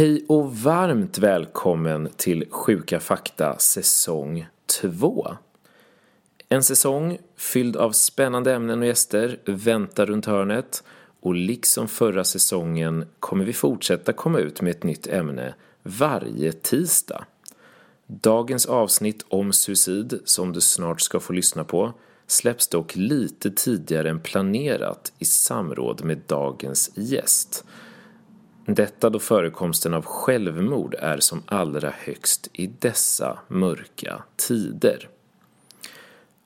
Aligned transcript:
Hej 0.00 0.24
och 0.28 0.56
varmt 0.56 1.18
välkommen 1.18 2.08
till 2.16 2.44
Sjuka 2.50 3.00
fakta 3.00 3.58
säsong 3.58 4.46
2. 4.80 5.36
En 6.48 6.62
säsong 6.62 7.18
fylld 7.36 7.76
av 7.76 7.92
spännande 7.92 8.54
ämnen 8.54 8.80
och 8.80 8.86
gäster 8.86 9.38
väntar 9.44 10.06
runt 10.06 10.26
hörnet 10.26 10.82
och 11.20 11.34
liksom 11.34 11.88
förra 11.88 12.24
säsongen 12.24 13.04
kommer 13.18 13.44
vi 13.44 13.52
fortsätta 13.52 14.12
komma 14.12 14.38
ut 14.38 14.60
med 14.60 14.70
ett 14.70 14.82
nytt 14.82 15.06
ämne 15.06 15.54
varje 15.82 16.52
tisdag. 16.52 17.24
Dagens 18.06 18.66
avsnitt 18.66 19.24
om 19.28 19.52
suicid, 19.52 20.20
som 20.24 20.52
du 20.52 20.60
snart 20.60 21.00
ska 21.00 21.20
få 21.20 21.32
lyssna 21.32 21.64
på, 21.64 21.92
släpps 22.26 22.68
dock 22.68 22.96
lite 22.96 23.50
tidigare 23.50 24.10
än 24.10 24.20
planerat 24.20 25.12
i 25.18 25.24
samråd 25.24 26.04
med 26.04 26.20
dagens 26.26 26.90
gäst. 26.94 27.64
Detta 28.74 29.10
då 29.10 29.18
förekomsten 29.18 29.94
av 29.94 30.04
självmord 30.04 30.94
är 30.98 31.18
som 31.18 31.42
allra 31.46 31.90
högst 31.98 32.48
i 32.52 32.66
dessa 32.66 33.38
mörka 33.48 34.22
tider. 34.36 35.08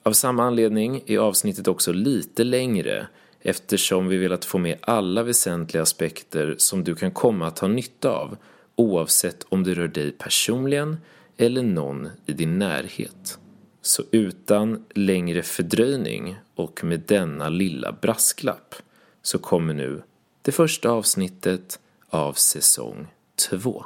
Av 0.02 0.12
samma 0.12 0.44
anledning 0.44 1.02
är 1.06 1.18
avsnittet 1.18 1.68
också 1.68 1.92
lite 1.92 2.44
längre 2.44 3.06
eftersom 3.40 4.08
vi 4.08 4.16
velat 4.16 4.44
få 4.44 4.58
med 4.58 4.78
alla 4.80 5.22
väsentliga 5.22 5.82
aspekter 5.82 6.54
som 6.58 6.84
du 6.84 6.94
kan 6.94 7.10
komma 7.10 7.46
att 7.46 7.58
ha 7.58 7.68
nytta 7.68 8.10
av 8.10 8.36
oavsett 8.76 9.46
om 9.48 9.64
det 9.64 9.74
rör 9.74 9.88
dig 9.88 10.12
personligen 10.12 10.96
eller 11.36 11.62
någon 11.62 12.08
i 12.26 12.32
din 12.32 12.58
närhet. 12.58 13.38
Så 13.82 14.02
utan 14.10 14.84
längre 14.94 15.42
fördröjning 15.42 16.36
och 16.54 16.84
med 16.84 17.00
denna 17.00 17.48
lilla 17.48 17.92
brasklapp 17.92 18.74
så 19.22 19.38
kommer 19.38 19.74
nu 19.74 20.02
det 20.42 20.52
första 20.52 20.90
avsnittet 20.90 21.80
av 22.14 22.32
säsong 22.32 23.06
2. 23.50 23.84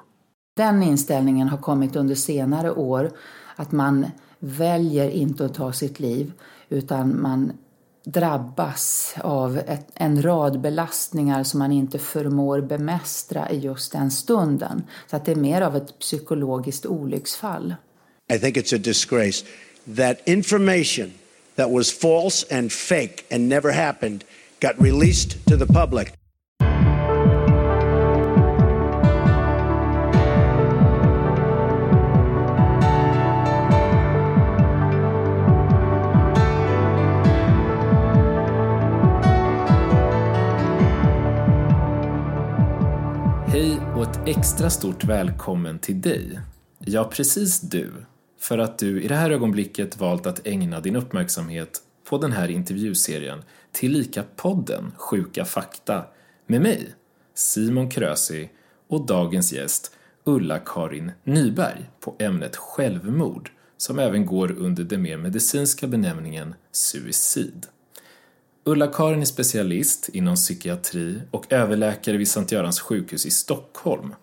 Den 0.56 0.82
inställningen 0.82 1.48
har 1.48 1.58
kommit 1.58 1.96
under 1.96 2.14
senare 2.14 2.70
år 2.70 3.10
att 3.56 3.72
man 3.72 4.06
väljer 4.38 5.10
inte 5.10 5.44
att 5.44 5.54
ta 5.54 5.72
sitt 5.72 6.00
liv 6.00 6.32
utan 6.68 7.22
man 7.22 7.52
drabbas 8.04 9.14
av 9.20 9.58
ett, 9.58 9.86
en 9.94 10.22
rad 10.22 10.60
belastningar 10.60 11.44
som 11.44 11.58
man 11.58 11.72
inte 11.72 11.98
förmår 11.98 12.60
bemästra 12.60 13.50
i 13.50 13.58
just 13.58 13.92
den 13.92 14.10
stunden. 14.10 14.82
Så 15.10 15.16
att 15.16 15.24
det 15.24 15.32
är 15.32 15.36
mer 15.36 15.60
av 15.60 15.76
ett 15.76 15.98
psykologiskt 15.98 16.86
olycksfall. 16.86 17.74
I 18.34 18.38
think 18.38 18.56
it's 18.56 18.74
a 18.74 18.78
disgrace 18.78 19.44
that 19.96 20.28
information 20.28 21.12
that 21.54 21.70
was 21.70 21.98
false 21.98 22.58
and 22.58 22.72
fake 22.72 23.34
and 23.34 23.48
never 23.48 23.72
happened 23.72 24.24
got 24.60 24.72
released 24.78 25.44
to 25.44 25.56
the 25.56 25.66
public. 25.66 26.17
Extra 44.28 44.70
stort 44.70 45.04
välkommen 45.04 45.78
till 45.78 46.00
dig. 46.00 46.40
Ja, 46.78 47.04
precis 47.04 47.60
du. 47.60 47.92
För 48.40 48.58
att 48.58 48.78
du 48.78 49.02
i 49.02 49.08
det 49.08 49.14
här 49.14 49.30
ögonblicket 49.30 49.96
valt 49.96 50.26
att 50.26 50.46
ägna 50.46 50.80
din 50.80 50.96
uppmärksamhet 50.96 51.82
på 52.08 52.18
den 52.18 52.32
här 52.32 52.48
intervjuserien 52.48 53.42
tillika 53.72 54.24
podden 54.36 54.92
Sjuka 54.96 55.44
fakta 55.44 56.04
med 56.46 56.62
mig, 56.62 56.94
Simon 57.34 57.90
Krösi 57.90 58.50
och 58.88 59.06
dagens 59.06 59.52
gäst 59.52 59.92
Ulla-Karin 60.24 61.12
Nyberg 61.24 61.90
på 62.00 62.16
ämnet 62.18 62.56
självmord 62.56 63.50
som 63.76 63.98
även 63.98 64.26
går 64.26 64.52
under 64.52 64.84
den 64.84 65.02
mer 65.02 65.16
medicinska 65.16 65.86
benämningen 65.86 66.54
suicid. 66.72 67.66
Ulla-Karin 68.64 69.20
är 69.20 69.24
specialist 69.24 70.08
inom 70.08 70.34
psykiatri 70.34 71.22
och 71.30 71.52
överläkare 71.52 72.16
vid 72.16 72.28
Sankt 72.28 72.52
Görans 72.52 72.80
sjukhus 72.80 73.26
i 73.26 73.30
Stockholm. 73.30 74.14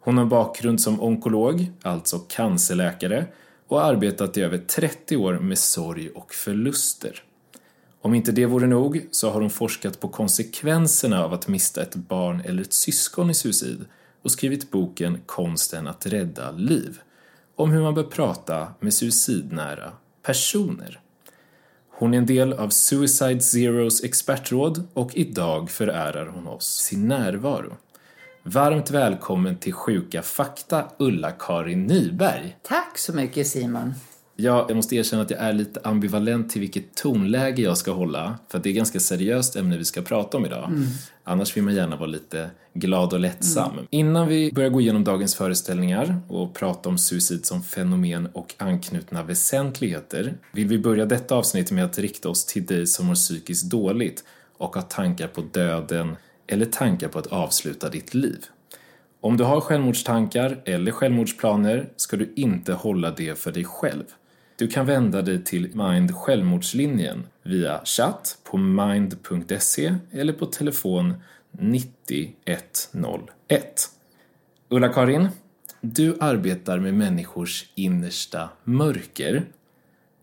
Hon 0.00 0.18
har 0.18 0.24
bakgrund 0.24 0.80
som 0.80 1.02
onkolog, 1.02 1.72
alltså 1.82 2.18
cancerläkare, 2.18 3.26
och 3.68 3.80
har 3.80 3.92
arbetat 3.92 4.36
i 4.36 4.42
över 4.42 4.58
30 4.58 5.16
år 5.16 5.38
med 5.38 5.58
sorg 5.58 6.10
och 6.10 6.34
förluster. 6.34 7.22
Om 8.00 8.14
inte 8.14 8.32
det 8.32 8.46
vore 8.46 8.66
nog 8.66 9.08
så 9.10 9.30
har 9.30 9.40
hon 9.40 9.50
forskat 9.50 10.00
på 10.00 10.08
konsekvenserna 10.08 11.24
av 11.24 11.32
att 11.32 11.48
mista 11.48 11.82
ett 11.82 11.94
barn 11.94 12.40
eller 12.40 12.62
ett 12.62 12.72
syskon 12.72 13.30
i 13.30 13.34
suicid 13.34 13.84
och 14.22 14.30
skrivit 14.30 14.70
boken 14.70 15.20
Konsten 15.26 15.86
att 15.86 16.06
rädda 16.06 16.50
liv 16.50 17.00
om 17.56 17.70
hur 17.70 17.82
man 17.82 17.94
bör 17.94 18.02
prata 18.02 18.68
med 18.80 18.94
suicidnära 18.94 19.92
personer. 20.22 21.00
Hon 21.98 22.14
är 22.14 22.18
en 22.18 22.26
del 22.26 22.52
av 22.52 22.68
Suicide 22.68 23.40
Zeros 23.40 24.04
expertråd 24.04 24.88
och 24.94 25.10
idag 25.14 25.70
förärar 25.70 26.26
hon 26.26 26.46
oss 26.46 26.66
sin 26.66 27.08
närvaro. 27.08 27.76
Varmt 28.42 28.90
välkommen 28.90 29.56
till 29.56 29.72
Sjuka 29.72 30.22
fakta, 30.22 30.84
Ulla-Karin 30.98 31.86
Nyberg. 31.86 32.56
Tack 32.62 32.98
så 32.98 33.12
mycket 33.12 33.46
Simon. 33.46 33.94
Ja, 34.38 34.64
jag 34.68 34.76
måste 34.76 34.96
erkänna 34.96 35.22
att 35.22 35.30
jag 35.30 35.40
är 35.40 35.52
lite 35.52 35.80
ambivalent 35.84 36.50
till 36.50 36.60
vilket 36.60 36.94
tonläge 36.94 37.62
jag 37.62 37.78
ska 37.78 37.92
hålla. 37.92 38.38
För 38.48 38.58
det 38.58 38.68
är 38.68 38.72
ganska 38.72 39.00
seriöst 39.00 39.56
ämne 39.56 39.76
vi 39.76 39.84
ska 39.84 40.02
prata 40.02 40.36
om 40.36 40.46
idag. 40.46 40.64
Mm. 40.64 40.86
Annars 41.24 41.56
vill 41.56 41.64
man 41.64 41.74
gärna 41.74 41.96
vara 41.96 42.06
lite 42.06 42.50
glad 42.74 43.12
och 43.12 43.20
lättsam. 43.20 43.72
Mm. 43.72 43.86
Innan 43.90 44.28
vi 44.28 44.52
börjar 44.52 44.70
gå 44.70 44.80
igenom 44.80 45.04
dagens 45.04 45.34
föreställningar 45.34 46.20
och 46.28 46.54
prata 46.54 46.88
om 46.88 46.98
suicid 46.98 47.46
som 47.46 47.62
fenomen 47.62 48.28
och 48.32 48.54
anknutna 48.58 49.22
väsentligheter 49.22 50.34
vill 50.52 50.68
vi 50.68 50.78
börja 50.78 51.06
detta 51.06 51.34
avsnitt 51.34 51.70
med 51.70 51.84
att 51.84 51.98
rikta 51.98 52.28
oss 52.28 52.44
till 52.44 52.66
dig 52.66 52.86
som 52.86 53.06
mår 53.06 53.14
psykiskt 53.14 53.70
dåligt 53.70 54.24
och 54.58 54.74
har 54.74 54.82
tankar 54.82 55.28
på 55.28 55.40
döden 55.40 56.16
eller 56.46 56.66
tankar 56.66 57.08
på 57.08 57.18
att 57.18 57.26
avsluta 57.26 57.88
ditt 57.88 58.14
liv. 58.14 58.44
Om 59.20 59.36
du 59.36 59.44
har 59.44 59.60
självmordstankar 59.60 60.62
eller 60.64 60.92
självmordsplaner 60.92 61.88
ska 61.96 62.16
du 62.16 62.32
inte 62.36 62.72
hålla 62.72 63.10
det 63.10 63.38
för 63.38 63.52
dig 63.52 63.64
själv. 63.64 64.04
Du 64.58 64.68
kan 64.68 64.86
vända 64.86 65.22
dig 65.22 65.44
till 65.44 65.70
Mind 65.74 66.14
Självmordslinjen 66.14 67.26
via 67.42 67.80
chatt 67.84 68.38
på 68.44 68.56
mind.se 68.56 69.94
eller 70.10 70.32
på 70.32 70.46
telefon 70.46 71.14
90 71.50 72.34
101. 72.44 73.90
Ulla-Karin, 74.68 75.28
du 75.80 76.16
arbetar 76.20 76.78
med 76.78 76.94
människors 76.94 77.70
innersta 77.74 78.48
mörker. 78.64 79.44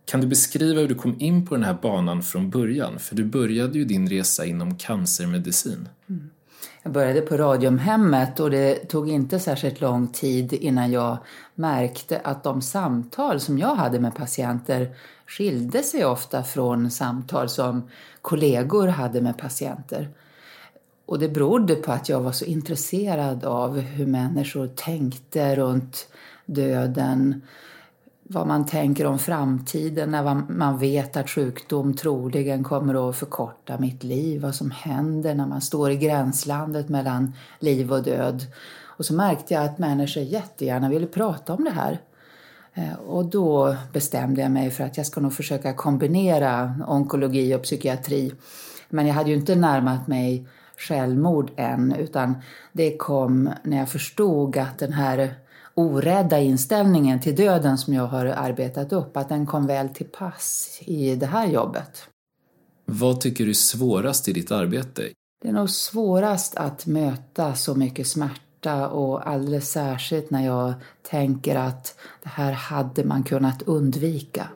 Kan 0.05 0.21
du 0.21 0.27
beskriva 0.27 0.81
hur 0.81 0.87
du 0.87 0.95
kom 0.95 1.15
in 1.19 1.45
på 1.45 1.55
den 1.55 1.63
här 1.63 1.77
banan 1.81 2.23
från 2.23 2.49
början? 2.49 2.99
För 2.99 3.15
du 3.15 3.23
började 3.23 3.77
ju 3.77 3.85
din 3.85 4.09
resa 4.09 4.45
inom 4.45 4.77
cancermedicin. 4.77 5.89
Mm. 6.09 6.29
Jag 6.83 6.91
började 6.91 7.21
på 7.21 7.37
Radiumhemmet 7.37 8.39
och 8.39 8.51
det 8.51 8.75
tog 8.75 9.09
inte 9.09 9.39
särskilt 9.39 9.81
lång 9.81 10.07
tid 10.07 10.53
innan 10.53 10.91
jag 10.91 11.17
märkte 11.55 12.19
att 12.19 12.43
de 12.43 12.61
samtal 12.61 13.39
som 13.39 13.57
jag 13.57 13.75
hade 13.75 13.99
med 13.99 14.15
patienter 14.15 14.95
skilde 15.27 15.83
sig 15.83 16.05
ofta 16.05 16.43
från 16.43 16.91
samtal 16.91 17.49
som 17.49 17.89
kollegor 18.21 18.87
hade 18.87 19.21
med 19.21 19.37
patienter. 19.37 20.09
Och 21.05 21.19
det 21.19 21.29
berodde 21.29 21.75
på 21.75 21.91
att 21.91 22.09
jag 22.09 22.21
var 22.21 22.31
så 22.31 22.45
intresserad 22.45 23.45
av 23.45 23.79
hur 23.79 24.05
människor 24.05 24.67
tänkte 24.67 25.55
runt 25.55 26.07
döden, 26.45 27.41
vad 28.23 28.47
man 28.47 28.65
tänker 28.65 29.05
om 29.05 29.19
framtiden 29.19 30.11
när 30.11 30.35
man 30.49 30.77
vet 30.77 31.17
att 31.17 31.29
sjukdom 31.29 31.93
troligen 31.93 32.63
kommer 32.63 33.09
att 33.09 33.15
förkorta 33.15 33.77
mitt 33.77 34.03
liv, 34.03 34.41
vad 34.41 34.55
som 34.55 34.71
händer 34.71 35.35
när 35.35 35.47
man 35.47 35.61
står 35.61 35.91
i 35.91 35.97
gränslandet 35.97 36.89
mellan 36.89 37.33
liv 37.59 37.93
och 37.93 38.03
död. 38.03 38.45
Och 38.81 39.05
så 39.05 39.13
märkte 39.13 39.53
jag 39.53 39.65
att 39.65 39.79
människor 39.79 40.23
jättegärna 40.23 40.89
ville 40.89 41.07
prata 41.07 41.53
om 41.53 41.63
det 41.63 41.71
här. 41.71 41.99
Eh, 42.73 42.93
och 42.93 43.25
då 43.25 43.75
bestämde 43.93 44.41
jag 44.41 44.51
mig 44.51 44.71
för 44.71 44.83
att 44.83 44.97
jag 44.97 45.05
ska 45.05 45.21
nog 45.21 45.33
försöka 45.33 45.73
kombinera 45.73 46.75
onkologi 46.87 47.55
och 47.55 47.63
psykiatri. 47.63 48.33
Men 48.89 49.07
jag 49.07 49.13
hade 49.13 49.29
ju 49.29 49.35
inte 49.35 49.55
närmat 49.55 50.07
mig 50.07 50.47
självmord 50.77 51.51
än, 51.55 51.93
utan 51.93 52.35
det 52.71 52.97
kom 52.97 53.49
när 53.63 53.77
jag 53.77 53.89
förstod 53.89 54.57
att 54.57 54.79
den 54.79 54.93
här 54.93 55.33
orädda 55.75 56.39
inställningen 56.39 57.21
till 57.21 57.35
döden 57.35 57.77
som 57.77 57.93
jag 57.93 58.07
har 58.07 58.25
arbetat 58.25 58.93
upp, 58.93 59.17
att 59.17 59.29
den 59.29 59.45
kom 59.45 59.67
väl 59.67 59.89
till 59.89 60.05
pass 60.05 60.79
i 60.81 61.15
det 61.15 61.25
här 61.25 61.47
jobbet. 61.47 62.07
Vad 62.85 63.21
tycker 63.21 63.43
du 63.43 63.49
är 63.49 63.53
svårast 63.53 64.27
i 64.27 64.33
ditt 64.33 64.51
arbete? 64.51 65.09
Det 65.41 65.49
är 65.49 65.53
nog 65.53 65.69
svårast 65.69 66.55
att 66.55 66.85
möta 66.85 67.55
så 67.55 67.75
mycket 67.75 68.07
smärta 68.07 68.87
och 68.87 69.27
alldeles 69.27 69.71
särskilt 69.71 70.29
när 70.29 70.45
jag 70.45 70.73
tänker 71.01 71.55
att 71.55 71.95
det 72.23 72.29
här 72.29 72.51
hade 72.51 73.03
man 73.03 73.23
kunnat 73.23 73.61
undvika. 73.61 74.47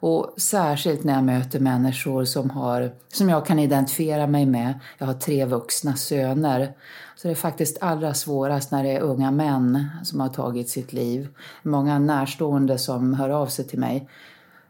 Och 0.00 0.34
särskilt 0.36 1.04
när 1.04 1.14
jag 1.14 1.24
möter 1.24 1.60
människor 1.60 2.24
som, 2.24 2.50
har, 2.50 2.92
som 3.12 3.28
jag 3.28 3.46
kan 3.46 3.58
identifiera 3.58 4.26
mig 4.26 4.46
med. 4.46 4.80
Jag 4.98 5.06
har 5.06 5.14
tre 5.14 5.44
vuxna 5.44 5.96
söner. 5.96 6.72
Så 7.16 7.28
det 7.28 7.32
är 7.32 7.36
faktiskt 7.36 7.78
allra 7.80 8.14
svårast 8.14 8.70
när 8.70 8.84
det 8.84 8.90
är 8.90 9.00
unga 9.00 9.30
män 9.30 9.86
som 10.04 10.20
har 10.20 10.28
tagit 10.28 10.68
sitt 10.68 10.92
liv. 10.92 11.28
Många 11.62 11.98
närstående 11.98 12.78
som 12.78 13.14
hör 13.14 13.30
av 13.30 13.46
sig 13.46 13.64
till 13.64 13.78
mig. 13.78 14.08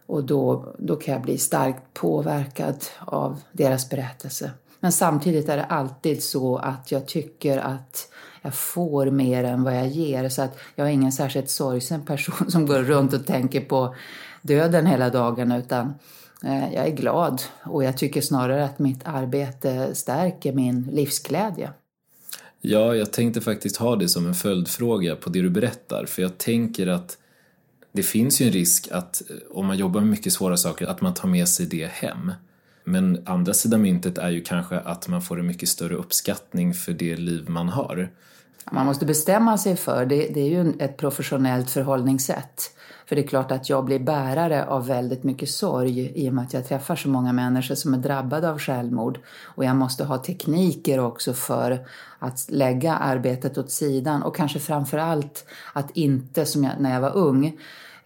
Och 0.07 0.25
då, 0.25 0.75
då 0.79 0.97
kan 0.97 1.15
jag 1.15 1.23
bli 1.23 1.39
starkt 1.39 1.95
påverkad 1.95 2.85
av 2.99 3.41
deras 3.53 3.91
berättelse. 3.91 4.51
Men 4.81 4.93
samtidigt 4.93 5.49
är 5.49 5.57
det 5.57 5.65
alltid 5.65 6.23
så 6.23 6.57
att 6.57 6.93
jag 6.93 7.07
tycker 7.07 7.59
att 7.59 8.09
jag 8.43 8.55
får 8.55 9.07
mer 9.07 9.45
än 9.45 9.63
vad 9.63 9.77
jag 9.77 9.89
ger. 9.89 10.29
Så 10.29 10.43
att 10.43 10.59
jag 10.75 10.87
är 10.87 10.91
ingen 10.91 11.13
särskilt 11.13 11.51
sorgsen 11.51 12.05
person 12.05 12.51
som 12.51 12.67
går 12.67 12.79
runt 12.79 13.13
och 13.13 13.27
tänker 13.27 13.61
på 13.61 13.95
döden 14.43 14.87
hela 14.87 15.11
dagen 15.11 15.53
utan 15.53 15.95
eh, 16.45 16.75
jag 16.75 16.87
är 16.87 16.91
glad 16.91 17.43
och 17.63 17.85
jag 17.85 17.97
tycker 17.97 18.21
snarare 18.21 18.65
att 18.65 18.79
mitt 18.79 19.01
arbete 19.05 19.95
stärker 19.95 20.53
min 20.53 20.83
livsglädje. 20.93 21.71
Ja, 22.61 22.95
jag 22.95 23.13
tänkte 23.13 23.41
faktiskt 23.41 23.77
ha 23.77 23.97
det 23.97 24.09
som 24.09 24.27
en 24.27 24.35
följdfråga 24.35 25.17
på 25.17 25.31
det 25.31 25.43
du 25.43 25.51
berättar 25.51 26.05
för 26.07 26.23
jag 26.23 26.39
tänker 26.39 26.87
att 26.87 27.19
det 27.93 28.03
finns 28.03 28.41
ju 28.41 28.47
en 28.47 28.53
risk 28.53 28.89
att 28.91 29.23
eh, 29.31 29.37
om 29.51 29.67
man 29.67 29.79
jobbar 29.79 30.01
med 30.01 30.11
mycket 30.11 30.33
svåra 30.33 30.57
saker 30.57 30.87
att 30.87 31.01
man 31.01 31.15
tar 31.15 31.29
med 31.29 31.49
sig 31.49 31.67
det 31.67 31.91
hem. 31.91 32.33
Men 32.85 33.23
andra 33.27 33.55
sidan 33.55 33.83
myntet 33.83 34.19
är 34.19 34.31
ju 34.31 34.43
kanske 34.43 34.79
att 34.79 35.09
man 35.09 35.23
får 35.23 35.41
en 35.41 35.47
mycket 35.47 35.69
större 35.69 35.95
uppskattning 35.95 36.75
för 36.75 36.93
det 36.93 37.17
liv 37.17 37.49
man 37.49 37.69
har. 37.69 38.11
Man 38.73 38.87
måste 38.87 39.07
bestämma 39.07 39.59
sig 39.59 39.77
för, 39.77 40.07
det, 40.07 40.17
det 40.35 40.41
är 40.41 40.49
ju 40.49 40.73
ett 40.79 40.97
professionellt 40.97 41.71
förhållningssätt. 41.71 42.77
För 43.11 43.17
det 43.17 43.23
är 43.23 43.27
klart 43.27 43.53
att 43.53 43.69
jag 43.69 43.85
blir 43.85 43.99
bärare 43.99 44.67
av 44.67 44.87
väldigt 44.87 45.25
mycket 45.25 45.51
sorg 45.51 46.13
i 46.15 46.29
och 46.29 46.35
med 46.35 46.45
att 46.45 46.55
jag 46.55 46.69
träffar 46.69 46.97
så 46.97 47.09
många 47.09 47.33
människor 47.33 47.75
som 47.75 47.95
är 47.95 47.99
drabbade 47.99 48.51
av 48.51 48.59
självmord. 48.59 49.19
Och 49.45 49.65
jag 49.65 49.77
måste 49.77 50.05
ha 50.05 50.19
tekniker 50.19 51.01
också 51.01 51.33
för 51.33 51.87
att 52.19 52.47
lägga 52.51 52.95
arbetet 52.95 53.59
åt 53.59 53.71
sidan 53.71 54.23
och 54.23 54.37
kanske 54.37 54.59
framför 54.59 54.99
allt 54.99 55.45
att 55.73 55.91
inte, 55.91 56.47
som 56.47 56.65
jag, 56.65 56.73
när 56.79 56.95
jag 56.95 57.01
var 57.01 57.17
ung, 57.17 57.59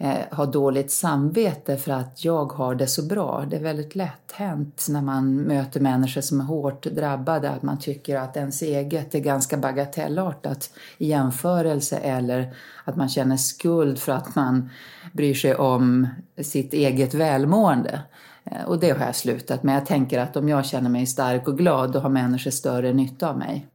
Eh, 0.04 0.36
ha 0.36 0.46
dåligt 0.46 0.90
samvete 0.90 1.76
för 1.76 1.92
att 1.92 2.24
jag 2.24 2.52
har 2.52 2.74
det 2.74 2.86
så 2.86 3.02
bra. 3.02 3.46
Det 3.50 3.56
är 3.56 3.60
väldigt 3.60 3.94
lätt 3.94 4.32
hänt 4.32 4.86
när 4.88 5.02
man 5.02 5.34
möter 5.34 5.80
människor 5.80 6.20
som 6.20 6.40
är 6.40 6.44
hårt 6.44 6.82
drabbade 6.82 7.50
att 7.50 7.62
man 7.62 7.78
tycker 7.78 8.16
att 8.16 8.36
ens 8.36 8.62
eget 8.62 9.14
är 9.14 9.18
ganska 9.18 9.56
bagatellartat 9.56 10.70
i 10.98 11.06
jämförelse 11.06 11.96
eller 11.96 12.54
att 12.84 12.96
man 12.96 13.08
känner 13.08 13.36
skuld 13.36 13.98
för 13.98 14.12
att 14.12 14.34
man 14.34 14.70
bryr 15.12 15.34
sig 15.34 15.54
om 15.54 16.08
sitt 16.42 16.72
eget 16.72 17.14
välmående. 17.14 18.00
Eh, 18.44 18.64
och 18.64 18.80
det 18.80 18.90
har 18.90 19.06
jag 19.06 19.16
slutat 19.16 19.62
med. 19.62 19.76
Jag 19.76 19.86
tänker 19.86 20.18
att 20.18 20.36
om 20.36 20.48
jag 20.48 20.66
känner 20.66 20.90
mig 20.90 21.06
stark 21.06 21.48
och 21.48 21.58
glad 21.58 21.92
då 21.92 21.98
har 21.98 22.10
människor 22.10 22.50
större 22.50 22.92
nytta 22.92 23.28
av 23.28 23.38
mig. 23.38 23.66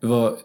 Vad, 0.00 0.26
eh, 0.26 0.36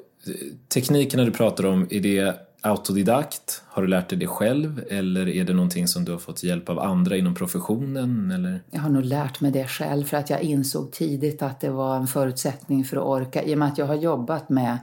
teknikerna 0.73 1.23
du 1.23 1.31
pratar 1.31 1.65
om, 1.65 1.87
är 1.89 1.99
det 1.99 2.50
autodidakt? 2.61 3.63
Har 3.67 3.81
du 3.81 3.87
lärt 3.87 4.09
dig 4.09 4.17
det 4.17 4.27
själv 4.27 4.83
eller 4.89 5.27
är 5.27 5.43
det 5.43 5.53
någonting 5.53 5.87
som 5.87 6.05
du 6.05 6.11
har 6.11 6.19
fått 6.19 6.43
hjälp 6.43 6.69
av 6.69 6.79
andra 6.79 7.17
inom 7.17 7.35
professionen? 7.35 8.31
Eller? 8.31 8.61
Jag 8.71 8.81
har 8.81 8.89
nog 8.89 9.05
lärt 9.05 9.41
mig 9.41 9.51
det 9.51 9.67
själv 9.67 10.05
för 10.05 10.17
att 10.17 10.29
jag 10.29 10.41
insåg 10.41 10.91
tidigt 10.91 11.41
att 11.41 11.59
det 11.59 11.69
var 11.69 11.97
en 11.97 12.07
förutsättning 12.07 12.83
för 12.83 12.97
att 12.97 13.03
orka. 13.03 13.43
I 13.43 13.53
och 13.53 13.57
med 13.57 13.67
att 13.67 13.77
jag 13.77 13.85
har 13.85 13.95
jobbat 13.95 14.49
med 14.49 14.77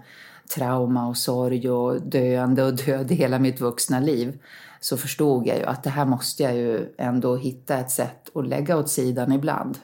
trauma 0.55 1.09
och 1.09 1.17
sorg 1.17 1.71
och 1.71 2.03
döende 2.03 2.65
och 2.65 2.75
död 2.75 3.11
i 3.11 3.15
hela 3.15 3.39
mitt 3.39 3.61
vuxna 3.61 4.01
liv 4.01 4.39
så 4.81 4.97
förstod 4.97 5.47
jag 5.47 5.59
ju 5.59 5.65
att 5.65 5.83
det 5.83 5.91
här 5.91 6.05
måste 6.05 6.43
jag 6.43 6.57
ju 6.57 6.95
ändå 6.99 7.37
hitta 7.37 7.79
ett 7.79 7.91
sätt 7.91 8.37
att 8.37 8.49
lägga 8.49 8.77
åt 8.77 8.89
sidan 8.89 9.33
ibland. 9.33 9.79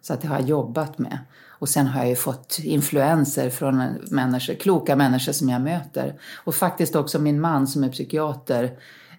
Så 0.00 0.12
att 0.14 0.20
det 0.20 0.28
har 0.28 0.38
jag 0.38 0.48
jobbat 0.48 0.98
med. 0.98 1.18
Och 1.58 1.68
sen 1.68 1.86
har 1.86 2.00
jag 2.00 2.08
ju 2.08 2.16
fått 2.16 2.58
influenser 2.62 3.50
från 3.50 3.82
människor, 4.10 4.54
kloka 4.54 4.96
människor 4.96 5.32
som 5.32 5.48
jag 5.48 5.62
möter. 5.62 6.14
Och 6.36 6.54
faktiskt 6.54 6.96
också 6.96 7.18
min 7.18 7.40
man 7.40 7.66
som 7.66 7.84
är 7.84 7.88
psykiater. 7.88 8.70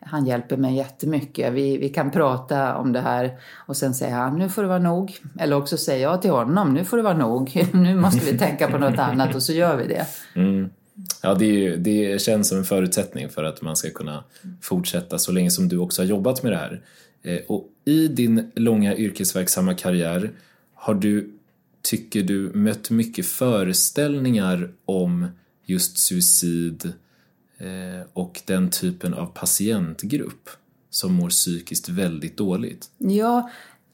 Han 0.01 0.25
hjälper 0.25 0.57
mig 0.57 0.75
jättemycket. 0.75 1.53
Vi, 1.53 1.77
vi 1.77 1.89
kan 1.89 2.11
prata 2.11 2.77
om 2.77 2.93
det 2.93 3.01
här 3.01 3.37
och 3.55 3.77
sen 3.77 3.93
säger 3.93 4.15
han 4.15 4.39
nu 4.39 4.49
får 4.49 4.61
det 4.61 4.67
vara 4.67 4.79
nog. 4.79 5.17
Eller 5.39 5.55
också 5.55 5.77
säger 5.77 6.03
jag 6.03 6.21
till 6.21 6.31
honom 6.31 6.73
nu 6.73 6.85
får 6.85 6.97
det 6.97 7.03
vara 7.03 7.17
nog. 7.17 7.67
nu 7.73 7.95
måste 7.95 8.31
vi 8.31 8.37
tänka 8.37 8.67
på 8.67 8.77
något 8.77 8.99
annat 8.99 9.35
och 9.35 9.43
så 9.43 9.53
gör 9.53 9.77
vi 9.77 9.87
det. 9.87 10.05
Mm. 10.35 10.69
Ja, 11.21 11.33
det, 11.33 11.67
är, 11.67 11.77
det 11.77 12.21
känns 12.21 12.49
som 12.49 12.57
en 12.57 12.63
förutsättning 12.63 13.29
för 13.29 13.43
att 13.43 13.61
man 13.61 13.75
ska 13.75 13.89
kunna 13.89 14.23
fortsätta 14.61 15.17
så 15.19 15.31
länge 15.31 15.51
som 15.51 15.67
du 15.67 15.77
också 15.77 16.01
har 16.01 16.07
jobbat 16.07 16.43
med 16.43 16.51
det 16.51 16.57
här. 16.57 16.81
Eh, 17.23 17.39
och 17.47 17.65
i 17.85 18.07
din 18.07 18.51
långa 18.55 18.95
yrkesverksamma 18.95 19.73
karriär 19.73 20.31
har 20.73 20.93
du 20.93 21.38
tycker 21.81 22.23
du 22.23 22.51
mött 22.53 22.89
mycket 22.89 23.25
föreställningar 23.25 24.71
om 24.85 25.27
just 25.65 25.97
suicid 25.97 26.93
eh, 27.57 28.07
och 28.13 28.41
den 28.45 28.69
typen 28.69 29.13
av 29.13 29.25
patientgrupp 29.25 30.49
som 30.89 31.13
mår 31.13 31.29
psykiskt 31.29 31.89
väldigt 31.89 32.37
dåligt? 32.37 32.89
Ja, 32.97 33.49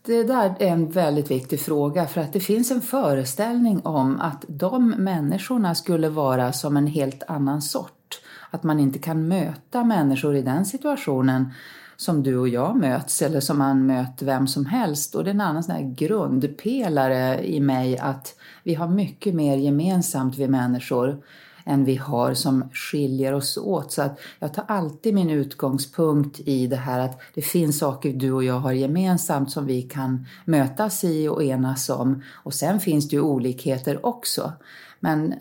det 0.06 0.24
där 0.24 0.56
är 0.60 0.68
en 0.68 0.92
väldigt 0.92 1.32
viktig 1.32 1.60
fråga 1.60 2.08
för 2.08 2.22
att 2.22 2.34
det 2.34 2.40
finns 2.40 2.72
en 2.72 2.82
föreställning 2.82 3.82
om 3.82 4.20
att 4.22 4.46
de 4.48 4.90
människorna 4.90 5.76
skulle 5.76 6.10
vara 6.10 6.54
som 6.54 6.78
en 6.78 6.88
helt 6.88 7.24
annan 7.28 7.62
sort. 7.62 8.22
Att 8.52 8.64
man 8.64 8.80
inte 8.80 9.00
kan 9.00 9.28
möta 9.28 9.84
människor 9.84 10.36
i 10.36 10.42
den 10.42 10.66
situationen 10.66 11.54
som 11.98 12.24
du 12.24 12.38
och 12.38 12.50
jag 12.50 12.78
möts 12.78 13.22
eller 13.22 13.40
som 13.40 13.58
man 13.58 13.86
möter 13.86 14.26
vem 14.26 14.48
som 14.48 14.66
helst. 14.66 15.16
Och 15.16 15.24
det 15.24 15.30
är 15.30 15.34
en 15.34 15.42
annan 15.42 15.64
sån 15.64 15.76
här 15.76 15.96
grundpelare 15.96 17.48
i 17.48 17.60
mig 17.60 17.98
att 17.98 18.36
vi 18.64 18.74
har 18.74 18.88
mycket 18.88 19.36
mer 19.36 19.58
gemensamt 19.58 20.38
vi 20.38 20.48
människor 20.48 21.22
än 21.66 21.86
vi 21.86 21.96
har 21.96 22.34
som 22.34 22.70
skiljer 22.74 23.34
oss 23.34 23.58
åt. 23.58 23.92
Så 23.92 24.02
att 24.02 24.20
jag 24.40 24.54
tar 24.54 24.66
alltid 24.68 25.14
min 25.14 25.30
utgångspunkt 25.30 26.40
i 26.40 26.68
det 26.68 26.76
här 26.76 27.00
att 27.00 27.22
det 27.34 27.42
finns 27.42 27.80
saker 27.80 28.14
du 28.14 28.32
och 28.32 28.44
jag 28.44 28.60
har 28.60 28.72
gemensamt 28.72 29.52
som 29.52 29.66
vi 29.66 29.82
kan 29.82 30.26
mötas 30.46 31.04
i 31.04 31.28
och 31.28 31.44
enas 31.44 31.90
om. 31.90 32.24
Och 32.34 32.54
sen 32.54 32.80
finns 32.80 33.10
det 33.10 33.16
ju 33.16 33.22
olikheter 33.22 34.06
också. 34.06 34.52
Men 35.00 35.34
eh, 35.34 35.38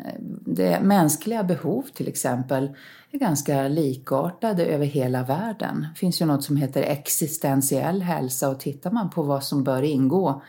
det 0.47 0.81
mänskliga 0.81 1.45
behov 1.45 1.83
till 1.95 2.09
exempel 2.09 2.71
är 3.11 3.19
ganska 3.19 3.69
likartade 3.69 4.67
över 4.67 4.87
hela 4.87 5.23
världen. 5.23 5.87
Det 5.95 5.99
finns 5.99 6.21
ju 6.21 6.27
något 6.27 6.45
som 6.45 6.57
heter 6.57 6.83
existentiell 6.83 8.03
hälsa 8.03 8.49
och 8.49 8.61
tittar 8.61 8.91
man 8.91 9.11
på 9.11 9.23
vad 9.23 9.45
som 9.45 9.65
bör 9.65 9.83
ingå 9.83 10.43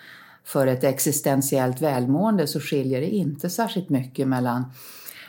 för 0.44 0.68
ett 0.68 0.84
existentiellt 0.84 1.81
välmående 1.81 2.48
så 2.48 2.60
skiljer 2.60 3.02
det 3.02 3.10
inte 3.10 3.50
särskilt 3.50 3.90
mycket 3.90 4.28
mellan 4.28 4.66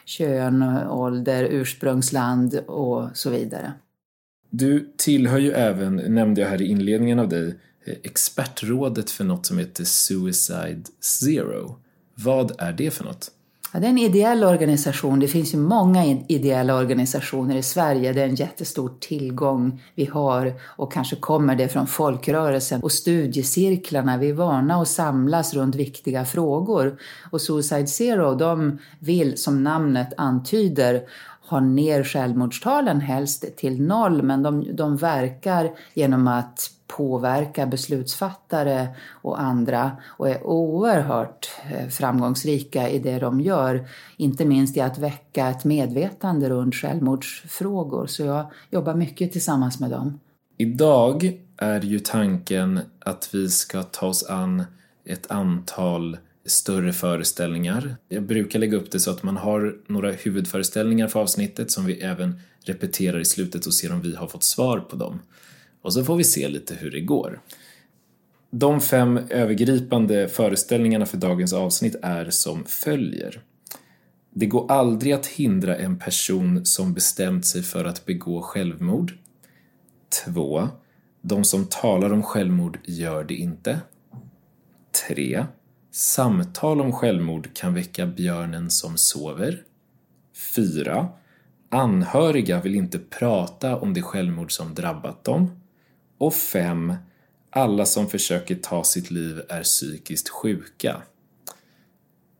kön, 0.05 0.62
ålder, 0.88 1.44
ursprungsland 1.44 2.58
och 2.67 3.08
så 3.14 3.31
vidare. 3.31 3.73
Du 4.50 4.92
tillhör 4.97 5.38
ju 5.38 5.50
även, 5.50 5.97
nämnde 5.97 6.40
jag 6.40 6.49
här 6.49 6.62
i 6.62 6.66
inledningen 6.66 7.18
av 7.18 7.28
dig, 7.28 7.49
eh, 7.85 7.95
expertrådet 8.02 9.11
för 9.11 9.25
något 9.25 9.47
som 9.47 9.59
heter 9.59 9.85
Suicide 9.85 10.83
Zero. 11.00 11.78
Vad 12.14 12.52
är 12.59 12.73
det 12.73 12.90
för 12.90 13.04
något? 13.04 13.30
Ja, 13.73 13.80
det 13.80 13.87
är 13.87 13.90
en 13.90 13.99
ideell 13.99 14.44
organisation. 14.44 15.20
Det 15.20 15.28
finns 15.28 15.54
ju 15.54 15.58
många 15.58 16.04
ideella 16.28 16.76
organisationer 16.76 17.56
i 17.56 17.62
Sverige. 17.62 18.12
Det 18.12 18.20
är 18.23 18.28
en 18.28 18.35
jättestor 18.35 18.92
tillgång 19.00 19.82
vi 19.94 20.04
har 20.04 20.52
och 20.62 20.92
kanske 20.92 21.16
kommer 21.16 21.56
det 21.56 21.68
från 21.68 21.87
folkrörelsen 21.87 22.80
och 22.80 22.92
studiecirklarna. 22.92 24.16
Vi 24.16 24.28
är 24.28 24.35
vana 24.35 24.82
att 24.82 24.88
samlas 24.88 25.54
runt 25.54 25.75
viktiga 25.75 26.25
frågor. 26.25 26.99
Och 27.30 27.40
Suicide 27.40 27.87
Zero, 27.87 28.35
de 28.35 28.78
vill 28.99 29.38
som 29.38 29.62
namnet 29.62 30.12
antyder 30.16 31.02
ha 31.48 31.60
ner 31.60 32.04
självmordstalen 32.04 33.00
helst 33.00 33.56
till 33.56 33.82
noll 33.82 34.22
men 34.22 34.42
de, 34.42 34.76
de 34.76 34.96
verkar 34.96 35.70
genom 35.94 36.28
att 36.28 36.70
påverka 36.86 37.66
beslutsfattare 37.66 38.88
och 39.08 39.40
andra 39.40 39.90
och 40.06 40.28
är 40.28 40.46
oerhört 40.46 41.50
eh, 41.70 41.88
framgångsrika 41.88 42.88
i 42.88 42.98
det 42.98 43.18
de 43.18 43.40
gör. 43.40 43.88
Inte 44.16 44.44
minst 44.44 44.76
i 44.76 44.80
att 44.80 44.98
väcka 44.98 45.48
ett 45.48 45.64
medvetande 45.64 46.48
runt 46.48 46.74
självmordsfrågor. 46.74 48.06
Så 48.06 48.22
jag 48.22 48.46
jobbar 48.70 48.94
mycket 48.94 49.32
tillsammans 49.32 49.80
med 49.80 49.90
dem. 49.90 50.20
Idag 50.56 51.32
är 51.56 51.80
ju 51.80 51.98
tanken 51.98 52.80
att 52.98 53.34
vi 53.34 53.48
ska 53.48 53.82
ta 53.82 54.06
oss 54.06 54.26
an 54.30 54.64
ett 55.04 55.30
antal 55.30 56.16
större 56.46 56.92
föreställningar. 56.92 57.96
Jag 58.08 58.22
brukar 58.22 58.58
lägga 58.58 58.76
upp 58.76 58.90
det 58.90 59.00
så 59.00 59.10
att 59.10 59.22
man 59.22 59.36
har 59.36 59.76
några 59.86 60.12
huvudföreställningar 60.12 61.08
för 61.08 61.20
avsnittet 61.20 61.70
som 61.70 61.86
vi 61.86 62.00
även 62.00 62.40
repeterar 62.64 63.20
i 63.20 63.24
slutet 63.24 63.66
och 63.66 63.74
ser 63.74 63.92
om 63.92 64.00
vi 64.00 64.14
har 64.14 64.26
fått 64.26 64.44
svar 64.44 64.80
på 64.80 64.96
dem. 64.96 65.20
Och 65.82 65.92
så 65.92 66.04
får 66.04 66.16
vi 66.16 66.24
se 66.24 66.48
lite 66.48 66.74
hur 66.74 66.90
det 66.90 67.00
går. 67.00 67.40
De 68.50 68.80
fem 68.80 69.20
övergripande 69.30 70.28
föreställningarna 70.28 71.06
för 71.06 71.16
dagens 71.16 71.52
avsnitt 71.52 71.96
är 72.02 72.30
som 72.30 72.64
följer. 72.64 73.40
Det 74.34 74.46
går 74.46 74.72
aldrig 74.72 75.12
att 75.12 75.26
hindra 75.26 75.76
en 75.76 75.98
person 75.98 76.66
som 76.66 76.94
bestämt 76.94 77.46
sig 77.46 77.62
för 77.62 77.84
att 77.84 78.06
begå 78.06 78.42
självmord. 78.42 79.12
2. 80.24 80.68
De 81.22 81.44
som 81.44 81.66
talar 81.66 82.12
om 82.12 82.22
självmord 82.22 82.78
gör 82.84 83.24
det 83.24 83.34
inte. 83.34 83.80
3. 85.08 85.46
Samtal 85.96 86.80
om 86.80 86.92
självmord 86.92 87.54
kan 87.54 87.74
väcka 87.74 88.06
björnen 88.06 88.70
som 88.70 88.96
sover. 88.96 89.62
4. 90.56 91.08
Anhöriga 91.68 92.60
vill 92.60 92.74
inte 92.74 92.98
prata 92.98 93.76
om 93.76 93.94
det 93.94 94.02
självmord 94.02 94.52
som 94.52 94.74
drabbat 94.74 95.24
dem. 95.24 95.60
Och 96.18 96.34
5. 96.34 96.94
Alla 97.50 97.86
som 97.86 98.06
försöker 98.08 98.54
ta 98.54 98.84
sitt 98.84 99.10
liv 99.10 99.40
är 99.48 99.62
psykiskt 99.62 100.28
sjuka. 100.28 101.02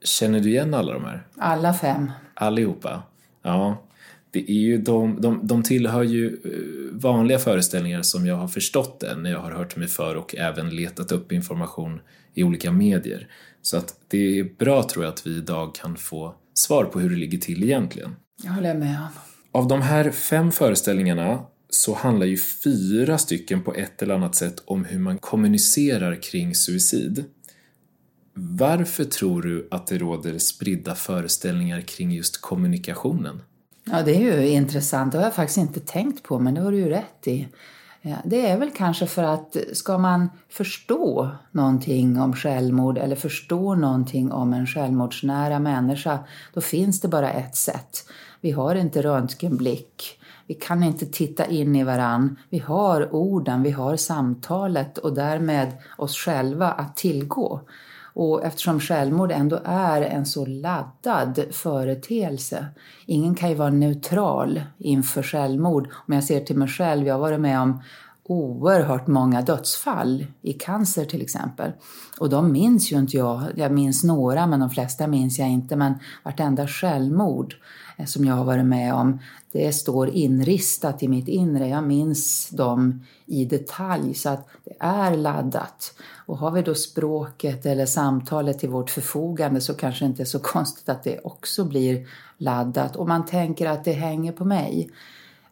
Känner 0.05 0.41
du 0.41 0.49
igen 0.49 0.75
alla 0.75 0.93
de 0.93 1.05
här? 1.05 1.27
Alla 1.37 1.75
fem. 1.75 2.11
Allihopa? 2.35 3.03
Ja. 3.43 3.83
Det 4.31 4.51
är 4.51 4.55
ju 4.55 4.79
de, 4.79 5.21
de, 5.21 5.47
de 5.47 5.63
tillhör 5.63 6.03
ju 6.03 6.27
eh, 6.27 7.01
vanliga 7.01 7.39
föreställningar 7.39 8.03
som 8.03 8.27
jag 8.27 8.37
har 8.37 8.49
förstått 8.49 9.01
det 9.01 9.17
när 9.17 9.31
jag 9.31 9.41
har 9.41 9.53
hört 9.53 9.77
mig 9.77 9.89
för 9.89 10.15
och 10.15 10.35
även 10.35 10.71
letat 10.71 11.13
upp 11.13 11.33
information 11.33 12.01
i 12.37 12.45
olika 12.45 12.73
medier. 12.73 13.29
Så 13.63 13.77
att 13.77 13.95
det 14.09 14.39
är 14.39 14.45
bra 14.59 14.83
tror 14.83 15.05
jag 15.05 15.13
att 15.13 15.27
vi 15.27 15.37
idag 15.37 15.75
kan 15.75 15.97
få 15.97 16.35
svar 16.55 16.85
på 16.85 17.01
hur 17.01 17.11
det 17.11 17.17
ligger 17.17 17.39
till 17.39 17.65
egentligen. 17.65 18.17
Jag 18.43 18.53
håller 18.53 18.75
med 18.75 18.99
om. 19.01 19.09
Av 19.53 19.69
de 19.69 19.83
här 19.83 20.11
fem 20.11 20.53
föreställningarna 20.53 21.43
så 21.71 21.95
handlar 21.95 22.27
ju 22.27 22.37
fyra 22.37 23.19
stycken 23.19 23.63
på 23.63 23.75
ett 23.75 24.03
eller 24.03 24.15
annat 24.15 24.35
sätt 24.35 24.63
om 24.65 24.85
hur 24.85 24.99
man 24.99 25.19
kommunicerar 25.19 26.23
kring 26.23 26.55
suicid. 26.55 27.25
Varför 28.35 29.05
tror 29.05 29.43
du 29.43 29.69
att 29.71 29.87
det 29.87 29.99
råder 29.99 30.39
spridda 30.39 30.95
föreställningar 30.95 31.81
kring 31.81 32.13
just 32.13 32.41
kommunikationen? 32.41 33.43
Ja, 33.85 34.03
det 34.03 34.17
är 34.17 34.21
ju 34.21 34.49
intressant. 34.49 35.13
Det 35.13 35.19
har 35.19 35.25
jag 35.25 35.35
faktiskt 35.35 35.59
inte 35.59 35.81
tänkt 35.81 36.23
på, 36.23 36.39
men 36.39 36.55
det 36.55 36.61
har 36.61 36.73
du 36.73 36.79
ju 36.79 36.89
rätt 36.89 37.27
i. 37.27 37.49
Det 38.25 38.47
är 38.47 38.59
väl 38.59 38.71
kanske 38.71 39.07
för 39.07 39.23
att 39.23 39.57
ska 39.73 39.99
man 39.99 40.31
förstå 40.49 41.31
någonting 41.51 42.21
om 42.21 42.33
självmord 42.33 42.99
eller 42.99 43.17
förstå 43.17 43.75
någonting 43.75 44.33
om 44.33 44.53
en 44.53 44.67
självmordsnära 44.67 45.59
människa, 45.59 46.19
då 46.55 46.61
finns 46.61 47.01
det 47.01 47.09
bara 47.09 47.31
ett 47.31 47.57
sätt. 47.57 48.09
Vi 48.41 48.51
har 48.51 48.75
inte 48.75 49.03
röntgenblick. 49.03 50.21
Vi 50.47 50.55
kan 50.55 50.83
inte 50.83 51.07
titta 51.07 51.47
in 51.47 51.77
i 51.77 51.85
varann. 51.85 52.37
Vi 52.51 52.59
har 52.59 53.15
orden, 53.15 53.63
vi 53.63 53.71
har 53.71 53.97
samtalet 53.97 54.99
och 54.99 55.15
därmed 55.15 55.73
oss 55.97 56.17
själva 56.17 56.71
att 56.71 56.97
tillgå. 56.97 57.61
Och 58.19 58.45
eftersom 58.45 58.81
självmord 58.81 59.33
ändå 59.33 59.61
är 59.65 60.03
en 60.03 60.27
så 60.27 60.47
laddad 60.47 61.45
företeelse. 61.51 62.67
Ingen 63.07 63.35
kan 63.35 63.49
ju 63.49 63.55
vara 63.55 63.71
neutral 63.71 64.63
inför 64.79 65.23
självmord. 65.23 65.89
Om 66.07 66.15
jag 66.15 66.25
ser 66.25 66.41
till 66.41 66.57
mig 66.57 66.69
själv, 66.69 67.07
jag 67.07 67.15
har 67.15 67.21
varit 67.21 67.41
med 67.41 67.61
om 67.61 67.83
oerhört 68.23 69.07
många 69.07 69.43
dödsfall 69.43 70.27
i 70.43 70.53
cancer 70.53 71.05
till 71.05 71.23
exempel. 71.23 71.73
Och 72.19 72.31
de 72.31 72.53
minns 72.53 72.93
ju 72.93 72.99
inte 72.99 73.17
jag. 73.17 73.43
Jag 73.57 73.73
minns 73.73 74.05
några 74.05 74.47
men 74.47 74.61
de 74.61 74.71
flesta 74.71 75.07
minns 75.07 75.39
jag 75.39 75.49
inte. 75.49 75.77
Men 75.77 75.95
vartenda 76.23 76.67
självmord 76.67 77.55
som 78.07 78.25
jag 78.25 78.35
har 78.35 78.45
varit 78.45 78.67
med 78.67 78.95
om, 78.95 79.21
det 79.57 79.73
står 79.73 80.09
inristat 80.09 81.03
i 81.03 81.09
mitt 81.09 81.29
inre. 81.29 81.69
Jag 81.69 81.85
minns 81.85 82.49
dem 82.49 83.05
i 83.27 83.45
detalj 83.45 84.15
så 84.15 84.29
att 84.29 84.49
det 84.65 84.77
är 84.79 85.17
laddat. 85.17 85.95
Och 86.27 86.39
har 86.39 86.51
vi 86.51 86.63
då 86.63 86.75
språket 86.75 87.67
eller 87.67 87.87
samtalet 87.87 88.59
till 88.59 88.69
vårt 88.69 88.91
förfogande 88.91 89.61
så 89.61 89.75
kanske 89.75 90.05
det 90.05 90.09
inte 90.09 90.23
är 90.23 90.25
så 90.25 90.39
konstigt 90.43 90.89
att 90.89 91.05
det 91.05 91.21
också 91.25 91.65
blir 91.65 92.07
laddat. 92.39 92.97
Och 92.97 93.09
man 93.09 93.27
tänker 93.27 93.67
att 93.67 93.85
det 93.85 93.93
hänger 93.93 94.33
på 94.33 94.45
mig. 94.45 94.91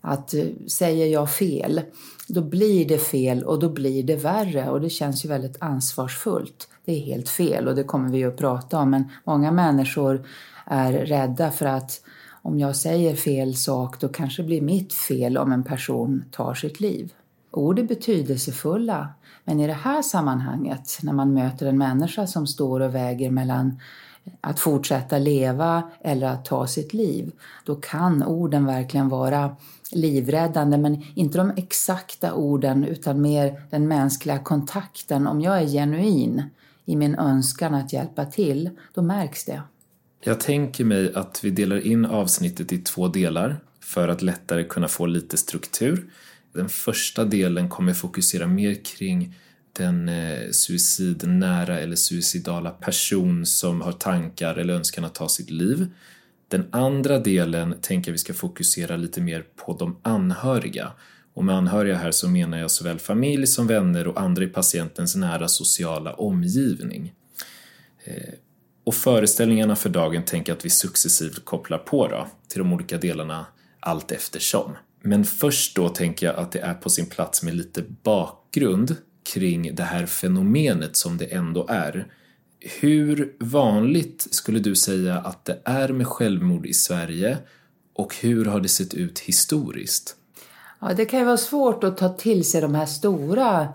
Att 0.00 0.34
eh, 0.34 0.44
säger 0.68 1.06
jag 1.06 1.30
fel, 1.30 1.80
då 2.28 2.40
blir 2.40 2.88
det 2.88 2.98
fel 2.98 3.44
och 3.44 3.58
då 3.58 3.68
blir 3.68 4.02
det 4.02 4.16
värre 4.16 4.70
och 4.70 4.80
det 4.80 4.90
känns 4.90 5.24
ju 5.24 5.28
väldigt 5.28 5.56
ansvarsfullt. 5.60 6.68
Det 6.84 6.92
är 6.92 7.00
helt 7.00 7.28
fel 7.28 7.68
och 7.68 7.74
det 7.74 7.84
kommer 7.84 8.08
vi 8.08 8.24
att 8.24 8.36
prata 8.36 8.78
om 8.78 8.90
men 8.90 9.04
många 9.24 9.52
människor 9.52 10.26
är 10.66 10.92
rädda 10.92 11.50
för 11.50 11.66
att 11.66 12.00
om 12.44 12.58
jag 12.58 12.76
säger 12.76 13.16
fel 13.16 13.54
sak 13.54 14.00
då 14.00 14.08
kanske 14.08 14.42
det 14.42 14.46
blir 14.46 14.62
mitt 14.62 14.92
fel 14.92 15.38
om 15.38 15.52
en 15.52 15.62
person 15.62 16.24
tar 16.30 16.54
sitt 16.54 16.80
liv. 16.80 17.12
Ord 17.50 17.78
är 17.78 17.82
betydelsefulla, 17.82 19.08
men 19.44 19.60
i 19.60 19.66
det 19.66 19.72
här 19.72 20.02
sammanhanget 20.02 20.98
när 21.02 21.12
man 21.12 21.34
möter 21.34 21.66
en 21.66 21.78
människa 21.78 22.26
som 22.26 22.46
står 22.46 22.80
och 22.80 22.94
väger 22.94 23.30
mellan 23.30 23.80
att 24.40 24.60
fortsätta 24.60 25.18
leva 25.18 25.82
eller 26.00 26.26
att 26.26 26.44
ta 26.44 26.66
sitt 26.66 26.94
liv, 26.94 27.32
då 27.64 27.74
kan 27.74 28.22
orden 28.22 28.66
verkligen 28.66 29.08
vara 29.08 29.56
livräddande, 29.92 30.78
men 30.78 31.02
inte 31.14 31.38
de 31.38 31.52
exakta 31.56 32.34
orden 32.34 32.84
utan 32.84 33.20
mer 33.20 33.62
den 33.70 33.88
mänskliga 33.88 34.38
kontakten. 34.38 35.26
Om 35.26 35.40
jag 35.40 35.62
är 35.62 35.66
genuin 35.66 36.42
i 36.84 36.96
min 36.96 37.14
önskan 37.14 37.74
att 37.74 37.92
hjälpa 37.92 38.24
till, 38.24 38.70
då 38.94 39.02
märks 39.02 39.44
det. 39.44 39.62
Jag 40.26 40.40
tänker 40.40 40.84
mig 40.84 41.14
att 41.14 41.44
vi 41.44 41.50
delar 41.50 41.86
in 41.86 42.04
avsnittet 42.04 42.72
i 42.72 42.78
två 42.78 43.08
delar 43.08 43.60
för 43.80 44.08
att 44.08 44.22
lättare 44.22 44.64
kunna 44.64 44.88
få 44.88 45.06
lite 45.06 45.36
struktur. 45.36 46.06
Den 46.52 46.68
första 46.68 47.24
delen 47.24 47.68
kommer 47.68 47.94
fokusera 47.94 48.46
mer 48.46 48.84
kring 48.84 49.34
den 49.72 50.08
eh, 50.08 50.50
suicidnära 50.50 51.80
eller 51.80 51.96
suicidala 51.96 52.70
person 52.70 53.46
som 53.46 53.80
har 53.80 53.92
tankar 53.92 54.54
eller 54.54 54.74
önskan 54.74 55.04
att 55.04 55.14
ta 55.14 55.28
sitt 55.28 55.50
liv. 55.50 55.86
Den 56.48 56.66
andra 56.70 57.18
delen 57.18 57.74
tänker 57.80 58.10
jag 58.10 58.12
vi 58.12 58.18
ska 58.18 58.34
fokusera 58.34 58.96
lite 58.96 59.20
mer 59.20 59.44
på 59.56 59.76
de 59.76 59.96
anhöriga. 60.02 60.92
Och 61.34 61.44
med 61.44 61.54
anhöriga 61.56 61.96
här 61.96 62.10
så 62.10 62.28
menar 62.28 62.58
jag 62.58 62.70
såväl 62.70 62.98
familj 62.98 63.46
som 63.46 63.66
vänner 63.66 64.08
och 64.08 64.20
andra 64.20 64.44
i 64.44 64.46
patientens 64.48 65.16
nära 65.16 65.48
sociala 65.48 66.14
omgivning. 66.14 67.12
Eh, 68.04 68.34
och 68.84 68.94
föreställningarna 68.94 69.76
för 69.76 69.88
dagen 69.88 70.24
tänker 70.24 70.52
jag 70.52 70.56
att 70.58 70.64
vi 70.64 70.70
successivt 70.70 71.44
kopplar 71.44 71.78
på 71.78 72.08
då, 72.08 72.26
till 72.48 72.58
de 72.58 72.72
olika 72.72 72.98
delarna 72.98 73.46
allt 73.80 74.12
eftersom. 74.12 74.76
Men 75.02 75.24
först 75.24 75.76
då 75.76 75.88
tänker 75.88 76.26
jag 76.26 76.36
att 76.36 76.52
det 76.52 76.58
är 76.58 76.74
på 76.74 76.90
sin 76.90 77.06
plats 77.06 77.42
med 77.42 77.54
lite 77.54 77.84
bakgrund 78.02 78.96
kring 79.32 79.74
det 79.74 79.82
här 79.82 80.06
fenomenet 80.06 80.96
som 80.96 81.18
det 81.18 81.24
ändå 81.24 81.66
är. 81.68 82.06
Hur 82.80 83.36
vanligt 83.38 84.26
skulle 84.30 84.58
du 84.58 84.74
säga 84.74 85.18
att 85.18 85.44
det 85.44 85.60
är 85.64 85.88
med 85.88 86.06
självmord 86.06 86.66
i 86.66 86.74
Sverige 86.74 87.38
och 87.94 88.16
hur 88.16 88.44
har 88.44 88.60
det 88.60 88.68
sett 88.68 88.94
ut 88.94 89.18
historiskt? 89.18 90.16
Ja, 90.80 90.94
det 90.94 91.04
kan 91.04 91.18
ju 91.18 91.24
vara 91.24 91.36
svårt 91.36 91.84
att 91.84 91.96
ta 91.96 92.08
till 92.08 92.44
sig 92.44 92.60
de 92.60 92.74
här 92.74 92.86
stora 92.86 93.68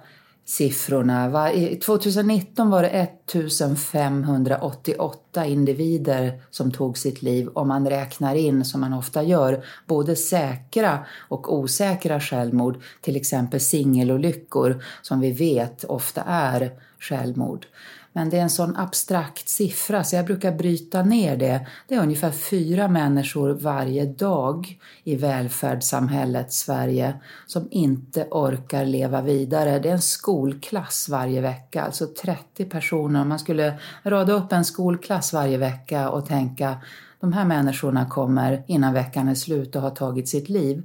siffrorna. 0.50 1.52
2019 1.86 2.70
var 2.70 2.84
det 2.84 2.90
1588 2.90 5.46
individer 5.46 6.42
som 6.50 6.72
tog 6.72 6.98
sitt 6.98 7.22
liv 7.22 7.50
om 7.54 7.68
man 7.68 7.90
räknar 7.90 8.36
in, 8.36 8.66
som 8.66 8.82
man 8.82 8.94
ofta 8.94 9.24
gör, 9.24 9.64
både 9.88 10.16
säkra 10.16 11.06
och 11.28 11.54
osäkra 11.54 12.20
självmord, 12.20 12.82
till 13.02 13.16
exempel 13.16 13.60
singelolyckor 13.60 14.84
som 15.02 15.20
vi 15.20 15.32
vet 15.32 15.84
ofta 15.84 16.22
är 16.22 16.72
självmord. 17.00 17.66
Men 18.14 18.30
det 18.30 18.38
är 18.38 18.42
en 18.42 18.50
sån 18.50 18.76
abstrakt 18.76 19.50
siffra 19.50 20.04
så 20.04 20.16
jag 20.16 20.26
brukar 20.26 20.52
bryta 20.52 21.04
ner 21.04 21.38
det. 21.38 21.68
Det 21.88 21.96
är 21.96 22.04
ungefär 22.04 22.32
fyra 22.32 22.88
människor 22.88 23.50
varje 23.50 24.06
dag 24.06 24.80
i 25.04 25.16
välfärdssamhället 25.16 26.54
Sverige 26.54 27.14
som 27.48 27.68
inte 27.72 28.28
orkar 28.32 28.86
leva 28.86 29.22
vidare. 29.22 29.80
Det 29.80 29.90
är 29.90 29.94
en 29.94 30.02
skolklass 30.02 31.10
varje 31.10 31.42
vecka, 31.42 31.82
alltså 31.82 32.08
30 32.08 32.66
personer. 32.66 33.26
Man 33.26 33.40
skulle 33.40 33.80
rada 34.04 34.34
upp 34.34 34.52
en 34.52 34.66
skolklass 34.66 35.34
varje 35.34 35.58
vecka 35.58 36.10
och 36.10 36.26
tänka 36.26 36.78
de 37.20 37.34
här 37.34 37.46
människorna 37.46 38.06
kommer 38.06 38.64
innan 38.68 38.94
veckan 38.94 39.28
är 39.28 39.36
slut 39.36 39.76
och 39.76 39.82
har 39.82 39.90
tagit 39.90 40.30
sitt 40.30 40.50
liv 40.50 40.84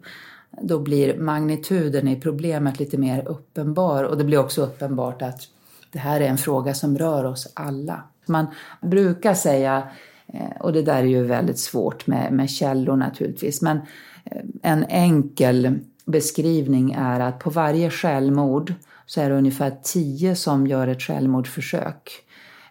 då 0.62 0.78
blir 0.78 1.18
magnituden 1.18 2.08
i 2.08 2.20
problemet 2.20 2.78
lite 2.78 2.98
mer 2.98 3.28
uppenbar 3.28 4.04
och 4.04 4.18
det 4.18 4.24
blir 4.24 4.38
också 4.38 4.62
uppenbart 4.62 5.22
att 5.22 5.48
det 5.94 6.00
här 6.00 6.20
är 6.20 6.28
en 6.28 6.38
fråga 6.38 6.74
som 6.74 6.98
rör 6.98 7.24
oss 7.24 7.52
alla. 7.54 8.02
Man 8.26 8.46
brukar 8.80 9.34
säga, 9.34 9.88
eh, 10.26 10.60
och 10.60 10.72
det 10.72 10.82
där 10.82 10.98
är 10.98 11.06
ju 11.06 11.24
väldigt 11.24 11.58
svårt 11.58 12.06
med, 12.06 12.32
med 12.32 12.50
källor 12.50 12.96
naturligtvis, 12.96 13.62
men 13.62 13.76
eh, 14.24 14.42
en 14.62 14.84
enkel 14.84 15.78
beskrivning 16.04 16.92
är 16.92 17.20
att 17.20 17.38
på 17.38 17.50
varje 17.50 17.90
självmord 17.90 18.74
så 19.06 19.20
är 19.20 19.30
det 19.30 19.36
ungefär 19.36 19.76
tio 19.82 20.36
som 20.36 20.66
gör 20.66 20.88
ett 20.88 21.02
självmordsförsök 21.02 22.10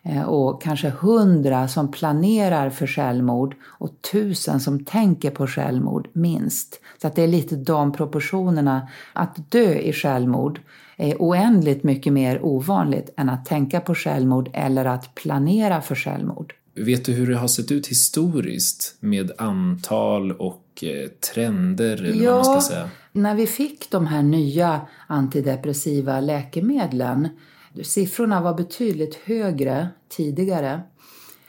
eh, 0.04 0.24
och 0.24 0.62
kanske 0.62 0.90
hundra 0.90 1.68
som 1.68 1.92
planerar 1.92 2.70
för 2.70 2.88
självmord 2.88 3.56
och 3.64 4.02
tusen 4.12 4.60
som 4.60 4.86
tänker 4.86 5.32
på 5.32 5.48
självmord 5.48 6.08
minst. 6.14 6.80
Så 7.02 7.08
att 7.08 7.16
det 7.16 7.24
är 7.24 7.28
lite 7.28 7.56
de 7.56 7.92
proportionerna. 7.92 8.88
Att 9.14 9.52
dö 9.52 9.74
i 9.74 9.94
självmord 9.94 10.60
är 10.98 11.16
oändligt 11.20 11.84
mycket 11.84 12.14
mer 12.14 12.46
ovanligt 12.46 13.14
än 13.18 13.30
att 13.30 13.46
tänka 13.46 13.80
på 13.80 13.96
självmord 13.96 14.50
eller 14.54 14.86
att 14.86 15.16
planera 15.16 15.82
för 15.82 15.96
självmord. 15.96 16.54
Vet 16.76 17.06
du 17.06 17.12
hur 17.12 17.28
det 17.28 17.38
har 17.38 17.48
sett 17.48 17.72
ut 17.72 17.88
historiskt 17.88 18.96
med 19.00 19.32
antal 19.38 20.32
och 20.32 20.84
eh, 20.84 21.10
trender 21.34 21.98
eller 21.98 22.24
ja, 22.24 22.36
vad 22.36 22.46
man 22.46 22.62
ska 22.62 22.74
säga? 22.74 22.90
När 23.12 23.36
vi 23.36 23.48
fick 23.48 23.92
de 23.92 24.08
här 24.08 24.24
nya 24.24 24.82
antidepressiva 25.08 26.20
läkemedlen, 26.20 27.30
siffrorna 27.84 28.42
var 28.42 28.54
betydligt 28.54 29.16
högre 29.16 29.88
tidigare 30.10 30.82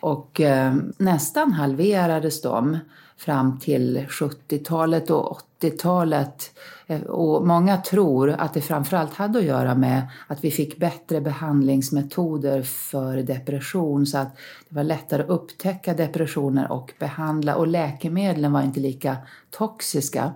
och 0.00 0.40
eh, 0.40 0.74
nästan 0.98 1.52
halverades 1.52 2.42
de 2.42 2.78
fram 3.16 3.58
till 3.58 4.06
70-talet 4.08 5.10
och 5.10 5.40
80-talet. 5.60 6.50
Eh, 6.86 7.02
och 7.02 7.46
många 7.46 7.76
tror 7.76 8.30
att 8.30 8.54
det 8.54 8.60
framförallt 8.60 9.14
hade 9.14 9.38
att 9.38 9.44
göra 9.44 9.74
med 9.74 10.08
att 10.26 10.44
vi 10.44 10.50
fick 10.50 10.78
bättre 10.78 11.20
behandlingsmetoder 11.20 12.62
för 12.62 13.16
depression 13.16 14.06
så 14.06 14.18
att 14.18 14.36
det 14.68 14.74
var 14.76 14.84
lättare 14.84 15.22
att 15.22 15.28
upptäcka 15.28 15.94
depressioner 15.94 16.72
och 16.72 16.92
behandla 16.98 17.56
och 17.56 17.66
läkemedlen 17.66 18.52
var 18.52 18.62
inte 18.62 18.80
lika 18.80 19.16
toxiska. 19.50 20.32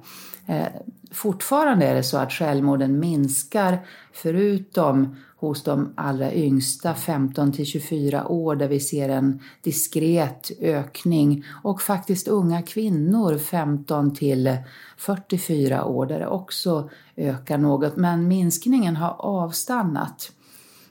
Eh, 0.47 0.67
fortfarande 1.11 1.87
är 1.87 1.95
det 1.95 2.03
så 2.03 2.19
att 2.19 2.33
självmorden 2.33 2.99
minskar 2.99 3.79
förutom 4.13 5.17
hos 5.41 5.63
de 5.63 5.93
allra 5.95 6.33
yngsta, 6.33 6.95
15 6.95 7.53
till 7.53 7.67
24 7.67 8.29
år, 8.29 8.57
där 8.57 8.69
vi 8.69 8.81
ser 8.81 9.09
en 9.09 9.41
diskret 9.63 10.51
ökning. 10.61 11.45
Och 11.63 11.83
faktiskt 11.83 12.29
unga 12.29 12.63
kvinnor, 12.63 13.39
15 13.39 14.15
till 14.15 14.57
44 14.97 15.85
år, 15.85 16.07
där 16.07 16.19
det 16.19 16.27
också 16.27 16.91
ökar 17.17 17.59
något. 17.59 17.97
Men 17.97 18.29
minskningen 18.29 18.97
har 18.97 19.17
avstannat. 19.19 20.33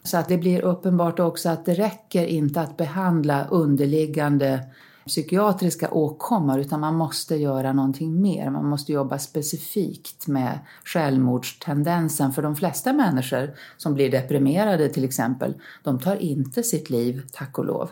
Så 0.04 0.18
att 0.18 0.28
det 0.28 0.38
blir 0.38 0.62
uppenbart 0.62 1.20
också 1.20 1.50
att 1.50 1.66
det 1.66 1.74
räcker 1.74 2.26
inte 2.26 2.62
att 2.62 2.78
behandla 2.78 3.48
underliggande 3.48 4.64
psykiatriska 5.08 5.92
åkommor 5.92 6.60
utan 6.60 6.80
man 6.80 6.96
måste 6.96 7.36
göra 7.36 7.74
någonting 7.74 8.22
mer. 8.22 8.50
Man 8.50 8.66
måste 8.66 8.92
jobba 8.92 9.20
specifikt 9.20 10.28
med 10.28 10.60
självmordstendensen 10.84 12.34
för 12.34 12.42
de 12.42 12.56
flesta 12.56 12.94
människor 12.94 13.52
som 13.78 13.94
blir 13.94 14.12
deprimerade 14.12 14.90
till 14.90 15.04
exempel, 15.04 15.54
de 15.84 16.00
tar 16.00 16.16
inte 16.16 16.64
sitt 16.64 16.90
liv, 16.90 17.22
tack 17.32 17.58
och 17.58 17.66
lov. 17.66 17.90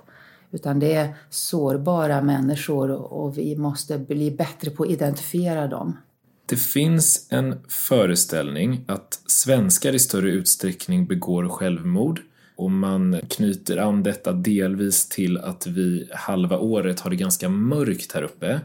Utan 0.51 0.79
det 0.79 0.93
är 0.93 1.15
sårbara 1.29 2.21
människor 2.21 2.91
och 2.91 3.37
vi 3.37 3.55
måste 3.55 3.97
bli 3.97 4.31
bättre 4.31 4.71
på 4.71 4.83
att 4.83 4.89
identifiera 4.89 5.67
dem. 5.67 5.97
Det 6.45 6.55
finns 6.55 7.27
en 7.29 7.59
föreställning 7.67 8.85
att 8.87 9.21
svenskar 9.27 9.93
i 9.93 9.99
större 9.99 10.29
utsträckning 10.29 11.05
begår 11.05 11.49
självmord 11.49 12.21
och 12.55 12.71
man 12.71 13.19
knyter 13.29 13.77
an 13.77 14.03
detta 14.03 14.31
delvis 14.31 15.09
till 15.09 15.37
att 15.37 15.67
vi 15.67 16.09
halva 16.13 16.57
året 16.57 16.99
har 16.99 17.09
det 17.09 17.15
ganska 17.15 17.49
mörkt 17.49 18.11
här 18.11 18.23
uppe. 18.23 18.59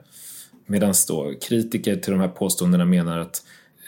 Medan 0.66 0.94
då 1.08 1.34
kritiker 1.42 1.96
till 1.96 2.12
de 2.12 2.20
här 2.20 2.28
påståendena 2.28 2.84
menar 2.84 3.18
att 3.18 3.42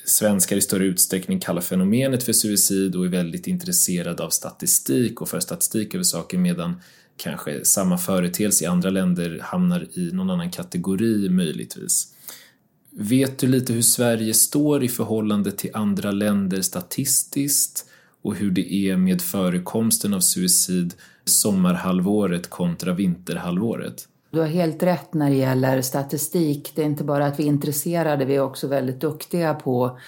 svenskar 0.04 0.56
i 0.56 0.60
större 0.60 0.84
utsträckning 0.84 1.40
kallar 1.40 1.62
fenomenet 1.62 2.22
för 2.22 2.32
suicid 2.32 2.96
och 2.96 3.04
är 3.04 3.08
väldigt 3.08 3.46
intresserade 3.46 4.22
av 4.22 4.30
statistik 4.30 5.20
och 5.20 5.28
för 5.28 5.40
statistik 5.40 5.94
över 5.94 6.04
saker 6.04 6.38
medan 6.38 6.80
kanske 7.16 7.64
samma 7.64 7.98
företeelse 7.98 8.64
i 8.64 8.66
andra 8.66 8.90
länder 8.90 9.40
hamnar 9.42 9.86
i 9.98 10.10
någon 10.12 10.30
annan 10.30 10.50
kategori 10.50 11.28
möjligtvis. 11.28 12.14
Vet 12.90 13.38
du 13.38 13.46
lite 13.46 13.72
hur 13.72 13.82
Sverige 13.82 14.34
står 14.34 14.84
i 14.84 14.88
förhållande 14.88 15.52
till 15.52 15.70
andra 15.74 16.10
länder 16.10 16.60
statistiskt? 16.60 17.86
Och 18.22 18.34
hur 18.34 18.50
det 18.50 18.74
är 18.74 18.96
med 18.96 19.22
förekomsten 19.22 20.14
av 20.14 20.20
suicid 20.20 20.94
sommarhalvåret 21.24 22.50
kontra 22.50 22.92
vinterhalvåret. 22.92 24.08
Du 24.30 24.40
har 24.40 24.46
helt 24.46 24.82
rätt 24.82 25.14
när 25.14 25.30
det 25.30 25.36
gäller 25.36 25.82
statistik. 25.82 26.72
Det 26.74 26.82
är 26.82 26.86
inte 26.86 27.04
bara 27.04 27.26
att 27.26 27.38
vi 27.38 27.42
är 27.42 27.48
intresserade, 27.48 28.24
vi 28.24 28.34
är 28.34 28.40
också 28.40 28.68
väldigt 28.68 29.00
duktiga 29.00 29.54
på 29.54 29.98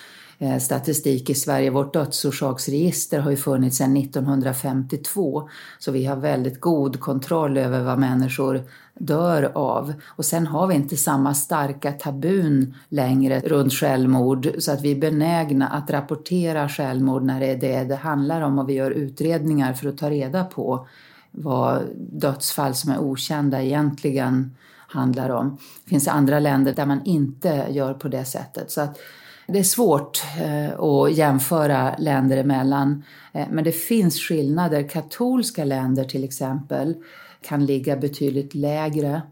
Eh, 0.44 0.58
statistik 0.58 1.30
i 1.30 1.34
Sverige. 1.34 1.70
Vårt 1.70 1.92
dödsorsaksregister 1.92 3.18
har 3.18 3.30
ju 3.30 3.36
funnits 3.36 3.76
sedan 3.76 3.96
1952 3.96 5.48
så 5.78 5.92
vi 5.92 6.04
har 6.04 6.16
väldigt 6.16 6.60
god 6.60 7.00
kontroll 7.00 7.56
över 7.56 7.82
vad 7.82 7.98
människor 7.98 8.62
dör 8.94 9.52
av. 9.54 9.92
Och 10.06 10.24
sen 10.24 10.46
har 10.46 10.66
vi 10.66 10.74
inte 10.74 10.96
samma 10.96 11.34
starka 11.34 11.92
tabun 11.92 12.74
längre 12.88 13.40
runt 13.40 13.72
självmord 13.72 14.50
så 14.58 14.72
att 14.72 14.82
vi 14.82 14.92
är 14.92 15.00
benägna 15.00 15.68
att 15.68 15.90
rapportera 15.90 16.68
självmord 16.68 17.22
när 17.22 17.40
det 17.40 17.46
är 17.46 17.56
det 17.56 17.84
det 17.84 17.96
handlar 17.96 18.40
om 18.40 18.58
och 18.58 18.68
vi 18.68 18.72
gör 18.72 18.90
utredningar 18.90 19.72
för 19.72 19.88
att 19.88 19.98
ta 19.98 20.10
reda 20.10 20.44
på 20.44 20.86
vad 21.30 21.82
dödsfall 21.96 22.74
som 22.74 22.92
är 22.92 22.98
okända 22.98 23.62
egentligen 23.62 24.56
handlar 24.76 25.30
om. 25.30 25.58
Det 25.84 25.90
finns 25.90 26.08
andra 26.08 26.38
länder 26.38 26.72
där 26.72 26.86
man 26.86 27.04
inte 27.04 27.66
gör 27.70 27.94
på 27.94 28.08
det 28.08 28.24
sättet. 28.24 28.70
Så 28.70 28.80
att 28.80 28.98
det 29.46 29.58
är 29.58 29.62
svårt 29.62 30.22
eh, 30.40 30.80
att 30.80 31.16
jämföra 31.16 31.96
länder 31.98 32.36
emellan. 32.36 33.04
Eh, 33.32 33.46
men 33.50 33.64
det 33.64 33.72
finns 33.72 34.20
skillnader. 34.20 34.88
Katolska 34.88 35.64
länder 35.64 36.04
till 36.04 36.24
exempel 36.24 36.94
kan 37.42 37.66
ligga 37.66 37.96
betydligt 37.96 38.54
lägre. 38.54 39.22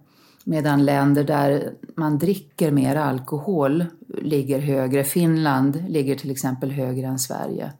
Medan 0.44 0.84
länder 0.84 1.24
där 1.24 1.72
man 1.96 2.18
dricker 2.18 2.70
mer 2.70 2.96
alkohol 2.96 3.84
ligger 4.22 4.58
högre. 4.58 5.04
Finland 5.04 5.84
ligger 5.88 6.14
till 6.14 6.30
exempel 6.30 6.70
högre 6.70 7.06
än 7.06 7.18
Sverige. 7.18 7.72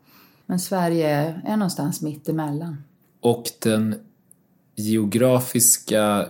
Men 0.47 0.61
Sverige 0.61 1.41
är 1.45 1.57
någonstans 1.57 2.03
mittemellan. 2.03 2.85
Och 3.21 3.45
den 3.63 3.95
geografiska 4.77 6.27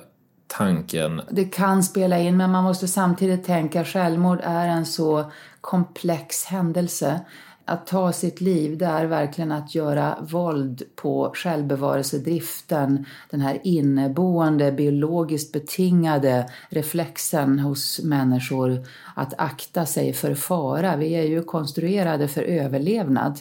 tanken? 0.47 1.21
Det 1.31 1.45
kan 1.45 1.83
spela 1.83 2.19
in, 2.19 2.37
men 2.37 2.51
man 2.51 2.65
måste 2.65 2.89
samtidigt 2.89 3.45
tänka 3.45 3.81
att 3.81 3.87
självmord 3.87 4.41
är 4.43 4.69
en 4.69 4.87
så 4.87 5.31
komplex 5.63 6.45
händelse 6.45 7.21
att 7.65 7.87
ta 7.87 8.13
sitt 8.13 8.41
liv, 8.41 8.79
det 8.79 8.87
är 8.87 9.07
verkligen 9.07 9.53
att 9.53 9.75
göra 9.75 10.19
våld 10.21 10.83
på 10.97 11.33
självbevarelsedriften, 11.35 13.07
den 13.31 13.41
här 13.41 13.61
inneboende, 13.65 14.73
biologiskt 14.73 15.53
betingade 15.53 16.51
reflexen 16.69 17.59
hos 17.59 18.01
människor 18.03 18.87
att 19.15 19.35
akta 19.39 19.87
sig 19.87 20.13
för 20.13 20.35
fara. 20.35 20.97
Vi 20.97 21.15
är 21.15 21.23
ju 21.23 21.43
konstruerade 21.43 22.29
för 22.29 22.43
överlevnad. 22.43 23.41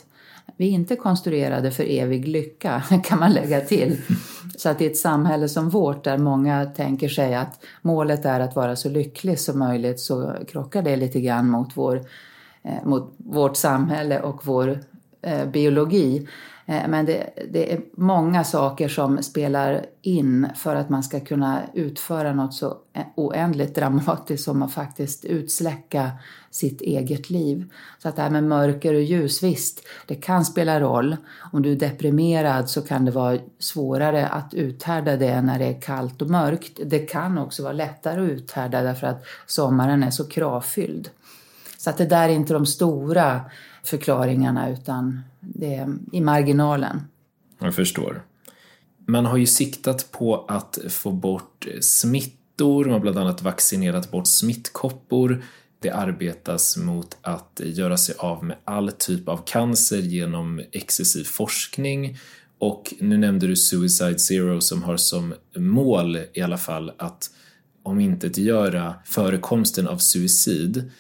Vi 0.58 0.68
är 0.68 0.72
inte 0.72 0.96
konstruerade 0.96 1.72
för 1.72 1.84
evig 1.84 2.28
lycka, 2.28 2.84
kan 3.04 3.20
man 3.20 3.34
lägga 3.34 3.62
till. 3.62 3.98
Så 4.58 4.70
att 4.70 4.82
i 4.82 4.86
ett 4.86 4.98
samhälle 4.98 5.50
som 5.50 5.70
vårt, 5.70 6.04
där 6.04 6.18
många 6.18 6.66
tänker 6.66 7.10
sig 7.10 7.36
att 7.36 7.64
målet 7.82 8.26
är 8.26 8.40
att 8.40 8.56
vara 8.56 8.76
så 8.76 8.90
lycklig 8.90 9.40
som 9.40 9.60
möjligt, 9.60 10.00
så 10.00 10.36
krockar 10.48 10.82
det 10.82 10.96
lite 10.96 11.22
grann 11.22 11.50
mot 11.50 11.78
vår 11.78 12.02
eh, 12.64 12.86
mot 12.86 13.14
vårt 13.18 13.58
samhälle 13.58 14.22
och 14.22 14.46
vår 14.46 14.80
eh, 15.22 15.46
biologi. 15.46 16.28
Eh, 16.66 16.88
men 16.88 17.06
det, 17.06 17.30
det, 17.52 17.74
är 17.74 17.82
många 17.94 18.44
saker 18.44 18.88
som 18.88 19.24
spelar 19.24 19.86
in 20.02 20.48
för 20.56 20.76
att 20.76 20.90
man 20.90 21.04
ska 21.04 21.20
kunna 21.20 21.62
utföra 21.74 22.34
något 22.34 22.54
så 22.54 22.78
eh, 22.94 23.04
oändligt 23.16 23.76
dramatiskt 23.76 24.44
som 24.44 24.64
att 24.64 24.74
faktiskt 24.74 25.26
utsläcka 25.26 26.12
sitt 26.52 26.82
eget 26.82 27.30
liv. 27.30 27.72
Så 28.00 28.10
att 28.10 28.16
det 28.16 28.22
här 28.22 28.30
med 28.30 28.44
mörker 28.44 28.94
och 28.94 29.02
ljus, 29.02 29.44
visst, 29.44 29.88
det 30.08 30.16
kan 30.16 30.46
spela 30.46 30.80
roll. 30.80 31.18
Om 31.52 31.62
du 31.62 31.72
är 31.72 31.76
deprimerad 31.76 32.70
så 32.70 32.82
kan 32.82 33.06
det 33.06 33.12
vara 33.12 33.38
svårare 33.60 34.28
att 34.28 34.54
uthärda 34.54 35.18
det 35.18 35.42
när 35.42 35.60
det 35.60 35.66
är 35.66 35.82
kallt 35.82 36.22
och 36.22 36.30
mörkt. 36.30 36.80
Det 36.86 37.00
kan 37.00 37.38
också 37.38 37.64
vara 37.64 37.74
lättare 37.74 38.22
att 38.22 38.30
uthärda 38.30 38.82
därför 38.82 39.08
att 39.08 39.24
sommaren 39.46 40.04
är 40.04 40.12
så 40.12 40.28
kravfylld. 40.28 41.10
Så 41.78 41.90
att 41.90 41.98
det 41.98 42.06
där 42.06 42.30
är 42.30 42.34
inte 42.34 42.54
de 42.54 42.66
stora 42.66 43.42
förklaringarna 43.84 44.70
utan 44.70 45.22
det 45.40 45.76
är 45.76 45.96
i 46.12 46.22
marginalen. 46.22 47.02
Jag 47.60 47.76
förstår. 47.76 48.22
Man 49.06 49.26
har 49.26 49.38
ju 49.38 49.46
siktat 49.46 50.12
på 50.12 50.46
att 50.48 50.80
få 50.90 51.12
bort 51.12 51.68
smittor, 51.82 52.86
man 52.86 52.94
har 52.94 53.00
bland 53.00 53.18
annat 53.18 53.42
vaccinerat 53.42 54.12
bort 54.12 54.28
smittkoppor. 54.28 55.44
Det 55.80 55.90
arbetas 55.90 56.78
mot 56.78 57.18
att 57.22 57.62
göra 57.64 57.98
sig 57.98 58.16
av 58.18 58.44
med 58.44 58.58
all 58.64 58.92
typ 58.92 59.28
av 59.28 59.38
cancer 59.46 59.98
genom 59.98 60.62
excessiv 60.72 61.24
forskning 61.24 62.18
och 62.62 62.94
nu 63.00 63.18
nämnde 63.18 63.48
du 63.48 63.56
Suicide 63.56 64.20
Zero 64.20 64.62
som 64.62 64.84
har 64.84 64.98
som 64.98 65.34
mål 65.56 66.18
i 66.34 66.42
alla 66.42 66.58
fall 66.58 66.92
att 66.98 67.30
om 67.84 68.00
inte 68.00 68.42
göra 68.42 68.96
förekomsten 69.06 69.88
av 69.88 69.98
suicid 69.98 70.92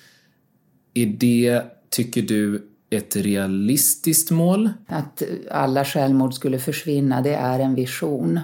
är 0.93 1.05
det, 1.05 1.63
tycker 1.89 2.21
du, 2.21 2.67
ett 2.91 3.15
realistiskt 3.15 4.31
mål? 4.31 4.69
Att 4.87 5.23
alla 5.51 5.85
självmord 5.85 6.33
skulle 6.33 6.59
försvinna, 6.59 7.21
det 7.21 7.35
är 7.35 7.59
en 7.59 7.75
vision. 7.75 8.39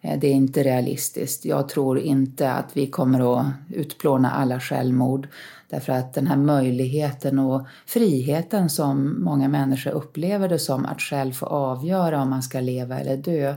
Eh, 0.00 0.18
det 0.20 0.26
är 0.26 0.32
inte 0.32 0.62
realistiskt. 0.62 1.44
Jag 1.44 1.68
tror 1.68 1.98
inte 1.98 2.52
att 2.52 2.70
vi 2.72 2.86
kommer 2.86 3.40
att 3.40 3.46
utplåna 3.70 4.30
alla 4.30 4.60
självmord. 4.60 5.28
Därför 5.70 5.92
att 5.92 6.14
den 6.14 6.26
här 6.26 6.36
möjligheten 6.36 7.38
och 7.38 7.66
friheten 7.86 8.70
som 8.70 9.24
många 9.24 9.48
människor 9.48 9.90
upplever 9.90 10.48
det 10.48 10.58
som 10.58 10.86
att 10.86 11.00
själv 11.00 11.32
få 11.32 11.46
avgöra 11.46 12.22
om 12.22 12.30
man 12.30 12.42
ska 12.42 12.60
leva 12.60 13.00
eller 13.00 13.16
dö 13.16 13.56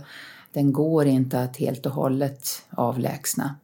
den 0.54 0.74
går 0.74 1.06
inte 1.06 1.42
att 1.42 1.58
helt 1.58 1.86
och 1.86 1.92
hållet 1.92 2.48
avlägsna. 2.70 3.56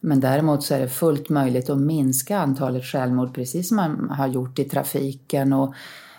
Men 0.00 0.20
däremot 0.20 0.64
så 0.64 0.74
är 0.74 0.80
det 0.80 0.88
fullt 0.88 1.28
möjligt 1.28 1.70
att 1.70 1.78
minska 1.78 2.38
antalet 2.38 2.84
självmord 2.84 3.34
precis 3.34 3.68
som 3.68 3.76
man 3.76 4.10
har 4.10 4.26
gjort 4.26 4.58
i 4.58 4.64
trafiken 4.64 5.52
och 5.52 5.74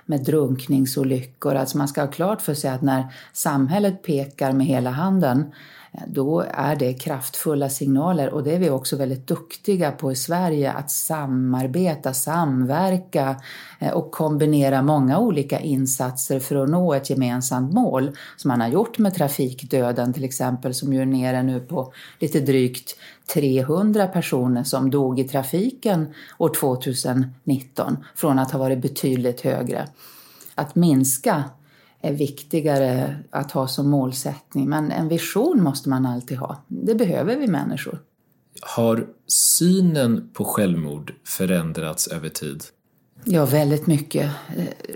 med 0.08 0.24
drunkningsolyckor. 0.24 1.56
Alltså 1.56 1.78
man 1.78 1.88
ska 1.88 2.02
ha 2.02 2.08
klart 2.08 2.42
för 2.42 2.54
sig 2.54 2.70
att 2.70 2.82
när 2.82 3.14
samhället 3.34 4.04
pekar 4.04 4.52
med 4.52 4.68
hela 4.68 4.90
handen 4.90 5.54
då 6.06 6.46
är 6.52 6.76
det 6.76 6.94
kraftfulla 6.94 7.70
signaler 7.70 8.30
och 8.30 8.44
det 8.44 8.56
är 8.56 8.60
vi 8.60 8.70
också 8.70 8.96
väldigt 8.96 9.28
duktiga 9.28 9.92
på 9.92 10.12
i 10.12 10.16
Sverige 10.16 10.72
att 10.72 10.92
samarbeta, 10.92 12.14
samverka 12.14 13.42
eh, 13.80 13.92
och 13.92 14.12
kombinera 14.12 14.82
många 14.82 15.20
olika 15.20 15.60
insatser 15.60 16.40
för 16.40 16.56
att 16.56 16.70
nå 16.70 16.94
ett 16.94 17.10
gemensamt 17.10 17.74
mål 17.74 18.12
som 18.38 18.50
man 18.50 18.62
har 18.62 18.68
gjort 18.68 18.98
med 18.98 19.14
trafikdöden 19.14 20.14
till 20.14 20.24
exempel 20.24 20.74
som 20.74 20.94
ju 20.94 21.02
är 21.02 21.06
nere 21.06 21.44
nu 21.44 21.60
på 21.60 21.94
lite 22.20 22.40
drygt 22.40 22.96
300 23.34 24.08
personer 24.08 24.64
som 24.64 24.92
dog 24.92 25.20
i 25.20 25.24
trafiken 25.24 26.14
år 26.38 26.50
2019 26.50 27.98
från 28.16 28.40
att 28.40 28.52
ha 28.52 28.60
varit 28.60 28.82
betydligt 28.82 29.42
högre. 29.42 29.88
Att 30.56 30.76
minska 30.76 31.44
är 32.02 32.14
viktigare 32.14 33.16
att 33.30 33.52
ha 33.52 33.68
som 33.68 33.90
målsättning. 33.90 34.70
Men 34.70 34.92
en 34.92 35.08
vision 35.08 35.64
måste 35.64 35.90
man 35.90 36.06
alltid 36.06 36.38
ha. 36.38 36.64
Det 36.68 36.96
behöver 36.96 37.36
vi 37.36 37.48
människor. 37.48 38.00
Har 38.62 39.08
synen 39.28 40.30
på 40.34 40.46
självmord 40.46 41.14
förändrats 41.24 42.08
över 42.08 42.30
tid? 42.30 42.64
Ja, 43.24 43.46
väldigt 43.46 43.88
mycket. 43.88 44.32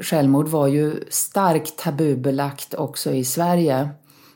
Självmord 0.01 0.47
var 0.47 0.67
ju 0.67 1.03
starkt 1.09 1.77
tabubelagt 1.77 2.73
också 2.73 3.11
i 3.11 3.23
Sverige 3.23 3.89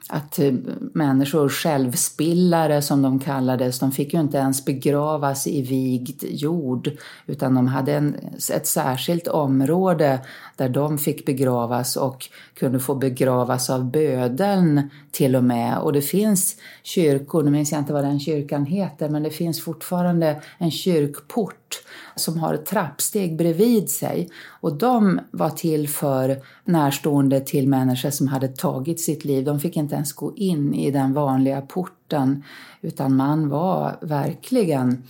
att 0.10 0.39
eh, 0.39 0.54
människor, 0.93 1.49
självspillare 1.49 2.82
som 2.82 3.01
de 3.01 3.19
kallades, 3.19 3.80
de 3.80 3.91
fick 3.91 4.13
ju 4.13 4.19
inte 4.19 4.38
ens 4.38 4.65
begravas 4.65 5.47
i 5.47 5.62
vigd 5.62 6.23
jord 6.23 6.91
utan 7.25 7.56
de 7.56 7.67
hade 7.67 7.93
en, 7.93 8.15
ett 8.54 8.67
särskilt 8.67 9.28
område 9.28 10.19
där 10.56 10.70
de 10.70 10.98
fick 10.98 11.26
begravas 11.26 11.96
och 11.96 12.30
kunde 12.54 12.80
få 12.80 12.96
begravas 12.96 13.70
av 13.70 13.91
bödeln 13.91 14.89
till 15.12 15.36
och 15.36 15.44
med. 15.44 15.78
Och 15.78 15.94
det 15.94 16.02
finns 16.02 16.56
kyrkor, 16.84 17.44
nu 17.44 17.52
minns 17.52 17.72
jag 17.72 17.82
inte 17.82 17.94
vad 17.94 18.04
den 18.04 18.20
kyrkan 18.20 18.65
heter, 18.65 19.10
men 19.10 19.24
det 19.24 19.30
finns 19.30 19.63
fortfarande 19.63 20.41
en 20.58 20.72
kyrkport 20.72 21.84
som 22.15 22.39
har 22.39 22.54
ett 22.54 22.65
trappsteg 22.65 23.38
bredvid 23.38 23.89
sig. 23.89 24.30
Och 24.62 24.78
de 24.78 25.20
var 25.32 25.50
till 25.50 25.89
för 25.89 26.41
närstående 26.63 27.39
till 27.39 27.68
människor 27.68 28.10
som 28.10 28.28
hade 28.28 28.48
tagit 28.48 29.00
sitt 29.00 29.26
liv. 29.26 29.46
De 29.46 29.60
fick 29.60 29.78
inte 29.78 29.96
ens 29.96 30.13
gå 30.13 30.36
in 30.36 30.74
i 30.74 30.91
den 30.91 31.13
vanliga 31.13 31.62
porten 31.62 32.44
utan 32.82 33.15
man 33.15 33.50
var 33.50 33.98
verkligen 34.02 35.04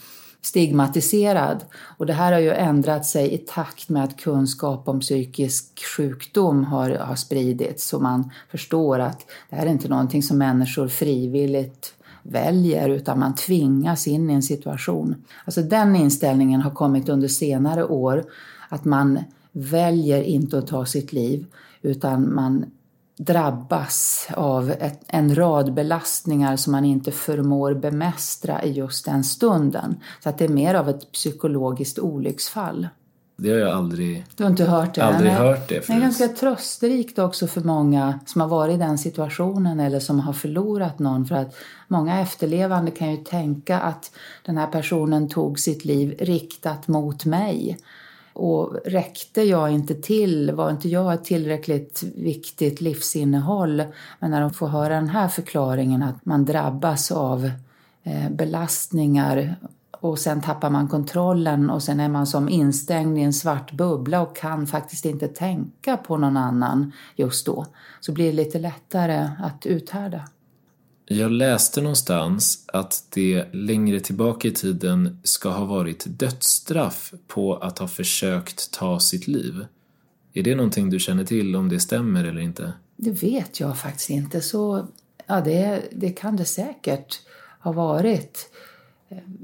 stigmatiserad. 0.45 1.65
Och 1.97 2.05
det 2.05 2.13
här 2.13 2.31
har 2.31 2.39
ju 2.39 2.51
ändrat 2.51 3.05
sig 3.05 3.33
i 3.33 3.37
takt 3.37 3.89
med 3.89 4.03
att 4.03 4.17
kunskap 4.17 4.87
om 4.87 4.99
psykisk 4.99 5.83
sjukdom 5.97 6.63
har, 6.63 6.89
har 6.89 7.15
spridits. 7.15 7.87
Så 7.87 7.99
man 7.99 8.31
förstår 8.51 8.99
att 8.99 9.25
det 9.49 9.55
här 9.55 9.65
är 9.65 9.69
inte 9.69 9.87
någonting 9.87 10.23
som 10.23 10.37
människor 10.37 10.87
frivilligt 10.87 11.93
väljer 12.23 12.89
utan 12.89 13.19
man 13.19 13.35
tvingas 13.35 14.07
in 14.07 14.29
i 14.29 14.33
en 14.33 14.43
situation. 14.43 15.15
Alltså 15.45 15.61
den 15.61 15.95
inställningen 15.95 16.61
har 16.61 16.71
kommit 16.71 17.09
under 17.09 17.27
senare 17.27 17.83
år 17.85 18.23
att 18.69 18.85
man 18.85 19.19
väljer 19.51 20.21
inte 20.21 20.57
att 20.57 20.67
ta 20.67 20.85
sitt 20.85 21.13
liv 21.13 21.45
utan 21.81 22.35
man 22.35 22.65
drabbas 23.17 24.27
av 24.33 24.71
ett, 24.71 25.03
en 25.07 25.35
rad 25.35 25.73
belastningar 25.73 26.55
som 26.55 26.71
man 26.71 26.85
inte 26.85 27.11
förmår 27.11 27.73
bemästra 27.73 28.63
i 28.63 28.71
just 28.71 29.05
den 29.05 29.23
stunden. 29.23 29.97
Så 30.23 30.29
att 30.29 30.37
det 30.37 30.45
är 30.45 30.49
mer 30.49 30.75
av 30.75 30.89
ett 30.89 31.11
psykologiskt 31.11 31.99
olycksfall. 31.99 32.87
Det 33.37 33.49
har 33.49 33.57
jag 33.57 33.69
aldrig, 33.69 34.25
du 34.35 34.43
har 34.43 34.51
inte 34.51 34.65
hört 34.65 34.95
det? 34.95 35.03
aldrig 35.03 35.31
hört 35.31 35.69
det 35.69 35.75
förut. 35.75 35.87
Det 35.87 35.93
är 35.93 35.99
ganska 35.99 36.27
trösterikt 36.27 37.19
också 37.19 37.47
för 37.47 37.61
många 37.61 38.19
som 38.25 38.41
har 38.41 38.47
varit 38.47 38.75
i 38.75 38.77
den 38.77 38.97
situationen 38.97 39.79
eller 39.79 39.99
som 39.99 40.19
har 40.19 40.33
förlorat 40.33 40.99
någon. 40.99 41.25
För 41.25 41.35
att 41.35 41.55
många 41.87 42.21
efterlevande 42.21 42.91
kan 42.91 43.11
ju 43.11 43.17
tänka 43.17 43.79
att 43.79 44.11
den 44.45 44.57
här 44.57 44.67
personen 44.67 45.29
tog 45.29 45.59
sitt 45.59 45.85
liv 45.85 46.15
riktat 46.19 46.87
mot 46.87 47.25
mig. 47.25 47.77
Och 48.35 48.77
räckte 48.85 49.41
jag 49.41 49.71
inte 49.71 49.95
till, 49.95 50.51
var 50.51 50.71
inte 50.71 50.89
jag 50.89 51.13
ett 51.13 51.23
tillräckligt 51.23 52.03
viktigt 52.15 52.81
livsinnehåll? 52.81 53.83
Men 54.19 54.31
när 54.31 54.41
de 54.41 54.53
får 54.53 54.67
höra 54.67 54.95
den 54.95 55.09
här 55.09 55.27
förklaringen 55.27 56.03
att 56.03 56.25
man 56.25 56.45
drabbas 56.45 57.11
av 57.11 57.51
eh, 58.03 58.29
belastningar 58.29 59.55
och 59.91 60.19
sen 60.19 60.41
tappar 60.41 60.69
man 60.69 60.87
kontrollen 60.87 61.69
och 61.69 61.83
sen 61.83 61.99
är 61.99 62.09
man 62.09 62.27
som 62.27 62.49
instängd 62.49 63.17
i 63.17 63.21
en 63.21 63.33
svart 63.33 63.71
bubbla 63.71 64.21
och 64.21 64.35
kan 64.35 64.67
faktiskt 64.67 65.05
inte 65.05 65.27
tänka 65.27 65.97
på 65.97 66.17
någon 66.17 66.37
annan 66.37 66.91
just 67.15 67.45
då. 67.45 67.65
Så 67.99 68.11
blir 68.11 68.25
det 68.25 68.35
lite 68.35 68.59
lättare 68.59 69.29
att 69.39 69.65
uthärda. 69.65 70.21
Jag 71.07 71.31
läste 71.31 71.81
någonstans 71.81 72.65
att 72.67 73.03
det 73.09 73.53
längre 73.53 73.99
tillbaka 73.99 74.47
i 74.47 74.51
tiden 74.51 75.19
ska 75.23 75.49
ha 75.49 75.65
varit 75.65 76.03
dödsstraff 76.07 77.13
på 77.27 77.55
att 77.55 77.79
ha 77.79 77.87
försökt 77.87 78.71
ta 78.71 78.99
sitt 78.99 79.27
liv. 79.27 79.65
Är 80.33 80.43
det 80.43 80.55
någonting 80.55 80.89
du 80.89 80.99
känner 80.99 81.25
till 81.25 81.55
om 81.55 81.69
det 81.69 81.79
stämmer 81.79 82.23
eller 82.23 82.41
inte? 82.41 82.73
Det 82.95 83.11
vet 83.11 83.59
jag 83.59 83.77
faktiskt 83.77 84.09
inte. 84.09 84.41
Så 84.41 84.87
ja, 85.27 85.41
det, 85.41 85.83
det 85.91 86.09
kan 86.09 86.35
det 86.35 86.45
säkert 86.45 87.21
ha 87.59 87.71
varit. 87.71 88.49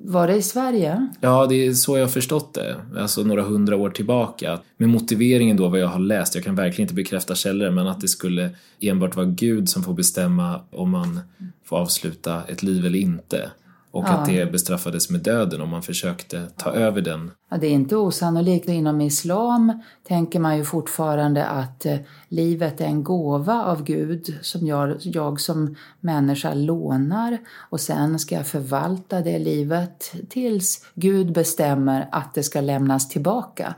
Var 0.04 0.28
det 0.28 0.36
i 0.36 0.42
Sverige? 0.42 1.08
Ja, 1.22 1.46
det 1.48 1.68
är 1.68 1.74
så 1.74 1.98
jag 1.98 2.04
har 2.04 2.10
förstått 2.10 2.54
det. 2.54 2.76
Alltså 2.98 3.24
några 3.24 3.42
hundra 3.42 3.76
år 3.76 3.90
tillbaka. 3.90 4.60
Med 4.78 4.90
motiveringen 4.90 5.58
då 5.58 5.68
vad 5.68 5.80
jag 5.80 5.88
har 5.88 6.00
läst, 6.00 6.36
jag 6.36 6.44
kan 6.44 6.56
verkligen 6.56 6.82
inte 6.82 6.94
bekräfta 6.94 7.36
källor, 7.36 7.70
men 7.72 7.88
att 7.88 8.02
det 8.02 8.08
skulle 8.08 8.50
enbart 8.80 9.16
vara 9.16 9.26
Gud 9.26 9.70
som 9.70 9.84
får 9.84 9.94
bestämma 9.94 10.60
om 10.70 10.90
man 10.90 11.20
får 11.66 11.78
avsluta 11.78 12.44
ett 12.48 12.64
liv 12.64 12.86
eller 12.86 13.00
inte. 13.00 13.52
Och 13.92 14.06
ja. 14.08 14.10
att 14.10 14.26
det 14.26 14.52
bestraffades 14.52 15.10
med 15.10 15.22
döden 15.22 15.62
om 15.62 15.70
man 15.70 15.84
försökte 15.84 16.48
ta 16.58 16.72
över 16.72 17.02
den. 17.02 17.32
Ja, 17.50 17.58
det 17.58 17.68
är 17.68 17.72
inte 17.72 17.96
osannolikt. 17.96 18.70
Inom 18.70 19.02
islam 19.02 19.82
tänker 20.08 20.40
man 20.40 20.58
ju 20.58 20.64
fortfarande 20.64 21.46
att 21.46 21.86
eh, 21.86 21.98
livet 22.28 22.82
är 22.82 22.86
en 22.86 23.04
gåva 23.04 23.64
av 23.64 23.84
Gud 23.84 24.38
som 24.42 24.68
jag, 24.68 24.96
jag 25.00 25.40
som 25.40 25.76
människa 26.00 26.54
lånar 26.54 27.38
och 27.70 27.80
sen 27.80 28.20
ska 28.20 28.36
jag 28.36 28.48
förvalta 28.48 29.22
det 29.22 29.40
livet 29.40 30.14
tills 30.30 30.86
Gud 30.96 31.34
bestämmer 31.34 32.10
att 32.12 32.34
det 32.34 32.44
ska 32.44 32.62
lämnas 32.62 33.10
tillbaka. 33.10 33.76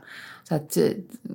Så 0.48 0.54
att 0.54 0.76
eh, 0.76 0.90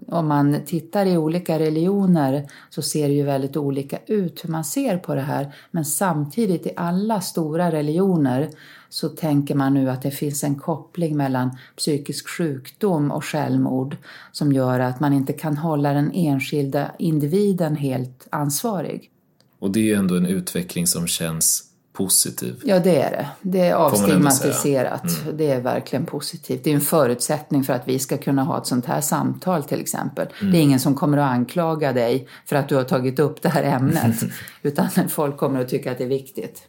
om 0.08 0.28
man 0.28 0.66
tittar 0.66 1.06
i 1.06 1.18
olika 1.18 1.60
religioner 1.60 2.50
så 2.70 2.82
ser 2.82 3.08
det 3.08 3.14
ju 3.14 3.24
väldigt 3.24 3.58
olika 3.58 4.00
ut 4.08 4.44
hur 4.44 4.50
man 4.50 4.64
ser 4.64 4.98
på 4.98 5.16
det 5.16 5.22
här. 5.22 5.56
Men 5.72 5.86
samtidigt 5.86 6.66
i 6.66 6.72
alla 6.76 7.22
stora 7.22 7.72
religioner 7.72 8.50
så 8.90 9.10
tänker 9.10 9.56
man 9.56 9.74
nu 9.74 9.90
att 9.90 10.02
det 10.02 10.12
finns 10.12 10.44
en 10.44 10.56
koppling 10.56 11.18
mellan 11.18 11.58
psykisk 11.78 12.30
sjukdom 12.30 13.12
och 13.12 13.26
självmord 13.26 13.98
som 14.32 14.54
gör 14.54 14.80
att 14.80 15.00
man 15.00 15.14
inte 15.14 15.34
kan 15.34 15.58
hålla 15.58 15.94
den 15.94 16.12
enskilda 16.14 16.92
individen 17.00 17.76
helt 17.76 18.28
ansvarig. 18.30 19.12
Och 19.60 19.72
det 19.72 19.80
är 19.80 19.84
ju 19.84 19.94
ändå 19.94 20.16
en 20.16 20.26
utveckling 20.26 20.88
som 20.88 21.08
känns 21.08 21.69
positiv. 22.00 22.62
Ja, 22.64 22.80
det 22.80 23.02
är 23.02 23.12
det. 23.12 23.28
Det 23.42 23.60
är 23.60 23.74
avstigmatiserat. 23.74 25.04
Mm. 25.24 25.38
Det 25.38 25.52
är 25.52 25.62
verkligen 25.62 26.06
positivt. 26.06 26.64
Det 26.64 26.70
är 26.70 26.76
en 26.76 26.82
förutsättning 26.82 27.64
för 27.64 27.74
att 27.74 27.88
vi 27.88 28.00
ska 28.00 28.18
kunna 28.18 28.44
ha 28.44 28.58
ett 28.58 28.66
sånt 28.66 28.86
här 28.86 29.02
samtal 29.02 29.64
till 29.64 29.82
exempel. 29.82 30.28
Mm. 30.42 30.52
Det 30.52 30.58
är 30.58 30.62
ingen 30.62 30.80
som 30.80 30.96
kommer 30.96 31.18
att 31.18 31.32
anklaga 31.32 31.94
dig 31.94 32.28
för 32.46 32.56
att 32.56 32.70
du 32.70 32.76
har 32.76 32.84
tagit 32.84 33.20
upp 33.20 33.42
det 33.42 33.50
här 33.50 33.64
ämnet. 33.64 34.16
utan 34.62 34.90
folk 35.10 35.38
kommer 35.38 35.62
att 35.62 35.70
tycka 35.70 35.92
att 35.92 35.98
det 35.98 36.04
är 36.04 36.08
viktigt. 36.08 36.68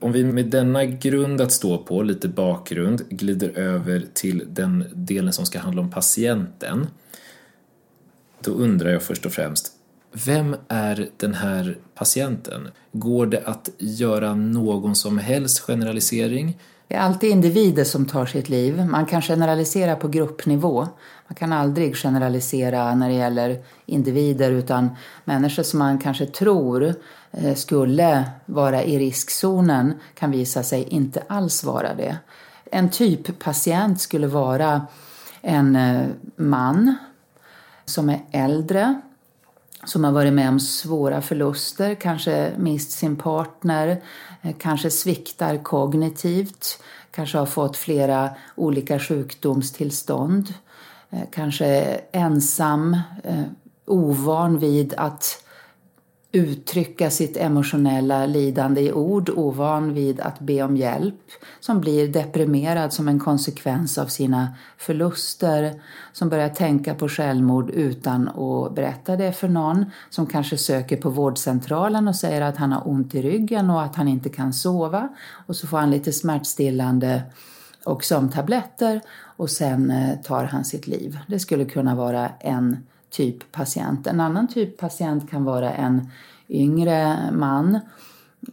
Om 0.00 0.12
vi 0.12 0.24
med 0.24 0.46
denna 0.46 0.84
grund 0.84 1.40
att 1.40 1.52
stå 1.52 1.78
på, 1.78 2.02
lite 2.02 2.28
bakgrund, 2.28 3.08
glider 3.08 3.58
över 3.58 4.04
till 4.14 4.42
den 4.48 4.84
delen 4.94 5.32
som 5.32 5.46
ska 5.46 5.58
handla 5.58 5.82
om 5.82 5.90
patienten. 5.90 6.86
Då 8.40 8.50
undrar 8.50 8.90
jag 8.90 9.02
först 9.02 9.26
och 9.26 9.32
främst, 9.32 9.75
vem 10.24 10.56
är 10.68 11.08
den 11.16 11.34
här 11.34 11.78
patienten? 11.94 12.68
Går 12.92 13.26
det 13.26 13.42
att 13.44 13.68
göra 13.78 14.34
någon 14.34 14.96
som 14.96 15.18
helst 15.18 15.60
generalisering? 15.60 16.58
Det 16.88 16.94
är 16.94 17.00
alltid 17.00 17.30
individer 17.30 17.84
som 17.84 18.06
tar 18.06 18.26
sitt 18.26 18.48
liv. 18.48 18.86
Man 18.86 19.06
kan 19.06 19.22
generalisera 19.22 19.96
på 19.96 20.08
gruppnivå. 20.08 20.88
Man 21.28 21.34
kan 21.34 21.52
aldrig 21.52 21.96
generalisera 21.96 22.94
när 22.94 23.08
det 23.08 23.14
gäller 23.14 23.64
individer 23.86 24.50
utan 24.50 24.90
människor 25.24 25.62
som 25.62 25.78
man 25.78 25.98
kanske 25.98 26.26
tror 26.26 26.94
eh, 27.30 27.54
skulle 27.54 28.24
vara 28.46 28.84
i 28.84 28.98
riskzonen 28.98 29.94
kan 30.14 30.30
visa 30.30 30.62
sig 30.62 30.82
inte 30.82 31.22
alls 31.26 31.64
vara 31.64 31.94
det. 31.94 32.16
En 32.70 32.90
typ 32.90 33.38
patient 33.38 34.00
skulle 34.00 34.26
vara 34.26 34.86
en 35.42 35.76
eh, 35.76 36.06
man 36.36 36.94
som 37.84 38.10
är 38.10 38.20
äldre 38.30 39.00
som 39.84 40.04
har 40.04 40.12
varit 40.12 40.32
med 40.32 40.48
om 40.48 40.60
svåra 40.60 41.22
förluster, 41.22 41.94
kanske 41.94 42.52
mist 42.58 42.90
sin 42.90 43.16
partner, 43.16 44.02
eh, 44.42 44.54
kanske 44.58 44.90
sviktar 44.90 45.56
kognitivt, 45.62 46.82
kanske 47.10 47.38
har 47.38 47.46
fått 47.46 47.76
flera 47.76 48.30
olika 48.54 48.98
sjukdomstillstånd, 48.98 50.54
eh, 51.10 51.20
kanske 51.32 52.00
ensam, 52.12 52.94
eh, 53.24 53.42
ovan 53.86 54.58
vid 54.58 54.94
att 54.96 55.42
uttrycka 56.36 57.10
sitt 57.10 57.36
emotionella 57.36 58.26
lidande 58.26 58.80
i 58.80 58.92
ord, 58.92 59.30
ovan 59.30 59.94
vid 59.94 60.20
att 60.20 60.40
be 60.40 60.62
om 60.62 60.76
hjälp, 60.76 61.20
som 61.60 61.80
blir 61.80 62.08
deprimerad 62.08 62.92
som 62.92 63.08
en 63.08 63.20
konsekvens 63.20 63.98
av 63.98 64.06
sina 64.06 64.48
förluster, 64.78 65.80
som 66.12 66.28
börjar 66.28 66.48
tänka 66.48 66.94
på 66.94 67.08
självmord 67.08 67.70
utan 67.70 68.28
att 68.28 68.74
berätta 68.74 69.16
det 69.16 69.32
för 69.32 69.48
någon, 69.48 69.84
som 70.10 70.26
kanske 70.26 70.58
söker 70.58 70.96
på 70.96 71.10
vårdcentralen 71.10 72.08
och 72.08 72.16
säger 72.16 72.40
att 72.40 72.56
han 72.56 72.72
har 72.72 72.88
ont 72.88 73.14
i 73.14 73.22
ryggen 73.22 73.70
och 73.70 73.82
att 73.82 73.96
han 73.96 74.08
inte 74.08 74.28
kan 74.28 74.52
sova 74.52 75.08
och 75.46 75.56
så 75.56 75.66
får 75.66 75.78
han 75.78 75.90
lite 75.90 76.12
smärtstillande 76.12 77.22
och 77.84 78.04
sömntabletter 78.04 79.00
och 79.36 79.50
sen 79.50 79.90
eh, 79.90 80.16
tar 80.16 80.44
han 80.44 80.64
sitt 80.64 80.86
liv. 80.86 81.18
Det 81.26 81.38
skulle 81.38 81.64
kunna 81.64 81.94
vara 81.94 82.28
en 82.40 82.76
typ 83.10 83.52
patient. 83.52 84.06
En 84.06 84.20
annan 84.20 84.48
typ 84.48 84.76
patient 84.76 85.30
kan 85.30 85.44
vara 85.44 85.72
en 85.72 86.10
yngre 86.48 87.18
man 87.32 87.80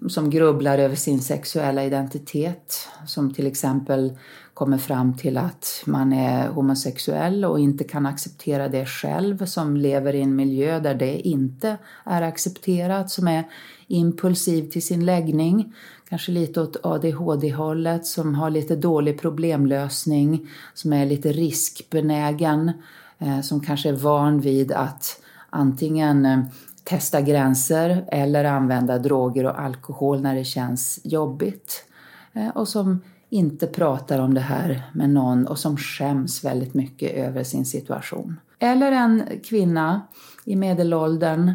som 0.09 0.29
grubblar 0.29 0.77
över 0.77 0.95
sin 0.95 1.21
sexuella 1.21 1.83
identitet, 1.85 2.87
som 3.07 3.33
till 3.33 3.47
exempel 3.47 4.17
kommer 4.53 4.77
fram 4.77 5.17
till 5.17 5.37
att 5.37 5.83
man 5.85 6.13
är 6.13 6.47
homosexuell 6.47 7.45
och 7.45 7.59
inte 7.59 7.83
kan 7.83 8.05
acceptera 8.05 8.67
det 8.67 8.85
själv, 8.85 9.45
som 9.45 9.77
lever 9.77 10.15
i 10.15 10.21
en 10.21 10.35
miljö 10.35 10.79
där 10.79 10.95
det 10.95 11.27
inte 11.27 11.77
är 12.03 12.21
accepterat, 12.21 13.09
som 13.09 13.27
är 13.27 13.43
impulsiv 13.87 14.69
till 14.69 14.85
sin 14.85 15.05
läggning, 15.05 15.73
kanske 16.09 16.31
lite 16.31 16.61
åt 16.61 16.85
ADHD-hållet, 16.85 18.05
som 18.05 18.35
har 18.35 18.49
lite 18.49 18.75
dålig 18.75 19.21
problemlösning, 19.21 20.49
som 20.73 20.93
är 20.93 21.05
lite 21.05 21.31
riskbenägen, 21.31 22.71
Eh, 23.19 23.41
som 23.41 23.62
kanske 23.62 23.89
är 23.89 23.93
van 23.93 24.39
vid 24.39 24.71
att 24.71 25.21
antingen 25.49 26.26
eh, 26.26 26.39
testa 26.84 27.21
gränser 27.21 28.06
eller 28.08 28.43
använda 28.43 28.97
droger 28.99 29.45
och 29.45 29.62
alkohol 29.62 30.21
när 30.21 30.36
det 30.36 30.43
känns 30.43 30.99
jobbigt. 31.04 31.86
Eh, 32.34 32.47
och 32.47 32.67
som 32.67 33.02
inte 33.30 33.67
pratar 33.67 34.19
om 34.19 34.34
det 34.34 34.41
här 34.41 34.84
med 34.93 35.10
någon 35.10 35.47
och 35.47 35.60
som 35.60 35.78
skäms 35.78 36.43
väldigt 36.43 36.73
mycket 36.73 37.12
över 37.13 37.43
sin 37.43 37.65
situation. 37.65 38.39
Eller 38.60 38.91
en 38.91 39.23
kvinna 39.43 40.02
i 40.45 40.56
medelåldern 40.56 41.54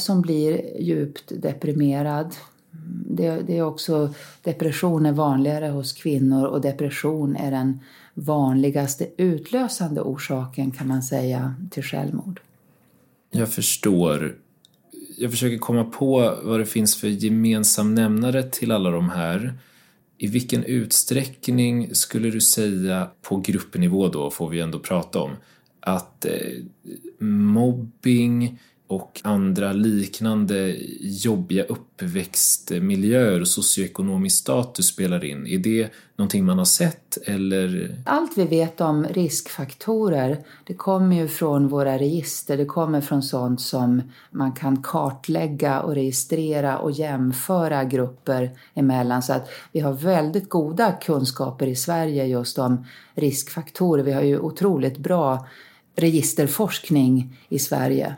som 0.00 0.22
blir 0.22 0.80
djupt 0.80 1.32
deprimerad. 1.42 2.34
Det, 3.06 3.40
det 3.46 3.58
är 3.58 3.62
också, 3.62 4.14
depression 4.42 5.06
är 5.06 5.12
vanligare 5.12 5.66
hos 5.66 5.92
kvinnor 5.92 6.46
och 6.46 6.60
depression 6.60 7.36
är 7.36 7.50
den 7.50 7.80
vanligaste 8.18 9.08
utlösande 9.16 10.00
orsaken 10.00 10.70
kan 10.70 10.88
man 10.88 11.02
säga 11.02 11.54
till 11.70 11.82
självmord. 11.82 12.40
Jag 13.30 13.52
förstår. 13.52 14.34
Jag 15.18 15.30
försöker 15.30 15.58
komma 15.58 15.84
på 15.84 16.38
vad 16.42 16.60
det 16.60 16.66
finns 16.66 16.96
för 16.96 17.08
gemensam 17.08 17.94
nämnare 17.94 18.42
till 18.42 18.72
alla 18.72 18.90
de 18.90 19.10
här. 19.10 19.58
I 20.18 20.26
vilken 20.26 20.64
utsträckning 20.64 21.94
skulle 21.94 22.30
du 22.30 22.40
säga, 22.40 23.10
på 23.22 23.36
gruppnivå 23.36 24.08
då 24.08 24.30
får 24.30 24.48
vi 24.48 24.60
ändå 24.60 24.78
prata 24.78 25.20
om, 25.20 25.30
att 25.80 26.24
eh, 26.24 26.32
mobbing 27.26 28.58
och 28.88 29.20
andra 29.24 29.72
liknande 29.72 30.76
jobbiga 31.00 31.64
uppväxtmiljöer 31.64 33.40
och 33.40 33.48
socioekonomisk 33.48 34.38
status 34.38 34.86
spelar 34.86 35.24
in. 35.24 35.46
Är 35.46 35.58
det 35.58 35.92
någonting 36.16 36.44
man 36.44 36.58
har 36.58 36.64
sett 36.64 37.18
eller? 37.26 37.94
Allt 38.04 38.38
vi 38.38 38.44
vet 38.44 38.80
om 38.80 39.04
riskfaktorer, 39.04 40.38
det 40.66 40.74
kommer 40.74 41.16
ju 41.16 41.28
från 41.28 41.68
våra 41.68 41.98
register. 41.98 42.56
Det 42.56 42.64
kommer 42.64 43.00
från 43.00 43.22
sånt 43.22 43.60
som 43.60 44.02
man 44.30 44.52
kan 44.52 44.82
kartlägga 44.82 45.80
och 45.80 45.94
registrera 45.94 46.78
och 46.78 46.90
jämföra 46.90 47.84
grupper 47.84 48.50
emellan. 48.74 49.22
Så 49.22 49.32
att 49.32 49.48
vi 49.72 49.80
har 49.80 49.92
väldigt 49.92 50.48
goda 50.48 50.92
kunskaper 50.92 51.66
i 51.66 51.76
Sverige 51.76 52.24
just 52.24 52.58
om 52.58 52.86
riskfaktorer. 53.14 54.02
Vi 54.02 54.12
har 54.12 54.22
ju 54.22 54.38
otroligt 54.38 54.98
bra 54.98 55.46
registerforskning 55.96 57.36
i 57.48 57.58
Sverige. 57.58 58.16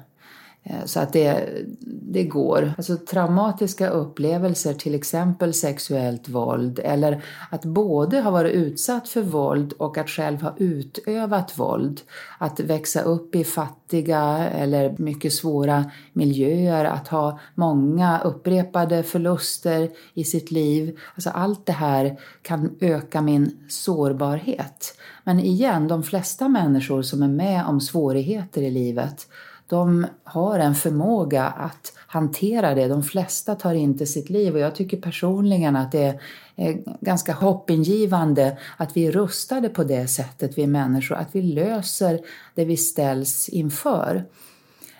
Eh, 0.62 0.84
så 0.84 1.00
att 1.00 1.12
det, 1.12 1.48
det 1.86 2.24
går. 2.24 2.72
Alltså 2.76 2.96
traumatiska 2.96 3.88
upplevelser, 3.88 4.74
till 4.74 4.94
exempel 4.94 5.54
sexuellt 5.54 6.28
våld 6.28 6.80
eller 6.84 7.24
att 7.50 7.64
både 7.64 8.20
ha 8.20 8.30
varit 8.30 8.52
utsatt 8.52 9.08
för 9.08 9.22
våld 9.22 9.72
och 9.72 9.98
att 9.98 10.10
själv 10.10 10.42
ha 10.42 10.54
utövat 10.58 11.58
våld. 11.58 12.00
Att 12.38 12.60
växa 12.60 13.00
upp 13.00 13.34
i 13.34 13.44
fattiga 13.44 14.48
eller 14.48 14.94
mycket 14.98 15.32
svåra 15.32 15.90
miljöer, 16.12 16.84
att 16.84 17.08
ha 17.08 17.38
många 17.54 18.20
upprepade 18.20 19.02
förluster 19.02 19.90
i 20.14 20.24
sitt 20.24 20.50
liv. 20.50 20.98
Alltså 21.14 21.30
allt 21.30 21.66
det 21.66 21.72
här 21.72 22.20
kan 22.42 22.76
öka 22.80 23.20
min 23.20 23.66
sårbarhet. 23.68 24.96
Men 25.24 25.40
igen, 25.40 25.88
de 25.88 26.02
flesta 26.02 26.48
människor 26.48 27.02
som 27.02 27.22
är 27.22 27.28
med 27.28 27.66
om 27.66 27.80
svårigheter 27.80 28.62
i 28.62 28.70
livet 28.70 29.26
de 29.70 30.06
har 30.24 30.58
en 30.58 30.74
förmåga 30.74 31.44
att 31.44 31.92
hantera 32.06 32.74
det. 32.74 32.88
De 32.88 33.02
flesta 33.02 33.54
tar 33.54 33.74
inte 33.74 34.06
sitt 34.06 34.30
liv 34.30 34.54
och 34.54 34.60
jag 34.60 34.74
tycker 34.74 34.96
personligen 34.96 35.76
att 35.76 35.92
det 35.92 36.18
är 36.56 36.82
ganska 37.00 37.32
hoppingivande 37.32 38.58
att 38.76 38.96
vi 38.96 39.06
är 39.06 39.12
rustade 39.12 39.68
på 39.68 39.84
det 39.84 40.08
sättet, 40.08 40.58
vi 40.58 40.66
människor, 40.66 41.16
att 41.16 41.28
vi 41.32 41.42
löser 41.42 42.20
det 42.54 42.64
vi 42.64 42.76
ställs 42.76 43.48
inför. 43.48 44.24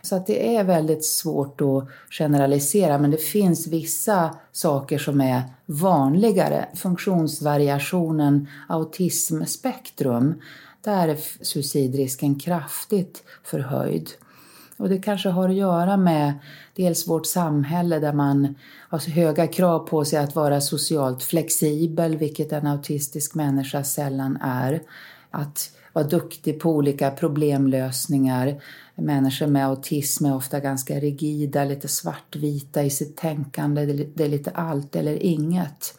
Så 0.02 0.16
att 0.16 0.26
det 0.26 0.56
är 0.56 0.64
väldigt 0.64 1.04
svårt 1.04 1.61
att 1.61 1.88
generalisera 2.11 2.98
men 2.98 3.11
det 3.11 3.22
finns 3.22 3.66
vissa 3.66 4.35
saker 4.52 4.98
som 4.98 5.20
är 5.20 5.42
vanligare. 5.66 6.68
Funktionsvariationen 6.74 8.48
autismspektrum, 8.68 10.35
där 10.80 11.09
är 11.09 11.18
suicidrisken 11.44 12.38
kraftigt 12.38 13.22
förhöjd. 13.44 14.11
Och 14.81 14.88
det 14.88 14.99
kanske 14.99 15.29
har 15.29 15.49
att 15.49 15.55
göra 15.55 15.97
med 15.97 16.35
dels 16.77 17.09
vårt 17.09 17.27
samhälle 17.27 17.99
där 17.99 18.12
man 18.12 18.55
har 18.88 18.99
så 18.99 19.11
höga 19.11 19.47
krav 19.47 19.79
på 19.79 20.05
sig 20.05 20.19
att 20.19 20.35
vara 20.35 20.61
socialt 20.61 21.23
flexibel, 21.23 22.16
vilket 22.16 22.53
en 22.53 22.66
autistisk 22.66 23.35
människa 23.35 23.85
sällan 23.85 24.38
är. 24.40 24.83
Att 25.31 25.71
vara 25.93 26.07
duktig 26.07 26.61
på 26.61 26.71
olika 26.71 27.11
problemlösningar. 27.11 28.62
Människor 28.95 29.47
med 29.47 29.66
autism 29.66 30.25
är 30.25 30.37
ofta 30.37 30.61
ganska 30.61 30.95
rigida, 30.95 31.64
lite 31.64 31.88
svartvita 31.88 32.83
i 32.83 32.90
sitt 32.90 33.16
tänkande. 33.16 33.87
Det 34.14 34.25
är 34.25 34.29
lite 34.29 34.51
allt 34.51 34.97
eller 34.97 35.23
inget. 35.23 35.95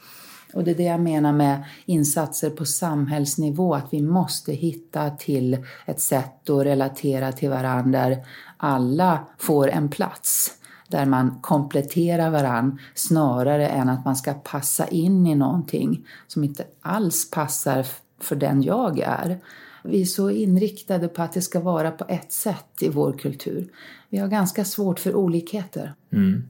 Och 0.54 0.64
det 0.64 0.72
är 0.72 0.76
det 0.76 0.84
jag 0.84 1.00
menar 1.00 1.34
med 1.34 1.64
insatser 1.86 2.50
på 2.50 2.66
samhällsnivå, 2.66 3.76
att 3.76 3.88
vi 3.94 4.02
måste 4.02 4.54
hitta 4.54 5.10
till 5.10 5.66
ett 5.86 6.00
sätt 6.00 6.50
att 6.50 6.66
relatera 6.66 7.32
till 7.32 7.50
varandra 7.50 8.10
där 8.10 8.26
alla 8.58 9.28
får 9.38 9.70
en 9.70 9.90
plats 9.90 10.58
där 10.88 11.06
man 11.06 11.40
kompletterar 11.42 12.30
varann 12.30 12.80
snarare 12.96 13.68
än 13.68 13.90
att 13.90 14.06
man 14.06 14.16
ska 14.16 14.34
passa 14.34 14.88
in 14.88 15.28
i 15.28 15.36
någonting 15.36 16.08
som 16.28 16.44
inte 16.44 16.64
alls 16.82 17.32
passar 17.32 17.86
för 18.20 18.36
den 18.36 18.64
jag 18.64 19.00
är. 19.00 19.40
Vi 19.84 20.02
är 20.02 20.06
så 20.06 20.30
inriktade 20.30 21.08
på 21.08 21.22
att 21.22 21.34
det 21.34 21.42
ska 21.42 21.60
vara 21.60 21.92
på 21.92 22.06
ett 22.10 22.32
sätt 22.32 22.82
i 22.82 22.90
vår 22.90 23.14
kultur. 23.14 23.72
Vi 24.10 24.18
har 24.18 24.28
ganska 24.28 24.66
svårt 24.66 25.00
för 25.00 25.16
olikheter. 25.16 25.94
Mm. 26.14 26.44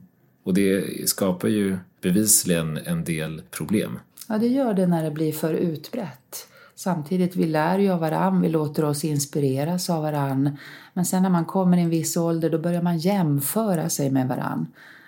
Och 0.44 0.54
det 0.54 1.08
skapar 1.08 1.48
ju 1.48 1.78
bevisligen 2.02 2.78
en 2.84 3.04
del 3.04 3.42
problem. 3.50 3.98
Ja, 4.28 4.38
det 4.38 4.46
gör 4.46 4.74
det 4.74 4.86
när 4.86 5.04
det 5.04 5.10
blir 5.10 5.32
för 5.32 5.54
utbrett. 5.54 6.48
Samtidigt, 6.74 7.36
vi 7.36 7.46
lär 7.46 7.78
ju 7.78 7.90
av 7.90 8.00
varann, 8.00 8.40
vi 8.40 8.48
låter 8.48 8.84
oss 8.84 9.04
inspireras 9.04 9.90
av 9.90 10.02
varann. 10.02 10.56
Men 10.92 11.04
sen 11.04 11.22
när 11.22 11.30
man 11.30 11.44
kommer 11.44 11.76
i 11.76 11.80
en 11.80 11.90
viss 11.90 12.16
ålder 12.16 12.50
då 12.50 12.58
börjar 12.58 12.82
man 12.82 12.98
jämföra 12.98 13.88
sig 13.88 14.10
med 14.10 14.28
varann. 14.28 14.66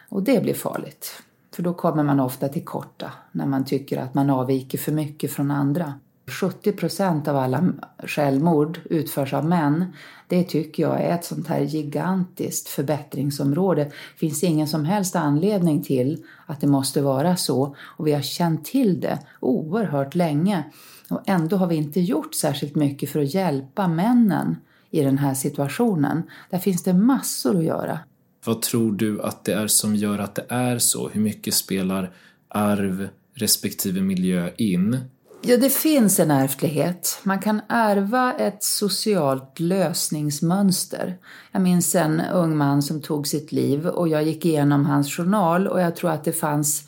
Och 0.09 0.23
det 0.23 0.43
blir 0.43 0.55
farligt. 0.55 1.23
För 1.55 1.63
då 1.63 1.75
kommer 1.75 2.03
man 2.03 2.21
ofta 2.21 2.49
till 2.49 2.65
korta 2.65 3.13
när 3.33 3.47
man 3.47 3.65
tycker 3.65 3.99
att 3.99 4.15
man 4.15 4.31
avviker 4.31 4.79
för 4.79 4.93
mycket 4.93 5.33
från 5.33 5.51
andra. 5.51 5.95
70 6.27 6.73
procent 6.73 7.29
av 7.29 7.37
alla 7.37 7.73
självmord 7.99 8.81
utförs 8.85 9.35
av 9.35 9.45
män. 9.45 9.85
Det 10.29 10.45
tycker 10.45 10.83
jag 10.83 11.01
är 11.01 11.15
ett 11.15 11.25
sånt 11.25 11.49
här 11.49 11.61
gigantiskt 11.61 12.69
förbättringsområde. 12.69 13.85
Det 13.85 13.93
finns 14.17 14.45
ingen 14.45 14.69
som 14.69 14.85
helst 14.85 15.17
anledning 15.17 15.83
till 15.83 16.25
att 16.47 16.61
det 16.61 16.67
måste 16.67 17.03
vara 17.03 17.37
så 17.37 17.77
och 17.79 18.07
vi 18.07 18.13
har 18.13 18.23
känt 18.23 18.65
till 18.65 19.01
det 19.01 19.19
oerhört 19.41 20.15
länge. 20.15 20.65
Och 21.09 21.21
ändå 21.27 21.57
har 21.57 21.67
vi 21.67 21.75
inte 21.75 22.01
gjort 22.01 22.35
särskilt 22.35 22.75
mycket 22.75 23.11
för 23.11 23.21
att 23.21 23.35
hjälpa 23.35 23.89
männen 23.89 24.57
i 24.91 25.01
den 25.03 25.19
här 25.19 25.35
situationen. 25.35 26.23
Där 26.51 26.59
finns 26.59 26.83
det 26.83 26.95
massor 26.95 27.59
att 27.59 27.65
göra. 27.65 27.99
Vad 28.45 28.63
tror 28.63 28.93
du 28.93 29.23
att 29.23 29.45
det 29.45 29.53
är 29.53 29.67
som 29.67 29.97
gör 29.97 30.19
att 30.19 30.35
det 30.35 30.47
är 30.49 30.79
så? 30.79 31.09
Hur 31.09 31.21
mycket 31.21 31.55
spelar 31.55 32.13
arv 32.49 33.09
respektive 33.35 34.01
miljö 34.01 34.51
in? 34.57 34.99
Ja, 35.47 35.57
det 35.57 35.71
finns 35.71 36.21
en 36.21 36.31
ärftlighet. 36.31 37.21
Man 37.23 37.39
kan 37.39 37.61
ärva 37.69 38.33
ett 38.33 38.63
socialt 38.63 39.61
lösningsmönster. 39.61 41.17
Jag 41.53 41.63
minns 41.63 41.95
en 41.95 42.21
ung 42.21 42.57
man 42.57 42.83
som 42.83 43.03
tog 43.03 43.27
sitt 43.27 43.53
liv 43.53 43.87
och 43.87 44.09
jag 44.09 44.23
gick 44.23 44.45
igenom 44.45 44.87
hans 44.87 45.17
journal 45.17 45.69
och 45.69 45.81
jag 45.81 45.97
tror 45.97 46.11
att 46.11 46.25
det 46.25 46.33
fanns, 46.33 46.83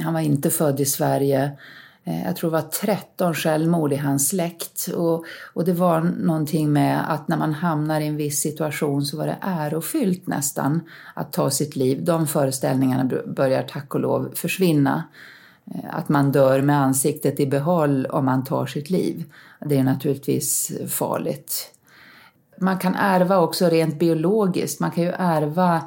han 0.00 0.14
var 0.14 0.20
inte 0.20 0.50
född 0.50 0.80
i 0.80 0.84
Sverige, 0.84 1.50
eh, 2.04 2.24
jag 2.24 2.36
tror 2.36 2.50
det 2.50 2.56
var 2.56 2.70
13 2.70 3.34
självmord 3.34 3.92
i 3.92 3.96
hans 3.96 4.28
släkt. 4.28 4.88
Och, 4.88 5.24
och 5.54 5.64
det 5.64 5.72
var 5.72 6.00
någonting 6.00 6.72
med 6.72 7.12
att 7.12 7.28
när 7.28 7.36
man 7.36 7.52
hamnar 7.52 8.00
i 8.00 8.06
en 8.06 8.16
viss 8.16 8.40
situation 8.40 9.04
så 9.04 9.16
var 9.16 9.26
det 9.26 9.38
ärofyllt 9.40 10.26
nästan 10.26 10.80
att 11.14 11.32
ta 11.32 11.50
sitt 11.50 11.76
liv. 11.76 12.04
De 12.04 12.26
föreställningarna 12.26 13.10
börjar 13.26 13.62
tack 13.62 13.94
och 13.94 14.00
lov 14.00 14.32
försvinna. 14.34 15.04
Eh, 15.74 15.80
att 15.96 16.08
man 16.08 16.32
dör 16.32 16.62
med 16.62 16.80
ansiktet 16.80 17.40
i 17.40 17.46
behåll 17.46 18.06
om 18.06 18.24
man 18.24 18.44
tar 18.44 18.66
sitt 18.66 18.90
liv. 18.90 19.24
Det 19.60 19.78
är 19.78 19.84
naturligtvis 19.84 20.72
farligt. 20.88 21.72
Man 22.60 22.78
kan 22.78 22.94
ärva 22.94 23.38
också 23.38 23.68
rent 23.68 23.98
biologiskt. 23.98 24.80
Man 24.80 24.90
kan 24.90 25.04
ju 25.04 25.12
ärva 25.18 25.82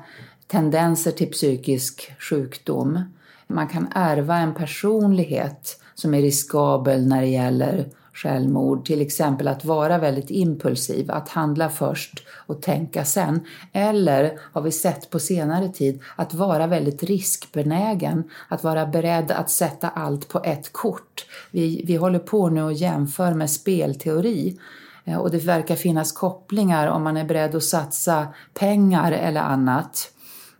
tendenser 0.47 1.11
till 1.11 1.31
psykisk 1.31 2.11
sjukdom. 2.19 3.01
Man 3.47 3.67
kan 3.67 3.87
ärva 3.95 4.37
en 4.37 4.53
personlighet 4.53 5.81
som 5.95 6.13
är 6.13 6.21
riskabel 6.21 7.07
när 7.07 7.21
det 7.21 7.27
gäller 7.27 7.89
självmord. 8.23 8.85
Till 8.85 9.01
exempel 9.01 9.47
att 9.47 9.65
vara 9.65 9.97
väldigt 9.97 10.29
impulsiv, 10.29 11.11
att 11.11 11.29
handla 11.29 11.69
först 11.69 12.23
och 12.45 12.61
tänka 12.61 13.05
sen. 13.05 13.39
Eller, 13.73 14.39
har 14.53 14.61
vi 14.61 14.71
sett 14.71 15.09
på 15.09 15.19
senare 15.19 15.69
tid, 15.69 16.01
att 16.15 16.33
vara 16.33 16.67
väldigt 16.67 17.03
riskbenägen. 17.03 18.23
Att 18.47 18.63
vara 18.63 18.85
beredd 18.85 19.31
att 19.31 19.49
sätta 19.49 19.89
allt 19.89 20.27
på 20.27 20.41
ett 20.43 20.73
kort. 20.73 21.25
Vi, 21.51 21.83
vi 21.87 21.95
håller 21.95 22.19
på 22.19 22.49
nu 22.49 22.63
och 22.63 22.73
jämför 22.73 23.33
med 23.33 23.49
spelteori. 23.49 24.59
Eh, 25.05 25.17
och 25.17 25.31
det 25.31 25.43
verkar 25.43 25.75
finnas 25.75 26.11
kopplingar 26.11 26.87
om 26.87 27.03
man 27.03 27.17
är 27.17 27.25
beredd 27.25 27.55
att 27.55 27.63
satsa 27.63 28.27
pengar 28.53 29.11
eller 29.11 29.41
annat 29.41 30.11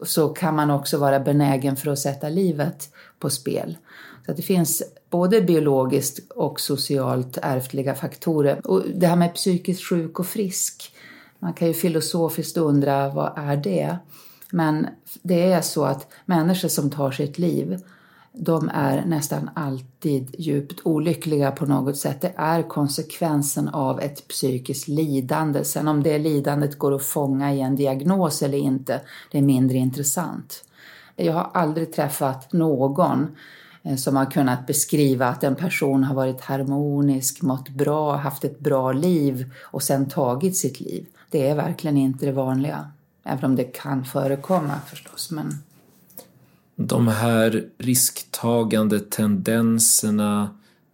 så 0.02 0.30
kan 0.30 0.56
man 0.56 0.72
också 0.72 0.98
vara 0.98 1.20
benägen 1.20 1.76
för 1.76 1.92
att 1.92 2.00
sätta 2.00 2.30
livet 2.30 2.90
på 3.20 3.30
spel. 3.30 3.78
Så 4.26 4.34
det 4.34 4.42
finns 4.42 4.84
både 5.10 5.42
biologiskt 5.42 6.32
och 6.32 6.60
socialt 6.60 7.38
ärftliga 7.42 7.96
faktorer. 7.96 8.68
Och 8.68 8.84
det 8.96 9.08
här 9.08 9.16
med 9.16 9.36
psykiskt 9.36 9.84
sjuk 9.84 10.20
och 10.20 10.28
frisk, 10.28 10.94
man 11.40 11.54
kan 11.54 11.68
ju 11.68 11.74
filosofiskt 11.74 12.58
undra 12.58 13.10
vad 13.10 13.34
är 13.36 13.58
det? 13.58 13.98
Men 14.52 14.88
det 15.22 15.52
är 15.52 15.62
så 15.62 15.84
att 15.84 16.08
människor 16.26 16.70
som 16.70 16.90
tar 16.90 17.12
sitt 17.12 17.40
liv, 17.40 17.80
de 18.32 18.70
är 18.74 19.06
nästan 19.06 19.50
alltid 19.54 20.36
djupt 20.38 20.80
olyckliga 20.84 21.52
på 21.52 21.66
något 21.66 21.98
sätt. 21.98 22.22
Det 22.22 22.34
är 22.36 22.64
konsekvensen 22.64 23.70
av 23.70 24.02
ett 24.02 24.28
psykiskt 24.28 24.88
lidande. 24.88 25.64
Sen 25.64 25.88
om 25.88 26.04
det 26.04 26.18
lidandet 26.18 26.80
går 26.80 26.96
att 26.96 27.06
fånga 27.06 27.54
i 27.54 27.62
en 27.62 27.76
diagnos 27.76 28.42
eller 28.42 28.58
inte, 28.58 29.02
det 29.32 29.38
är 29.38 29.42
mindre 29.42 29.78
intressant. 29.78 30.64
Jag 31.16 31.34
har 31.34 31.50
aldrig 31.54 31.94
träffat 31.94 32.54
någon 32.54 33.36
Eh, 33.84 33.96
som 33.96 34.16
har 34.16 34.32
kunnat 34.32 34.68
beskriva 34.68 35.28
att 35.28 35.44
en 35.44 35.56
person 35.56 36.04
har 36.04 36.16
varit 36.16 36.42
harmonisk, 36.42 37.42
mått 37.42 37.70
bra, 37.70 38.16
haft 38.16 38.44
ett 38.44 38.60
bra 38.60 38.92
liv 38.92 39.52
och 39.62 39.84
sen 39.84 40.10
tagit 40.10 40.58
sitt 40.58 40.80
liv. 40.80 41.06
Det 41.32 41.48
är 41.48 41.56
verkligen 41.56 41.98
inte 41.98 42.26
det 42.26 42.32
vanliga. 42.32 42.92
Även 43.24 43.46
om 43.46 43.56
det 43.56 43.64
kan 43.64 44.06
förekomma 44.06 44.80
förstås. 44.88 45.32
Men... 45.32 45.58
De 46.76 47.08
här 47.08 47.66
risktagande 47.78 49.00
tendenserna, 49.00 50.50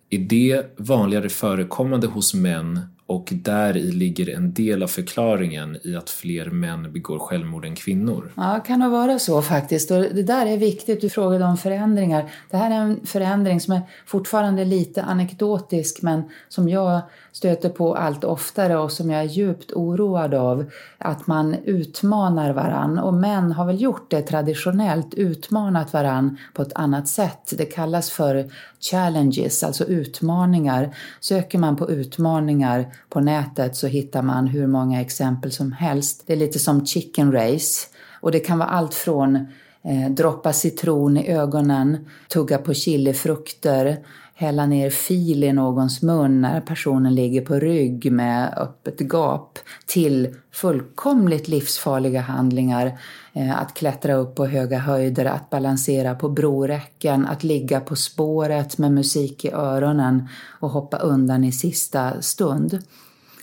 är 0.09 0.19
det 0.19 0.73
vanligare 0.77 1.29
förekommande 1.29 2.07
hos 2.07 2.33
män 2.33 2.94
och 3.07 3.29
där 3.31 3.77
i 3.77 3.91
ligger 3.91 4.35
en 4.35 4.53
del 4.53 4.83
av 4.83 4.87
förklaringen 4.87 5.77
i 5.83 5.95
att 5.95 6.09
fler 6.09 6.45
män 6.45 6.93
begår 6.93 7.19
självmord 7.19 7.65
än 7.65 7.75
kvinnor. 7.75 8.31
Ja, 8.35 8.59
kan 8.67 8.79
det 8.79 8.89
vara 8.89 9.19
så 9.19 9.41
faktiskt. 9.41 9.91
Och 9.91 10.01
det 10.01 10.23
där 10.23 10.45
är 10.45 10.57
viktigt. 10.57 11.01
Du 11.01 11.09
frågade 11.09 11.45
om 11.45 11.57
förändringar. 11.57 12.31
Det 12.49 12.57
här 12.57 12.71
är 12.71 12.75
en 12.75 13.05
förändring 13.05 13.61
som 13.61 13.73
är 13.73 13.81
fortfarande 14.05 14.65
lite 14.65 15.03
anekdotisk 15.03 16.01
men 16.01 16.23
som 16.49 16.69
jag 16.69 17.01
stöter 17.31 17.69
på 17.69 17.95
allt 17.95 18.23
oftare 18.23 18.77
och 18.77 18.91
som 18.91 19.11
jag 19.11 19.21
är 19.21 19.29
djupt 19.29 19.71
oroad 19.71 20.33
av. 20.33 20.65
Att 20.97 21.27
man 21.27 21.55
utmanar 21.63 22.53
varann 22.53 22.99
och 22.99 23.13
män 23.13 23.51
har 23.51 23.65
väl 23.65 23.81
gjort 23.81 24.11
det 24.11 24.21
traditionellt, 24.21 25.13
utmanat 25.13 25.93
varann 25.93 26.37
på 26.53 26.61
ett 26.61 26.73
annat 26.75 27.07
sätt. 27.07 27.53
Det 27.57 27.65
kallas 27.65 28.11
för 28.11 28.49
challenges, 28.91 29.63
alltså 29.63 29.83
utmaningar. 29.83 30.95
Söker 31.19 31.57
man 31.57 31.75
på 31.75 31.89
utmaningar 31.89 32.93
på 33.09 33.19
nätet 33.19 33.75
så 33.75 33.87
hittar 33.87 34.21
man 34.21 34.47
hur 34.47 34.67
många 34.67 35.01
exempel 35.01 35.51
som 35.51 35.71
helst. 35.71 36.23
Det 36.25 36.33
är 36.33 36.37
lite 36.37 36.59
som 36.59 36.85
chicken 36.85 37.31
race 37.31 37.87
och 38.21 38.31
det 38.31 38.39
kan 38.39 38.57
vara 38.57 38.69
allt 38.69 38.93
från 38.93 39.35
eh, 39.83 40.09
droppa 40.09 40.53
citron 40.53 41.17
i 41.17 41.31
ögonen, 41.31 42.09
tugga 42.29 42.57
på 42.57 42.73
chilifrukter, 42.73 43.97
hälla 44.37 44.65
ner 44.65 44.89
fil 44.89 45.43
i 45.43 45.53
någons 45.53 46.01
mun 46.01 46.41
när 46.41 46.61
personen 46.61 47.15
ligger 47.15 47.41
på 47.41 47.55
rygg 47.55 48.11
med 48.11 48.53
öppet 48.57 49.01
gap 49.01 49.59
till 49.85 50.35
fullkomligt 50.51 51.47
livsfarliga 51.47 52.21
handlingar. 52.21 52.99
Eh, 53.33 53.61
att 53.61 53.73
klättra 53.73 54.13
upp 54.13 54.35
på 54.35 54.45
höga 54.45 54.79
höjder, 54.79 55.25
att 55.25 55.49
balansera 55.49 56.15
på 56.15 56.29
broräcken, 56.29 57.25
att 57.25 57.43
ligga 57.43 57.79
på 57.79 57.95
spåret 57.95 58.77
med 58.77 58.91
musik 58.91 59.45
i 59.45 59.51
öronen 59.51 60.27
och 60.59 60.69
hoppa 60.69 60.97
undan 60.97 61.43
i 61.43 61.51
sista 61.51 62.21
stund. 62.21 62.79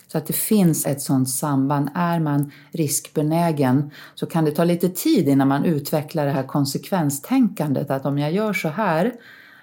Så 0.09 0.19
att 0.19 0.27
det 0.27 0.33
finns 0.33 0.87
ett 0.87 1.03
sådant 1.03 1.31
samband. 1.31 1.91
Är 1.95 2.21
man 2.21 2.53
riskbenägen 2.71 3.91
så 4.15 4.27
kan 4.27 4.45
det 4.45 4.51
ta 4.51 4.65
lite 4.65 4.89
tid 4.89 5.29
innan 5.29 5.49
man 5.49 5.65
utvecklar 5.65 6.27
det 6.27 6.33
här 6.33 6.47
konsekvenstänkandet 6.47 7.91
att 7.91 8.07
om 8.07 8.19
jag 8.19 8.33
gör 8.33 8.53
så 8.53 8.69
här 8.69 9.13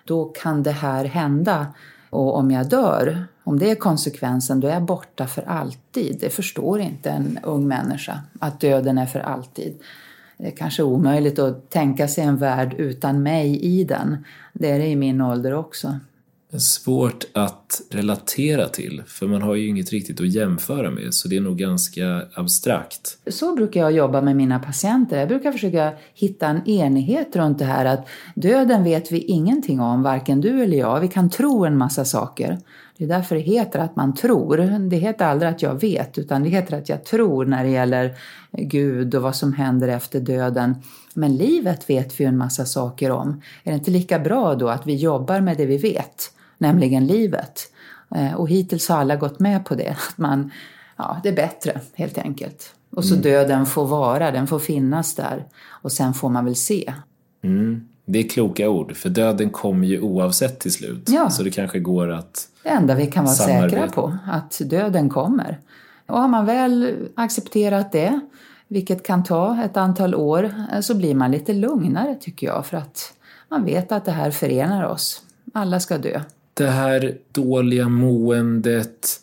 då 0.09 0.25
kan 0.25 0.63
det 0.63 0.71
här 0.71 1.05
hända. 1.05 1.67
Och 2.09 2.35
om 2.35 2.51
jag 2.51 2.69
dör, 2.69 3.25
om 3.43 3.59
det 3.59 3.71
är 3.71 3.75
konsekvensen, 3.75 4.59
då 4.59 4.67
är 4.67 4.73
jag 4.73 4.83
borta 4.83 5.27
för 5.27 5.41
alltid. 5.41 6.17
Det 6.19 6.29
förstår 6.29 6.79
inte 6.79 7.09
en 7.09 7.39
ung 7.43 7.67
människa, 7.67 8.19
att 8.39 8.59
döden 8.59 8.97
är 8.97 9.05
för 9.05 9.19
alltid. 9.19 9.79
Det 10.37 10.47
är 10.47 10.55
kanske 10.57 10.83
omöjligt 10.83 11.39
att 11.39 11.69
tänka 11.69 12.07
sig 12.07 12.23
en 12.23 12.37
värld 12.37 12.75
utan 12.77 13.23
mig 13.23 13.59
i 13.59 13.83
den. 13.83 14.25
Det 14.53 14.71
är 14.71 14.79
det 14.79 14.87
i 14.87 14.95
min 14.95 15.21
ålder 15.21 15.53
också 15.53 15.99
svårt 16.57 17.25
att 17.33 17.81
relatera 17.89 18.67
till 18.67 19.03
för 19.07 19.27
man 19.27 19.41
har 19.41 19.55
ju 19.55 19.67
inget 19.67 19.91
riktigt 19.91 20.21
att 20.21 20.33
jämföra 20.33 20.91
med 20.91 21.13
så 21.13 21.27
det 21.27 21.37
är 21.37 21.41
nog 21.41 21.57
ganska 21.57 22.21
abstrakt. 22.33 23.17
Så 23.27 23.55
brukar 23.55 23.81
jag 23.81 23.91
jobba 23.91 24.21
med 24.21 24.35
mina 24.35 24.59
patienter. 24.59 25.19
Jag 25.19 25.27
brukar 25.27 25.51
försöka 25.51 25.93
hitta 26.13 26.47
en 26.47 26.69
enighet 26.69 27.35
runt 27.35 27.59
det 27.59 27.65
här 27.65 27.85
att 27.85 28.07
döden 28.35 28.83
vet 28.83 29.11
vi 29.11 29.19
ingenting 29.19 29.79
om, 29.79 30.03
varken 30.03 30.41
du 30.41 30.63
eller 30.63 30.77
jag. 30.77 30.99
Vi 30.99 31.07
kan 31.07 31.29
tro 31.29 31.65
en 31.65 31.77
massa 31.77 32.05
saker. 32.05 32.57
Det 32.97 33.03
är 33.03 33.07
därför 33.07 33.35
det 33.35 33.41
heter 33.41 33.79
att 33.79 33.95
man 33.95 34.15
tror. 34.15 34.57
Det 34.89 34.97
heter 34.97 35.25
aldrig 35.25 35.51
att 35.51 35.61
jag 35.61 35.81
vet 35.81 36.17
utan 36.17 36.43
det 36.43 36.49
heter 36.49 36.77
att 36.77 36.89
jag 36.89 37.05
tror 37.05 37.45
när 37.45 37.63
det 37.63 37.69
gäller 37.69 38.15
Gud 38.51 39.15
och 39.15 39.21
vad 39.21 39.35
som 39.35 39.53
händer 39.53 39.87
efter 39.87 40.19
döden. 40.19 40.75
Men 41.13 41.37
livet 41.37 41.89
vet 41.89 42.19
vi 42.19 42.23
ju 42.23 42.27
en 42.27 42.37
massa 42.37 42.65
saker 42.65 43.11
om. 43.11 43.41
Är 43.63 43.71
det 43.71 43.77
inte 43.77 43.91
lika 43.91 44.19
bra 44.19 44.55
då 44.55 44.69
att 44.69 44.87
vi 44.87 44.95
jobbar 44.95 45.41
med 45.41 45.57
det 45.57 45.65
vi 45.65 45.77
vet? 45.77 46.31
Nämligen 46.59 47.07
livet. 47.07 47.61
Eh, 48.15 48.33
och 48.33 48.49
hittills 48.49 48.89
har 48.89 48.97
alla 48.97 49.15
gått 49.15 49.39
med 49.39 49.65
på 49.65 49.75
det, 49.75 49.89
att 50.09 50.17
man, 50.17 50.51
ja, 50.97 51.19
det 51.23 51.29
är 51.29 51.35
bättre 51.35 51.81
helt 51.93 52.17
enkelt. 52.17 52.73
Och 52.91 53.05
så 53.05 53.13
mm. 53.13 53.23
döden 53.23 53.65
får 53.65 53.85
vara, 53.85 54.31
den 54.31 54.47
får 54.47 54.59
finnas 54.59 55.15
där 55.15 55.45
och 55.65 55.91
sen 55.91 56.13
får 56.13 56.29
man 56.29 56.45
väl 56.45 56.55
se. 56.55 56.93
Mm. 57.43 57.87
Det 58.05 58.19
är 58.19 58.29
kloka 58.29 58.69
ord, 58.69 58.95
för 58.95 59.09
döden 59.09 59.49
kommer 59.49 59.87
ju 59.87 60.01
oavsett 60.01 60.59
till 60.59 60.73
slut. 60.73 61.09
Ja. 61.09 61.29
Så 61.29 61.43
det 61.43 61.51
kanske 61.51 61.79
går 61.79 62.11
att 62.11 62.47
Det 62.63 62.69
enda 62.69 62.95
vi 62.95 63.07
kan 63.07 63.25
vara 63.25 63.35
samarbeta. 63.35 63.69
säkra 63.69 63.87
på, 63.87 64.17
att 64.25 64.61
döden 64.65 65.09
kommer. 65.09 65.59
Och 66.07 66.19
har 66.19 66.27
man 66.27 66.45
väl 66.45 66.95
accepterat 67.15 67.91
det, 67.91 68.19
vilket 68.67 69.03
kan 69.03 69.23
ta 69.23 69.63
ett 69.63 69.77
antal 69.77 70.15
år, 70.15 70.53
eh, 70.73 70.79
så 70.79 70.95
blir 70.95 71.15
man 71.15 71.31
lite 71.31 71.53
lugnare 71.53 72.15
tycker 72.15 72.47
jag, 72.47 72.65
för 72.65 72.77
att 72.77 73.13
man 73.49 73.65
vet 73.65 73.91
att 73.91 74.05
det 74.05 74.11
här 74.11 74.31
förenar 74.31 74.83
oss. 74.83 75.21
Alla 75.53 75.79
ska 75.79 75.97
dö 75.97 76.21
det 76.59 76.69
här 76.69 77.17
dåliga 77.31 77.89
måendet 77.89 79.19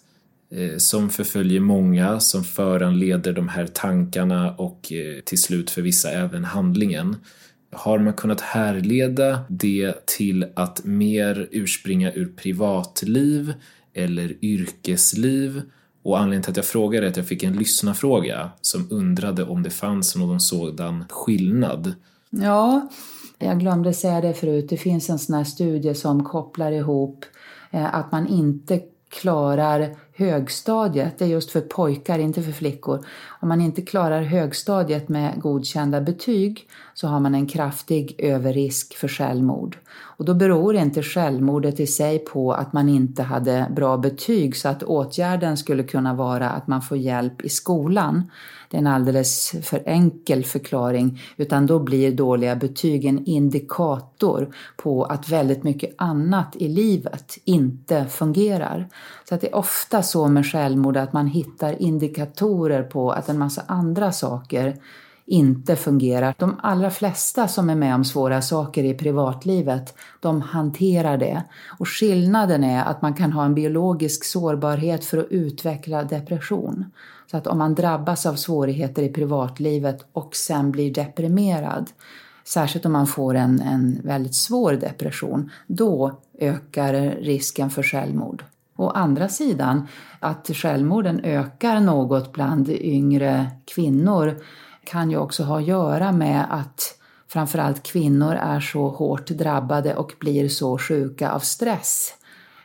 eh, 0.51 0.77
som 0.77 1.11
förföljer 1.11 1.61
många, 1.61 2.21
som 2.21 2.45
föranleder 2.45 3.33
de 3.33 3.49
här 3.49 3.67
tankarna 3.67 4.53
och 4.53 4.93
eh, 4.93 5.21
till 5.21 5.43
slut 5.43 5.71
för 5.71 5.83
vissa 5.83 6.11
även 6.11 6.45
handlingen. 6.45 7.17
Har 7.73 7.99
man 7.99 8.13
kunnat 8.13 8.41
härleda 8.41 9.41
det 9.49 10.07
till 10.07 10.47
att 10.57 10.85
mer 10.85 11.49
urspringa 11.53 12.13
ur 12.13 12.27
privatliv 12.27 13.55
eller 13.95 14.45
yrkesliv 14.45 15.63
Och 16.03 16.19
anledningen 16.19 16.43
till 16.43 16.51
att 16.51 16.57
jag 16.57 16.67
frågar 16.67 17.03
är 17.03 17.07
att 17.07 17.17
jag 17.17 17.27
fick 17.27 17.43
en 17.43 17.57
lyssnarfråga 17.57 18.51
som 18.61 18.89
undrade 18.91 19.45
om 19.45 19.63
det 19.63 19.71
fanns 19.71 20.17
någon 20.17 20.41
sådan 20.41 21.05
skillnad. 21.09 21.95
Ja, 22.31 22.89
jag 23.39 23.59
glömde 23.61 23.93
säga 23.93 24.21
det 24.21 24.35
förut. 24.35 24.67
Det 24.69 24.77
finns 24.77 25.11
en 25.11 25.19
sån 25.19 25.35
här 25.35 25.45
studie 25.45 25.95
som 25.95 26.25
kopplar 26.25 26.73
ihop 26.73 27.25
eh, 27.71 27.95
att 27.95 28.13
man 28.13 28.27
inte 28.27 28.81
klarar 29.09 29.97
högstadiet, 30.17 31.19
det 31.19 31.25
är 31.25 31.29
just 31.29 31.51
för 31.51 31.61
pojkar, 31.61 32.19
inte 32.19 32.43
för 32.43 32.53
flickor. 32.53 33.07
Om 33.41 33.49
man 33.49 33.61
inte 33.61 33.83
klarar 33.83 34.23
högstadiet 34.23 35.09
med 35.09 35.41
godkända 35.41 36.01
betyg 36.01 36.69
så 36.95 37.09
har 37.09 37.21
man 37.21 37.35
en 37.35 37.47
kraftig 37.47 38.15
överrisk 38.19 38.97
för 38.97 39.09
självmord. 39.09 39.79
Och 40.19 40.25
då 40.25 40.35
beror 40.35 40.75
inte 40.77 41.03
självmordet 41.03 41.81
i 41.81 41.87
sig 41.87 42.19
på 42.19 42.53
att 42.53 42.73
man 42.73 42.89
inte 42.89 43.23
hade 43.23 43.67
bra 43.71 43.97
betyg 43.97 44.57
så 44.57 44.69
att 44.69 44.83
åtgärden 44.83 45.57
skulle 45.57 45.83
kunna 45.83 46.15
vara 46.15 46.51
att 46.51 46.67
man 46.67 46.83
får 46.83 46.97
hjälp 46.97 47.43
i 47.43 47.49
skolan. 47.49 48.31
Det 48.71 48.77
är 48.77 48.79
en 48.79 48.87
alldeles 48.87 49.55
för 49.63 49.83
enkel 49.87 50.45
förklaring 50.45 51.21
utan 51.37 51.67
då 51.67 51.79
blir 51.79 52.13
dåliga 52.13 52.57
betyg 52.57 53.05
en 53.05 53.25
indikator 53.25 54.55
på 54.77 55.05
att 55.05 55.29
väldigt 55.29 55.63
mycket 55.63 55.95
annat 55.99 56.57
i 56.57 56.69
livet 56.69 57.39
inte 57.45 58.07
fungerar. 58.07 58.89
Så 59.29 59.35
att 59.35 59.41
det 59.41 59.49
är 59.49 59.57
ofta 59.57 60.03
så 60.07 60.29
med 60.29 60.47
självmord 60.47 60.97
att 60.97 61.13
man 61.13 61.27
hittar 61.27 61.83
indikatorer 61.83 62.83
på 62.83 63.11
att 63.11 63.29
en 63.29 63.39
massa 63.39 63.63
andra 63.67 64.13
saker 64.13 64.77
inte 65.27 65.77
fungerar. 65.77 66.35
De 66.39 66.57
allra 66.63 66.91
flesta 66.91 67.49
som 67.49 67.71
är 67.71 67.75
med 67.75 67.95
om 67.95 68.05
svåra 68.05 68.43
saker 68.43 68.85
i 68.85 68.95
privatlivet, 68.95 69.95
de 70.21 70.41
hanterar 70.41 71.17
det. 71.17 71.43
Och 71.79 71.89
skillnaden 71.89 72.65
är 72.65 72.85
att 72.85 73.03
man 73.03 73.15
kan 73.15 73.33
ha 73.33 73.45
en 73.45 73.55
biologisk 73.55 74.25
sårbarhet 74.25 75.05
för 75.05 75.19
att 75.19 75.27
utveckla 75.31 76.05
depression. 76.05 76.85
Så 77.31 77.37
att 77.37 77.47
om 77.47 77.59
man 77.59 77.75
drabbas 77.75 78.27
av 78.27 78.35
svårigheter 78.35 79.03
i 79.03 79.09
privatlivet 79.09 80.05
och 80.13 80.37
sen 80.37 80.71
blir 80.71 80.95
deprimerad, 80.95 81.91
särskilt 82.45 82.87
om 82.87 82.93
man 82.93 83.07
får 83.07 83.35
en, 83.35 83.61
en 83.61 84.01
väldigt 84.05 84.35
svår 84.35 84.73
depression, 84.73 85.51
då 85.67 86.13
ökar 86.39 86.93
risken 87.21 87.71
för 87.71 87.83
självmord. 87.83 88.45
Å 88.77 88.91
andra 88.91 89.29
sidan, 89.29 89.89
att 90.21 90.51
självmorden 90.55 91.21
ökar 91.25 91.81
något 91.81 92.33
bland 92.33 92.69
yngre 92.69 93.47
kvinnor 93.75 94.41
kan 94.85 95.11
ju 95.11 95.17
också 95.17 95.45
ha 95.45 95.59
att 95.59 95.67
göra 95.67 96.13
med 96.13 96.47
att 96.51 96.99
framförallt 97.29 97.83
kvinnor 97.83 98.35
är 98.35 98.61
så 98.61 98.89
hårt 98.89 99.27
drabbade 99.27 99.97
och 99.97 100.13
blir 100.21 100.49
så 100.49 100.79
sjuka 100.79 101.31
av 101.31 101.41
stress. 101.41 102.15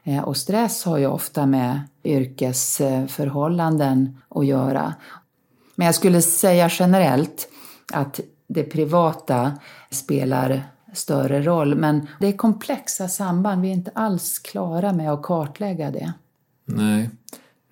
Eh, 0.03 0.23
och 0.23 0.37
stress 0.37 0.85
har 0.85 0.97
ju 0.97 1.07
ofta 1.07 1.45
med 1.45 1.81
yrkesförhållanden 2.03 4.17
att 4.29 4.45
göra. 4.45 4.93
Men 5.75 5.85
jag 5.85 5.95
skulle 5.95 6.21
säga 6.21 6.69
generellt 6.71 7.47
att 7.93 8.19
det 8.47 8.63
privata 8.63 9.51
spelar 9.89 10.63
större 10.93 11.41
roll. 11.41 11.75
Men 11.75 12.07
det 12.19 12.27
är 12.27 12.37
komplexa 12.37 13.07
samband, 13.07 13.61
vi 13.61 13.67
är 13.67 13.73
inte 13.73 13.91
alls 13.95 14.39
klara 14.39 14.93
med 14.93 15.11
att 15.11 15.21
kartlägga 15.21 15.91
det. 15.91 16.13
Nej. 16.65 17.09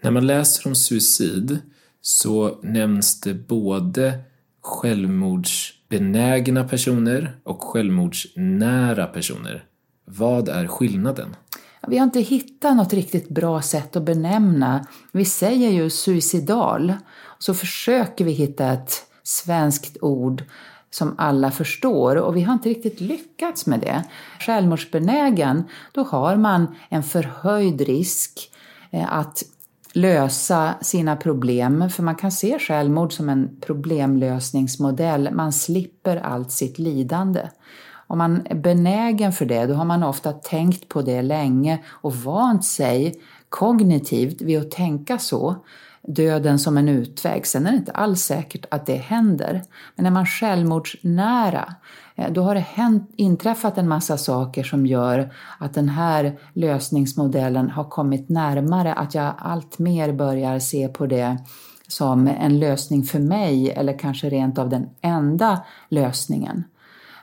När 0.02 0.12
man 0.12 0.28
läser 0.28 0.68
om 0.68 0.76
suicid 0.76 1.60
så 2.02 2.60
nämns 2.64 3.22
det 3.22 3.34
både 3.34 4.20
självmordsbenägna 4.62 6.64
personer 6.64 7.40
och 7.44 7.64
självmordsnära 7.64 9.06
personer. 9.06 9.66
Vad 10.06 10.50
är 10.50 10.68
skillnaden? 10.68 11.36
Vi 11.88 11.98
har 11.98 12.04
inte 12.04 12.20
hittat 12.20 12.76
något 12.76 12.94
riktigt 12.94 13.30
bra 13.30 13.62
sätt 13.62 13.96
att 13.96 14.04
benämna. 14.04 14.86
Vi 15.12 15.26
säger 15.26 15.70
ju 15.70 15.90
suicidal, 15.90 16.94
så 17.40 17.54
försöker 17.54 18.26
vi 18.26 18.32
hitta 18.32 18.72
ett 18.72 19.06
svenskt 19.24 19.98
ord 20.02 20.44
som 20.92 21.16
alla 21.18 21.52
förstår 21.52 22.16
och 22.16 22.36
vi 22.36 22.42
har 22.42 22.54
inte 22.54 22.70
riktigt 22.70 23.02
lyckats 23.02 23.66
med 23.66 23.80
det. 23.80 24.04
Självmordsbenägen, 24.40 25.64
då 25.92 26.04
har 26.04 26.36
man 26.36 26.76
en 26.90 27.04
förhöjd 27.04 27.82
risk 27.82 28.52
eh, 28.92 29.14
att 29.14 29.44
lösa 29.94 30.74
sina 30.82 31.16
problem, 31.16 31.90
för 31.90 32.04
man 32.04 32.16
kan 32.16 32.32
se 32.32 32.60
självmord 32.60 33.14
som 33.14 33.30
en 33.30 33.58
problemlösningsmodell. 33.62 35.30
Man 35.34 35.54
slipper 35.54 36.18
allt 36.18 36.52
sitt 36.52 36.80
lidande. 36.80 37.42
Om 38.08 38.18
man 38.18 38.42
är 38.46 38.56
benägen 38.56 39.32
för 39.32 39.46
det, 39.46 39.66
då 39.66 39.74
har 39.74 39.86
man 39.86 40.04
ofta 40.04 40.32
tänkt 40.32 40.90
på 40.90 41.02
det 41.02 41.22
länge 41.22 41.84
och 41.88 42.16
vant 42.16 42.66
sig 42.66 43.22
kognitivt 43.50 44.42
vid 44.42 44.60
att 44.60 44.72
tänka 44.72 45.18
så 45.18 45.56
döden 46.08 46.60
som 46.60 46.78
en 46.78 46.90
utväg. 46.90 47.48
Sen 47.48 47.68
är 47.68 47.72
det 47.72 47.78
inte 47.78 47.92
alls 47.92 48.22
säkert 48.22 48.66
att 48.72 48.86
det 48.86 48.96
händer. 48.96 49.62
Men 49.96 50.06
är 50.06 50.12
man 50.12 50.26
självmordsnära, 50.26 51.76
eh, 52.16 52.32
då 52.32 52.42
har 52.42 52.56
det 52.56 52.62
hänt, 52.62 53.12
inträffat 53.16 53.78
en 53.78 53.88
massa 53.88 54.18
saker 54.18 54.64
som 54.64 54.86
gör 54.86 55.34
att 55.60 55.74
den 55.74 55.90
här 55.90 56.40
lösningsmodellen 56.54 57.70
har 57.70 57.84
kommit 57.84 58.30
närmare, 58.30 58.94
att 58.94 59.16
jag 59.16 59.34
allt 59.38 59.80
mer 59.80 60.14
börjar 60.14 60.60
se 60.60 60.88
på 60.88 61.06
det 61.06 61.38
som 61.88 62.28
en 62.28 62.60
lösning 62.60 63.04
för 63.04 63.20
mig 63.20 63.72
eller 63.72 64.00
kanske 64.00 64.30
rent 64.30 64.58
av 64.58 64.70
den 64.70 64.90
enda 65.02 65.64
lösningen. 65.90 66.64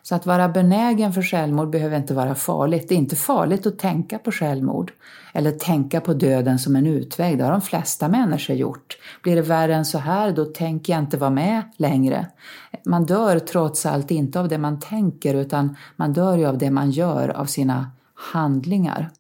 Så 0.09 0.14
att 0.14 0.26
vara 0.26 0.48
benägen 0.48 1.12
för 1.12 1.22
självmord 1.22 1.70
behöver 1.70 1.96
inte 1.96 2.14
vara 2.14 2.34
farligt. 2.34 2.88
Det 2.88 2.94
är 2.94 2.98
inte 2.98 3.16
farligt 3.16 3.66
att 3.66 3.78
tänka 3.78 4.18
på 4.18 4.32
självmord 4.32 4.92
eller 5.34 5.52
tänka 5.52 6.00
på 6.00 6.14
döden 6.14 6.59
som 6.59 6.76
en 6.76 6.86
utväg. 6.86 7.38
Det 7.38 7.44
har 7.44 7.50
de 7.50 7.61
flesta 7.61 8.09
människor 8.09 8.57
gjort. 8.57 8.98
Blir 9.22 9.36
det 9.36 9.42
värre 9.42 9.74
än 9.74 9.84
så 9.84 9.98
här, 9.98 10.32
då 10.32 10.44
tänker 10.44 10.92
jag 10.92 11.02
inte 11.02 11.16
vara 11.16 11.30
med 11.30 11.62
längre. 11.76 12.26
Man 12.84 13.07
dör 13.07 13.38
trots 13.38 13.86
allt 13.86 14.11
inte 14.11 14.40
av 14.40 14.48
det 14.48 14.59
man 14.59 14.80
tänker 14.80 15.34
utan 15.34 15.76
man 15.96 16.12
dör 16.12 16.38
ju 16.38 16.46
av 16.46 16.59
det 16.59 16.70
man 16.70 16.90
gör, 16.90 17.28
av 17.28 17.44
sina 17.44 17.90
handlingar. 18.14 19.11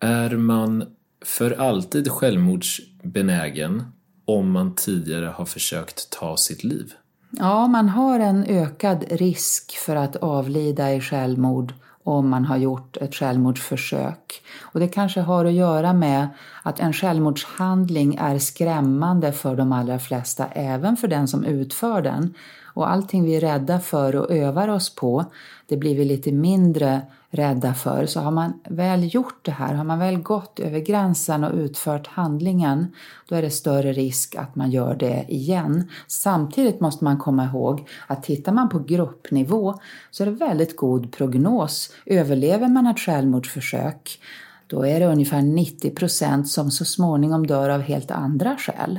Är 0.00 0.36
man 0.36 0.84
för 1.24 1.50
alltid 1.50 2.10
självmordsbenägen 2.10 3.84
om 4.24 4.50
man 4.50 4.74
tidigare 4.74 5.26
har 5.26 5.44
försökt 5.44 6.10
ta 6.10 6.36
sitt 6.36 6.64
liv? 6.64 6.92
Ja, 7.38 7.66
man 7.66 7.88
har 7.88 8.20
en 8.20 8.44
ökad 8.44 9.04
risk 9.10 9.76
för 9.76 9.96
att 9.96 10.16
avlida 10.16 10.94
i 10.94 11.00
självmord 11.00 11.74
om 12.04 12.28
man 12.28 12.44
har 12.44 12.56
gjort 12.56 12.96
ett 12.96 13.14
självmordsförsök. 13.14 14.42
Och 14.62 14.80
det 14.80 14.88
kanske 14.88 15.20
har 15.20 15.44
att 15.44 15.52
göra 15.52 15.92
med 15.92 16.28
att 16.62 16.80
en 16.80 16.92
självmordshandling 16.92 18.14
är 18.20 18.38
skrämmande 18.38 19.32
för 19.32 19.56
de 19.56 19.72
allra 19.72 19.98
flesta, 19.98 20.46
även 20.46 20.96
för 20.96 21.08
den 21.08 21.28
som 21.28 21.44
utför 21.44 22.02
den. 22.02 22.34
Och 22.74 22.90
allting 22.90 23.24
vi 23.24 23.36
är 23.36 23.40
rädda 23.40 23.80
för 23.80 24.16
och 24.16 24.30
övar 24.30 24.68
oss 24.68 24.94
på, 24.94 25.24
det 25.66 25.76
blir 25.76 25.96
vi 25.96 26.04
lite 26.04 26.32
mindre 26.32 27.02
rädda 27.36 27.74
för. 27.74 28.06
Så 28.06 28.20
har 28.20 28.30
man 28.30 28.60
väl 28.68 29.14
gjort 29.14 29.44
det 29.44 29.50
här, 29.50 29.74
har 29.74 29.84
man 29.84 29.98
väl 29.98 30.18
gått 30.18 30.60
över 30.60 30.78
gränsen 30.78 31.44
och 31.44 31.54
utfört 31.54 32.06
handlingen, 32.06 32.86
då 33.28 33.34
är 33.34 33.42
det 33.42 33.50
större 33.50 33.92
risk 33.92 34.34
att 34.34 34.56
man 34.56 34.70
gör 34.70 34.94
det 34.94 35.24
igen. 35.28 35.90
Samtidigt 36.06 36.80
måste 36.80 37.04
man 37.04 37.18
komma 37.18 37.44
ihåg 37.44 37.88
att 38.06 38.22
tittar 38.22 38.52
man 38.52 38.68
på 38.68 38.78
gruppnivå 38.78 39.74
så 40.10 40.22
är 40.22 40.26
det 40.26 40.32
väldigt 40.32 40.76
god 40.76 41.12
prognos. 41.12 41.92
Överlever 42.06 42.68
man 42.68 42.86
ett 42.86 42.98
självmordsförsök, 42.98 44.20
då 44.66 44.86
är 44.86 45.00
det 45.00 45.06
ungefär 45.06 45.42
90 45.42 45.90
procent 45.90 46.48
som 46.48 46.70
så 46.70 46.84
småningom 46.84 47.46
dör 47.46 47.68
av 47.68 47.80
helt 47.80 48.10
andra 48.10 48.56
skäl. 48.56 48.98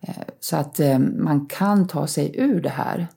Eh, 0.00 0.14
så 0.40 0.56
att 0.56 0.80
eh, 0.80 0.98
man 0.98 1.46
kan 1.46 1.86
ta 1.86 2.06
sig 2.06 2.34
ur 2.38 2.60
det 2.60 2.68
här. 2.68 3.08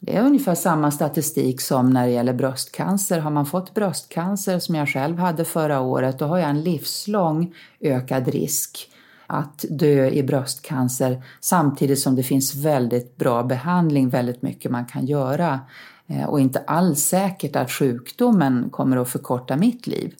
Det 0.00 0.16
är 0.16 0.22
ungefär 0.22 0.54
samma 0.54 0.90
statistik 0.90 1.60
som 1.60 1.90
när 1.90 2.06
det 2.06 2.12
gäller 2.12 2.32
bröstcancer. 2.32 3.18
Har 3.18 3.30
man 3.30 3.46
fått 3.46 3.74
bröstcancer 3.74 4.58
som 4.58 4.74
jag 4.74 4.88
själv 4.88 5.18
hade 5.18 5.44
förra 5.44 5.80
året, 5.80 6.18
då 6.18 6.24
har 6.24 6.38
jag 6.38 6.50
en 6.50 6.62
livslång 6.62 7.54
ökad 7.80 8.28
risk 8.28 8.90
att 9.26 9.64
dö 9.70 10.08
i 10.08 10.22
bröstcancer 10.22 11.22
samtidigt 11.40 11.98
som 11.98 12.16
det 12.16 12.22
finns 12.22 12.54
väldigt 12.54 13.16
bra 13.16 13.42
behandling, 13.42 14.08
väldigt 14.08 14.42
mycket 14.42 14.70
man 14.70 14.86
kan 14.86 15.06
göra 15.06 15.60
eh, 16.06 16.24
och 16.24 16.40
inte 16.40 16.58
alls 16.58 17.00
säkert 17.00 17.56
att 17.56 17.70
sjukdomen 17.70 18.70
kommer 18.70 18.96
att 18.96 19.08
förkorta 19.08 19.56
mitt 19.56 19.86
liv. 19.86 20.14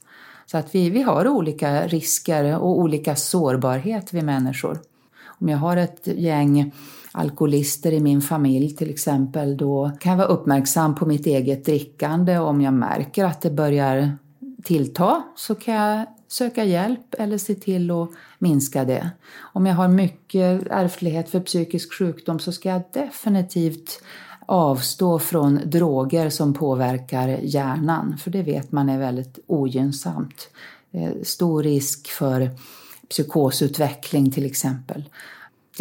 Så 0.46 0.58
att 0.58 0.74
vi, 0.74 0.90
vi 0.90 1.02
har 1.02 1.28
olika 1.28 1.86
risker 1.86 2.58
och 2.58 2.78
olika 2.78 3.16
sårbarhet 3.16 4.12
vi 4.12 4.22
människor. 4.22 4.78
Om 5.26 5.48
jag 5.48 5.58
har 5.58 5.76
ett 5.76 6.06
gäng 6.06 6.72
alkoholister 7.12 7.92
i 7.92 8.00
min 8.00 8.22
familj 8.22 8.76
till 8.76 8.90
exempel, 8.90 9.56
då 9.56 9.90
kan 10.00 10.10
jag 10.10 10.18
vara 10.18 10.28
uppmärksam 10.28 10.94
på 10.94 11.06
mitt 11.06 11.26
eget 11.26 11.64
drickande. 11.64 12.38
Om 12.38 12.60
jag 12.60 12.74
märker 12.74 13.24
att 13.24 13.40
det 13.40 13.50
börjar 13.50 14.18
tillta 14.64 15.22
så 15.36 15.54
kan 15.54 15.74
jag 15.74 16.06
söka 16.28 16.64
hjälp 16.64 17.14
eller 17.18 17.38
se 17.38 17.54
till 17.54 17.90
att 17.90 18.10
minska 18.38 18.84
det. 18.84 19.10
Om 19.38 19.66
jag 19.66 19.74
har 19.74 19.88
mycket 19.88 20.66
ärftlighet 20.70 21.30
för 21.30 21.40
psykisk 21.40 21.92
sjukdom 21.98 22.38
så 22.38 22.52
ska 22.52 22.68
jag 22.68 22.82
definitivt 22.92 24.02
avstå 24.46 25.18
från 25.18 25.60
droger 25.64 26.30
som 26.30 26.54
påverkar 26.54 27.28
hjärnan, 27.28 28.18
för 28.18 28.30
det 28.30 28.42
vet 28.42 28.72
man 28.72 28.88
är 28.88 28.98
väldigt 28.98 29.38
ogynnsamt. 29.46 30.48
Eh, 30.92 31.12
stor 31.22 31.62
risk 31.62 32.08
för 32.08 32.50
psykosutveckling 33.08 34.30
till 34.30 34.46
exempel. 34.46 35.04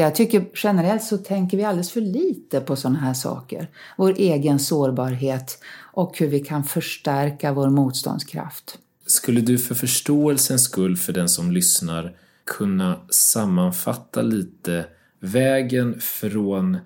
Jag 0.03 0.15
tycker 0.15 0.45
generellt 0.53 1.03
så 1.03 1.17
tänker 1.17 1.57
vi 1.57 1.63
alldeles 1.63 1.91
för 1.91 2.01
lite 2.01 2.59
på 2.59 2.75
sådana 2.75 2.99
här 2.99 3.13
saker. 3.13 3.67
Vår 3.97 4.13
egen 4.17 4.59
sårbarhet 4.59 5.59
och 5.93 6.17
hur 6.17 6.27
vi 6.27 6.39
kan 6.39 6.63
förstärka 6.63 7.53
vår 7.53 7.69
motståndskraft. 7.69 8.77
Skulle 9.05 9.41
du 9.41 9.57
för 9.57 9.75
förståelsens 9.75 10.63
skull 10.63 10.97
för 10.97 11.13
den 11.13 11.29
som 11.29 11.51
lyssnar 11.51 12.15
kunna 12.45 12.99
sammanfatta 13.09 14.21
lite 14.21 14.85
vägen 15.19 15.99
från 15.99 16.77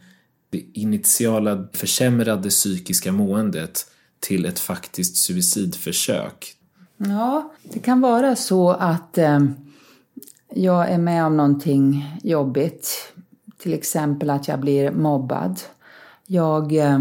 det 0.49 0.63
initiala 0.73 1.67
försämrade 1.73 2.49
psykiska 2.49 3.11
måendet 3.11 3.85
till 4.19 4.45
ett 4.45 4.59
faktiskt 4.59 5.17
suicidförsök? 5.17 6.55
Ja, 6.97 7.53
det 7.63 7.79
kan 7.79 8.01
vara 8.01 8.35
så 8.35 8.71
att 8.71 9.17
eh, 9.17 9.39
jag 10.53 10.89
är 10.91 10.97
med 10.97 11.25
om 11.25 11.37
någonting 11.37 12.15
jobbigt. 12.23 13.13
Till 13.57 13.73
exempel 13.73 14.29
att 14.29 14.47
jag 14.47 14.59
blir 14.59 14.91
mobbad. 14.91 15.59
Jag 16.25 16.75
eh, 16.75 16.99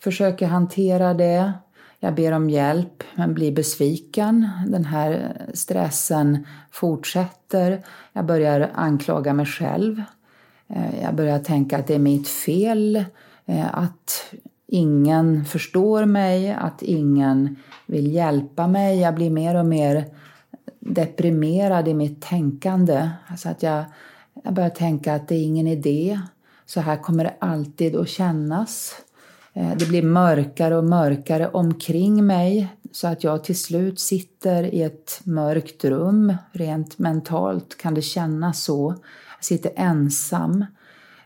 försöker 0.00 0.46
hantera 0.46 1.14
det. 1.14 1.52
Jag 2.00 2.14
ber 2.14 2.32
om 2.32 2.50
hjälp 2.50 3.04
men 3.14 3.34
blir 3.34 3.52
besviken. 3.52 4.48
Den 4.66 4.84
här 4.84 5.32
stressen 5.54 6.46
fortsätter. 6.70 7.84
Jag 8.12 8.26
börjar 8.26 8.70
anklaga 8.74 9.32
mig 9.32 9.46
själv. 9.46 10.02
Eh, 10.68 11.02
jag 11.02 11.14
börjar 11.14 11.38
tänka 11.38 11.78
att 11.78 11.86
det 11.86 11.94
är 11.94 11.98
mitt 11.98 12.28
fel. 12.28 13.04
Eh, 13.46 13.78
att 13.78 14.34
ingen 14.66 15.44
förstår 15.44 16.04
mig, 16.04 16.52
att 16.52 16.82
ingen 16.82 17.56
vill 17.86 18.14
hjälpa 18.14 18.66
mig. 18.66 19.00
Jag 19.00 19.14
blir 19.14 19.30
mer 19.30 19.54
och 19.54 19.66
mer 19.66 20.04
deprimerad 20.88 21.88
i 21.88 21.94
mitt 21.94 22.22
tänkande. 22.22 23.10
Alltså 23.26 23.48
att 23.48 23.62
jag, 23.62 23.84
jag 24.44 24.54
börjar 24.54 24.70
tänka 24.70 25.14
att 25.14 25.28
det 25.28 25.34
är 25.34 25.44
ingen 25.44 25.66
idé. 25.66 26.20
Så 26.66 26.80
här 26.80 26.96
kommer 26.96 27.24
det 27.24 27.34
alltid 27.38 27.96
att 27.96 28.08
kännas. 28.08 28.96
Eh, 29.52 29.76
det 29.76 29.88
blir 29.88 30.02
mörkare 30.02 30.76
och 30.76 30.84
mörkare 30.84 31.48
omkring 31.48 32.26
mig 32.26 32.68
så 32.92 33.08
att 33.08 33.24
jag 33.24 33.44
till 33.44 33.58
slut 33.58 34.00
sitter 34.00 34.62
i 34.74 34.82
ett 34.82 35.20
mörkt 35.24 35.84
rum. 35.84 36.34
Rent 36.52 36.98
mentalt 36.98 37.76
kan 37.78 37.94
det 37.94 38.02
kännas 38.02 38.62
så. 38.62 38.94
Jag 39.36 39.44
sitter 39.44 39.72
ensam. 39.76 40.64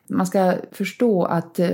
Man 0.08 0.26
ska 0.26 0.54
förstå 0.72 1.24
att 1.24 1.58
eh, 1.58 1.70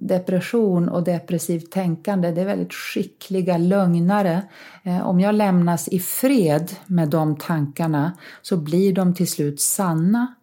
depression 0.00 0.88
och 0.88 1.04
depressivt 1.04 1.70
tänkande, 1.70 2.30
det 2.30 2.40
är 2.40 2.46
väldigt 2.46 2.72
skickliga 2.72 3.58
lögnare. 3.58 4.42
Eh, 4.82 5.06
om 5.06 5.20
jag 5.20 5.34
lämnas 5.34 5.88
i 5.88 6.00
fred 6.00 6.70
med 6.86 7.08
de 7.08 7.36
tankarna 7.36 8.12
så 8.42 8.56
blir 8.56 8.92
de 8.92 9.14
till 9.14 9.28
slut 9.28 9.60
sanna. 9.60 10.34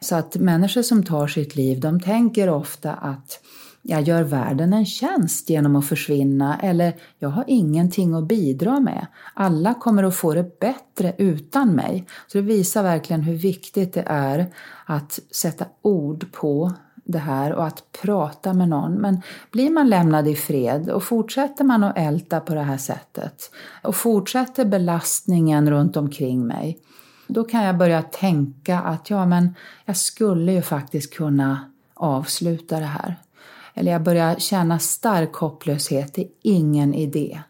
Så 0.00 0.16
att 0.16 0.36
människor 0.36 0.82
som 0.82 1.04
tar 1.04 1.26
sitt 1.26 1.56
liv, 1.56 1.80
de 1.80 2.00
tänker 2.00 2.48
ofta 2.48 2.92
att 2.92 3.40
jag 3.82 4.02
gör 4.02 4.22
världen 4.22 4.72
en 4.72 4.86
tjänst 4.86 5.50
genom 5.50 5.76
att 5.76 5.86
försvinna 5.86 6.58
eller 6.62 6.96
jag 7.18 7.28
har 7.28 7.44
ingenting 7.46 8.14
att 8.14 8.28
bidra 8.28 8.80
med. 8.80 9.06
Alla 9.34 9.74
kommer 9.74 10.02
att 10.02 10.16
få 10.16 10.34
det 10.34 10.58
bättre 10.60 11.14
utan 11.18 11.74
mig. 11.74 12.06
Så 12.26 12.38
det 12.38 12.42
visar 12.42 12.82
verkligen 12.82 13.22
hur 13.22 13.34
viktigt 13.34 13.94
det 13.94 14.04
är 14.06 14.46
att 14.86 15.20
sätta 15.30 15.64
ord 15.82 16.32
på 16.32 16.72
det 17.04 17.18
här 17.18 17.52
och 17.52 17.66
att 17.66 17.84
prata 18.02 18.52
med 18.52 18.68
någon. 18.68 18.92
Men 18.92 19.22
blir 19.50 19.70
man 19.70 19.88
lämnad 19.88 20.28
i 20.28 20.34
fred 20.34 20.90
och 20.90 21.02
fortsätter 21.02 21.64
man 21.64 21.84
att 21.84 21.98
älta 21.98 22.40
på 22.40 22.54
det 22.54 22.62
här 22.62 22.76
sättet 22.76 23.50
och 23.82 23.96
fortsätter 23.96 24.64
belastningen 24.64 25.70
runt 25.70 25.96
omkring 25.96 26.46
mig, 26.46 26.78
då 27.26 27.44
kan 27.44 27.64
jag 27.64 27.76
börja 27.76 28.02
tänka 28.02 28.80
att 28.80 29.10
ja, 29.10 29.26
men 29.26 29.54
jag 29.84 29.96
skulle 29.96 30.52
ju 30.52 30.62
faktiskt 30.62 31.14
kunna 31.14 31.70
avsluta 31.94 32.78
det 32.78 32.84
här. 32.84 33.16
Eller 33.74 33.92
jag 33.92 34.02
börjar 34.02 34.34
känna 34.34 34.78
stark 34.78 35.34
hopplöshet, 35.34 36.14
det 36.14 36.22
är 36.22 36.28
ingen 36.42 36.94
idé. 36.94 37.40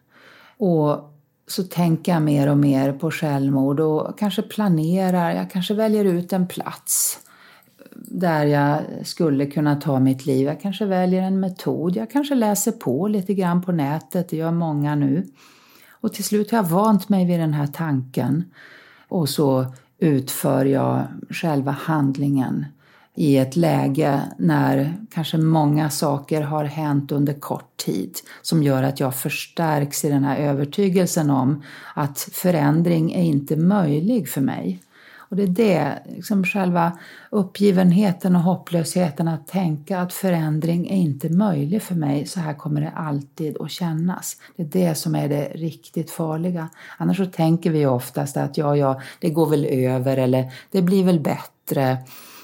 Och 0.58 1.12
så 1.46 1.62
tänker 1.62 2.12
jag 2.12 2.22
mer 2.22 2.48
och 2.48 2.58
mer 2.58 2.92
på 2.92 3.10
självmord 3.10 3.80
och 3.80 4.18
kanske 4.18 4.42
planerar, 4.42 5.30
jag 5.30 5.50
kanske 5.50 5.74
väljer 5.74 6.04
ut 6.04 6.32
en 6.32 6.48
plats 6.48 7.18
där 8.06 8.44
jag 8.44 8.80
skulle 9.02 9.46
kunna 9.46 9.76
ta 9.76 10.00
mitt 10.00 10.26
liv. 10.26 10.46
Jag 10.46 10.60
kanske 10.60 10.84
väljer 10.84 11.22
en 11.22 11.40
metod, 11.40 11.96
jag 11.96 12.10
kanske 12.10 12.34
läser 12.34 12.72
på 12.72 13.08
lite 13.08 13.34
grann 13.34 13.62
på 13.62 13.72
nätet, 13.72 14.28
det 14.28 14.36
gör 14.36 14.52
många 14.52 14.94
nu. 14.94 15.26
Och 15.90 16.12
till 16.12 16.24
slut 16.24 16.50
har 16.50 16.58
jag 16.58 16.68
vant 16.68 17.08
mig 17.08 17.26
vid 17.26 17.40
den 17.40 17.54
här 17.54 17.66
tanken 17.66 18.44
och 19.08 19.28
så 19.28 19.66
utför 19.98 20.64
jag 20.64 21.06
själva 21.30 21.70
handlingen 21.70 22.66
i 23.14 23.36
ett 23.36 23.56
läge 23.56 24.20
när 24.38 24.94
kanske 25.10 25.38
många 25.38 25.90
saker 25.90 26.42
har 26.42 26.64
hänt 26.64 27.12
under 27.12 27.32
kort 27.32 27.76
tid 27.76 28.16
som 28.42 28.62
gör 28.62 28.82
att 28.82 29.00
jag 29.00 29.14
förstärks 29.14 30.04
i 30.04 30.08
den 30.08 30.24
här 30.24 30.36
övertygelsen 30.36 31.30
om 31.30 31.62
att 31.94 32.18
förändring 32.32 33.12
är 33.12 33.22
inte 33.22 33.56
möjlig 33.56 34.28
för 34.28 34.40
mig. 34.40 34.80
Och 35.32 35.38
det 35.38 35.42
är 35.42 35.46
det, 35.46 35.98
liksom 36.16 36.44
själva 36.44 36.98
uppgivenheten 37.30 38.36
och 38.36 38.42
hopplösheten 38.42 39.28
att 39.28 39.46
tänka 39.46 40.00
att 40.00 40.12
förändring 40.12 40.88
är 40.88 40.96
inte 40.96 41.28
möjlig 41.28 41.82
för 41.82 41.94
mig, 41.94 42.26
så 42.26 42.40
här 42.40 42.54
kommer 42.54 42.80
det 42.80 42.90
alltid 42.90 43.56
att 43.60 43.70
kännas. 43.70 44.36
Det 44.56 44.62
är 44.62 44.66
det 44.66 44.94
som 44.94 45.14
är 45.14 45.28
det 45.28 45.44
riktigt 45.54 46.10
farliga. 46.10 46.68
Annars 46.98 47.16
så 47.16 47.26
tänker 47.26 47.70
vi 47.70 47.86
oftast 47.86 48.36
att 48.36 48.58
ja, 48.58 48.76
ja, 48.76 49.00
det 49.20 49.30
går 49.30 49.46
väl 49.46 49.64
över 49.64 50.16
eller 50.16 50.52
det 50.70 50.82
blir 50.82 51.04
väl 51.04 51.20
bättre. 51.20 51.98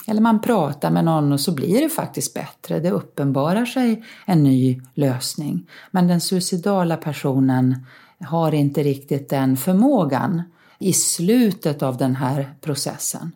Eller 0.07 0.21
man 0.21 0.41
pratar 0.41 0.91
med 0.91 1.05
någon 1.05 1.33
och 1.33 1.41
så 1.41 1.55
blir 1.55 1.81
det 1.81 1.89
faktiskt 1.89 2.35
bättre. 2.35 2.81
Det 2.81 2.91
uppenbarar 2.91 3.65
sig 3.65 4.05
en 4.27 4.43
ny 4.43 4.81
lösning. 4.95 5.67
Men 5.91 6.09
den 6.09 6.21
suicidala 6.21 6.97
personen 6.97 7.87
har 8.21 8.55
inte 8.55 8.83
riktigt 8.83 9.29
den 9.29 9.57
förmågan 9.57 10.43
i 10.79 10.93
slutet 10.93 11.83
av 11.83 11.97
den 11.97 12.17
här 12.17 12.55
processen. 12.61 13.33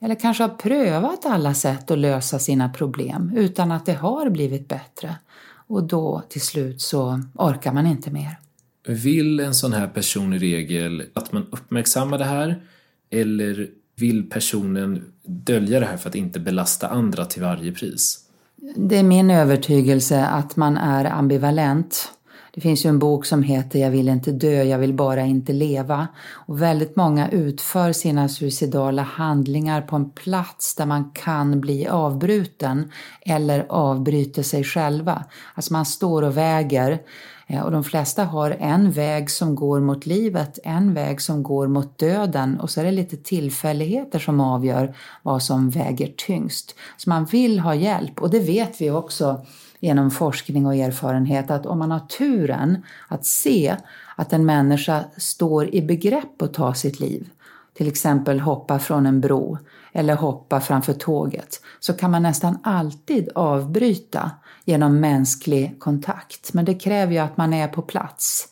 Eller 0.00 0.14
kanske 0.14 0.42
har 0.42 0.50
prövat 0.50 1.26
alla 1.26 1.54
sätt 1.54 1.90
att 1.90 1.98
lösa 1.98 2.38
sina 2.38 2.68
problem 2.68 3.32
utan 3.36 3.72
att 3.72 3.86
det 3.86 3.92
har 3.92 4.30
blivit 4.30 4.68
bättre. 4.68 5.16
Och 5.66 5.82
då 5.82 6.22
till 6.28 6.40
slut 6.40 6.80
så 6.80 7.20
orkar 7.34 7.72
man 7.72 7.86
inte 7.86 8.10
mer. 8.10 8.38
Vill 8.86 9.40
en 9.40 9.54
sån 9.54 9.72
här 9.72 9.86
person 9.86 10.32
i 10.32 10.38
regel 10.38 11.02
att 11.14 11.32
man 11.32 11.46
uppmärksammar 11.52 12.18
det 12.18 12.24
här? 12.24 12.62
Eller 13.10 13.68
vill 13.96 14.30
personen 14.30 15.04
dölja 15.22 15.80
det 15.80 15.86
här 15.86 15.96
för 15.96 16.08
att 16.08 16.14
inte 16.14 16.40
belasta 16.40 16.88
andra 16.88 17.24
till 17.24 17.42
varje 17.42 17.72
pris? 17.72 18.20
Det 18.76 18.98
är 18.98 19.02
min 19.02 19.30
övertygelse 19.30 20.26
att 20.26 20.56
man 20.56 20.76
är 20.76 21.04
ambivalent. 21.04 22.12
Det 22.54 22.60
finns 22.60 22.84
ju 22.84 22.88
en 22.88 22.98
bok 22.98 23.26
som 23.26 23.42
heter 23.42 23.78
Jag 23.78 23.90
vill 23.90 24.08
inte 24.08 24.32
dö, 24.32 24.62
jag 24.62 24.78
vill 24.78 24.94
bara 24.94 25.20
inte 25.20 25.52
leva. 25.52 26.08
Och 26.32 26.62
väldigt 26.62 26.96
många 26.96 27.28
utför 27.28 27.92
sina 27.92 28.28
suicidala 28.28 29.02
handlingar 29.02 29.82
på 29.82 29.96
en 29.96 30.10
plats 30.10 30.74
där 30.74 30.86
man 30.86 31.10
kan 31.10 31.60
bli 31.60 31.86
avbruten 31.86 32.92
eller 33.20 33.66
avbryter 33.68 34.42
sig 34.42 34.64
själva. 34.64 35.24
Alltså 35.54 35.72
man 35.72 35.86
står 35.86 36.22
och 36.22 36.36
väger 36.36 36.98
eh, 37.46 37.60
och 37.60 37.70
de 37.70 37.84
flesta 37.84 38.24
har 38.24 38.50
en 38.50 38.90
väg 38.90 39.30
som 39.30 39.54
går 39.54 39.80
mot 39.80 40.06
livet, 40.06 40.58
en 40.64 40.94
väg 40.94 41.20
som 41.20 41.42
går 41.42 41.68
mot 41.68 41.98
döden 41.98 42.60
och 42.60 42.70
så 42.70 42.80
är 42.80 42.84
det 42.84 42.90
lite 42.90 43.16
tillfälligheter 43.16 44.18
som 44.18 44.40
avgör 44.40 44.96
vad 45.22 45.42
som 45.42 45.70
väger 45.70 46.12
tyngst. 46.16 46.74
Så 46.96 47.10
man 47.10 47.24
vill 47.24 47.60
ha 47.60 47.74
hjälp 47.74 48.22
och 48.22 48.30
det 48.30 48.40
vet 48.40 48.80
vi 48.80 48.90
också 48.90 49.44
genom 49.84 50.10
forskning 50.10 50.66
och 50.66 50.74
erfarenhet 50.74 51.50
att 51.50 51.66
om 51.66 51.78
man 51.78 51.90
har 51.90 52.00
turen 52.00 52.82
att 53.08 53.26
se 53.26 53.76
att 54.16 54.32
en 54.32 54.46
människa 54.46 55.04
står 55.16 55.74
i 55.74 55.82
begrepp 55.82 56.42
att 56.42 56.54
ta 56.54 56.74
sitt 56.74 57.00
liv, 57.00 57.28
till 57.74 57.88
exempel 57.88 58.40
hoppa 58.40 58.78
från 58.78 59.06
en 59.06 59.20
bro 59.20 59.58
eller 59.92 60.14
hoppa 60.14 60.60
framför 60.60 60.92
tåget, 60.92 61.60
så 61.80 61.92
kan 61.92 62.10
man 62.10 62.22
nästan 62.22 62.58
alltid 62.62 63.28
avbryta 63.34 64.30
genom 64.64 65.00
mänsklig 65.00 65.76
kontakt. 65.80 66.52
Men 66.52 66.64
det 66.64 66.74
kräver 66.74 67.12
ju 67.12 67.18
att 67.18 67.36
man 67.36 67.52
är 67.52 67.68
på 67.68 67.82
plats. 67.82 68.48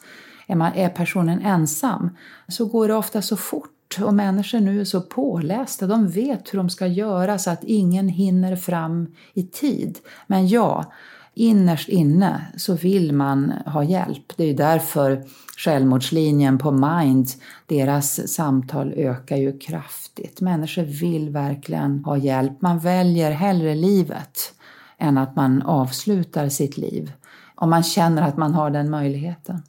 Är, 0.46 0.54
man, 0.54 0.72
är 0.74 0.88
personen 0.88 1.40
ensam 1.40 2.16
så 2.48 2.66
går 2.66 2.88
det 2.88 2.94
ofta 2.94 3.22
så 3.22 3.36
fort 3.36 3.68
och 4.00 4.14
människor 4.14 4.60
nu 4.60 4.80
är 4.80 4.84
så 4.84 5.00
pålästa, 5.00 5.86
de 5.86 6.08
vet 6.08 6.54
hur 6.54 6.58
de 6.58 6.70
ska 6.70 6.86
göra 6.86 7.38
så 7.38 7.50
att 7.50 7.64
ingen 7.64 8.08
hinner 8.08 8.56
fram 8.56 9.14
i 9.34 9.42
tid. 9.42 9.98
Men 10.26 10.48
ja, 10.48 10.92
innerst 11.34 11.88
inne 11.88 12.46
så 12.56 12.74
vill 12.74 13.12
man 13.12 13.50
ha 13.66 13.84
hjälp. 13.84 14.32
Det 14.36 14.42
är 14.42 14.46
ju 14.46 14.54
därför 14.54 15.24
självmordslinjen 15.56 16.58
på 16.58 16.70
Mind, 16.70 17.28
deras 17.66 18.28
samtal 18.28 18.92
ökar 18.92 19.36
ju 19.36 19.58
kraftigt. 19.58 20.40
Människor 20.40 20.82
vill 20.82 21.30
verkligen 21.30 22.04
ha 22.04 22.16
hjälp. 22.16 22.62
Man 22.62 22.78
väljer 22.78 23.30
hellre 23.30 23.74
livet 23.74 24.54
än 24.98 25.18
att 25.18 25.36
man 25.36 25.62
avslutar 25.62 26.48
sitt 26.48 26.76
liv. 26.76 27.12
Om 27.54 27.70
man 27.70 27.82
känner 27.82 28.22
att 28.22 28.36
man 28.36 28.54
har 28.54 28.70
den 28.70 28.90
möjligheten. 28.90 29.62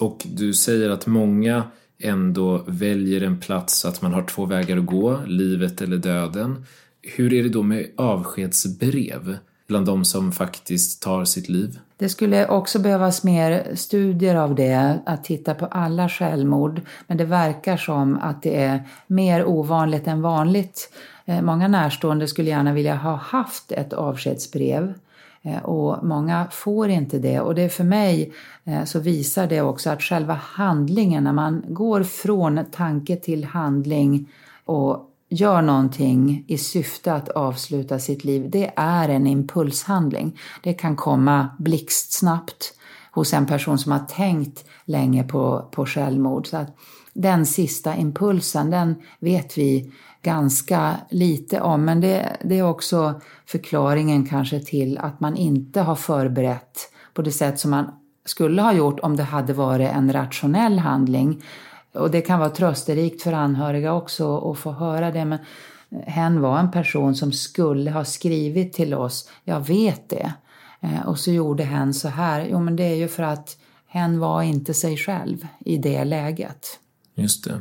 Och 0.00 0.26
du 0.26 0.54
säger 0.54 0.90
att 0.90 1.06
många 1.06 1.62
ändå 1.98 2.64
väljer 2.66 3.20
en 3.22 3.40
plats 3.40 3.78
så 3.78 3.88
att 3.88 4.02
man 4.02 4.12
har 4.12 4.22
två 4.22 4.46
vägar 4.46 4.76
att 4.76 4.86
gå, 4.86 5.20
livet 5.26 5.80
eller 5.80 5.96
döden. 5.96 6.64
Hur 7.02 7.32
är 7.32 7.42
det 7.42 7.48
då 7.48 7.62
med 7.62 7.86
avskedsbrev 7.96 9.36
bland 9.68 9.86
de 9.86 10.04
som 10.04 10.32
faktiskt 10.32 11.02
tar 11.02 11.24
sitt 11.24 11.48
liv? 11.48 11.78
Det 11.96 12.08
skulle 12.08 12.46
också 12.46 12.78
behövas 12.78 13.24
mer 13.24 13.74
studier 13.74 14.34
av 14.34 14.54
det, 14.54 14.98
att 15.06 15.24
titta 15.24 15.54
på 15.54 15.66
alla 15.66 16.08
självmord. 16.08 16.80
Men 17.06 17.16
det 17.16 17.24
verkar 17.24 17.76
som 17.76 18.18
att 18.22 18.42
det 18.42 18.62
är 18.62 18.82
mer 19.06 19.44
ovanligt 19.44 20.06
än 20.06 20.22
vanligt. 20.22 20.92
Eh, 21.24 21.42
många 21.42 21.68
närstående 21.68 22.28
skulle 22.28 22.50
gärna 22.50 22.72
vilja 22.72 22.94
ha 22.94 23.14
haft 23.14 23.72
ett 23.72 23.92
avskedsbrev. 23.92 24.94
Eh, 25.42 25.64
och 25.64 26.04
många 26.04 26.46
får 26.50 26.88
inte 26.88 27.18
det 27.18 27.40
och 27.40 27.54
det 27.54 27.68
för 27.68 27.84
mig 27.84 28.32
eh, 28.64 28.84
så 28.84 29.00
visar 29.00 29.46
det 29.46 29.60
också 29.60 29.90
att 29.90 30.02
själva 30.02 30.34
handlingen, 30.34 31.24
när 31.24 31.32
man 31.32 31.64
går 31.68 32.02
från 32.02 32.60
tanke 32.70 33.16
till 33.16 33.44
handling 33.44 34.28
och 34.64 35.07
gör 35.28 35.62
någonting 35.62 36.44
i 36.46 36.58
syfte 36.58 37.12
att 37.12 37.28
avsluta 37.28 37.98
sitt 37.98 38.24
liv, 38.24 38.50
det 38.50 38.72
är 38.76 39.08
en 39.08 39.26
impulshandling. 39.26 40.38
Det 40.62 40.74
kan 40.74 40.96
komma 40.96 41.48
blixtsnabbt 41.58 42.74
hos 43.10 43.32
en 43.32 43.46
person 43.46 43.78
som 43.78 43.92
har 43.92 43.98
tänkt 43.98 44.64
länge 44.84 45.24
på, 45.24 45.68
på 45.72 45.86
självmord. 45.86 46.46
Så 46.46 46.56
att 46.56 46.76
den 47.12 47.46
sista 47.46 47.96
impulsen, 47.96 48.70
den 48.70 48.94
vet 49.20 49.58
vi 49.58 49.92
ganska 50.22 50.96
lite 51.10 51.60
om. 51.60 51.84
Men 51.84 52.00
det, 52.00 52.36
det 52.44 52.58
är 52.58 52.62
också 52.62 53.20
förklaringen 53.46 54.26
kanske 54.26 54.60
till 54.60 54.98
att 54.98 55.20
man 55.20 55.36
inte 55.36 55.80
har 55.80 55.94
förberett 55.94 56.92
på 57.14 57.22
det 57.22 57.32
sätt 57.32 57.58
som 57.58 57.70
man 57.70 57.90
skulle 58.24 58.62
ha 58.62 58.72
gjort 58.72 59.00
om 59.00 59.16
det 59.16 59.22
hade 59.22 59.52
varit 59.52 59.90
en 59.90 60.12
rationell 60.12 60.78
handling. 60.78 61.42
Och 61.92 62.10
det 62.10 62.20
kan 62.20 62.38
vara 62.38 62.50
trösterikt 62.50 63.22
för 63.22 63.32
anhöriga 63.32 63.92
också 63.92 64.50
att 64.50 64.58
få 64.58 64.72
höra 64.72 65.10
det. 65.10 65.24
Men 65.24 65.38
hen 66.06 66.40
var 66.40 66.58
en 66.58 66.70
person 66.70 67.14
som 67.14 67.32
skulle 67.32 67.90
ha 67.90 68.04
skrivit 68.04 68.72
till 68.72 68.94
oss, 68.94 69.30
jag 69.44 69.60
vet 69.60 70.08
det. 70.08 70.32
Eh, 70.80 71.06
och 71.06 71.18
så 71.18 71.30
gjorde 71.30 71.64
hen 71.64 71.94
så 71.94 72.08
här. 72.08 72.48
Jo 72.50 72.60
men 72.60 72.76
det 72.76 72.84
är 72.84 72.96
ju 72.96 73.08
för 73.08 73.22
att 73.22 73.56
hen 73.86 74.18
var 74.18 74.42
inte 74.42 74.74
sig 74.74 74.96
själv 74.96 75.46
i 75.58 75.76
det 75.76 76.04
läget. 76.04 76.66
Just 77.14 77.44
det. 77.44 77.60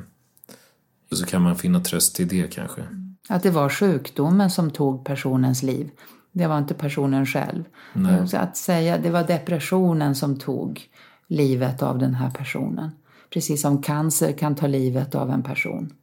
Och 1.12 1.18
så 1.18 1.26
kan 1.26 1.42
man 1.42 1.56
finna 1.56 1.80
tröst 1.80 2.20
i 2.20 2.26
det 2.26 2.54
kanske. 2.54 2.82
Att 3.30 3.44
det 3.44 3.52
var 3.52 3.70
sjukdomen 3.70 4.52
som 4.52 4.72
tog 4.72 5.06
personens 5.06 5.64
liv. 5.64 5.90
Det 6.32 6.48
var 6.48 6.58
inte 6.58 6.74
personen 6.74 7.26
själv. 7.26 7.64
Nej. 7.94 8.28
Så 8.28 8.38
att 8.38 8.58
säga 8.58 8.98
det 8.98 9.10
var 9.10 9.24
depressionen 9.24 10.16
som 10.16 10.40
tog 10.40 10.90
livet 11.28 11.84
av 11.84 12.00
den 12.00 12.16
här 12.16 12.30
personen. 12.30 12.92
Precis 13.30 13.62
som 13.62 13.82
cancer 13.82 14.32
kan 14.32 14.56
ta 14.56 14.68
livet 14.68 15.16
av 15.16 15.30
en 15.30 15.44
person. 15.44 15.94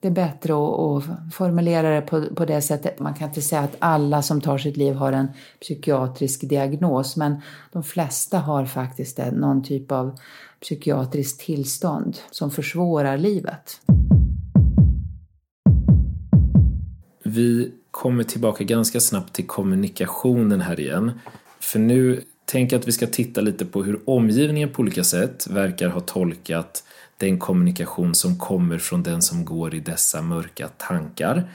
Det 0.00 0.08
är 0.08 0.12
bättre 0.12 0.52
att, 0.52 1.04
formulera 1.34 1.94
det 1.94 2.00
på, 2.00 2.34
på 2.34 2.44
det 2.44 2.62
sättet. 2.62 2.98
Man 2.98 3.14
kan 3.14 3.28
inte 3.28 3.42
säga 3.42 3.60
att 3.62 3.76
alla 3.78 4.22
som 4.22 4.40
tar 4.40 4.58
sitt 4.58 4.76
liv 4.76 4.94
har 4.94 5.12
en 5.12 5.28
psykiatrisk 5.60 6.48
diagnos 6.48 7.16
men 7.16 7.36
de 7.72 7.82
flesta 7.82 8.38
har 8.38 8.64
faktiskt 8.64 9.20
någon 9.32 9.62
typ 9.62 9.92
av 9.92 10.18
psykiatriskt 10.60 11.40
tillstånd 11.40 12.18
som 12.30 12.50
försvårar 12.50 13.18
livet. 13.18 13.80
Vi 17.24 17.72
kommer 17.90 18.24
tillbaka 18.24 18.64
ganska 18.64 19.00
snabbt 19.00 19.32
till 19.32 19.46
kommunikationen 19.46 20.60
här 20.60 20.80
igen. 20.80 21.12
För 21.60 21.78
nu 21.78 22.22
tänker 22.50 22.76
att 22.76 22.88
vi 22.88 22.92
ska 22.92 23.06
titta 23.06 23.40
lite 23.40 23.64
på 23.64 23.82
hur 23.82 24.00
omgivningen 24.04 24.68
på 24.68 24.82
olika 24.82 25.04
sätt 25.04 25.46
verkar 25.50 25.88
ha 25.88 26.00
tolkat 26.00 26.84
den 27.16 27.38
kommunikation 27.38 28.14
som 28.14 28.38
kommer 28.38 28.78
från 28.78 29.02
den 29.02 29.22
som 29.22 29.44
går 29.44 29.74
i 29.74 29.80
dessa 29.80 30.22
mörka 30.22 30.68
tankar. 30.68 31.50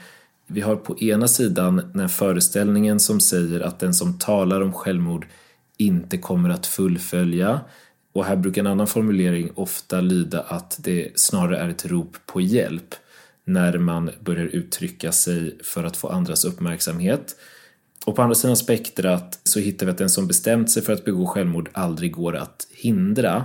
Vi 0.46 0.60
har 0.60 0.76
på 0.76 0.98
ena 0.98 1.28
sidan 1.28 1.90
den 1.94 2.08
föreställningen 2.08 3.00
som 3.00 3.20
säger 3.20 3.60
att 3.60 3.78
den 3.78 3.94
som 3.94 4.18
talar 4.18 4.60
om 4.60 4.72
självmord 4.72 5.26
inte 5.76 6.18
kommer 6.18 6.50
att 6.50 6.66
fullfölja 6.66 7.60
och 8.12 8.24
här 8.24 8.36
brukar 8.36 8.60
en 8.60 8.66
annan 8.66 8.86
formulering 8.86 9.50
ofta 9.54 10.00
lyda 10.00 10.40
att 10.40 10.78
det 10.80 11.20
snarare 11.20 11.58
är 11.58 11.68
ett 11.68 11.86
rop 11.86 12.16
på 12.26 12.40
hjälp 12.40 12.94
när 13.44 13.78
man 13.78 14.10
börjar 14.20 14.46
uttrycka 14.46 15.12
sig 15.12 15.58
för 15.62 15.84
att 15.84 15.96
få 15.96 16.08
andras 16.08 16.44
uppmärksamhet. 16.44 17.36
Och 18.06 18.16
på 18.16 18.22
andra 18.22 18.34
sidan 18.34 18.56
spektrat 18.56 19.40
så 19.44 19.60
hittar 19.60 19.86
vi 19.86 19.92
att 19.92 19.98
den 19.98 20.10
som 20.10 20.26
bestämt 20.26 20.70
sig 20.70 20.82
för 20.82 20.92
att 20.92 21.04
begå 21.04 21.26
självmord 21.26 21.68
aldrig 21.72 22.12
går 22.12 22.36
att 22.36 22.66
hindra. 22.70 23.44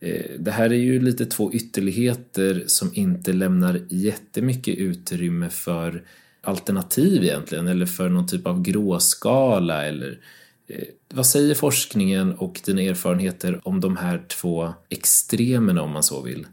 Eh, 0.00 0.30
det 0.38 0.50
här 0.50 0.72
är 0.72 0.76
ju 0.76 1.00
lite 1.00 1.26
två 1.26 1.52
ytterligheter 1.52 2.64
som 2.66 2.90
inte 2.94 3.32
lämnar 3.32 3.80
jättemycket 3.88 4.76
utrymme 4.76 5.50
för 5.50 6.02
alternativ 6.42 7.24
egentligen, 7.24 7.68
eller 7.68 7.86
för 7.86 8.08
någon 8.08 8.26
typ 8.26 8.46
av 8.46 8.62
gråskala 8.62 9.84
eller 9.84 10.18
eh, 10.66 10.84
vad 11.14 11.26
säger 11.26 11.54
forskningen 11.54 12.34
och 12.34 12.60
dina 12.64 12.82
erfarenheter 12.82 13.60
om 13.68 13.80
de 13.80 13.96
här 13.96 14.22
två 14.28 14.74
extremerna 14.88 15.82
om 15.82 15.90
man 15.90 16.02
så 16.02 16.22
vill? 16.22 16.46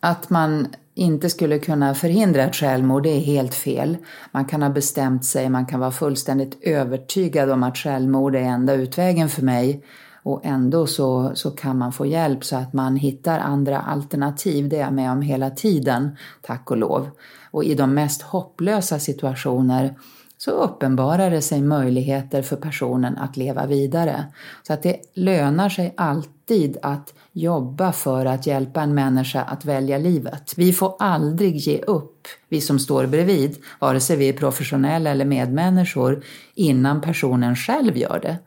Att 0.00 0.30
man 0.30 0.66
inte 0.98 1.30
skulle 1.30 1.58
kunna 1.58 1.94
förhindra 1.94 2.42
ett 2.42 2.56
självmord, 2.56 3.02
det 3.02 3.16
är 3.16 3.20
helt 3.20 3.54
fel. 3.54 3.96
Man 4.32 4.44
kan 4.44 4.62
ha 4.62 4.70
bestämt 4.70 5.24
sig, 5.24 5.48
man 5.48 5.66
kan 5.66 5.80
vara 5.80 5.90
fullständigt 5.90 6.58
övertygad 6.62 7.50
om 7.50 7.62
att 7.62 7.76
självmord 7.76 8.36
är 8.36 8.40
enda 8.40 8.74
utvägen 8.74 9.28
för 9.28 9.42
mig 9.42 9.84
och 10.22 10.40
ändå 10.44 10.86
så, 10.86 11.30
så 11.34 11.50
kan 11.50 11.78
man 11.78 11.92
få 11.92 12.06
hjälp 12.06 12.44
så 12.44 12.56
att 12.56 12.72
man 12.72 12.96
hittar 12.96 13.38
andra 13.38 13.80
alternativ. 13.80 14.68
Det 14.68 14.76
är 14.76 14.80
jag 14.80 14.92
med 14.92 15.12
om 15.12 15.22
hela 15.22 15.50
tiden, 15.50 16.16
tack 16.42 16.70
och 16.70 16.76
lov. 16.76 17.10
Och 17.50 17.64
i 17.64 17.74
de 17.74 17.94
mest 17.94 18.22
hopplösa 18.22 18.98
situationer 18.98 19.94
så 20.38 20.50
uppenbarar 20.50 21.30
det 21.30 21.42
sig 21.42 21.62
möjligheter 21.62 22.42
för 22.42 22.56
personen 22.56 23.18
att 23.18 23.36
leva 23.36 23.66
vidare. 23.66 24.24
Så 24.62 24.72
att 24.72 24.82
det 24.82 24.96
lönar 25.14 25.68
sig 25.68 25.94
alltid 25.96 26.76
att 26.82 27.14
jobba 27.40 27.92
för 27.92 28.26
att 28.26 28.46
hjälpa 28.46 28.82
en 28.82 28.94
människa 28.94 29.42
att 29.42 29.64
välja 29.64 29.98
livet. 29.98 30.54
Vi 30.56 30.72
får 30.72 30.96
aldrig 30.98 31.56
ge 31.56 31.78
upp, 31.78 32.26
vi 32.48 32.60
som 32.60 32.78
står 32.78 33.06
bredvid, 33.06 33.56
vare 33.78 34.00
sig 34.00 34.16
vi 34.16 34.28
är 34.28 34.32
professionella 34.32 35.10
eller 35.10 35.24
medmänniskor, 35.24 36.24
innan 36.54 37.00
personen 37.00 37.56
själv 37.56 37.96
gör 37.96 38.20
det. 38.22 38.38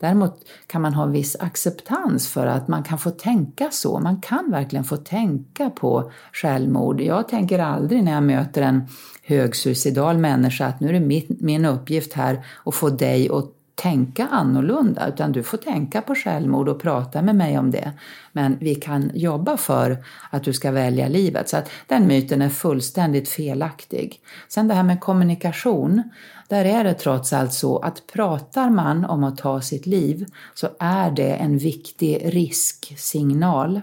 Däremot 0.00 0.48
kan 0.66 0.82
man 0.82 0.94
ha 0.94 1.02
en 1.02 1.12
viss 1.12 1.36
acceptans 1.40 2.28
för 2.28 2.46
att 2.46 2.68
man 2.68 2.82
kan 2.82 2.98
få 2.98 3.10
tänka 3.10 3.68
så. 3.70 3.98
Man 3.98 4.20
kan 4.20 4.50
verkligen 4.50 4.84
få 4.84 4.96
tänka 4.96 5.70
på 5.70 6.12
självmord. 6.32 7.00
Jag 7.00 7.28
tänker 7.28 7.58
aldrig 7.58 8.04
när 8.04 8.12
jag 8.12 8.22
möter 8.22 8.62
en 8.62 8.82
högsuicidal 9.24 10.18
människa 10.18 10.66
att 10.66 10.80
nu 10.80 10.88
är 10.88 10.92
det 10.92 11.00
min, 11.00 11.36
min 11.40 11.64
uppgift 11.64 12.12
här 12.12 12.44
att 12.64 12.74
få 12.74 12.88
dig 12.88 13.28
att 13.28 13.59
tänka 13.80 14.26
annorlunda 14.26 15.08
utan 15.08 15.32
du 15.32 15.42
får 15.42 15.56
tänka 15.56 16.02
på 16.02 16.14
självmord 16.14 16.68
och 16.68 16.80
prata 16.80 17.22
med 17.22 17.36
mig 17.36 17.58
om 17.58 17.70
det. 17.70 17.92
Men 18.32 18.58
vi 18.60 18.74
kan 18.74 19.10
jobba 19.14 19.56
för 19.56 20.04
att 20.30 20.44
du 20.44 20.52
ska 20.52 20.70
välja 20.70 21.08
livet. 21.08 21.48
Så 21.48 21.56
att 21.56 21.70
den 21.86 22.06
myten 22.06 22.42
är 22.42 22.48
fullständigt 22.48 23.28
felaktig. 23.28 24.20
Sen 24.48 24.68
det 24.68 24.74
här 24.74 24.82
med 24.82 25.00
kommunikation. 25.00 26.02
Där 26.48 26.64
är 26.64 26.84
det 26.84 26.94
trots 26.94 27.32
allt 27.32 27.52
så 27.52 27.78
att 27.78 28.06
pratar 28.12 28.70
man 28.70 29.04
om 29.04 29.24
att 29.24 29.36
ta 29.38 29.60
sitt 29.60 29.86
liv 29.86 30.26
så 30.54 30.68
är 30.78 31.10
det 31.10 31.34
en 31.34 31.58
viktig 31.58 32.20
risksignal 32.24 33.80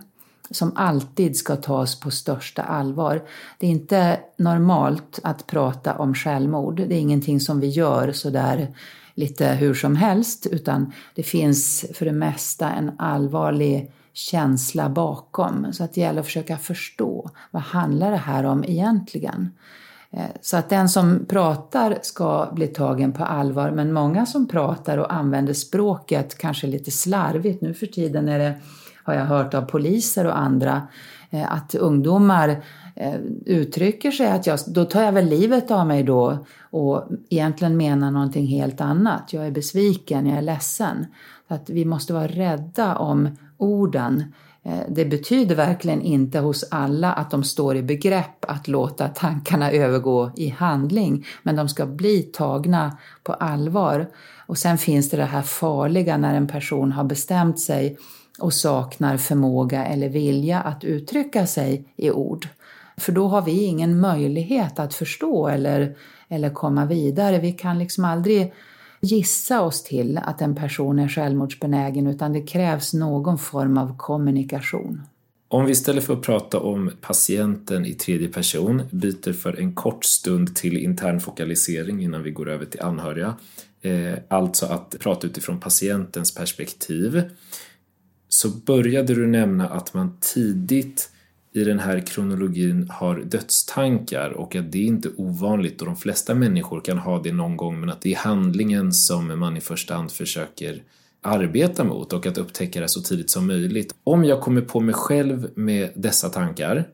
som 0.52 0.72
alltid 0.76 1.38
ska 1.38 1.56
tas 1.56 2.00
på 2.00 2.12
största 2.12 2.62
allvar. 2.62 3.24
Det 3.60 3.68
är 3.68 3.72
inte 3.72 4.20
normalt 4.38 5.20
att 5.24 5.48
prata 5.48 5.98
om 5.98 6.16
självmord. 6.16 6.76
Det 6.76 6.95
är 6.95 7.00
ingenting 7.00 7.39
som 7.39 7.60
vi 7.60 7.68
gör 7.68 8.12
sådär 8.12 8.68
lite 9.18 9.47
hur 9.47 9.74
som 9.74 9.95
helst 9.95 10.45
utan 10.45 10.93
det 11.15 11.24
finns 11.24 11.86
för 11.93 12.05
det 12.05 12.11
mesta 12.11 12.70
en 12.70 12.91
allvarlig 12.97 13.91
känsla 14.13 14.89
bakom. 14.89 15.74
Så 15.74 15.84
att 15.84 15.93
det 15.93 16.01
gäller 16.01 16.20
att 16.20 16.26
försöka 16.26 16.57
förstå 16.57 17.30
vad 17.51 17.63
handlar 17.63 18.11
det 18.11 18.18
här 18.18 18.43
om 18.43 18.63
egentligen? 18.63 19.49
Eh, 20.11 20.26
så 20.41 20.57
att 20.57 20.70
den 20.70 20.89
som 20.89 21.26
pratar 21.30 21.97
ska 22.01 22.49
bli 22.51 22.68
tagen 22.68 23.13
på 23.13 23.24
allvar 23.24 23.72
men 23.72 23.93
många 23.93 24.26
som 24.26 24.47
pratar 24.47 24.97
och 24.97 25.13
använder 25.13 25.53
språket 25.53 26.38
kanske 26.38 26.68
lite 26.68 26.91
slarvigt. 26.91 27.61
Nu 27.61 27.74
för 27.74 27.86
tiden 27.86 28.30
är 28.30 28.39
det, 28.39 28.53
har 29.03 29.13
jag 29.13 29.26
hört 29.26 29.53
av 29.53 29.61
poliser 29.61 30.26
och 30.26 30.38
andra, 30.38 30.88
eh, 31.30 31.53
att 31.53 31.76
ungdomar 31.76 32.63
Eh, 33.00 33.20
uttrycker 33.45 34.12
sig 34.12 34.28
att 34.28 34.48
jag, 34.48 34.60
då 34.68 34.86
tar 34.86 35.04
jag 35.04 35.12
väl 35.12 35.26
livet 35.26 35.72
av 35.72 35.88
mig 35.88 36.04
då 36.04 36.45
och 36.62 37.04
egentligen 37.30 37.78
menar 37.78 38.12
någonting 38.12 38.48
helt 38.48 38.82
annat. 38.82 39.34
Jag 39.34 39.48
är 39.48 39.52
besviken, 39.52 40.28
jag 40.28 40.38
är 40.38 40.41
ledsen. 40.41 41.06
Att 41.48 41.70
vi 41.70 41.86
måste 41.86 42.14
vara 42.14 42.28
rädda 42.28 42.95
om 42.95 43.30
orden. 43.58 44.34
Eh, 44.64 44.80
det 44.89 45.06
betyder 45.06 45.56
verkligen 45.56 46.02
inte 46.02 46.39
hos 46.39 46.64
alla 46.72 47.14
att 47.14 47.32
de 47.32 47.43
står 47.43 47.76
i 47.76 47.84
begrepp 47.84 48.45
att 48.48 48.68
låta 48.68 49.08
tankarna 49.08 49.72
övergå 49.72 50.32
i 50.36 50.50
handling, 50.50 51.26
men 51.43 51.56
de 51.56 51.70
ska 51.70 51.86
bli 51.86 52.22
tagna 52.22 52.98
på 53.24 53.34
allvar. 53.34 54.08
Och 54.48 54.58
sen 54.58 54.78
finns 54.78 55.10
det 55.10 55.18
det 55.18 55.26
här 55.26 55.41
farliga 55.41 56.18
när 56.18 56.36
en 56.36 56.48
person 56.48 56.91
har 56.91 57.04
bestämt 57.04 57.60
sig 57.60 57.98
och 58.39 58.54
saknar 58.54 59.18
förmåga 59.18 59.86
eller 59.86 60.10
vilja 60.10 60.62
att 60.62 60.84
uttrycka 60.84 61.48
sig 61.48 61.86
i 61.95 62.12
ord. 62.12 62.48
För 63.02 63.12
då 63.12 63.28
har 63.28 63.41
vi 63.41 63.64
ingen 63.64 64.00
möjlighet 64.00 64.80
att 64.80 64.93
förstå 64.93 65.48
eller, 65.48 65.98
eller 66.30 66.50
komma 66.50 66.86
vidare. 66.86 67.39
Vi 67.39 67.52
kan 67.52 67.80
liksom 67.80 68.06
aldrig 68.06 68.54
gissa 69.02 69.62
oss 69.62 69.84
till 69.84 70.18
att 70.18 70.41
en 70.41 70.56
person 70.56 71.00
är 71.00 71.08
självmordsbenägen 71.08 72.08
utan 72.08 72.34
det 72.34 72.41
krävs 72.41 72.93
någon 72.93 73.38
form 73.38 73.78
av 73.78 73.98
kommunikation. 73.98 75.02
Om 75.50 75.66
vi 75.66 75.72
istället 75.72 76.04
för 76.04 76.14
att 76.14 76.22
prata 76.22 76.60
om 76.60 76.91
patienten 77.02 77.86
i 77.86 77.93
tredje 77.93 78.28
person 78.28 78.84
byter 78.91 79.34
för 79.34 79.60
en 79.60 79.74
kort 79.76 80.06
stund 80.06 80.56
till 80.56 80.78
intern 80.78 81.20
fokalisering 81.20 82.04
innan 82.04 82.24
vi 82.24 82.32
går 82.32 82.50
över 82.50 82.66
till 82.66 82.82
anhöriga, 82.82 83.36
eh, 83.82 84.14
alltså 84.28 84.66
att 84.66 84.95
prata 85.00 85.28
utifrån 85.28 85.60
patientens 85.60 86.36
perspektiv, 86.36 87.22
så 88.30 88.50
började 88.50 89.16
du 89.16 89.28
nämna 89.28 89.68
att 89.68 89.93
man 89.93 90.18
tidigt 90.22 91.10
i 91.54 91.64
den 91.64 91.80
här 91.80 92.00
kronologin 92.00 92.89
har 92.89 93.16
dödstankar 93.20 94.30
och 94.30 94.56
att 94.56 94.72
det 94.72 94.78
är 94.78 94.86
inte 94.86 95.10
ovanligt 95.18 95.82
och 95.82 95.88
de 95.88 95.95
flesta 95.95 96.36
människor 96.36 96.82
kan 96.82 96.98
ha 96.98 97.22
det 97.22 97.32
någon 97.32 97.58
gång 97.58 97.80
men 97.80 97.89
att 97.89 98.02
det 98.02 98.14
är 98.14 98.18
handlingen 98.18 98.93
som 98.93 99.39
man 99.39 99.58
i 99.58 99.62
första 99.62 99.95
hand 99.95 100.12
försöker 100.12 100.84
arbeta 101.22 101.84
mot 101.84 102.14
och 102.14 102.26
att 102.26 102.38
upptäcka 102.38 102.82
det 102.82 102.88
så 102.88 103.02
tidigt 103.02 103.30
som 103.30 103.48
möjligt. 103.48 103.95
Om 104.04 104.26
jag 104.26 104.41
kommer 104.41 104.62
på 104.62 104.80
mig 104.80 104.93
själv 104.93 105.50
med 105.56 105.91
dessa 105.95 106.30
tankar, 106.30 106.88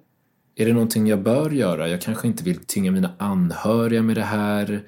är 0.56 0.66
det 0.66 0.74
någonting 0.74 1.08
jag 1.08 1.24
bör 1.24 1.50
göra? 1.50 1.90
Jag 1.90 2.02
kanske 2.02 2.28
inte 2.28 2.44
vill 2.44 2.60
tynga 2.60 2.92
mina 2.92 3.10
anhöriga 3.18 4.02
med 4.02 4.18
det 4.18 4.22
här. 4.22 4.84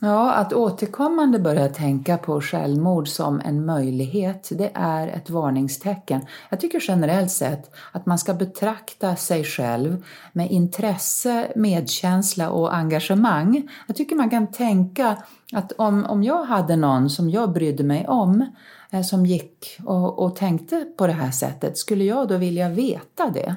Ja, 0.00 0.32
att 0.32 0.52
återkommande 0.52 1.38
börja 1.38 1.68
tänka 1.68 2.18
på 2.18 2.40
självmord 2.40 3.08
som 3.08 3.40
en 3.44 3.66
möjlighet, 3.66 4.48
det 4.52 4.70
är 4.74 5.08
ett 5.08 5.30
varningstecken. 5.30 6.20
Jag 6.48 6.60
tycker 6.60 6.84
generellt 6.88 7.30
sett 7.30 7.74
att 7.92 8.06
man 8.06 8.18
ska 8.18 8.34
betrakta 8.34 9.16
sig 9.16 9.44
själv 9.44 10.04
med 10.32 10.50
intresse, 10.50 11.52
medkänsla 11.56 12.50
och 12.50 12.74
engagemang. 12.74 13.68
Jag 13.86 13.96
tycker 13.96 14.16
man 14.16 14.30
kan 14.30 14.46
tänka 14.46 15.16
att 15.52 15.72
om, 15.72 16.04
om 16.04 16.22
jag 16.22 16.44
hade 16.44 16.76
någon 16.76 17.10
som 17.10 17.30
jag 17.30 17.52
brydde 17.52 17.84
mig 17.84 18.06
om, 18.08 18.52
eh, 18.90 19.02
som 19.02 19.26
gick 19.26 19.80
och, 19.84 20.18
och 20.18 20.36
tänkte 20.36 20.86
på 20.98 21.06
det 21.06 21.12
här 21.12 21.30
sättet, 21.30 21.78
skulle 21.78 22.04
jag 22.04 22.28
då 22.28 22.36
vilja 22.36 22.68
veta 22.68 23.30
det? 23.30 23.56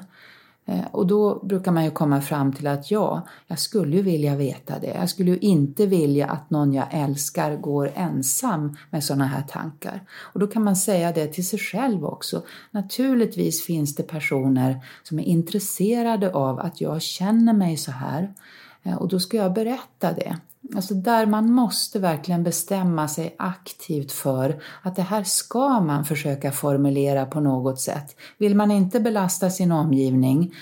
Eh, 0.66 0.84
och 0.90 1.06
då 1.06 1.44
brukar 1.44 1.72
man 1.72 1.84
ju 1.84 1.90
komma 1.90 2.20
fram 2.20 2.52
till 2.52 2.66
att 2.66 2.90
ja, 2.90 3.26
jag 3.46 3.58
skulle 3.58 3.96
ju 3.96 4.02
vilja 4.02 4.36
veta 4.36 4.78
det. 4.78 4.86
Jag 4.86 5.10
skulle 5.10 5.30
ju 5.30 5.38
inte 5.38 5.86
vilja 5.86 6.26
att 6.26 6.50
någon 6.50 6.72
jag 6.72 6.86
älskar 6.90 7.56
går 7.56 7.92
ensam 7.94 8.76
med 8.90 9.04
sådana 9.04 9.26
här 9.26 9.42
tankar. 9.42 10.02
Och 10.10 10.40
då 10.40 10.46
kan 10.46 10.64
man 10.64 10.76
säga 10.76 11.12
det 11.12 11.26
till 11.26 11.46
sig 11.46 11.58
själv 11.58 12.04
också. 12.04 12.42
Naturligtvis 12.70 13.64
finns 13.64 13.94
det 13.94 14.02
personer 14.02 14.84
som 15.02 15.18
är 15.18 15.24
intresserade 15.24 16.32
av 16.32 16.58
att 16.58 16.80
jag 16.80 17.02
känner 17.02 17.52
mig 17.52 17.76
så 17.76 17.92
här. 17.92 18.34
Eh, 18.82 18.94
och 18.94 19.08
då 19.08 19.20
ska 19.20 19.36
jag 19.36 19.52
berätta 19.52 20.12
det. 20.12 20.36
Alltså 20.74 20.94
där 20.94 21.26
man 21.26 21.52
måste 21.52 21.98
verkligen 21.98 22.42
bestämma 22.42 23.08
sig 23.08 23.34
aktivt 23.38 24.12
för 24.12 24.62
att 24.82 24.96
det 24.96 25.02
här 25.02 25.24
ska 25.24 25.80
man 25.80 26.04
försöka 26.04 26.52
formulera 26.52 27.26
på 27.26 27.40
något 27.40 27.80
sätt. 27.80 28.16
Vill 28.38 28.56
man 28.56 28.70
inte 28.70 29.00
belasta 29.00 29.50
sin 29.50 29.72
omgivning, 29.72 30.54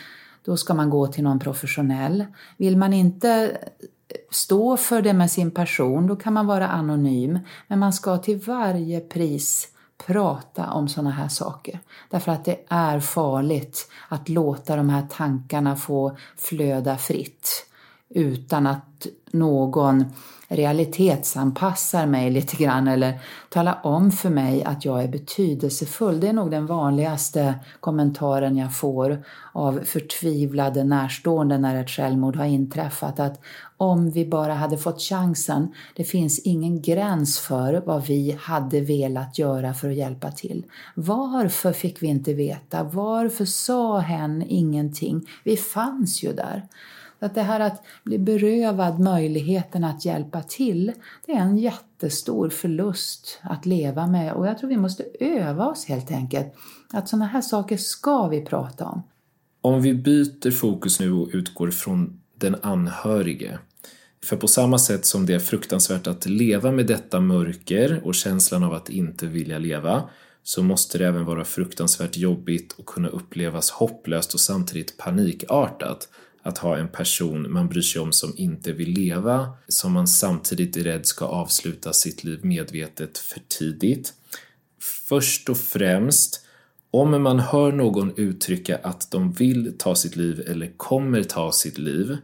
då 0.44 0.56
ska 0.56 0.74
man 0.74 0.90
gå 0.90 1.06
till 1.06 1.24
någon 1.24 1.38
professionell. 1.38 2.26
Vill 2.56 2.76
man 2.76 2.92
inte 2.92 3.30
eh, 3.30 4.16
stå 4.30 4.76
för 4.76 5.02
det 5.02 5.12
med 5.12 5.30
sin 5.30 5.50
person, 5.50 6.06
då 6.06 6.16
kan 6.16 6.32
man 6.32 6.46
vara 6.46 6.68
anonym. 6.68 7.38
Men 7.66 7.78
man 7.78 7.92
ska 7.92 8.18
till 8.18 8.38
varje 8.38 9.00
pris 9.00 9.68
prata 10.06 10.70
om 10.70 10.88
sådana 10.88 11.10
här 11.10 11.28
saker. 11.28 11.80
Därför 12.10 12.32
att 12.32 12.44
det 12.44 12.58
är 12.68 13.00
farligt 13.00 13.90
att 14.08 14.28
låta 14.28 14.76
de 14.76 14.90
här 14.90 15.06
tankarna 15.10 15.76
få 15.76 16.16
flöda 16.36 16.96
fritt 16.96 17.69
utan 18.14 18.66
att 18.66 19.06
någon 19.30 20.04
realitetsanpassar 20.48 22.06
mig 22.06 22.30
lite 22.30 22.56
grann 22.56 22.88
eller 22.88 23.18
talar 23.48 23.80
om 23.82 24.10
för 24.12 24.30
mig 24.30 24.64
att 24.64 24.84
jag 24.84 25.02
är 25.02 25.08
betydelsefull. 25.08 26.20
Det 26.20 26.28
är 26.28 26.32
nog 26.32 26.50
den 26.50 26.66
vanligaste 26.66 27.54
kommentaren 27.80 28.56
jag 28.56 28.76
får 28.76 29.24
av 29.52 29.80
förtvivlade 29.84 30.84
närstående 30.84 31.58
när 31.58 31.80
ett 31.80 31.90
självmord 31.90 32.36
har 32.36 32.44
inträffat. 32.44 33.20
Att 33.20 33.40
om 33.76 34.10
vi 34.10 34.26
bara 34.26 34.54
hade 34.54 34.78
fått 34.78 35.02
chansen, 35.02 35.74
det 35.96 36.04
finns 36.04 36.38
ingen 36.38 36.82
gräns 36.82 37.38
för 37.38 37.82
vad 37.86 38.06
vi 38.06 38.38
hade 38.40 38.80
velat 38.80 39.38
göra 39.38 39.74
för 39.74 39.90
att 39.90 39.96
hjälpa 39.96 40.30
till. 40.30 40.64
Varför 40.94 41.72
fick 41.72 42.02
vi 42.02 42.06
inte 42.06 42.34
veta? 42.34 42.82
Varför 42.82 43.44
sa 43.44 43.98
hen 43.98 44.44
ingenting? 44.48 45.26
Vi 45.44 45.56
fanns 45.56 46.22
ju 46.22 46.32
där. 46.32 46.68
Att 47.22 47.34
det 47.34 47.42
här 47.42 47.60
att 47.60 47.82
bli 48.04 48.18
berövad 48.18 49.00
möjligheten 49.00 49.84
att 49.84 50.04
hjälpa 50.04 50.42
till, 50.42 50.92
det 51.26 51.32
är 51.32 51.40
en 51.40 51.58
jättestor 51.58 52.48
förlust 52.48 53.38
att 53.42 53.66
leva 53.66 54.06
med 54.06 54.32
och 54.32 54.46
jag 54.46 54.58
tror 54.58 54.70
vi 54.70 54.76
måste 54.76 55.04
öva 55.20 55.66
oss 55.66 55.84
helt 55.84 56.10
enkelt. 56.10 56.54
Att 56.92 57.08
sådana 57.08 57.26
här 57.26 57.40
saker 57.40 57.76
ska 57.76 58.28
vi 58.28 58.40
prata 58.40 58.84
om. 58.84 59.02
Om 59.60 59.82
vi 59.82 59.94
byter 59.94 60.50
fokus 60.50 61.00
nu 61.00 61.12
och 61.12 61.28
utgår 61.32 61.70
från 61.70 62.20
den 62.34 62.56
anhörige. 62.62 63.58
För 64.24 64.36
på 64.36 64.48
samma 64.48 64.78
sätt 64.78 65.06
som 65.06 65.26
det 65.26 65.34
är 65.34 65.38
fruktansvärt 65.38 66.06
att 66.06 66.26
leva 66.26 66.72
med 66.72 66.86
detta 66.86 67.20
mörker 67.20 68.00
och 68.04 68.14
känslan 68.14 68.64
av 68.64 68.72
att 68.74 68.88
inte 68.88 69.26
vilja 69.26 69.58
leva 69.58 70.02
så 70.42 70.62
måste 70.62 70.98
det 70.98 71.06
även 71.06 71.24
vara 71.24 71.44
fruktansvärt 71.44 72.16
jobbigt 72.16 72.72
och 72.72 72.86
kunna 72.86 73.08
upplevas 73.08 73.70
hopplöst 73.70 74.34
och 74.34 74.40
samtidigt 74.40 74.96
panikartat 74.96 76.08
att 76.42 76.58
ha 76.58 76.76
en 76.76 76.88
person 76.88 77.52
man 77.52 77.68
bryr 77.68 77.82
sig 77.82 78.00
om 78.00 78.12
som 78.12 78.32
inte 78.36 78.72
vill 78.72 78.90
leva, 78.90 79.52
som 79.68 79.92
man 79.92 80.08
samtidigt 80.08 80.76
är 80.76 80.84
rädd 80.84 81.06
ska 81.06 81.24
avsluta 81.24 81.92
sitt 81.92 82.24
liv 82.24 82.40
medvetet 82.42 83.18
för 83.18 83.40
tidigt. 83.48 84.12
Först 85.08 85.48
och 85.48 85.56
främst, 85.56 86.46
om 86.90 87.22
man 87.22 87.40
hör 87.40 87.72
någon 87.72 88.12
uttrycka 88.16 88.78
att 88.82 89.10
de 89.10 89.32
vill 89.32 89.74
ta 89.78 89.94
sitt 89.94 90.16
liv 90.16 90.44
eller 90.48 90.72
kommer 90.76 91.22
ta 91.22 91.52
sitt 91.52 91.78
liv, 91.78 92.16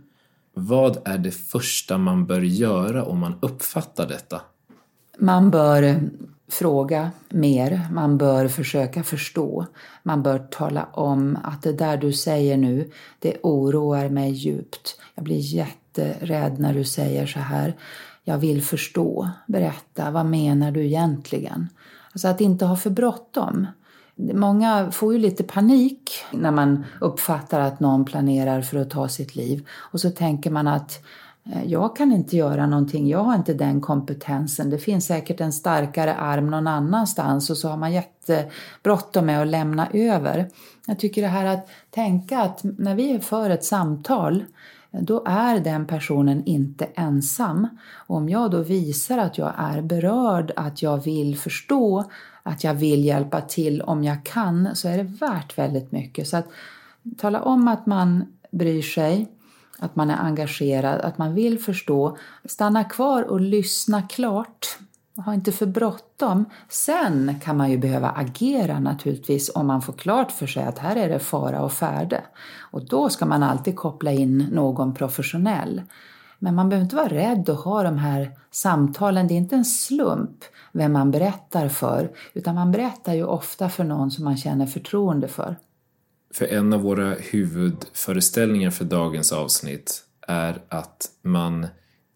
vad 0.55 0.99
är 1.05 1.19
det 1.19 1.31
första 1.31 1.99
man 1.99 2.27
bör 2.27 2.41
göra 2.41 3.05
om 3.05 3.19
man 3.19 3.35
uppfattar 3.43 4.09
detta? 4.09 4.41
Man 5.19 5.51
bör 5.51 6.01
fråga 6.49 7.11
mer, 7.29 7.89
man 7.93 8.19
bör 8.19 8.49
försöka 8.49 9.03
förstå. 9.03 9.67
Man 10.03 10.23
bör 10.23 10.39
tala 10.39 10.85
om 10.93 11.39
att 11.45 11.63
det 11.63 11.73
där 11.73 11.97
du 11.97 12.13
säger 12.13 12.57
nu, 12.57 12.91
det 13.19 13.37
oroar 13.43 14.09
mig 14.09 14.31
djupt. 14.31 15.01
Jag 15.15 15.25
blir 15.25 15.39
jätterädd 15.39 16.59
när 16.59 16.75
du 16.75 16.85
säger 16.85 17.27
så 17.27 17.39
här. 17.39 17.77
Jag 18.25 18.39
vill 18.39 18.63
förstå. 18.63 19.31
Berätta, 19.47 20.11
vad 20.11 20.27
menar 20.27 20.71
du 20.71 20.85
egentligen? 20.85 21.69
Alltså 22.13 22.29
att 22.29 22.41
inte 22.41 22.65
ha 22.65 22.77
för 22.77 22.91
bråttom. 22.91 23.67
Många 24.17 24.91
får 24.91 25.13
ju 25.13 25.19
lite 25.19 25.43
panik 25.43 26.11
när 26.33 26.51
man 26.51 26.85
uppfattar 27.01 27.61
att 27.61 27.81
någon 27.81 28.05
planerar 28.05 28.63
för 28.63 28.79
att 28.79 28.91
ta 28.91 29.09
sitt 29.09 29.37
liv. 29.37 29.67
Och 29.73 30.01
så 30.01 30.11
tänker 30.11 30.51
man 30.51 30.69
att 30.69 31.05
Eh, 31.53 31.65
jag 31.65 31.97
kan 31.97 32.13
inte 32.13 32.37
göra 32.37 32.67
någonting, 32.67 33.09
jag 33.09 33.19
har 33.19 33.35
inte 33.35 33.55
den 33.55 33.81
kompetensen. 33.81 34.71
Det 34.71 34.79
finns 34.79 35.07
säkert 35.07 35.41
en 35.41 35.53
starkare 35.53 36.15
arm 36.15 36.51
någon 36.51 36.67
annanstans 36.67 37.51
och 37.51 37.57
så 37.57 37.69
har 37.69 37.77
man 37.77 37.93
jättebråttom 37.93 39.27
med 39.27 39.43
att 39.43 39.49
lämna 39.49 39.89
över. 39.93 40.51
Jag 40.87 40.99
tycker 40.99 41.23
det 41.23 41.29
här 41.29 41.47
att 41.47 41.69
tänka 41.91 42.39
att 42.39 42.61
när 42.63 42.95
vi 42.95 43.11
är 43.11 43.19
för 43.19 43.51
ett 43.51 43.65
samtal 43.65 44.45
då 45.01 45.23
är 45.27 45.61
den 45.61 45.87
personen 45.87 46.45
inte 46.45 46.85
ensam. 46.85 47.69
Och 48.07 48.17
om 48.17 48.29
jag 48.29 48.51
då 48.51 48.63
visar 48.63 49.19
att 49.19 49.39
jag 49.39 49.53
är 49.59 49.83
berörd, 49.83 50.53
att 50.57 50.83
jag 50.83 51.05
vill 51.05 51.39
förstå, 51.39 52.05
att 52.43 52.65
jag 52.65 52.75
vill 52.75 53.05
hjälpa 53.05 53.41
till 53.41 53.83
om 53.83 54.05
jag 54.05 54.25
kan, 54.25 54.69
så 54.75 54.89
är 54.89 54.97
det 54.97 55.03
värt 55.03 55.59
väldigt 55.59 55.93
mycket. 55.93 56.29
Så 56.29 56.37
att 56.37 56.47
tala 57.17 57.43
om 57.43 57.69
att 57.69 57.87
man 57.87 58.25
bryr 58.51 58.83
sig, 58.83 59.27
att 59.79 59.97
man 59.97 60.11
är 60.11 60.17
engagerad, 60.17 61.01
att 61.01 61.19
man 61.19 61.35
vill 61.35 61.59
förstå. 61.59 62.17
Stanna 62.45 62.85
kvar 62.85 63.23
och 63.23 63.41
lyssna 63.41 64.03
klart. 64.03 64.79
Ha 65.25 65.35
inte 65.35 65.53
för 65.53 65.67
bråttom. 65.67 66.45
Sen 66.69 67.41
kan 67.41 67.57
man 67.57 67.71
ju 67.71 67.79
behöva 67.79 68.09
agera 68.09 68.81
naturligtvis 68.81 69.51
om 69.55 69.67
man 69.67 69.83
får 69.83 69.93
klart 69.93 70.33
för 70.33 70.47
sig 70.47 70.65
att 70.65 70.79
här 70.79 70.97
är 70.97 71.09
det 71.09 71.19
fara 71.19 71.63
och 71.63 71.73
färde. 71.73 72.21
Och 72.59 72.89
då 72.89 73.09
ska 73.09 73.27
man 73.27 73.43
alltid 73.43 73.77
koppla 73.77 74.13
in 74.13 74.49
någon 74.53 74.95
professionell. 74.95 75.83
Men 76.39 76.55
man 76.55 76.69
behöver 76.69 76.85
inte 76.85 76.97
vara 76.97 77.09
rädd 77.09 77.49
att 77.49 77.65
ha 77.65 77.83
de 77.83 77.99
här 77.99 78.31
samtalen. 78.51 79.29
Det 79.29 79.35
är 79.35 79.37
inte 79.37 79.57
en 79.57 79.65
slump 79.65 80.45
vem 80.73 80.93
man 80.93 81.11
berättar 81.11 81.69
för, 81.69 82.11
utan 82.35 82.55
man 82.55 82.73
berättar 82.73 83.15
ju 83.15 83.25
ofta 83.25 83.69
för 83.69 83.85
någon 83.85 84.11
som 84.11 84.25
man 84.25 84.37
känner 84.37 84.67
förtroende 84.67 85.29
för. 85.29 85.57
För 86.35 86.47
en 86.47 86.73
av 86.73 86.81
våra 86.81 87.15
huvudföreställningar 87.15 88.71
för 88.71 88.85
dagens 88.85 89.33
avsnitt 89.33 90.05
är 90.29 90.63
att 90.69 91.11
man 91.23 91.67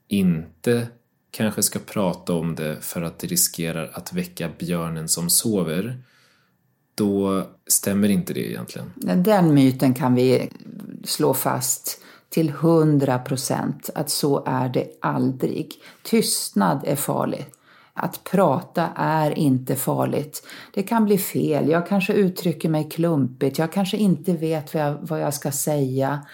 inte 0.09 0.89
kanske 1.31 1.63
ska 1.63 1.79
prata 1.79 2.33
om 2.33 2.55
det 2.55 2.77
för 2.81 3.03
att 3.03 3.19
det 3.19 3.27
riskerar 3.27 3.91
att 3.95 4.13
väcka 4.13 4.51
björnen 4.59 5.09
som 5.09 5.31
sover 5.31 6.03
då 6.95 7.47
stämmer 7.67 8.09
inte 8.09 8.33
det 8.35 8.51
egentligen. 8.51 8.93
Den 9.23 9.55
myten 9.55 9.95
kan 9.95 10.15
vi 10.15 10.51
slå 11.05 11.35
fast 11.35 12.01
till 12.29 12.51
hundra 12.51 13.19
procent 13.19 13.91
att 13.95 14.11
så 14.11 14.45
är 14.47 14.69
det 14.69 14.87
aldrig. 15.01 15.73
Tystnad 16.03 16.81
är 16.85 16.97
farligt. 16.97 17.60
Att 18.03 18.25
prata 18.25 18.89
är 18.97 19.39
inte 19.39 19.77
farligt. 19.77 20.47
Det 20.75 20.83
kan 20.83 21.05
bli 21.05 21.19
fel, 21.19 21.69
jag 21.69 21.87
kanske 21.87 22.13
uttrycker 22.13 22.69
mig 22.69 22.91
klumpigt, 22.91 23.59
jag 23.59 23.73
kanske 23.73 23.97
inte 23.97 24.33
vet 24.33 24.75
vad 24.75 24.83
jag, 24.83 24.99
vad 25.01 25.21
jag 25.21 25.35
ska 25.35 25.53
säga. 25.53 26.27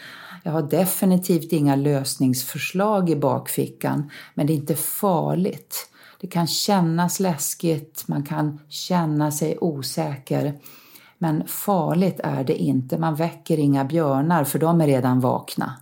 Jag 0.42 0.52
har 0.52 0.62
definitivt 0.62 1.52
inga 1.52 1.76
lösningsförslag 1.76 3.10
i 3.10 3.16
bakfickan, 3.16 4.10
men 4.34 4.46
det 4.46 4.52
är 4.52 4.54
inte 4.54 4.74
farligt. 4.74 5.90
Det 6.20 6.26
kan 6.26 6.46
kännas 6.46 7.20
läskigt, 7.20 8.04
man 8.06 8.22
kan 8.22 8.60
känna 8.68 9.32
sig 9.32 9.58
osäker. 9.60 10.54
Men 11.18 11.46
farligt 11.46 12.20
är 12.24 12.44
det 12.44 12.54
inte, 12.54 12.98
man 12.98 13.14
väcker 13.14 13.58
inga 13.58 13.84
björnar 13.84 14.44
för 14.44 14.58
de 14.58 14.80
är 14.80 14.86
redan 14.86 15.20
vakna. 15.20 15.80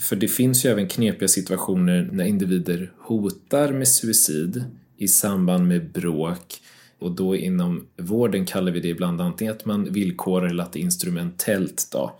För 0.00 0.16
det 0.16 0.28
finns 0.28 0.64
ju 0.64 0.70
även 0.70 0.88
knepiga 0.88 1.28
situationer 1.28 2.08
när 2.12 2.24
individer 2.24 2.92
hotar 2.98 3.72
med 3.72 3.88
suicid 3.88 4.64
i 4.96 5.08
samband 5.08 5.68
med 5.68 5.92
bråk 5.92 6.60
och 6.98 7.10
då 7.10 7.36
inom 7.36 7.86
vården 7.96 8.46
kallar 8.46 8.72
vi 8.72 8.80
det 8.80 8.88
ibland 8.88 9.20
antingen 9.20 9.54
att 9.54 9.64
man 9.64 9.92
villkorar 9.92 10.46
eller 10.46 10.64
att 10.64 10.72
det 10.72 10.78
är 10.78 10.82
instrumentellt 10.82 11.88
då. 11.92 12.12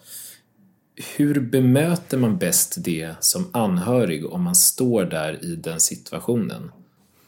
Hur 1.17 1.41
bemöter 1.41 2.19
man 2.19 2.39
bäst 2.39 2.85
det 2.85 3.15
som 3.21 3.47
anhörig 3.53 4.27
om 4.27 4.43
man 4.43 4.55
står 4.55 5.05
där 5.05 5.45
i 5.45 5.57
den 5.57 5.81
situationen? 5.81 6.71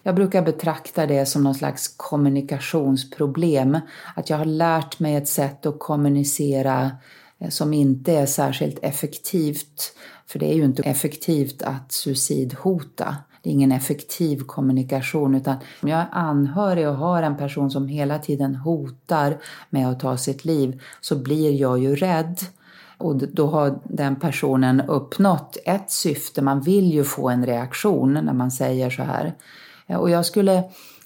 Jag 0.03 0.15
brukar 0.15 0.43
betrakta 0.43 1.07
det 1.07 1.27
som 1.27 1.43
någon 1.43 1.55
slags 1.55 1.95
kommunikationsproblem. 1.97 3.79
Att 4.17 4.31
jag 4.31 4.37
har 4.37 4.45
lärt 4.45 4.99
mig 4.99 5.17
ett 5.17 5.29
sätt 5.29 5.67
att 5.67 5.79
kommunicera 5.79 6.91
eh, 7.39 7.49
som 7.49 7.73
inte 7.73 8.13
är 8.13 8.27
särskilt 8.27 8.79
effektivt. 8.83 9.93
För 10.27 10.39
det 10.39 10.47
är 10.47 10.55
ju 10.55 10.65
inte 10.65 10.83
effektivt 10.83 11.63
att 11.63 11.93
suicidhota. 11.93 13.17
Det 13.47 13.51
är 13.51 13.53
ingen 13.53 13.73
effektiv 13.73 14.41
kommunikation 14.41 15.35
utan 15.35 15.57
om 15.83 15.89
jag 15.89 16.01
är 16.01 16.09
anhörig 16.13 16.89
och 16.89 16.95
har 16.95 17.23
en 17.23 17.37
person 17.37 17.71
som 17.71 17.89
hela 17.89 18.19
tiden 18.19 18.55
hotar 18.55 19.37
med 19.71 19.89
att 19.89 20.01
ta 20.01 20.17
sitt 20.17 20.45
liv 20.45 20.83
så 21.01 21.17
blir 21.17 21.53
jag 21.53 21.79
ju 21.79 21.97
rädd. 21.97 22.39
Och 22.99 23.17
då 23.17 23.47
har 23.47 23.79
den 23.85 24.17
personen 24.17 24.81
uppnått 24.81 25.57
ett 25.65 25.91
syfte. 25.91 26.43
Man 26.43 26.61
vill 26.61 26.93
ju 26.93 27.05
få 27.05 27.29
en 27.29 27.47
reaktion 27.47 28.13
när 28.13 28.33
man 28.33 28.51
säger 28.51 28.91
så 28.91 29.03
här. 29.03 29.35
Eh, 29.87 29.97
och 29.97 30.11
jag 30.11 30.27
skulle 30.27 30.57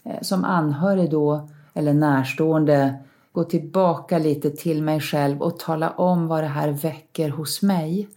eh, 0.04 0.20
som 0.22 0.44
anhörig 0.44 1.10
då, 1.10 1.48
eller 1.74 1.94
närstående, 1.94 2.94
gå 3.32 3.44
tillbaka 3.44 4.18
lite 4.18 4.50
till 4.50 4.82
mig 4.82 5.00
själv 5.00 5.42
och 5.42 5.58
tala 5.58 5.90
om 5.90 6.26
vad 6.26 6.44
det 6.44 6.48
här 6.48 6.68
väcker 6.70 7.28
hos 7.28 7.62
mig. 7.62 8.08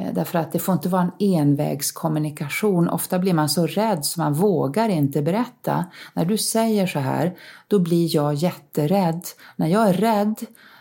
Eh, 0.00 0.14
därför 0.14 0.38
att 0.38 0.52
det 0.52 0.58
får 0.58 0.72
inte 0.72 0.88
vara 0.88 1.02
en 1.02 1.36
envägskommunikation. 1.36 2.88
Ofta 2.88 3.18
blir 3.18 3.34
man 3.34 3.48
så 3.48 3.66
rädd 3.66 4.04
så 4.04 4.20
man 4.20 4.34
vågar 4.34 4.88
inte 4.88 5.22
berätta. 5.22 5.84
När 6.14 6.24
du 6.24 6.38
säger 6.38 6.86
så 6.86 6.98
här, 6.98 7.36
då 7.68 7.78
blir 7.78 8.14
jag 8.14 8.34
jätterädd. 8.34 9.22
När 9.56 9.66
jag 9.66 9.88
är 9.88 9.92
rädd, 9.92 10.34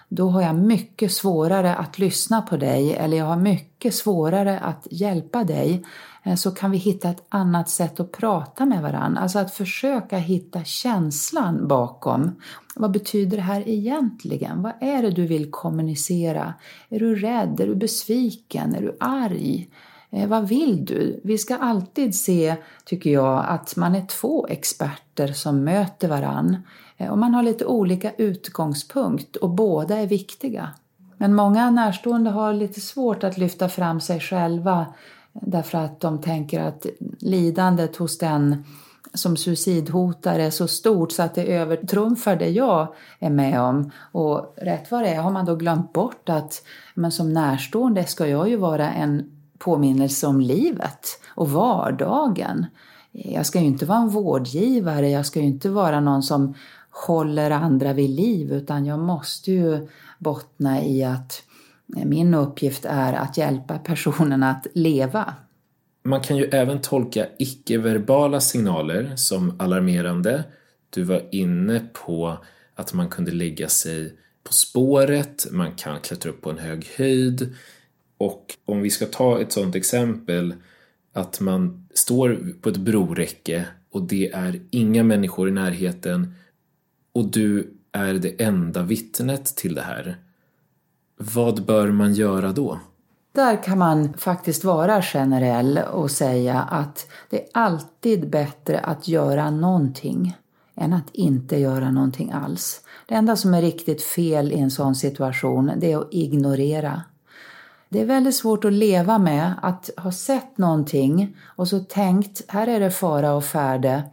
då 0.10 0.30
har 0.30 0.42
jag 0.42 0.56
mycket 0.56 1.12
svårare 1.12 1.76
att 1.76 2.00
lyssna 2.00 2.42
på 2.42 2.58
dig 2.58 2.96
eller 2.96 3.18
jag 3.18 3.26
har 3.26 3.38
mycket 3.38 3.96
svårare 3.96 4.60
att 4.60 4.88
hjälpa 4.92 5.44
dig. 5.44 5.86
Eh, 6.24 6.36
så 6.36 6.52
kan 6.52 6.72
vi 6.72 6.78
hitta 6.78 7.10
ett 7.10 7.26
annat 7.30 7.70
sätt 7.70 8.00
att 8.00 8.12
prata 8.12 8.66
med 8.66 8.82
varandra. 8.82 9.22
Alltså 9.22 9.40
att 9.40 9.54
försöka 9.54 10.18
hitta 10.18 10.64
känslan 10.64 11.68
bakom. 11.68 12.36
Vad 12.80 12.92
betyder 12.92 13.38
det 13.38 13.44
här 13.44 13.70
egentligen? 13.70 14.62
Vad 14.62 14.74
är 14.82 15.02
det 15.02 15.12
du 15.12 15.26
vill 15.26 15.52
kommunicera? 15.52 16.54
Är 16.90 17.00
du 17.00 17.16
rädd? 17.16 17.60
Är 17.60 17.68
du 17.68 17.76
besviken? 17.76 18.76
Är 18.76 18.82
du 18.82 18.98
arg? 19.00 19.70
Eh, 20.10 20.28
vad 20.28 20.48
vill 20.48 20.86
du? 20.86 21.22
Vi 21.24 21.38
ska 21.38 21.56
alltid 21.56 22.16
se, 22.16 22.56
tycker 22.86 23.10
jag, 23.10 23.46
att 23.48 23.76
man 23.76 23.96
är 23.96 24.06
två 24.06 24.48
experter 24.48 25.28
som 25.28 25.64
möter 25.64 26.08
varann. 26.08 26.58
Eh, 26.98 27.10
och 27.10 27.18
man 27.18 27.34
har 27.34 27.44
lite 27.44 27.66
olika 27.66 28.12
utgångspunkt 28.12 29.36
och 29.36 29.50
båda 29.50 29.98
är 29.98 30.08
viktiga. 30.08 30.70
Men 31.18 31.36
många 31.36 31.72
närstående 31.72 32.30
har 32.30 32.54
lite 32.54 32.82
svårt 32.82 33.24
att 33.24 33.38
lyfta 33.38 33.70
fram 33.70 34.02
sig 34.02 34.20
själva 34.20 34.80
eh, 34.82 34.88
Därför 35.42 35.78
att 35.78 36.00
de 36.00 36.22
tänker 36.22 36.62
att 36.62 36.86
lidandet 37.20 37.96
hos 37.96 38.18
den 38.18 38.64
som 39.14 39.38
suicidhotar 39.38 40.40
är 40.40 40.50
så 40.50 40.68
stort 40.68 41.12
så 41.12 41.24
att 41.24 41.36
det 41.36 41.54
övertrumfar 41.56 42.36
det 42.36 42.50
jag 42.50 42.94
är 43.20 43.30
med 43.30 43.62
om. 43.62 43.92
Och 44.12 44.56
rätt 44.58 44.92
vad 44.92 45.04
det 45.04 45.10
är 45.10 45.22
har 45.22 45.32
man 45.32 45.46
då 45.46 45.56
glömt 45.56 45.94
bort 45.94 46.30
att 46.30 46.64
men 46.96 47.12
som 47.12 47.34
närstående 47.34 48.06
ska 48.06 48.28
jag 48.28 48.50
ju 48.50 48.56
vara 48.56 48.92
en 48.92 49.32
påminnelse 49.58 50.28
om 50.28 50.42
livet 50.42 51.22
och 51.28 51.50
vardagen. 51.50 52.66
Jag 53.12 53.46
ska 53.46 53.60
ju 53.60 53.66
inte 53.66 53.86
vara 53.86 54.00
en 54.00 54.10
vårdgivare, 54.10 55.10
jag 55.10 55.26
ska 55.26 55.40
ju 55.40 55.46
inte 55.46 55.70
vara 55.70 56.00
någon 56.00 56.24
som 56.24 56.54
håller 57.08 57.52
andra 57.52 57.94
vid 57.94 58.10
liv 58.10 58.52
utan 58.52 58.86
jag 58.86 59.00
måste 59.00 59.52
ju 59.52 59.88
bottna 60.20 60.84
i 60.84 61.04
att 61.04 61.44
min 61.86 62.34
uppgift 62.34 62.86
är 62.86 63.14
att 63.14 63.38
hjälpa 63.38 63.78
personen 63.78 64.44
att 64.44 64.68
leva. 64.74 65.34
Man 66.04 66.22
kan 66.22 66.38
ju 66.38 66.44
även 66.44 66.82
tolka 66.82 67.28
icke-verbala 67.40 68.42
signaler 68.42 69.16
som 69.16 69.56
alarmerande. 69.60 70.44
Du 70.90 71.04
var 71.04 71.22
inne 71.32 71.88
på 71.94 72.38
att 72.76 72.94
man 72.94 73.10
kunde 73.10 73.32
lägga 73.32 73.70
sig 73.70 74.16
på 74.44 74.54
spåret, 74.54 75.48
man 75.52 75.76
kan 75.76 76.00
klättra 76.00 76.30
upp 76.30 76.42
på 76.42 76.50
en 76.50 76.58
hög 76.58 76.88
höjd 76.96 77.56
och 78.18 78.56
om 78.66 78.82
vi 78.82 78.90
ska 78.90 79.06
ta 79.06 79.42
ett 79.42 79.52
sådant 79.52 79.76
exempel 79.76 80.54
att 81.14 81.40
man 81.40 81.88
står 81.94 82.54
på 82.62 82.70
ett 82.70 82.78
broräcke 82.78 83.66
och 83.92 84.02
det 84.02 84.32
är 84.32 84.60
inga 84.70 85.04
människor 85.04 85.50
i 85.50 85.52
närheten 85.52 86.34
och 87.14 87.32
du 87.32 87.74
är 87.92 88.14
det 88.14 88.42
enda 88.42 88.84
vittnet 88.84 89.46
till 89.46 89.76
det 89.76 89.82
här 89.82 90.18
vad 91.22 91.66
bör 91.66 91.92
man 91.92 92.14
göra 92.14 92.52
då? 92.52 92.80
Där 93.32 93.64
kan 93.64 93.78
man 93.78 94.14
faktiskt 94.14 94.64
vara 94.64 95.02
generell 95.02 95.78
och 95.78 96.12
säga 96.12 96.62
att 96.62 97.08
det 97.30 97.42
är 97.42 97.48
alltid 97.54 98.30
bättre 98.30 98.80
att 98.80 99.08
göra 99.08 99.52
någonting 99.52 100.38
än 100.76 100.94
att 100.94 101.10
inte 101.14 101.58
göra 101.58 101.92
någonting 101.92 102.32
alls. 102.32 102.82
Det 103.06 103.16
enda 103.16 103.36
som 103.36 103.54
är 103.54 103.62
riktigt 103.62 104.04
fel 104.04 104.52
i 104.52 104.60
en 104.60 104.72
sån 104.72 104.96
situation 104.96 105.72
det 105.78 105.92
är 105.92 105.98
att 105.98 106.14
ignorera. 106.14 107.04
Det 107.90 108.02
är 108.02 108.06
väldigt 108.06 108.36
svårt 108.36 108.66
att 108.66 108.74
leva 108.74 109.18
med 109.18 109.54
att 109.62 109.90
ha 109.98 110.12
sett 110.12 110.58
någonting 110.58 111.38
och 111.46 111.68
så 111.68 111.80
tänkt 111.80 112.42
här 112.48 112.68
är 112.68 112.80
det 112.80 112.92
fara 112.92 113.34
och 113.34 113.46
färde 113.46 114.04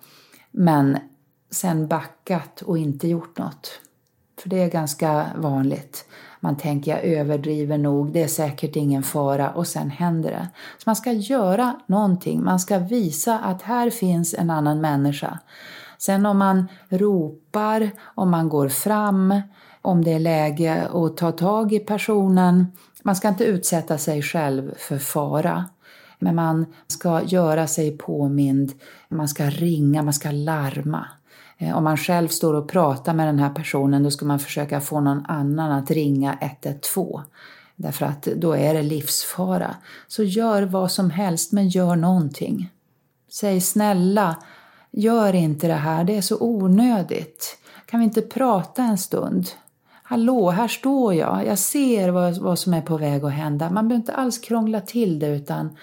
men 0.50 0.98
sen 1.50 1.88
backat 1.88 2.62
och 2.62 2.78
inte 2.78 3.08
gjort 3.08 3.38
något. 3.38 3.80
För 4.40 4.48
det 4.48 4.62
är 4.62 4.70
ganska 4.70 5.26
vanligt. 5.36 6.06
Man 6.40 6.56
tänker 6.56 6.90
jag 6.90 7.04
överdriver 7.04 7.78
nog, 7.78 8.12
det 8.12 8.22
är 8.22 8.28
säkert 8.28 8.76
ingen 8.76 9.02
fara 9.02 9.50
och 9.50 9.66
sen 9.66 9.90
händer 9.90 10.30
det. 10.30 10.48
Så 10.78 10.82
man 10.86 10.96
ska 10.96 11.12
göra 11.12 11.80
någonting, 11.86 12.44
man 12.44 12.60
ska 12.60 12.78
visa 12.78 13.38
att 13.38 13.62
här 13.62 13.90
finns 13.90 14.34
en 14.34 14.50
annan 14.50 14.80
människa. 14.80 15.38
Sen 15.98 16.26
om 16.26 16.38
man 16.38 16.68
ropar, 16.88 17.90
om 18.02 18.30
man 18.30 18.48
går 18.48 18.68
fram, 18.68 19.40
om 19.82 20.04
det 20.04 20.12
är 20.12 20.20
läge 20.20 20.88
att 20.92 21.16
ta 21.16 21.32
tag 21.32 21.72
i 21.72 21.78
personen. 21.78 22.66
Man 23.02 23.16
ska 23.16 23.28
inte 23.28 23.44
utsätta 23.44 23.98
sig 23.98 24.22
själv 24.22 24.74
för 24.78 24.98
fara. 24.98 25.64
Men 26.18 26.34
man 26.34 26.66
ska 26.86 27.22
göra 27.22 27.66
sig 27.66 27.98
påmind, 27.98 28.72
man 29.08 29.28
ska 29.28 29.44
ringa, 29.44 30.02
man 30.02 30.14
ska 30.14 30.30
larma. 30.30 31.06
Eh, 31.58 31.76
om 31.76 31.84
man 31.84 31.96
själv 31.96 32.28
står 32.28 32.54
och 32.54 32.68
pratar 32.68 33.14
med 33.14 33.28
den 33.28 33.38
här 33.38 33.50
personen 33.50 34.02
då 34.02 34.10
ska 34.10 34.26
man 34.26 34.38
försöka 34.38 34.80
få 34.80 35.00
någon 35.00 35.26
annan 35.26 35.72
att 35.72 35.90
ringa 35.90 36.38
112. 36.40 37.22
Därför 37.76 38.06
att 38.06 38.22
då 38.22 38.52
är 38.52 38.74
det 38.74 38.82
livsfara. 38.82 39.76
Så 40.08 40.22
gör 40.22 40.62
vad 40.62 40.92
som 40.92 41.10
helst, 41.10 41.52
men 41.52 41.68
gör 41.68 41.96
någonting. 41.96 42.70
Säg 43.30 43.60
snälla, 43.60 44.36
gör 44.90 45.34
inte 45.34 45.66
det 45.66 45.74
här, 45.74 46.04
det 46.04 46.16
är 46.16 46.22
så 46.22 46.36
onödigt. 46.40 47.58
Kan 47.86 48.00
vi 48.00 48.04
inte 48.04 48.22
prata 48.22 48.82
en 48.82 48.98
stund? 48.98 49.48
Hallå, 50.02 50.50
här 50.50 50.68
står 50.68 51.14
jag, 51.14 51.46
jag 51.46 51.58
ser 51.58 52.08
vad, 52.08 52.38
vad 52.38 52.58
som 52.58 52.74
är 52.74 52.80
på 52.80 52.96
väg 52.96 53.24
att 53.24 53.32
hända. 53.32 53.70
Man 53.70 53.88
behöver 53.88 54.00
inte 54.00 54.14
alls 54.14 54.38
krångla 54.38 54.80
till 54.80 55.18
det 55.18 55.28
utan 55.28 55.76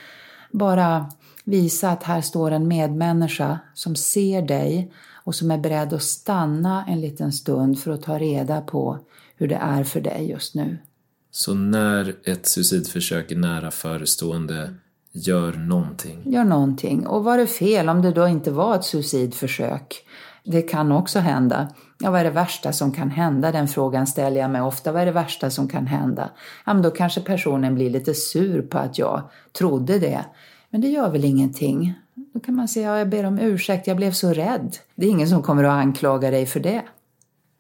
bara 0.52 1.12
visa 1.44 1.92
att 1.92 2.04
här 2.04 2.22
står 2.22 2.52
en 2.52 2.68
medmänniska 2.68 3.60
som 3.74 3.96
ser 3.96 4.42
dig 4.42 4.92
och 5.24 5.36
som 5.36 5.52
är 5.52 5.58
beredd 5.58 5.94
att 5.94 6.04
stanna 6.04 6.86
en 6.88 7.02
liten 7.02 7.32
stund 7.32 7.80
för 7.80 7.92
att 7.92 8.02
ta 8.02 8.20
reda 8.20 8.62
på 8.62 9.00
hur 9.38 9.48
det 9.48 9.56
är 9.56 9.84
för 9.84 10.02
dig 10.02 10.30
just 10.30 10.56
nu. 10.56 10.78
Så 11.32 11.54
när 11.54 12.16
ett 12.24 12.46
suicidförsök 12.46 13.32
är 13.32 13.36
nära 13.36 13.72
förestående, 13.72 14.74
gör 15.12 15.54
någonting? 15.54 16.22
Gör 16.26 16.44
någonting. 16.44 17.08
Och 17.08 17.24
var 17.24 17.38
det 17.38 17.48
fel 17.48 17.90
om 17.90 18.02
det 18.02 18.12
då 18.12 18.28
inte 18.28 18.52
var 18.52 18.76
ett 18.76 18.84
suicidförsök? 18.84 20.06
Det 20.44 20.62
kan 20.62 20.92
också 20.92 21.20
hända. 21.20 21.68
Ja, 22.00 22.12
vad 22.12 22.20
är 22.20 22.24
det 22.24 22.30
värsta 22.30 22.74
som 22.74 22.92
kan 22.92 23.10
hända? 23.10 23.52
Den 23.52 23.68
frågan 23.68 24.08
ställer 24.08 24.42
jag 24.42 24.52
mig 24.52 24.62
ofta. 24.62 24.92
Vad 24.92 25.02
är 25.02 25.06
det 25.06 25.12
värsta 25.12 25.50
som 25.50 25.68
kan 25.68 25.88
hända? 25.88 26.30
Ja, 26.66 26.74
men 26.74 26.84
då 26.84 26.92
kanske 26.92 27.22
personen 27.22 27.76
blir 27.76 27.90
lite 27.90 28.14
sur 28.14 28.62
på 28.62 28.78
att 28.78 28.98
jag 28.98 29.30
trodde 29.58 30.00
det. 30.00 30.26
Men 30.70 30.82
det 30.82 30.88
gör 30.88 31.10
väl 31.10 31.26
ingenting. 31.26 31.94
Då 32.34 32.40
kan 32.40 32.56
man 32.56 32.68
säga, 32.68 32.90
ja, 32.90 32.98
jag 32.98 33.10
ber 33.10 33.24
om 33.24 33.40
ursäkt, 33.40 33.88
jag 33.88 33.98
blev 33.98 34.12
så 34.12 34.34
rädd. 34.34 34.78
Det 34.96 35.06
är 35.06 35.10
ingen 35.10 35.30
som 35.30 35.44
kommer 35.44 35.64
att 35.64 35.72
anklaga 35.72 36.32
dig 36.32 36.46
för 36.46 36.60
det. 36.60 36.84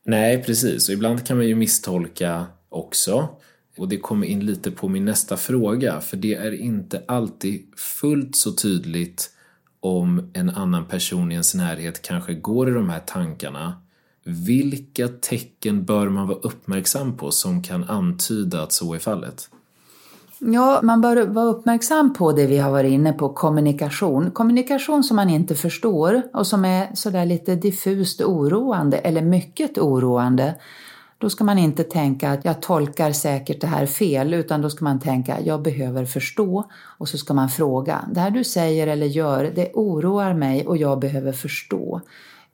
Nej, 0.05 0.43
precis. 0.43 0.89
Och 0.89 0.93
ibland 0.93 1.26
kan 1.26 1.38
man 1.38 1.47
ju 1.47 1.55
misstolka 1.55 2.45
också. 2.69 3.30
Och 3.78 3.88
det 3.88 3.97
kommer 3.97 4.28
in 4.28 4.45
lite 4.45 4.71
på 4.71 4.88
min 4.88 5.05
nästa 5.05 5.38
fråga, 5.38 6.01
för 6.01 6.17
det 6.17 6.34
är 6.34 6.51
inte 6.51 7.03
alltid 7.07 7.65
fullt 7.78 8.36
så 8.36 8.51
tydligt 8.51 9.30
om 9.80 10.32
en 10.34 10.49
annan 10.49 10.86
person 10.86 11.32
i 11.32 11.34
ens 11.34 11.55
närhet 11.55 12.01
kanske 12.01 12.34
går 12.34 12.69
i 12.69 12.74
de 12.74 12.89
här 12.89 12.99
tankarna. 12.99 13.82
Vilka 14.24 15.07
tecken 15.07 15.86
bör 15.86 16.09
man 16.09 16.28
vara 16.28 16.38
uppmärksam 16.38 17.17
på 17.17 17.32
som 17.32 17.63
kan 17.63 17.84
antyda 17.84 18.63
att 18.63 18.71
så 18.71 18.93
är 18.93 18.99
fallet? 18.99 19.49
Ja, 20.45 20.79
man 20.83 21.01
bör 21.01 21.25
vara 21.25 21.45
uppmärksam 21.45 22.13
på 22.13 22.31
det 22.31 22.47
vi 22.47 22.57
har 22.57 22.71
varit 22.71 22.91
inne 22.91 23.13
på, 23.13 23.29
kommunikation. 23.29 24.31
Kommunikation 24.31 25.03
som 25.03 25.15
man 25.15 25.29
inte 25.29 25.55
förstår 25.55 26.21
och 26.33 26.47
som 26.47 26.65
är 26.65 26.95
sådär 26.95 27.25
lite 27.25 27.55
diffust 27.55 28.21
oroande 28.21 28.97
eller 28.97 29.21
mycket 29.21 29.77
oroande. 29.77 30.55
Då 31.17 31.29
ska 31.29 31.43
man 31.43 31.57
inte 31.57 31.83
tänka 31.83 32.31
att 32.31 32.45
jag 32.45 32.61
tolkar 32.61 33.11
säkert 33.11 33.61
det 33.61 33.67
här 33.67 33.85
fel, 33.85 34.33
utan 34.33 34.61
då 34.61 34.69
ska 34.69 34.83
man 34.83 34.99
tänka 34.99 35.41
jag 35.41 35.61
behöver 35.61 36.05
förstå 36.05 36.63
och 36.97 37.09
så 37.09 37.17
ska 37.17 37.33
man 37.33 37.49
fråga. 37.49 38.05
Det 38.11 38.19
här 38.19 38.31
du 38.31 38.43
säger 38.43 38.87
eller 38.87 39.05
gör, 39.05 39.51
det 39.55 39.71
oroar 39.73 40.33
mig 40.33 40.67
och 40.67 40.77
jag 40.77 40.99
behöver 40.99 41.31
förstå. 41.31 42.01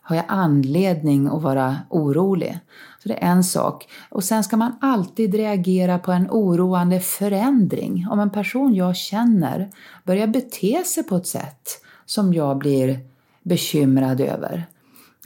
Har 0.09 0.15
jag 0.15 0.25
anledning 0.27 1.27
att 1.27 1.41
vara 1.41 1.77
orolig? 1.89 2.59
Så 3.03 3.09
det 3.09 3.23
är 3.23 3.31
en 3.31 3.43
sak. 3.43 3.87
Och 4.09 4.23
sen 4.23 4.43
ska 4.43 4.57
man 4.57 4.75
alltid 4.81 5.35
reagera 5.35 5.99
på 5.99 6.11
en 6.11 6.27
oroande 6.29 6.99
förändring. 6.99 8.07
Om 8.09 8.19
en 8.19 8.29
person 8.29 8.75
jag 8.75 8.95
känner 8.95 9.69
börjar 10.03 10.27
bete 10.27 10.83
sig 10.85 11.03
på 11.03 11.15
ett 11.15 11.27
sätt 11.27 11.69
som 12.05 12.33
jag 12.33 12.57
blir 12.57 12.99
bekymrad 13.43 14.21
över. 14.21 14.67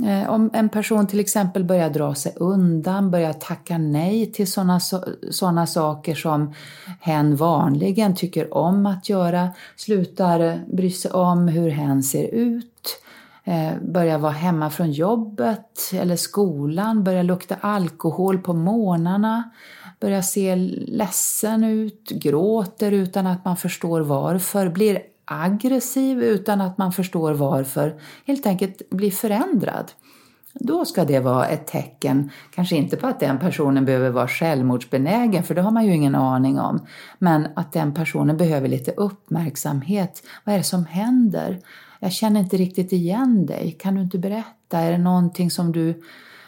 Eh, 0.05 0.29
om 0.29 0.49
en 0.53 0.69
person 0.69 1.07
till 1.07 1.19
exempel 1.19 1.63
börjar 1.63 1.89
dra 1.89 2.15
sig 2.15 2.33
undan, 2.35 3.11
börjar 3.11 3.33
tacka 3.33 3.77
nej 3.77 4.31
till 4.31 4.51
sådana 4.51 4.79
såna 5.31 5.67
saker 5.67 6.15
som 6.15 6.53
hen 6.99 7.35
vanligen 7.35 8.15
tycker 8.15 8.53
om 8.53 8.85
att 8.85 9.09
göra, 9.09 9.49
slutar 9.75 10.61
bry 10.75 10.91
sig 10.91 11.11
om 11.11 11.47
hur 11.47 11.69
hen 11.69 12.03
ser 12.03 12.27
ut, 12.27 12.72
Eh, 13.45 13.73
börja 13.81 14.13
börjar 14.13 14.17
vara 14.17 14.31
hemma 14.31 14.69
från 14.69 14.91
jobbet 14.91 15.91
eller 15.93 16.15
skolan, 16.15 17.03
börjar 17.03 17.23
lukta 17.23 17.55
alkohol 17.55 18.37
på 18.37 18.53
morgnarna, 18.53 19.51
börjar 19.99 20.21
se 20.21 20.55
ledsen 20.55 21.63
ut, 21.63 22.09
gråter 22.09 22.91
utan 22.91 23.27
att 23.27 23.45
man 23.45 23.57
förstår 23.57 24.01
varför, 24.01 24.69
blir 24.69 24.99
aggressiv 25.25 26.23
utan 26.23 26.61
att 26.61 26.77
man 26.77 26.91
förstår 26.91 27.33
varför, 27.33 27.99
helt 28.27 28.45
enkelt 28.45 28.89
blir 28.89 29.11
förändrad. 29.11 29.91
Då 30.53 30.85
ska 30.85 31.05
det 31.05 31.19
vara 31.19 31.47
ett 31.47 31.67
tecken, 31.67 32.29
kanske 32.55 32.75
inte 32.75 32.97
på 32.97 33.07
att 33.07 33.19
den 33.19 33.39
personen 33.39 33.85
behöver 33.85 34.09
vara 34.09 34.27
självmordsbenägen, 34.27 35.43
för 35.43 35.55
det 35.55 35.61
har 35.61 35.71
man 35.71 35.85
ju 35.85 35.95
ingen 35.95 36.15
aning 36.15 36.59
om, 36.59 36.85
men 37.19 37.47
att 37.55 37.73
den 37.73 37.93
personen 37.93 38.37
behöver 38.37 38.67
lite 38.67 38.91
uppmärksamhet. 38.91 40.23
Vad 40.43 40.53
är 40.53 40.57
det 40.57 40.63
som 40.63 40.85
händer? 40.85 41.59
Jag 42.03 42.11
känner 42.11 42.39
inte 42.39 42.57
riktigt 42.57 42.91
igen 42.91 43.45
dig. 43.45 43.75
Kan 43.79 43.95
du 43.95 44.01
inte 44.01 44.17
berätta? 44.17 44.79
Är 44.79 44.91
det 44.91 44.97
någonting 44.97 45.51
som 45.51 45.71
du 45.71 46.03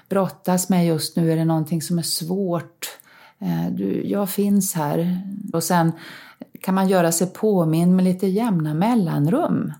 brottas 0.09 0.69
med 0.69 0.87
just 0.87 1.15
nu? 1.15 1.31
Är 1.31 1.35
det 1.35 1.45
någonting 1.45 1.81
som 1.81 1.97
är 1.97 2.03
svårt? 2.03 2.97
Eh, 3.39 3.71
du, 3.71 4.07
jag 4.07 4.29
finns 4.29 4.73
här. 4.73 5.21
Och 5.53 5.63
sen 5.63 5.91
kan 6.61 6.75
man 6.75 6.89
göra 6.89 7.11
sig 7.11 7.27
påminn 7.27 7.95
med 7.95 8.05
lite 8.05 8.27
jämna 8.27 8.73
mellanrum. 8.73 9.73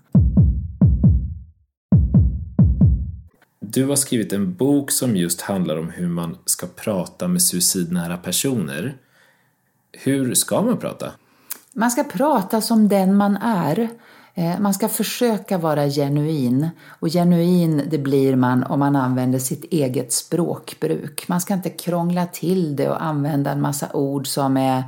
Du 3.60 3.84
har 3.84 3.96
skrivit 3.96 4.32
en 4.32 4.54
bok 4.54 4.90
som 4.90 5.16
just 5.16 5.40
handlar 5.40 5.76
om 5.76 5.90
hur 5.90 6.08
man 6.08 6.36
ska 6.44 6.66
prata 6.66 7.28
med 7.28 7.42
suicidnära 7.42 8.16
personer. 8.16 8.96
Hur 9.92 10.34
ska 10.34 10.62
man 10.62 10.78
prata? 10.78 11.12
Man 11.72 11.90
ska 11.90 12.04
prata 12.04 12.60
som 12.60 12.88
den 12.88 13.16
man 13.16 13.36
är. 13.36 13.90
Eh, 14.38 14.60
man 14.60 14.74
ska 14.74 14.88
försöka 14.88 15.58
vara 15.58 15.88
genuin. 15.88 16.68
Och 16.88 17.08
genuin 17.08 17.82
det 17.86 17.98
blir 17.98 18.36
man 18.36 18.62
om 18.62 18.78
man 18.78 18.96
använder 18.96 19.38
sitt 19.38 19.64
eget 19.64 20.12
språkbruk. 20.12 21.28
Man 21.28 21.40
ska 21.40 21.54
inte 21.54 21.70
krångla 21.70 22.26
till 22.26 22.76
det 22.76 22.88
och 22.88 23.02
använda 23.02 23.50
en 23.50 23.60
massa 23.60 23.92
ord 23.92 24.26
som, 24.26 24.56
är, 24.56 24.84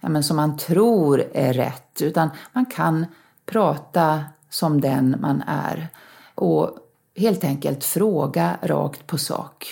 ja, 0.00 0.08
men 0.08 0.22
som 0.22 0.36
man 0.36 0.56
tror 0.56 1.24
är 1.34 1.52
rätt. 1.52 2.02
Utan 2.02 2.30
man 2.52 2.66
kan 2.66 3.06
prata 3.46 4.24
som 4.50 4.80
den 4.80 5.16
man 5.20 5.42
är. 5.46 5.88
Och 6.34 6.70
helt 7.16 7.44
enkelt 7.44 7.84
fråga 7.84 8.56
rakt 8.62 9.06
på 9.06 9.18
sak. 9.18 9.66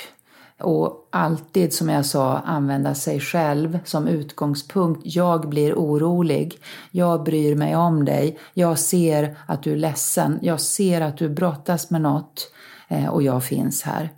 Och 0.60 1.08
alltid, 1.10 1.72
som 1.72 1.88
jag 1.88 2.06
sa, 2.06 2.38
använda 2.38 2.94
sig 2.94 3.20
själv 3.20 3.78
som 3.84 4.08
utgångspunkt. 4.08 5.00
Jag 5.04 5.48
blir 5.48 5.74
orolig. 5.74 6.58
Jag 6.90 7.22
bryr 7.22 7.54
mig 7.54 7.76
om 7.76 8.04
dig. 8.04 8.38
Jag 8.54 8.78
ser 8.78 9.36
att 9.46 9.62
du 9.62 9.72
är 9.72 9.76
ledsen. 9.76 10.38
Jag 10.42 10.60
ser 10.60 11.00
att 11.00 11.18
du 11.18 11.28
brottas 11.28 11.90
med 11.90 12.00
något 12.00 12.52
eh, 12.88 13.06
och 13.06 13.22
jag 13.22 13.44
finns 13.44 13.82
här. 13.82 14.10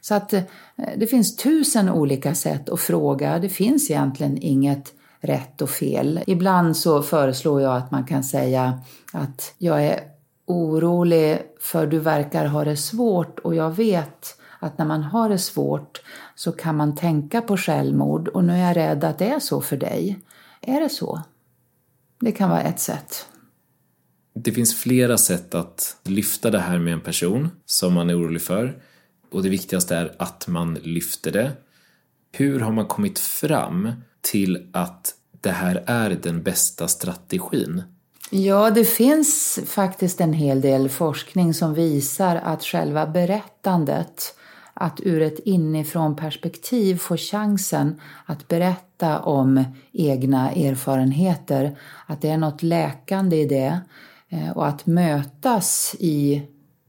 Så 0.00 0.14
att 0.14 0.32
eh, 0.32 0.42
det 0.96 1.06
finns 1.06 1.36
tusen 1.36 1.90
olika 1.90 2.34
sätt 2.34 2.68
att 2.68 2.80
fråga. 2.80 3.38
Det 3.38 3.48
finns 3.48 3.90
egentligen 3.90 4.38
inget 4.38 4.92
rätt 5.20 5.62
och 5.62 5.70
fel. 5.70 6.20
Ibland 6.26 6.76
så 6.76 7.02
föreslår 7.02 7.60
jag 7.62 7.76
att 7.76 7.90
man 7.90 8.04
kan 8.04 8.24
säga 8.24 8.80
att 9.12 9.54
jag 9.58 9.84
är 9.84 10.00
orolig 10.46 11.38
för 11.60 11.86
du 11.86 11.98
verkar 11.98 12.46
ha 12.46 12.64
det 12.64 12.76
svårt 12.76 13.38
och 13.38 13.54
jag 13.54 13.70
vet 13.70 14.36
att 14.62 14.78
när 14.78 14.84
man 14.84 15.02
har 15.02 15.28
det 15.28 15.38
svårt 15.38 16.02
så 16.34 16.52
kan 16.52 16.76
man 16.76 16.96
tänka 16.96 17.40
på 17.40 17.56
självmord 17.56 18.28
och 18.28 18.44
nu 18.44 18.52
är 18.52 18.66
jag 18.66 18.76
rädd 18.76 19.04
att 19.04 19.18
det 19.18 19.26
är 19.26 19.40
så 19.40 19.60
för 19.60 19.76
dig. 19.76 20.18
Är 20.60 20.80
det 20.80 20.88
så? 20.88 21.22
Det 22.20 22.32
kan 22.32 22.50
vara 22.50 22.62
ett 22.62 22.80
sätt. 22.80 23.26
Det 24.34 24.52
finns 24.52 24.74
flera 24.74 25.18
sätt 25.18 25.54
att 25.54 25.96
lyfta 26.04 26.50
det 26.50 26.58
här 26.58 26.78
med 26.78 26.92
en 26.92 27.00
person 27.00 27.50
som 27.66 27.94
man 27.94 28.10
är 28.10 28.18
orolig 28.18 28.42
för 28.42 28.82
och 29.30 29.42
det 29.42 29.48
viktigaste 29.48 29.96
är 29.96 30.14
att 30.18 30.48
man 30.48 30.74
lyfter 30.74 31.32
det. 31.32 31.52
Hur 32.32 32.60
har 32.60 32.72
man 32.72 32.86
kommit 32.86 33.18
fram 33.18 33.92
till 34.20 34.70
att 34.72 35.14
det 35.40 35.50
här 35.50 35.84
är 35.86 36.10
den 36.22 36.42
bästa 36.42 36.88
strategin? 36.88 37.82
Ja, 38.30 38.70
det 38.70 38.84
finns 38.84 39.60
faktiskt 39.66 40.20
en 40.20 40.32
hel 40.32 40.60
del 40.60 40.88
forskning 40.88 41.54
som 41.54 41.74
visar 41.74 42.36
att 42.36 42.62
själva 42.62 43.06
berättandet, 43.06 44.34
att 44.82 45.00
ur 45.02 45.22
ett 45.22 45.38
inifrån 45.38 46.16
perspektiv 46.16 46.96
få 46.96 47.16
chansen 47.16 48.00
att 48.26 48.48
berätta 48.48 49.20
om 49.20 49.64
egna 49.92 50.50
erfarenheter, 50.50 51.78
att 52.06 52.20
det 52.20 52.28
är 52.28 52.36
något 52.36 52.62
läkande 52.62 53.36
i 53.36 53.46
det 53.46 53.80
eh, 54.28 54.50
och 54.50 54.66
att 54.66 54.86
mötas 54.86 55.96
i 55.98 56.42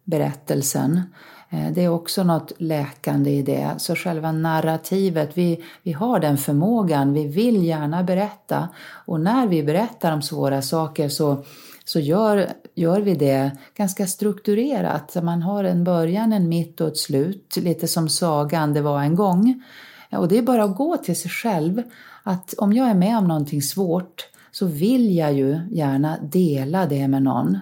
berättelsen 0.03 1.01
eh, 1.49 1.71
det 1.71 1.83
är 1.83 1.89
också 1.89 2.23
något 2.23 2.51
läkande 2.57 3.31
i 3.31 3.41
det. 3.41 3.69
Så 3.77 3.95
själva 3.95 4.31
narrativet, 4.31 5.37
vi, 5.37 5.63
vi 5.83 5.91
har 5.91 6.19
den 6.19 6.37
förmågan, 6.37 7.13
vi 7.13 7.27
vill 7.27 7.63
gärna 7.63 8.03
berätta. 8.03 8.69
Och 9.05 9.19
när 9.19 9.47
vi 9.47 9.63
berättar 9.63 10.11
om 10.11 10.21
svåra 10.21 10.61
saker 10.61 11.09
så, 11.09 11.43
så 11.85 11.99
gör, 11.99 12.49
gör 12.75 13.01
vi 13.01 13.15
det 13.15 13.51
ganska 13.75 14.07
strukturerat. 14.07 15.23
Man 15.23 15.41
har 15.41 15.63
en 15.63 15.83
början, 15.83 16.33
en 16.33 16.49
mitt 16.49 16.81
och 16.81 16.87
ett 16.87 16.97
slut, 16.97 17.57
lite 17.57 17.87
som 17.87 18.09
sagan 18.09 18.73
Det 18.73 18.81
var 18.81 19.01
en 19.01 19.15
gång. 19.15 19.63
Och 20.11 20.27
det 20.27 20.37
är 20.37 20.41
bara 20.41 20.63
att 20.63 20.75
gå 20.75 20.97
till 20.97 21.15
sig 21.15 21.31
själv. 21.31 21.83
Att 22.23 22.53
om 22.57 22.73
jag 22.73 22.89
är 22.89 22.93
med 22.95 23.17
om 23.17 23.27
någonting 23.27 23.61
svårt 23.61 24.27
så 24.51 24.65
vill 24.65 25.15
jag 25.15 25.33
ju 25.33 25.59
gärna 25.71 26.17
dela 26.21 26.85
det 26.85 27.07
med 27.07 27.23
någon. 27.23 27.59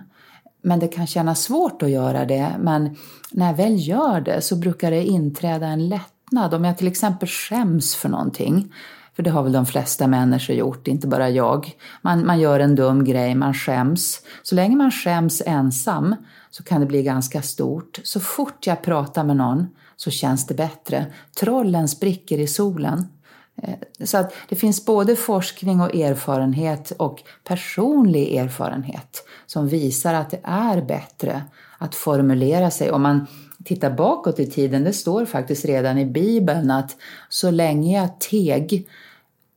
Men 0.62 0.80
det 0.80 0.88
kan 0.88 1.08
kännas 1.08 1.42
svårt 1.44 1.82
att 1.82 1.90
göra 1.90 2.26
det. 2.26 2.56
Men 2.60 2.96
när 3.32 3.48
jag 3.48 3.58
väl 3.58 3.88
gör 3.88 4.22
det 4.22 4.42
så 4.42 4.56
brukar 4.56 4.92
det 4.92 5.04
inträda 5.04 5.68
en 5.68 5.90
lättnad. 5.90 6.54
Om 6.54 6.66
jag 6.66 6.78
till 6.78 6.88
exempel 6.88 7.30
skäms 7.30 7.96
för 7.96 8.10
någonting, 8.10 8.74
för 9.22 9.24
det 9.24 9.32
har 9.32 9.44
väl 9.44 9.52
de 9.52 9.66
flesta 9.66 10.08
människor 10.08 10.56
gjort, 10.56 10.88
inte 10.88 11.08
bara 11.08 11.30
jag. 11.30 11.72
Man, 12.02 12.26
man 12.26 12.40
gör 12.40 12.60
en 12.60 12.76
dum 12.76 13.04
grej, 13.04 13.36
man 13.36 13.54
skäms. 13.54 14.22
Så 14.44 14.56
länge 14.56 14.76
man 14.76 14.92
skäms 14.92 15.42
ensam 15.46 16.16
så 16.52 16.64
kan 16.64 16.80
det 16.80 16.86
bli 16.86 17.04
ganska 17.04 17.42
stort. 17.42 18.00
Så 18.04 18.20
fort 18.20 18.68
jag 18.68 18.82
pratar 18.82 19.24
med 19.24 19.38
någon 19.38 19.68
så 19.96 20.12
känns 20.12 20.48
det 20.48 20.54
bättre. 20.54 21.06
Trollen 21.40 21.88
spricker 21.88 22.38
i 22.38 22.48
solen. 22.48 23.08
Eh, 23.62 24.06
så 24.06 24.18
att 24.18 24.34
det 24.50 24.56
finns 24.56 24.86
både 24.86 25.16
forskning 25.16 25.82
och 25.82 25.96
erfarenhet 25.96 26.92
och 26.92 27.24
personlig 27.44 28.36
erfarenhet 28.36 29.24
som 29.46 29.68
visar 29.68 30.14
att 30.14 30.30
det 30.30 30.40
är 30.44 30.82
bättre 30.82 31.44
att 31.78 31.96
formulera 31.96 32.72
sig. 32.72 32.92
Om 32.92 33.02
man 33.02 33.28
tittar 33.66 33.92
bakåt 33.92 34.40
i 34.40 34.46
tiden, 34.46 34.84
det 34.84 34.94
står 34.94 35.26
faktiskt 35.26 35.66
redan 35.66 35.98
i 35.98 36.06
Bibeln 36.06 36.72
att 36.72 36.96
så 37.30 37.52
länge 37.52 38.00
jag 38.00 38.20
teg 38.20 38.88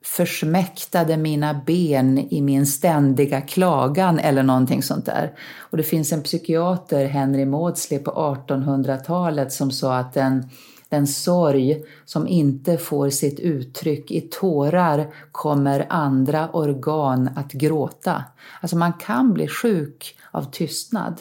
försmäktade 0.05 1.16
mina 1.16 1.62
ben 1.66 2.18
i 2.18 2.42
min 2.42 2.66
ständiga 2.66 3.40
klagan 3.40 4.18
eller 4.18 4.42
någonting 4.42 4.82
sånt 4.82 5.07
där. 5.07 5.32
Och 5.59 5.76
det 5.76 5.82
finns 5.82 6.12
en 6.12 6.22
psykiater, 6.22 7.07
Henry 7.07 7.44
Maudsley, 7.44 7.98
på 7.98 8.11
1800-talet 8.11 9.52
som 9.52 9.70
sa 9.70 9.96
att 9.96 10.12
den, 10.12 10.48
den 10.88 11.07
sorg 11.07 11.82
som 12.05 12.28
inte 12.28 12.78
får 12.78 13.11
sitt 13.11 13.40
uttryck 13.40 14.11
i 14.11 14.20
tårar 14.20 15.07
kommer 15.32 15.86
andra 15.88 16.50
organ 16.50 17.30
att 17.36 17.52
gråta. 17.52 18.24
Alltså 18.61 18.76
man 18.76 18.92
kan 18.92 19.32
bli 19.32 19.48
sjuk 19.48 20.16
av 20.30 20.50
tystnad. 20.50 21.20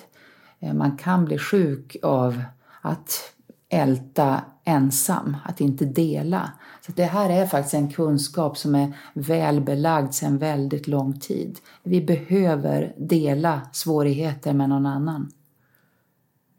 Eh, 0.60 0.74
man 0.74 0.98
kan 0.98 1.26
bli 1.26 1.38
sjuk 1.38 1.96
av 2.04 2.44
att 2.82 3.34
älta 3.70 4.42
ensam, 4.66 5.38
att 5.46 5.62
inte 5.62 5.86
dela. 5.86 6.52
Så 6.86 6.92
det 6.92 7.04
här 7.04 7.30
är 7.30 7.48
faktiskt 7.48 7.74
en 7.74 7.90
kunskap 7.92 8.58
som 8.58 8.76
är 8.76 8.94
välbelagd 9.14 10.14
sedan 10.14 10.38
väldigt 10.38 10.88
lång 10.88 11.20
tid. 11.20 11.60
Vi 11.84 12.02
behöver 12.02 12.94
dela 12.98 13.62
svårigheter 13.74 14.54
med 14.54 14.70
någon 14.70 14.86
annan. 14.86 15.32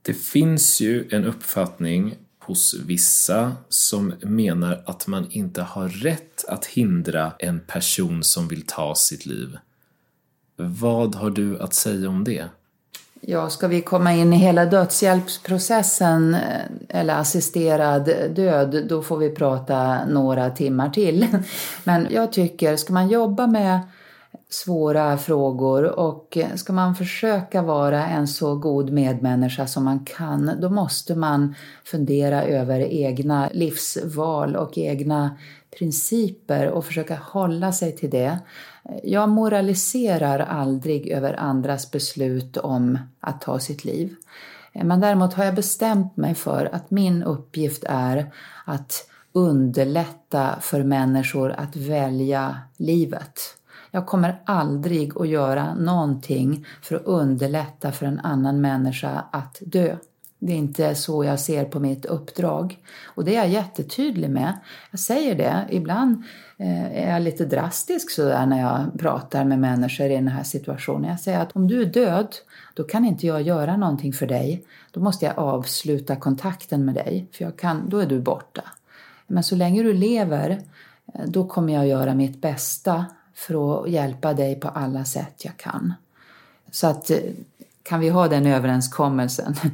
Det 0.03 0.14
finns 0.14 0.81
ju 0.81 1.09
en 1.11 1.25
uppfattning 1.25 2.14
hos 2.39 2.75
vissa 2.87 3.57
som 3.68 4.14
menar 4.22 4.83
att 4.87 5.07
man 5.07 5.27
inte 5.31 5.62
har 5.62 5.89
rätt 5.89 6.45
att 6.49 6.66
hindra 6.66 7.33
en 7.39 7.61
person 7.61 8.25
som 8.25 8.49
vill 8.49 8.66
ta 8.66 8.95
sitt 8.95 9.27
liv. 9.27 9.59
Vad 10.57 11.14
har 11.14 11.31
du 11.31 11.59
att 11.59 11.75
säga 11.75 12.09
om 12.09 12.25
det? 12.25 12.49
Ja, 13.27 13.51
ska 13.51 13.68
vi 13.68 13.81
komma 13.81 14.12
in 14.12 14.33
i 14.33 14.37
hela 14.37 14.64
dödshjälpsprocessen 14.64 16.35
eh, 16.35 16.41
eller 16.89 17.14
assisterad 17.14 18.11
död, 18.35 18.87
då 18.89 19.03
får 19.03 19.16
vi 19.16 19.31
prata 19.31 20.05
några 20.07 20.51
timmar 20.51 20.91
till. 20.91 21.27
Men 21.85 22.07
jag 22.11 22.33
tycker, 22.33 22.77
ska 22.77 22.93
man 22.93 23.09
jobba 23.09 23.47
med 23.47 23.81
svåra 24.51 25.18
frågor 25.18 25.85
och 25.85 26.39
ska 26.55 26.72
man 26.72 26.95
försöka 26.95 27.62
vara 27.62 28.07
en 28.07 28.29
så 28.29 28.57
god 28.57 28.91
medmänniska 28.91 29.66
som 29.66 29.85
man 29.85 30.05
kan, 30.05 30.51
då 30.61 30.70
måste 30.70 31.14
man 31.14 31.55
fundera 31.85 32.45
över 32.45 32.81
egna 32.81 33.49
livsval 33.53 34.57
och 34.57 34.79
egna 34.79 35.37
principer 35.79 36.68
och 36.68 36.85
försöka 36.85 37.16
hålla 37.16 37.72
sig 37.72 37.97
till 37.97 38.11
det. 38.11 38.39
Jag 39.03 39.28
moraliserar 39.28 40.39
aldrig 40.39 41.09
över 41.09 41.41
andras 41.41 41.91
beslut 41.91 42.57
om 42.57 42.99
att 43.20 43.41
ta 43.41 43.59
sitt 43.59 43.85
liv. 43.85 44.14
Men 44.72 45.01
däremot 45.01 45.35
har 45.35 45.45
jag 45.45 45.55
bestämt 45.55 46.16
mig 46.16 46.35
för 46.35 46.74
att 46.74 46.91
min 46.91 47.22
uppgift 47.22 47.85
är 47.89 48.32
att 48.64 49.11
underlätta 49.32 50.59
för 50.61 50.82
människor 50.82 51.53
att 51.53 51.76
välja 51.76 52.59
livet. 52.76 53.41
Jag 53.91 54.07
kommer 54.07 54.43
aldrig 54.45 55.18
att 55.18 55.28
göra 55.28 55.74
någonting 55.74 56.66
för 56.82 56.97
att 56.97 57.05
underlätta 57.05 57.93
för 57.93 58.07
en 58.07 58.20
annan 58.20 58.61
människa 58.61 59.24
att 59.32 59.59
dö. 59.61 59.97
Det 60.39 60.53
är 60.53 60.57
inte 60.57 60.95
så 60.95 61.24
jag 61.24 61.41
ser 61.41 61.64
på 61.64 61.80
mitt 61.80 62.05
uppdrag. 62.05 62.78
Och 63.05 63.24
det 63.24 63.37
är 63.37 63.39
jag 63.39 63.49
jättetydlig 63.49 64.30
med. 64.30 64.59
Jag 64.91 65.01
säger 65.01 65.35
det. 65.35 65.66
Ibland 65.70 66.24
Eh, 66.57 67.05
är 67.05 67.13
jag 67.13 67.23
lite 67.23 67.45
drastisk 67.45 68.11
sådär 68.11 68.47
när 68.47 68.61
jag 68.61 69.01
pratar 69.01 69.45
med 69.45 69.59
människor 69.59 70.07
i 70.07 70.15
den 70.15 70.29
här 70.29 70.43
situationen. 70.43 71.11
Jag 71.11 71.21
säger 71.21 71.41
att 71.41 71.53
om 71.53 71.69
du 71.69 71.83
är 71.83 71.87
död, 71.87 72.37
då 72.75 72.85
kan 72.85 73.05
inte 73.05 73.27
jag 73.27 73.43
göra 73.43 73.77
någonting 73.77 74.13
för 74.13 74.27
dig. 74.27 74.65
Då 74.91 75.01
måste 75.01 75.25
jag 75.25 75.39
avsluta 75.39 76.17
kontakten 76.17 76.85
med 76.85 76.95
dig, 76.95 77.27
för 77.33 77.45
jag 77.45 77.57
kan, 77.57 77.89
då 77.89 77.99
är 77.99 78.07
du 78.07 78.21
borta. 78.21 78.63
Men 79.27 79.45
så 79.45 79.57
länge 79.57 79.83
du 79.83 79.93
lever, 79.93 80.51
eh, 81.15 81.25
då 81.27 81.47
kommer 81.47 81.73
jag 81.73 81.87
göra 81.87 82.15
mitt 82.15 82.41
bästa 82.41 83.07
för 83.35 83.83
att 83.83 83.91
hjälpa 83.91 84.33
dig 84.33 84.61
på 84.61 84.69
alla 84.69 85.05
sätt 85.05 85.45
jag 85.45 85.57
kan. 85.57 85.95
Så 86.71 86.87
att 86.87 87.11
eh, 87.11 87.19
kan 87.85 88.01
vi 88.01 88.09
ha 88.09 88.28
den 88.28 88.47
överenskommelsen. 88.47 89.55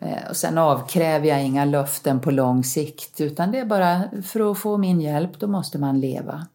Eh, 0.00 0.28
och 0.30 0.36
sen 0.36 0.58
avkräver 0.58 1.28
jag 1.28 1.44
inga 1.44 1.64
löften 1.64 2.20
på 2.20 2.30
lång 2.30 2.64
sikt 2.64 3.20
utan 3.20 3.50
det 3.50 3.58
är 3.58 3.64
bara 3.64 4.02
för 4.24 4.50
att 4.50 4.58
få 4.58 4.76
min 4.76 5.00
hjälp, 5.00 5.40
då 5.40 5.46
måste 5.46 5.78
man 5.78 6.00
leva. 6.00 6.46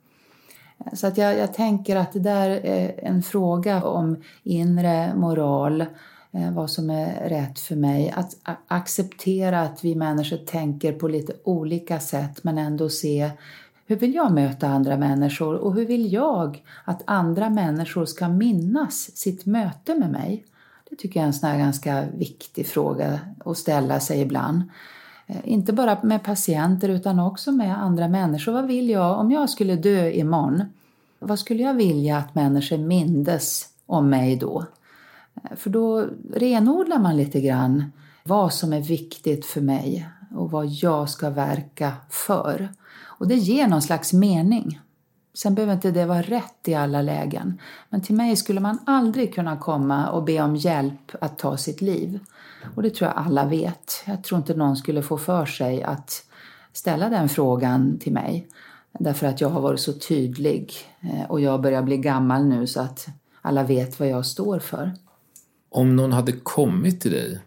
Eh, 0.85 0.93
så 0.93 1.07
att 1.07 1.17
jag, 1.17 1.37
jag 1.37 1.53
tänker 1.53 1.95
att 1.95 2.13
det 2.13 2.19
där 2.19 2.49
är 2.49 3.05
en 3.05 3.23
fråga 3.23 3.83
om 3.83 4.23
inre 4.43 5.15
moral, 5.15 5.81
eh, 6.31 6.51
vad 6.51 6.71
som 6.71 6.89
är 6.89 7.29
rätt 7.29 7.59
för 7.59 7.75
mig. 7.75 8.13
Att 8.15 8.35
acceptera 8.67 9.61
att 9.61 9.83
vi 9.83 9.95
människor 9.95 10.37
tänker 10.37 10.93
på 10.93 11.07
lite 11.07 11.33
olika 11.43 11.99
sätt 11.99 12.43
men 12.43 12.57
ändå 12.57 12.89
se 12.89 13.31
hur 13.85 13.95
vill 13.95 14.15
jag 14.15 14.31
möta 14.31 14.67
andra 14.67 14.97
människor 14.97 15.55
och 15.55 15.73
hur 15.73 15.85
vill 15.85 16.13
jag 16.13 16.63
att 16.85 17.03
andra 17.05 17.49
människor 17.49 18.05
ska 18.05 18.27
minnas 18.27 19.17
sitt 19.17 19.45
möte 19.45 19.95
med 19.95 20.11
mig? 20.11 20.45
Det 20.93 20.97
tycker 20.97 21.19
jag 21.19 21.23
är 21.23 21.27
en 21.27 21.33
sån 21.33 21.59
ganska 21.59 22.05
viktig 22.17 22.67
fråga 22.67 23.19
att 23.45 23.57
ställa 23.57 23.99
sig 23.99 24.21
ibland. 24.21 24.61
Eh, 25.27 25.37
inte 25.43 25.73
bara 25.73 25.97
med 26.03 26.23
patienter 26.23 26.89
utan 26.89 27.19
också 27.19 27.51
med 27.51 27.83
andra 27.83 28.07
människor. 28.07 28.51
Vad 28.51 28.67
vill 28.67 28.89
jag, 28.89 29.19
om 29.19 29.31
jag 29.31 29.49
skulle 29.49 29.75
dö 29.75 30.11
imorgon, 30.11 30.63
vad 31.19 31.39
skulle 31.39 31.63
jag 31.63 31.73
vilja 31.73 32.17
att 32.17 32.35
människor 32.35 32.77
mindes 32.77 33.69
om 33.85 34.09
mig 34.09 34.35
då? 34.35 34.65
Eh, 35.35 35.55
för 35.55 35.69
då 35.69 36.07
renodlar 36.33 36.99
man 36.99 37.17
lite 37.17 37.41
grann 37.41 37.91
vad 38.23 38.53
som 38.53 38.73
är 38.73 38.81
viktigt 38.81 39.45
för 39.45 39.61
mig 39.61 40.09
och 40.35 40.51
vad 40.51 40.65
jag 40.65 41.09
ska 41.09 41.29
verka 41.29 41.93
för. 42.09 42.69
Och 43.01 43.27
det 43.27 43.35
ger 43.35 43.67
någon 43.67 43.81
slags 43.81 44.13
mening. 44.13 44.79
Sen 45.33 45.55
behöver 45.55 45.73
inte 45.73 45.91
det 45.91 46.05
vara 46.05 46.21
rätt 46.21 46.67
i 46.67 46.73
alla 46.73 47.01
lägen. 47.01 47.61
Men 47.89 48.01
till 48.01 48.15
mig 48.15 48.35
skulle 48.35 48.59
man 48.59 48.79
aldrig 48.85 49.33
kunna 49.33 49.57
komma 49.57 50.09
och 50.09 50.23
be 50.23 50.41
om 50.41 50.55
hjälp 50.55 51.15
att 51.21 51.39
ta 51.39 51.57
sitt 51.57 51.81
liv. 51.81 52.19
Och 52.75 52.83
det 52.83 52.89
tror 52.89 53.09
jag 53.09 53.25
alla 53.25 53.45
vet. 53.45 54.03
Jag 54.05 54.23
tror 54.23 54.37
inte 54.37 54.53
någon 54.53 54.77
skulle 54.77 55.03
få 55.03 55.17
för 55.17 55.45
sig 55.45 55.83
att 55.83 56.25
ställa 56.73 57.09
den 57.09 57.29
frågan 57.29 57.99
till 57.99 58.13
mig. 58.13 58.47
Därför 58.99 59.27
att 59.27 59.41
jag 59.41 59.49
har 59.49 59.61
varit 59.61 59.79
så 59.79 59.93
tydlig 59.93 60.73
eh, 61.01 61.31
och 61.31 61.41
jag 61.41 61.61
börjar 61.61 61.83
bli 61.83 61.97
gammal 61.97 62.45
nu 62.45 62.67
så 62.67 62.81
att 62.81 63.07
alla 63.41 63.63
vet 63.63 63.99
vad 63.99 64.09
jag 64.09 64.25
står 64.25 64.59
för. 64.59 64.91
Om 65.69 65.95
någon 65.95 66.11
hade 66.11 66.31
kommit 66.31 67.01
till 67.01 67.11
dig 67.11 67.39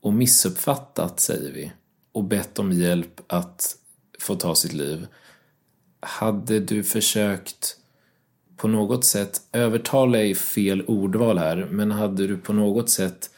och 0.00 0.12
missuppfattat, 0.12 1.20
säger 1.20 1.52
vi, 1.52 1.72
och 2.12 2.24
bett 2.24 2.58
om 2.58 2.72
hjälp 2.72 3.20
att 3.26 3.76
få 4.20 4.34
ta 4.34 4.54
sitt 4.54 4.72
liv 4.72 5.06
hade 6.00 6.60
du 6.60 6.82
försökt 6.82 7.76
på 8.56 8.68
något 8.68 9.04
sätt, 9.04 9.40
övertala 9.52 10.22
i 10.22 10.34
fel 10.34 10.82
ordval 10.86 11.38
här, 11.38 11.68
men 11.70 11.90
hade 11.90 12.26
du 12.26 12.36
på 12.36 12.52
något 12.52 12.90
sätt 12.90 13.30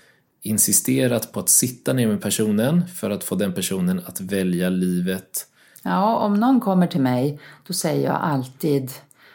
insisterat 0.42 1.32
på 1.32 1.40
att 1.40 1.48
sitta 1.48 1.92
ner 1.92 2.08
med 2.08 2.22
personen 2.22 2.86
för 2.86 3.10
att 3.10 3.24
få 3.24 3.34
den 3.34 3.54
personen 3.54 4.00
att 4.06 4.20
välja 4.20 4.68
livet? 4.68 5.46
Ja, 5.82 6.16
om 6.16 6.34
någon 6.34 6.60
kommer 6.60 6.86
till 6.86 7.00
mig, 7.00 7.40
då 7.66 7.72
säger 7.72 8.04
jag 8.04 8.18
alltid 8.22 8.90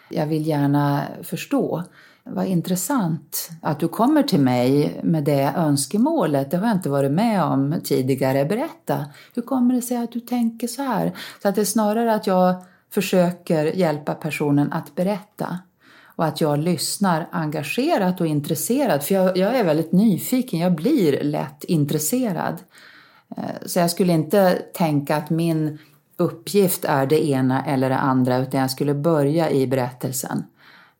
jag 0.09 0.27
vill 0.27 0.47
gärna 0.47 1.03
förstå. 1.23 1.83
Vad 2.23 2.47
intressant 2.47 3.49
att 3.61 3.79
du 3.79 3.87
kommer 3.87 4.23
till 4.23 4.39
mig 4.39 4.99
med 5.03 5.23
det 5.23 5.53
önskemålet. 5.57 6.51
Det 6.51 6.57
har 6.57 6.67
jag 6.67 6.75
inte 6.75 6.89
varit 6.89 7.11
med 7.11 7.43
om 7.43 7.75
tidigare. 7.83 8.45
Berätta, 8.45 9.05
hur 9.35 9.41
kommer 9.41 9.73
det 9.73 9.81
sig 9.81 9.97
att 9.97 10.11
du 10.11 10.19
tänker 10.19 10.67
så 10.67 10.81
här? 10.81 11.15
Så 11.41 11.47
att 11.47 11.55
det 11.55 11.61
är 11.61 11.65
snarare 11.65 12.13
att 12.13 12.27
jag 12.27 12.55
försöker 12.91 13.65
hjälpa 13.65 14.15
personen 14.15 14.73
att 14.73 14.95
berätta 14.95 15.59
och 16.17 16.25
att 16.25 16.41
jag 16.41 16.59
lyssnar 16.59 17.27
engagerat 17.31 18.21
och 18.21 18.27
intresserad. 18.27 19.03
För 19.03 19.15
jag, 19.15 19.37
jag, 19.37 19.55
är 19.55 19.63
väldigt 19.63 19.91
nyfiken, 19.91 20.59
jag 20.59 20.75
blir 20.75 21.23
lätt 21.23 21.63
intresserad. 21.63 22.63
Eh, 23.37 23.43
så 23.65 23.79
jag 23.79 23.91
skulle 23.91 24.13
inte 24.13 24.61
tänka 24.73 25.15
att 25.15 25.29
min 25.29 25.79
uppgift 26.17 26.85
är 26.85 27.05
det 27.05 27.27
ena 27.27 27.65
eller 27.65 27.89
det 27.89 27.97
andra 27.97 28.37
utan 28.37 28.61
jag 28.61 28.71
skulle 28.71 28.93
börja 28.93 29.49
i 29.49 29.67
berättelsen. 29.67 30.43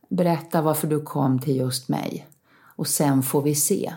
Berätta 0.09 0.61
varför 0.61 0.87
du 0.87 1.01
kom 1.01 1.39
till 1.39 1.55
just 1.55 1.87
mig 1.87 2.27
och 2.59 2.87
sen 2.87 3.23
får 3.23 3.41
vi 3.41 3.55
se. 3.55 3.93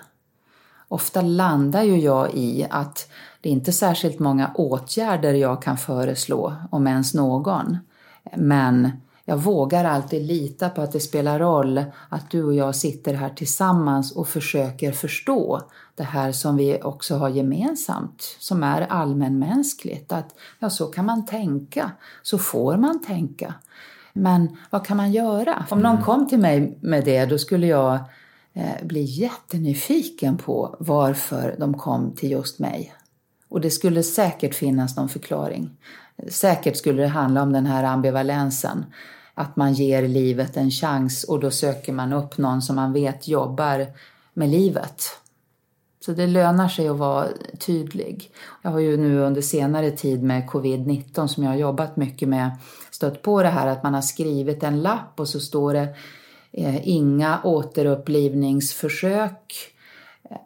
Ofta 0.89 1.23
landar 1.23 1.83
ju 1.83 1.97
jag 1.97 2.35
i 2.35 2.67
att 2.71 3.11
det 3.41 3.49
är 3.49 3.53
inte 3.53 3.73
särskilt 3.73 4.19
många 4.19 4.51
åtgärder 4.55 5.35
jag 5.35 5.63
kan 5.63 5.77
föreslå, 5.77 6.55
om 6.71 6.87
ens 6.87 7.15
någon. 7.15 7.79
Men 8.37 8.91
Jag 9.31 9.37
vågar 9.37 9.85
alltid 9.85 10.27
lita 10.27 10.69
på 10.69 10.83
att 10.83 10.93
det 10.93 11.01
spelar 11.01 11.39
roll 11.39 11.85
att 12.09 12.31
du 12.31 12.45
och 12.45 12.55
jag 12.55 12.77
sitter 12.77 13.15
här 13.15 13.29
tillsammans 13.31 14.13
och 14.13 14.29
försöker 14.29 14.93
förstå 14.93 15.63
det 15.95 16.03
här 16.03 16.33
som 16.33 16.57
vi 16.57 16.83
också 16.83 17.17
har 17.17 17.29
gemensamt, 17.29 18.37
som 18.39 18.63
är 18.63 18.81
allmänmänskligt. 18.81 20.13
Att 20.13 20.35
ja, 20.59 20.71
så 20.71 20.87
kan 20.87 21.07
man 21.07 21.27
tänka, 21.27 21.91
så 22.23 22.39
får 22.39 22.77
man 22.77 23.03
tänka. 23.03 23.55
Men 24.13 24.57
vad 24.71 24.87
kan 24.87 24.97
man 24.97 25.13
göra? 25.13 25.67
Om 25.71 25.81
någon 25.81 26.03
kom 26.03 26.29
till 26.29 26.39
mig 26.39 26.79
med 26.81 27.05
det, 27.05 27.27
då 27.27 27.39
skulle 27.39 27.67
jag 27.67 27.99
eh, 28.53 28.85
bli 28.87 29.03
jättenyfiken 29.03 30.39
på 30.39 30.77
varför 30.79 31.57
de 31.59 31.79
kom 31.79 32.15
till 32.17 32.31
just 32.31 32.59
mig. 32.59 32.95
Och 33.51 33.61
det 33.61 33.71
skulle 33.71 34.03
säkert 34.03 34.55
finnas 34.55 34.97
någon 34.97 35.09
förklaring. 35.09 35.71
Säkert 36.29 36.77
skulle 36.77 37.03
det 37.03 37.09
handla 37.09 37.43
om 37.43 37.53
den 37.53 37.67
här 37.67 37.85
ambivalensen. 37.85 38.85
Att 39.35 39.57
man 39.57 39.73
ger 39.73 40.09
livet 40.09 40.57
en 40.57 40.71
chans 40.71 41.25
och 41.25 41.41
då 41.41 41.51
söker 41.51 41.93
man 41.93 42.13
upp 42.13 42.39
någon 42.39 42.63
som 42.63 42.77
man 42.77 42.93
vet 42.93 43.29
jobbar 43.29 43.87
med 44.35 44.49
livet. 44.49 45.03
Så 46.05 46.13
det 46.13 46.27
lönar 46.27 46.69
sig 46.69 46.89
att 46.89 46.97
vara 46.97 47.29
tydlig. 47.59 48.31
Jag 48.63 48.71
har 48.71 48.79
ju 48.79 48.97
nu 48.97 49.19
under 49.19 49.41
senare 49.41 49.91
tid 49.91 50.23
med 50.23 50.49
covid-19 50.49 51.27
som 51.27 51.45
jag 51.45 51.51
har 51.51 51.59
jobbat 51.59 51.97
mycket 51.97 52.29
med 52.29 52.51
stött 52.91 53.23
på 53.23 53.43
det 53.43 53.49
här 53.49 53.67
att 53.67 53.83
man 53.83 53.95
har 53.95 54.03
skrivit 54.03 54.63
en 54.63 54.83
lapp 54.83 55.21
och 55.21 55.29
så 55.29 55.41
står 55.41 55.75
det 55.75 55.95
eh, 56.53 56.89
inga 56.89 57.41
återupplivningsförsök. 57.45 59.75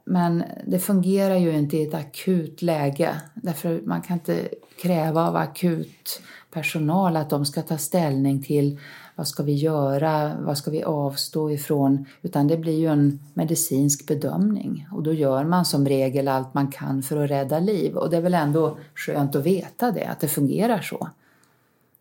Men 0.05 0.45
det 0.67 0.79
fungerar 0.79 1.37
ju 1.37 1.57
inte 1.57 1.77
i 1.77 1.83
ett 1.83 1.95
akut 1.95 2.63
läge. 2.63 3.21
Därför 3.35 3.81
man 3.85 4.03
kan 4.03 4.17
inte 4.17 4.49
kräva 4.83 5.29
av 5.29 5.37
akut 5.37 6.23
personal 6.53 7.17
att 7.17 7.31
de 7.31 7.45
ska 7.45 7.63
ta 7.63 7.79
ställning 7.79 8.43
till 8.43 8.79
vad 9.15 9.29
ska 9.29 9.43
vi 9.43 9.55
göra, 9.55 10.33
vad 10.41 10.59
ska 10.59 10.71
vi 10.71 10.85
avstå 10.85 11.51
ifrån, 11.51 12.07
utan 12.23 12.47
det 12.47 12.57
blir 12.57 12.79
ju 12.79 12.87
en 12.87 13.21
medicinsk 13.35 14.07
bedömning 14.07 14.89
och 14.93 15.03
då 15.03 15.13
gör 15.13 15.45
man 15.45 15.65
som 15.65 15.89
regel 15.89 16.29
allt 16.29 16.55
man 16.55 16.69
kan 16.69 17.03
för 17.03 17.25
att 17.25 17.31
rädda 17.31 17.59
liv 17.59 17.97
och 17.97 18.11
det 18.11 18.17
är 18.17 18.21
väl 18.21 18.35
ändå 18.35 18.79
skönt 18.95 19.37
att 19.37 19.47
veta 19.47 19.91
det, 19.91 20.05
att 20.07 20.21
det 20.21 20.29
fungerar 20.29 20.81
så. 20.81 21.09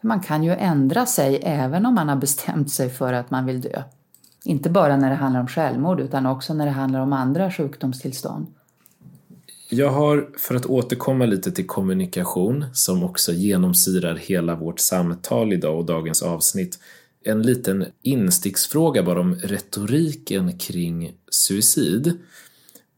Man 0.01 0.19
kan 0.19 0.43
ju 0.43 0.51
ändra 0.51 1.05
sig 1.05 1.39
även 1.43 1.85
om 1.85 1.95
man 1.95 2.09
har 2.09 2.15
bestämt 2.15 2.71
sig 2.71 2.89
för 2.89 3.13
att 3.13 3.31
man 3.31 3.45
vill 3.45 3.61
dö. 3.61 3.83
Inte 4.45 4.69
bara 4.69 4.97
när 4.97 5.09
det 5.09 5.15
handlar 5.15 5.41
om 5.41 5.47
självmord 5.47 5.99
utan 5.99 6.25
också 6.25 6.53
när 6.53 6.65
det 6.65 6.71
handlar 6.71 6.99
om 6.99 7.13
andra 7.13 7.51
sjukdomstillstånd. 7.51 8.47
Jag 9.69 9.89
har, 9.89 10.29
för 10.37 10.55
att 10.55 10.65
återkomma 10.65 11.25
lite 11.25 11.51
till 11.51 11.67
kommunikation 11.67 12.65
som 12.73 13.03
också 13.03 13.31
genomsyrar 13.31 14.15
hela 14.15 14.55
vårt 14.55 14.79
samtal 14.79 15.53
idag 15.53 15.77
och 15.77 15.85
dagens 15.85 16.23
avsnitt, 16.23 16.79
en 17.23 17.41
liten 17.41 17.85
insticksfråga 18.01 19.03
bara 19.03 19.19
om 19.19 19.35
retoriken 19.35 20.57
kring 20.57 21.13
suicid. 21.29 22.19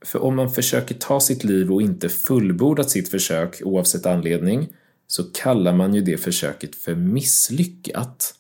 För 0.06 0.24
om 0.24 0.36
man 0.36 0.52
försöker 0.52 0.96
ta 0.96 1.20
sitt 1.20 1.44
liv 1.44 1.72
och 1.72 1.82
inte 1.82 2.10
fullbordat 2.10 2.90
sitt 2.90 3.10
försök 3.10 3.62
oavsett 3.66 4.06
anledning 4.06 4.70
så 5.08 5.24
kallar 5.24 5.74
man 5.74 5.94
ju 5.94 6.02
det 6.02 6.18
försöket 6.18 6.76
för 6.76 6.96
misslyckat. 6.96 8.34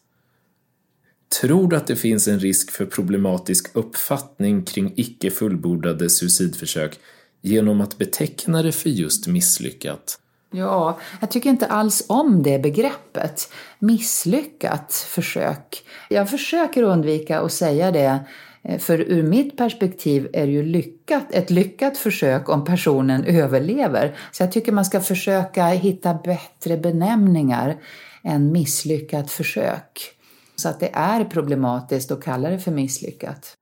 Tror 1.42 1.68
du 1.68 1.76
att 1.76 1.88
det 1.88 1.96
finns 1.96 2.28
en 2.28 2.40
risk 2.40 2.72
för 2.72 2.86
problematisk 2.86 3.76
uppfattning 3.76 4.64
kring 4.64 4.94
icke 4.96 5.32
fullbordade 5.32 6.10
suicidförsök 6.10 7.00
genom 7.42 7.82
att 7.82 7.98
beteckna 7.98 8.64
det 8.64 8.72
för 8.72 8.90
just 8.90 9.28
misslyckat? 9.28 10.20
Ja, 10.52 11.00
jag 11.20 11.32
tycker 11.32 11.50
inte 11.50 11.66
alls 11.66 12.06
om 12.08 12.44
det 12.44 12.60
begreppet. 12.60 13.50
Misslyckat 13.80 14.94
försök. 14.94 15.84
Jag 16.10 16.30
försöker 16.30 16.84
undvika 16.84 17.40
att 17.40 17.52
säga 17.52 17.92
det 17.92 18.20
eh, 18.64 18.80
för 18.80 19.00
ur 19.00 19.24
mitt 19.24 19.58
perspektiv 19.58 20.28
är 20.34 20.46
det 20.46 20.52
ju 20.52 20.64
lyckat, 20.64 21.24
ett 21.32 21.50
lyckat 21.50 21.98
försök 21.98 22.50
om 22.50 22.66
personen 22.66 23.24
överlever. 23.24 24.18
Så 24.32 24.44
jag 24.44 24.52
tycker 24.52 24.72
man 24.72 24.86
ska 24.86 25.02
försöka 25.02 25.68
hitta 25.68 26.14
bättre 26.14 26.78
benämningar 26.78 27.76
än 28.24 28.52
misslyckat 28.52 29.32
försök. 29.32 30.15
Så 30.56 30.70
att 30.70 30.80
det 30.80 30.90
är 30.94 31.26
problematiskt 31.26 32.12
att 32.12 32.24
kalla 32.24 32.50
det 32.50 32.60
för 32.60 32.72
misslyckat. 32.72 33.56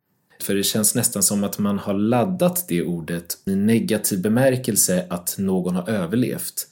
För 0.44 0.56
det 0.56 0.64
känns 0.64 0.96
nästan 0.96 1.24
som 1.24 1.44
att 1.44 1.60
man 1.60 1.80
har 1.80 1.94
laddat 1.94 2.66
det 2.68 2.84
ordet 2.84 3.38
i 3.46 3.56
negativ 3.56 4.22
bemärkelse 4.22 5.06
att 5.10 5.36
någon 5.38 5.76
har 5.76 5.90
överlevt. 5.90 6.68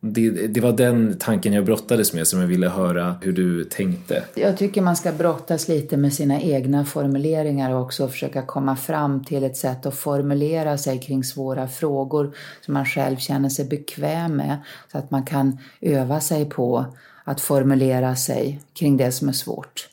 Det, 0.00 0.30
det, 0.30 0.60
var 0.60 0.72
den 0.72 1.16
tanken 1.18 1.52
jag 1.52 1.64
brottades 1.64 2.12
med 2.12 2.26
som 2.26 2.40
jag 2.40 2.46
ville 2.46 2.68
höra 2.68 3.16
hur 3.22 3.32
du 3.32 3.64
tänkte. 3.64 4.24
Jag 4.34 4.56
tycker 4.56 4.82
man 4.82 4.96
ska 4.96 5.12
brottas 5.12 5.68
lite 5.68 5.96
med 5.96 6.12
sina 6.12 6.40
egna 6.40 6.84
formuleringar 6.84 7.74
också 7.74 8.04
och 8.04 8.10
försöka 8.10 8.42
komma 8.42 8.76
fram 8.76 9.24
till 9.24 9.44
ett 9.44 9.56
sätt 9.56 9.86
att 9.86 9.94
formulera 9.94 10.78
sig 10.78 11.00
kring 11.00 11.24
svåra 11.24 11.68
frågor 11.68 12.36
som 12.60 12.74
man 12.74 12.86
själv 12.86 13.16
känner 13.16 13.48
sig 13.48 13.64
bekväm 13.64 14.36
med 14.36 14.56
så 14.92 14.98
att 14.98 15.10
man 15.10 15.24
kan 15.24 15.58
öva 15.80 16.20
sig 16.20 16.44
på 16.44 16.86
att 17.28 17.40
formulera 17.40 18.16
sig 18.16 18.60
kring 18.72 18.96
det 18.96 19.12
som 19.12 19.28
är 19.28 19.32
svårt. 19.32 19.88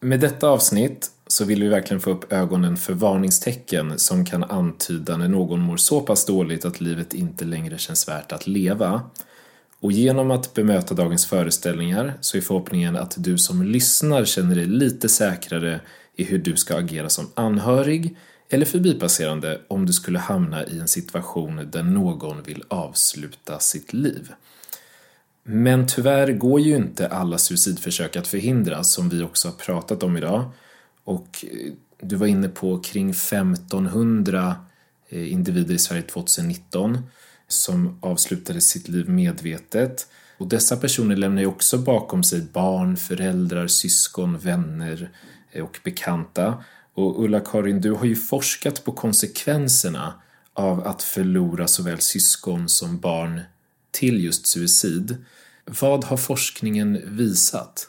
Med 0.00 0.20
detta 0.20 0.48
avsnitt 0.48 1.10
så 1.26 1.44
vill 1.44 1.62
vi 1.62 1.68
verkligen 1.68 2.00
få 2.00 2.10
upp 2.10 2.32
ögonen 2.32 2.76
för 2.76 2.92
varningstecken 2.92 3.98
som 3.98 4.24
kan 4.24 4.44
antyda 4.44 5.16
när 5.16 5.28
någon 5.28 5.60
mår 5.60 5.76
så 5.76 6.00
pass 6.00 6.26
dåligt 6.26 6.64
att 6.64 6.80
livet 6.80 7.14
inte 7.14 7.44
längre 7.44 7.78
känns 7.78 8.08
värt 8.08 8.32
att 8.32 8.46
leva. 8.46 9.02
Och 9.80 9.92
genom 9.92 10.30
att 10.30 10.54
bemöta 10.54 10.94
dagens 10.94 11.26
föreställningar 11.26 12.14
så 12.20 12.36
är 12.36 12.40
förhoppningen 12.40 12.96
att 12.96 13.14
du 13.18 13.38
som 13.38 13.62
lyssnar 13.62 14.24
känner 14.24 14.54
dig 14.54 14.66
lite 14.66 15.08
säkrare 15.08 15.80
i 16.16 16.24
hur 16.24 16.38
du 16.38 16.56
ska 16.56 16.76
agera 16.76 17.08
som 17.08 17.30
anhörig 17.34 18.16
eller 18.48 18.66
förbipasserande 18.66 19.60
om 19.68 19.86
du 19.86 19.92
skulle 19.92 20.18
hamna 20.18 20.64
i 20.64 20.78
en 20.78 20.88
situation 20.88 21.68
där 21.72 21.82
någon 21.82 22.42
vill 22.42 22.62
avsluta 22.68 23.58
sitt 23.58 23.92
liv. 23.92 24.32
Men 25.42 25.86
tyvärr 25.86 26.32
går 26.32 26.60
ju 26.60 26.76
inte 26.76 27.08
alla 27.08 27.38
suicidförsök 27.38 28.16
att 28.16 28.26
förhindra 28.26 28.84
som 28.84 29.08
vi 29.08 29.22
också 29.22 29.48
har 29.48 29.54
pratat 29.54 30.02
om 30.02 30.16
idag. 30.16 30.50
Och 31.04 31.44
eh, 31.50 31.72
du 32.00 32.16
var 32.16 32.26
inne 32.26 32.48
på 32.48 32.78
kring 32.78 33.10
1500 33.10 34.56
eh, 35.08 35.32
individer 35.32 35.74
i 35.74 35.78
Sverige 35.78 36.02
2019 36.02 36.98
som 37.48 37.98
avslutade 38.00 38.60
sitt 38.60 38.88
liv 38.88 39.08
medvetet. 39.08 40.06
Och 40.38 40.48
dessa 40.48 40.76
personer 40.76 41.16
lämnar 41.16 41.42
ju 41.42 41.48
också 41.48 41.78
bakom 41.78 42.22
sig 42.22 42.42
barn, 42.52 42.96
föräldrar, 42.96 43.66
syskon, 43.66 44.38
vänner 44.38 45.10
eh, 45.52 45.64
och 45.64 45.80
bekanta. 45.84 46.64
Och 46.94 47.24
Ulla-Karin, 47.24 47.80
du 47.80 47.92
har 47.92 48.04
ju 48.04 48.16
forskat 48.16 48.84
på 48.84 48.92
konsekvenserna 48.92 50.14
av 50.52 50.86
att 50.86 51.02
förlora 51.02 51.66
såväl 51.66 52.00
syskon 52.00 52.68
som 52.68 52.98
barn 52.98 53.40
till 53.90 54.24
just 54.24 54.46
suicid. 54.46 55.24
Vad 55.64 56.04
har 56.04 56.16
forskningen 56.16 57.00
visat? 57.04 57.88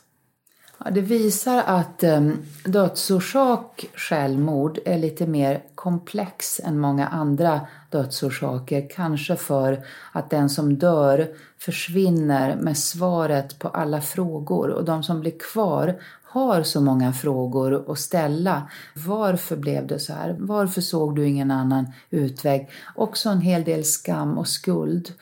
Ja, 0.78 0.92
det 0.92 1.02
visar 1.02 1.64
att 1.66 2.04
ehm, 2.04 2.38
dödsorsak 2.64 3.86
självmord 3.96 4.80
är 4.86 4.98
lite 4.98 5.28
mer 5.28 5.64
komplex 5.76 6.62
än 6.64 6.80
många 6.80 7.08
andra 7.08 7.62
dödsorsaker. 7.90 8.90
Kanske 8.90 9.36
för 9.36 9.86
att 10.12 10.30
den 10.30 10.50
som 10.50 10.78
dör 10.78 11.28
försvinner 11.58 12.56
med 12.56 12.78
svaret 12.78 13.60
på 13.60 13.68
alla 13.68 14.02
frågor 14.02 14.70
och 14.70 14.86
de 14.86 15.04
som 15.04 15.20
blir 15.22 15.40
kvar 15.40 15.96
har 16.36 16.64
så 16.64 16.82
många 16.82 17.14
frågor 17.14 17.92
att 17.92 18.00
ställa. 18.00 18.70
Varför 18.94 19.58
blev 19.58 19.88
det 19.88 20.00
så 20.00 20.14
här? 20.14 20.36
Varför 20.40 20.82
såg 20.82 21.16
du 21.16 21.28
ingen 21.28 21.52
annan 21.52 21.88
utväg? 22.10 22.70
Också 22.96 23.30
en 23.30 23.42
hel 23.42 23.64
del 23.64 23.86
skam 23.86 24.38
och 24.38 24.48
skuld. 24.48 25.14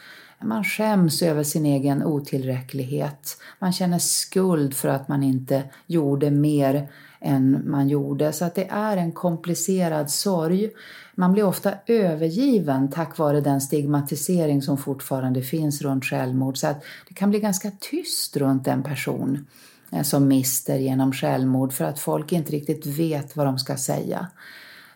Man 0.41 0.64
skäms 0.64 1.22
över 1.22 1.44
sin 1.44 1.65
egen 1.65 2.03
otillräcklighet. 2.03 3.38
Man 3.60 3.73
känner 3.73 3.99
skuld 3.99 4.73
för 4.73 4.90
att 4.90 5.07
man 5.07 5.23
inte 5.23 5.64
gjorde 5.88 6.31
mer 6.31 6.88
än 7.22 7.64
man 7.65 7.90
gjorde. 7.90 8.34
Så 8.34 8.45
att 8.45 8.56
det 8.56 8.68
är 8.69 8.98
en 8.98 9.11
komplicerad 9.11 10.11
sorg. 10.11 10.69
Man 11.15 11.34
blir 11.34 11.44
ofta 11.44 11.73
övergiven 11.88 12.91
tack 12.91 13.18
vare 13.18 13.41
den 13.41 13.61
stigmatisering 13.61 14.61
som 14.61 14.77
fortfarande 14.77 15.41
finns 15.41 15.81
runt 15.81 16.06
självmord. 16.06 16.57
Så 16.57 16.68
att 16.68 16.84
det 17.07 17.14
kan 17.14 17.30
bli 17.30 17.40
ganska 17.40 17.72
tyst 17.80 18.38
runt 18.38 18.68
en 18.68 18.84
person 18.84 19.45
Eh, 19.94 20.03
som 20.03 20.28
mister 20.28 20.78
genom 20.78 21.14
självmord 21.14 21.74
för 21.74 21.86
att 21.86 21.99
folk 21.99 22.32
inte 22.32 22.52
riktigt 22.52 22.86
vet 22.86 23.36
vad 23.36 23.45
de 23.45 23.60
ska 23.60 23.78
säga. 23.78 24.28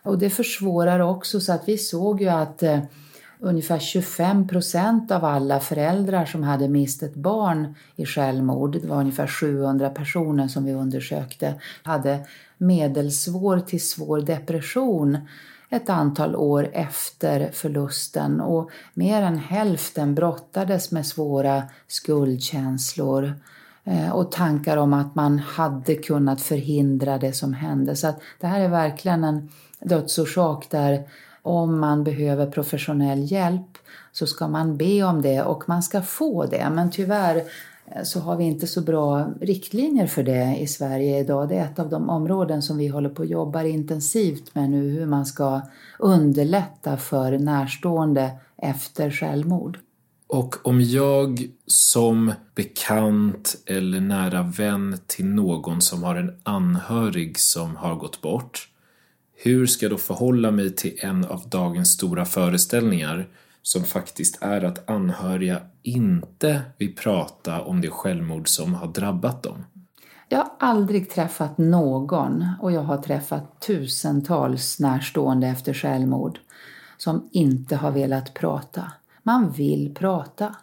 Och 0.02 0.18
det 0.18 0.30
försvårar 0.30 1.00
också 1.00 1.40
så 1.40 1.52
att 1.52 1.68
vi 1.68 1.78
såg 1.78 2.20
ju 2.20 2.28
att 2.28 2.62
eh, 2.62 2.80
ungefär 3.40 3.78
25 3.78 4.48
procent 4.48 5.10
av 5.10 5.24
alla 5.24 5.60
föräldrar 5.60 6.24
som 6.24 6.42
hade 6.42 6.68
mist 6.68 7.02
ett 7.02 7.14
barn 7.14 7.74
i 7.96 8.06
självmord, 8.06 8.72
det 8.82 8.88
var 8.88 9.00
ungefär 9.00 9.26
700 9.26 9.90
personer 9.90 10.48
som 10.48 10.64
vi 10.64 10.72
undersökte, 10.72 11.54
hade 11.82 12.18
medelsvår 12.58 13.60
till 13.60 13.88
svår 13.88 14.20
depression 14.20 15.18
ett 15.70 15.90
antal 15.90 16.36
år 16.36 16.70
efter 16.72 17.50
förlusten 17.52 18.40
och 18.40 18.70
mer 18.94 19.22
än 19.22 19.38
hälften 19.38 20.14
brottades 20.14 20.90
med 20.90 21.06
svåra 21.06 21.62
skuldkänslor 21.86 23.34
Eh, 23.90 24.10
och 24.10 24.32
tankar 24.32 24.76
om 24.76 24.92
att 24.92 25.14
man 25.14 25.38
hade 25.38 25.94
kunnat 25.94 26.40
förhindra 26.40 27.18
det 27.18 27.32
som 27.32 27.54
hände. 27.54 27.96
Så 27.96 28.06
att 28.06 28.20
det 28.40 28.46
här 28.46 28.60
är 28.60 28.68
verkligen 28.68 29.24
en 29.24 29.48
dödsorsak 29.80 30.66
där 30.70 31.08
om 31.42 31.80
man 31.80 32.04
behöver 32.04 32.46
professionell 32.46 33.32
hjälp 33.32 33.78
så 34.12 34.26
ska 34.26 34.48
man 34.48 34.76
be 34.76 35.02
om 35.02 35.22
det 35.22 35.42
och 35.42 35.68
man 35.68 35.82
ska 35.82 36.02
få 36.02 36.46
det. 36.46 36.70
Men 36.72 36.90
tyvärr 36.90 37.36
eh, 37.86 38.02
så 38.02 38.20
har 38.20 38.36
vi 38.36 38.44
inte 38.44 38.66
så 38.66 38.80
bra 38.80 39.26
riktlinjer 39.40 40.06
för 40.06 40.22
det 40.22 40.56
i 40.58 40.66
Sverige 40.66 41.18
idag. 41.18 41.48
Det 41.48 41.56
är 41.56 41.64
ett 41.64 41.78
av 41.78 41.88
de 41.88 42.10
områden 42.10 42.62
som 42.62 42.78
vi 42.78 42.88
håller 42.88 43.10
på 43.10 43.22
att 43.22 43.28
jobba 43.28 43.62
intensivt 43.62 44.54
med 44.54 44.70
nu, 44.70 44.90
hur 44.90 45.06
man 45.06 45.26
ska 45.26 45.60
underlätta 45.98 46.96
för 46.96 47.38
närstående 47.38 48.30
efter 48.56 49.10
självmord. 49.10 49.78
Och 50.28 50.66
om 50.66 50.80
jag 50.80 51.48
som 51.66 52.32
bekant 52.54 53.56
eller 53.66 54.00
nära 54.00 54.42
vän 54.42 54.98
till 55.06 55.26
någon 55.26 55.82
som 55.82 56.02
har 56.02 56.16
en 56.16 56.40
anhörig 56.42 57.38
som 57.38 57.76
har 57.76 57.94
gått 57.94 58.20
bort, 58.20 58.68
hur 59.36 59.66
ska 59.66 59.84
jag 59.84 59.92
då 59.92 59.98
förhålla 59.98 60.50
mig 60.50 60.74
till 60.74 60.98
en 61.02 61.24
av 61.24 61.48
dagens 61.48 61.92
stora 61.92 62.24
föreställningar 62.24 63.28
som 63.62 63.84
faktiskt 63.84 64.42
är 64.42 64.64
att 64.64 64.90
anhöriga 64.90 65.60
inte 65.82 66.62
vill 66.78 66.96
prata 66.96 67.62
om 67.62 67.80
det 67.80 67.90
självmord 67.90 68.48
som 68.48 68.74
har 68.74 68.88
drabbat 68.88 69.42
dem? 69.42 69.64
Jag 70.28 70.38
har 70.38 70.50
aldrig 70.58 71.10
träffat 71.10 71.58
någon, 71.58 72.48
och 72.60 72.72
jag 72.72 72.82
har 72.82 72.98
träffat 72.98 73.60
tusentals 73.60 74.78
närstående 74.80 75.46
efter 75.46 75.74
självmord, 75.74 76.38
som 76.96 77.28
inte 77.32 77.76
har 77.76 77.90
velat 77.90 78.34
prata. 78.34 78.92
Man 79.28 79.50
vill 79.50 79.94
prata. 79.94 80.54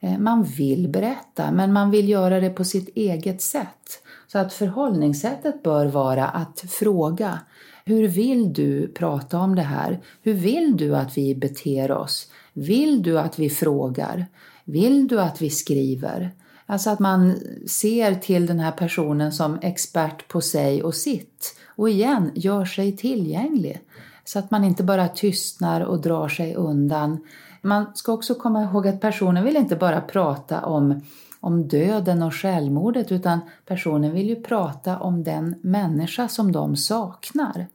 Eh, 0.00 0.18
man 0.18 0.44
vill 0.44 0.88
berätta, 0.88 1.52
men 1.52 1.72
man 1.72 1.90
vill 1.90 2.08
göra 2.08 2.40
det 2.40 2.50
på 2.50 2.64
sitt 2.64 2.88
eget 2.96 3.42
sätt. 3.42 4.02
Så 4.26 4.38
att 4.38 4.52
förhållningssättet 4.52 5.62
bör 5.62 5.86
vara 5.86 6.28
att 6.28 6.64
fråga. 6.68 7.38
Hur 7.84 8.08
vill 8.08 8.52
du 8.52 8.88
prata 8.88 9.38
om 9.38 9.54
det 9.54 9.62
här? 9.62 10.00
Hur 10.22 10.34
vill 10.34 10.76
du 10.76 10.96
att 10.96 11.18
vi 11.18 11.34
beter 11.34 11.92
oss? 11.92 12.30
Vill 12.52 13.02
du 13.02 13.18
att 13.18 13.38
vi 13.38 13.50
frågar? 13.50 14.26
Vill 14.64 15.08
du 15.08 15.20
att 15.20 15.42
vi 15.42 15.50
skriver? 15.50 16.30
Alltså 16.66 16.90
att 16.90 16.98
man 16.98 17.34
ser 17.66 18.14
till 18.14 18.46
den 18.46 18.60
här 18.60 18.72
personen 18.72 19.32
som 19.32 19.58
expert 19.62 20.28
på 20.28 20.40
sig 20.40 20.82
och 20.82 20.94
sitt. 20.94 21.56
Och 21.76 21.90
igen, 21.90 22.30
gör 22.34 22.64
sig 22.64 22.96
tillgänglig. 22.96 23.80
Så 24.24 24.38
att 24.38 24.50
man 24.50 24.64
inte 24.64 24.82
bara 24.82 25.08
tystnar 25.08 25.80
och 25.80 26.00
drar 26.00 26.28
sig 26.28 26.54
undan. 26.54 27.20
Man 27.64 27.86
ska 27.94 28.12
också 28.12 28.34
komma 28.34 28.62
ihåg 28.62 28.88
att 28.88 29.00
personen 29.00 29.44
vill 29.44 29.56
inte 29.56 29.76
bara 29.76 30.00
prata 30.00 30.64
om, 30.64 31.00
om 31.40 31.68
döden 31.68 32.22
och 32.22 32.34
självmordet 32.34 33.12
utan 33.12 33.40
personen 33.66 34.12
vill 34.12 34.28
ju 34.28 34.36
prata 34.36 34.98
om 34.98 35.24
den 35.24 35.54
människa 35.62 36.28
som 36.28 36.52
de 36.52 36.76
saknar. 36.76 37.66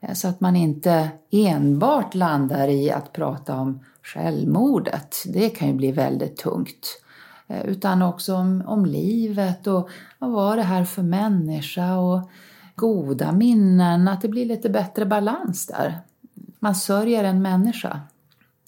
Eh, 0.00 0.12
så 0.12 0.28
att 0.28 0.40
man 0.40 0.56
inte 0.56 1.08
enbart 1.30 2.14
landar 2.14 2.68
i 2.68 2.90
att 2.90 3.12
prata 3.12 3.56
om 3.56 3.80
självmordet. 4.02 5.16
Det 5.26 5.48
kan 5.48 5.68
ju 5.68 5.74
bli 5.74 5.92
väldigt 5.92 6.36
tungt. 6.36 7.00
Eh, 7.46 7.66
utan 7.66 8.02
också 8.02 8.34
om, 8.34 8.62
om 8.66 8.86
livet 8.86 9.66
och 9.66 9.88
vad 10.18 10.30
var 10.30 10.56
det 10.56 10.62
här 10.62 10.84
för 10.84 11.02
människa 11.02 11.96
och 11.96 12.30
goda 12.74 13.32
minnen, 13.32 14.08
att 14.08 14.20
det 14.20 14.28
blir 14.28 14.46
lite 14.46 14.70
bättre 14.70 15.06
balans 15.06 15.66
där. 15.66 15.98
Man 16.58 16.74
sörjer 16.74 17.24
en 17.24 17.42
människa 17.42 18.00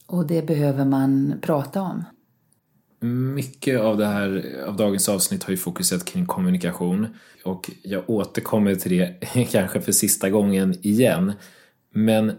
och 0.07 0.27
det 0.27 0.47
behöver 0.47 0.85
man 0.85 1.35
prata 1.43 1.81
om. 1.83 2.05
Mycket 3.35 3.81
av 3.81 3.97
det 3.97 4.07
här, 4.07 4.57
av 4.66 4.77
dagens 4.77 5.09
avsnitt 5.09 5.45
har 5.45 5.51
ju 5.51 5.57
fokuserat 5.57 6.05
kring 6.05 6.27
kommunikation 6.27 7.07
och 7.45 7.70
jag 7.83 8.11
återkommer 8.11 8.74
till 8.74 8.99
det 8.99 9.16
kanske 9.53 9.81
för 9.81 9.93
sista 9.93 10.31
gången 10.31 10.74
igen. 10.83 11.33
Men 11.95 12.33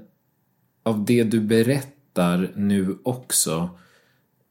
av 0.84 1.06
det 1.06 1.24
du 1.24 1.40
berättar 1.40 2.52
nu 2.56 2.98
också, 3.04 3.70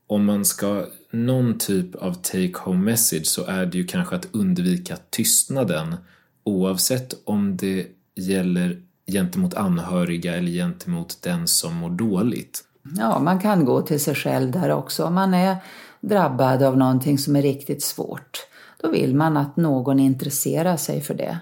om 0.07 0.25
man 0.25 0.45
ska 0.45 0.87
någon 1.11 1.59
typ 1.59 1.95
av 1.95 2.15
take 2.15 2.59
home 2.59 2.85
message 2.85 3.27
så 3.27 3.45
är 3.45 3.67
det 3.67 3.79
ju 3.79 3.87
kanske 3.87 4.17
att 4.17 4.29
undvika 4.33 4.97
tystnaden 5.11 5.97
oavsett 6.45 7.15
om 7.25 7.57
det 7.57 7.87
gäller 8.15 8.83
gentemot 9.07 9.55
anhöriga 9.55 10.35
eller 10.35 10.53
gentemot 10.53 11.23
den 11.23 11.47
som 11.47 11.75
mår 11.75 11.91
dåligt. 11.91 12.65
Ja, 12.99 13.19
man 13.19 13.39
kan 13.39 13.65
gå 13.65 13.83
till 13.83 14.01
sig 14.01 14.15
själv 14.15 14.51
där 14.51 14.71
också. 14.71 15.05
Om 15.05 15.15
man 15.15 15.35
är 15.35 15.57
drabbad 16.01 16.63
av 16.63 16.77
någonting 16.77 17.19
som 17.19 17.37
är 17.37 17.43
riktigt 17.43 17.83
svårt, 17.83 18.47
då 18.83 18.91
vill 18.91 19.15
man 19.15 19.37
att 19.37 19.57
någon 19.57 20.01
intresserar 20.01 20.77
sig 20.77 21.01
för 21.01 21.15
det. 21.15 21.39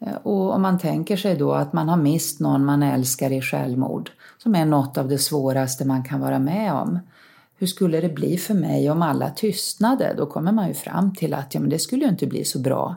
Eh, 0.00 0.14
och 0.22 0.54
om 0.54 0.62
man 0.62 0.78
tänker 0.78 1.16
sig 1.16 1.36
då 1.36 1.52
att 1.52 1.72
man 1.72 1.88
har 1.88 1.96
mist 1.96 2.40
någon 2.40 2.64
man 2.64 2.82
älskar 2.82 3.32
i 3.32 3.42
självmord, 3.42 4.10
som 4.38 4.54
är 4.54 4.64
något 4.64 4.98
av 4.98 5.08
det 5.08 5.18
svåraste 5.18 5.84
man 5.84 6.04
kan 6.04 6.20
vara 6.20 6.38
med 6.38 6.72
om. 6.72 6.98
Hur 7.58 7.66
skulle 7.66 8.00
det 8.00 8.08
bli 8.08 8.38
för 8.38 8.54
mig 8.54 8.90
om 8.90 9.02
alla 9.02 9.30
tystnade? 9.30 10.14
Då 10.16 10.26
kommer 10.26 10.52
man 10.52 10.68
ju 10.68 10.74
fram 10.74 11.14
till 11.14 11.34
att 11.34 11.54
ja, 11.54 11.60
men 11.60 11.70
det 11.70 11.78
skulle 11.78 12.04
ju 12.04 12.10
inte 12.10 12.26
bli 12.26 12.44
så 12.44 12.58
bra. 12.58 12.96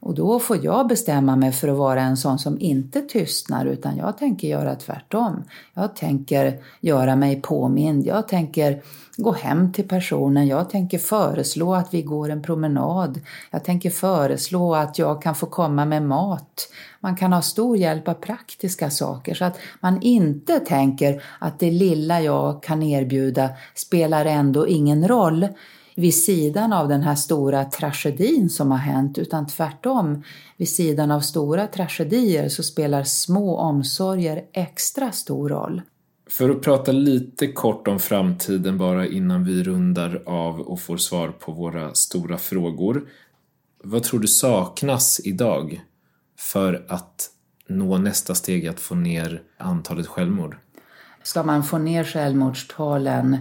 Och 0.00 0.14
då 0.14 0.38
får 0.38 0.64
jag 0.64 0.88
bestämma 0.88 1.36
mig 1.36 1.52
för 1.52 1.68
att 1.68 1.76
vara 1.76 2.00
en 2.00 2.16
sån 2.16 2.38
som 2.38 2.60
inte 2.60 3.00
tystnar 3.00 3.66
utan 3.66 3.96
jag 3.96 4.18
tänker 4.18 4.48
göra 4.48 4.74
tvärtom. 4.74 5.44
Jag 5.74 5.96
tänker 5.96 6.60
göra 6.80 7.16
mig 7.16 7.42
påmind. 7.42 8.06
Jag 8.06 8.28
tänker 8.28 8.82
gå 9.16 9.32
hem 9.32 9.72
till 9.72 9.88
personen. 9.88 10.46
Jag 10.46 10.70
tänker 10.70 10.98
föreslå 10.98 11.74
att 11.74 11.94
vi 11.94 12.02
går 12.02 12.30
en 12.30 12.42
promenad. 12.42 13.20
Jag 13.50 13.64
tänker 13.64 13.90
föreslå 13.90 14.74
att 14.74 14.98
jag 14.98 15.22
kan 15.22 15.34
få 15.34 15.46
komma 15.46 15.84
med 15.84 16.02
mat. 16.02 16.68
Man 17.00 17.16
kan 17.16 17.32
ha 17.32 17.42
stor 17.42 17.76
hjälp 17.76 18.08
av 18.08 18.14
praktiska 18.14 18.90
saker 18.90 19.34
så 19.34 19.44
att 19.44 19.58
man 19.80 20.02
inte 20.02 20.60
tänker 20.60 21.22
att 21.38 21.58
det 21.58 21.70
lilla 21.70 22.20
jag 22.20 22.62
kan 22.62 22.82
erbjuda 22.82 23.50
spelar 23.74 24.24
ändå 24.24 24.68
ingen 24.68 25.08
roll 25.08 25.48
vid 25.98 26.14
sidan 26.14 26.72
av 26.72 26.88
den 26.88 27.02
här 27.02 27.14
stora 27.14 27.64
tragedin 27.64 28.50
som 28.50 28.70
har 28.70 28.78
hänt 28.78 29.18
utan 29.18 29.46
tvärtom, 29.46 30.22
vid 30.56 30.68
sidan 30.68 31.10
av 31.10 31.20
stora 31.20 31.66
tragedier 31.66 32.48
så 32.48 32.62
spelar 32.62 33.04
små 33.04 33.56
omsorger 33.56 34.44
extra 34.52 35.12
stor 35.12 35.48
roll. 35.48 35.82
För 36.30 36.50
att 36.50 36.62
prata 36.62 36.92
lite 36.92 37.52
kort 37.52 37.88
om 37.88 37.98
framtiden 37.98 38.78
bara 38.78 39.06
innan 39.06 39.44
vi 39.44 39.62
rundar 39.62 40.22
av 40.26 40.60
och 40.60 40.80
får 40.80 40.96
svar 40.96 41.28
på 41.28 41.52
våra 41.52 41.94
stora 41.94 42.38
frågor. 42.38 43.08
Vad 43.84 44.02
tror 44.02 44.20
du 44.20 44.28
saknas 44.28 45.20
idag 45.24 45.80
för 46.38 46.86
att 46.88 47.30
nå 47.68 47.98
nästa 47.98 48.34
steg 48.34 48.66
att 48.66 48.80
få 48.80 48.94
ner 48.94 49.42
antalet 49.56 50.06
självmord? 50.06 50.56
Ska 51.22 51.42
man 51.42 51.64
få 51.64 51.78
ner 51.78 52.04
självmordstalen 52.04 53.38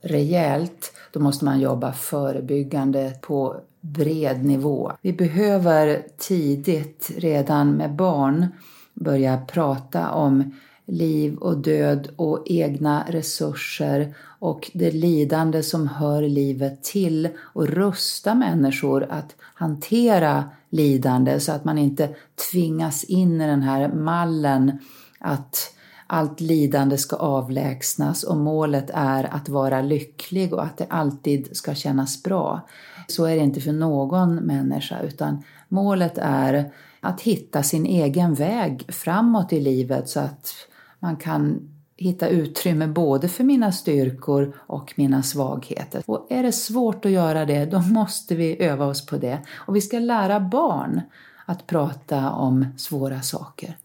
rejält, 0.00 0.92
då 1.12 1.20
måste 1.20 1.44
man 1.44 1.60
jobba 1.60 1.92
förebyggande 1.92 3.12
på 3.20 3.56
bred 3.80 4.44
nivå. 4.44 4.92
Vi 5.02 5.12
behöver 5.12 6.02
tidigt, 6.18 7.10
redan 7.16 7.72
med 7.72 7.94
barn, 7.94 8.46
börja 8.94 9.38
prata 9.46 10.10
om 10.10 10.54
liv 10.86 11.36
och 11.36 11.56
död 11.58 12.08
och 12.16 12.42
egna 12.46 13.04
resurser 13.08 14.14
och 14.38 14.70
det 14.74 14.90
lidande 14.90 15.62
som 15.62 15.88
hör 15.88 16.22
livet 16.22 16.84
till 16.84 17.28
och 17.38 17.68
rusta 17.68 18.34
människor 18.34 19.06
att 19.10 19.36
hantera 19.40 20.44
lidande 20.70 21.40
så 21.40 21.52
att 21.52 21.64
man 21.64 21.78
inte 21.78 22.08
tvingas 22.50 23.04
in 23.04 23.40
i 23.40 23.46
den 23.46 23.62
här 23.62 23.88
mallen 23.88 24.78
att 25.18 25.74
allt 26.12 26.40
lidande 26.40 26.98
ska 26.98 27.16
avlägsnas 27.16 28.22
och 28.22 28.36
målet 28.36 28.90
är 28.94 29.34
att 29.34 29.48
vara 29.48 29.82
lycklig 29.82 30.52
och 30.52 30.64
att 30.64 30.76
det 30.76 30.86
alltid 30.88 31.56
ska 31.56 31.74
kännas 31.74 32.22
bra. 32.22 32.60
Så 33.06 33.24
är 33.24 33.36
det 33.36 33.42
inte 33.42 33.60
för 33.60 33.72
någon 33.72 34.34
människa 34.34 35.00
utan 35.00 35.42
målet 35.68 36.18
är 36.18 36.72
att 37.00 37.20
hitta 37.20 37.62
sin 37.62 37.86
egen 37.86 38.34
väg 38.34 38.84
framåt 38.88 39.52
i 39.52 39.60
livet 39.60 40.08
så 40.08 40.20
att 40.20 40.54
man 40.98 41.16
kan 41.16 41.68
hitta 41.96 42.28
utrymme 42.28 42.86
både 42.86 43.28
för 43.28 43.44
mina 43.44 43.72
styrkor 43.72 44.56
och 44.58 44.92
mina 44.96 45.22
svagheter. 45.22 46.02
Och 46.06 46.26
är 46.30 46.42
det 46.42 46.52
svårt 46.52 47.04
att 47.04 47.10
göra 47.10 47.44
det, 47.44 47.64
då 47.64 47.80
måste 47.80 48.34
vi 48.34 48.62
öva 48.62 48.86
oss 48.86 49.06
på 49.06 49.16
det. 49.16 49.38
Och 49.52 49.76
vi 49.76 49.80
ska 49.80 49.98
lära 49.98 50.40
barn 50.40 51.00
att 51.44 51.66
prata 51.66 52.30
om 52.30 52.66
svåra 52.76 53.22
saker. 53.22 53.76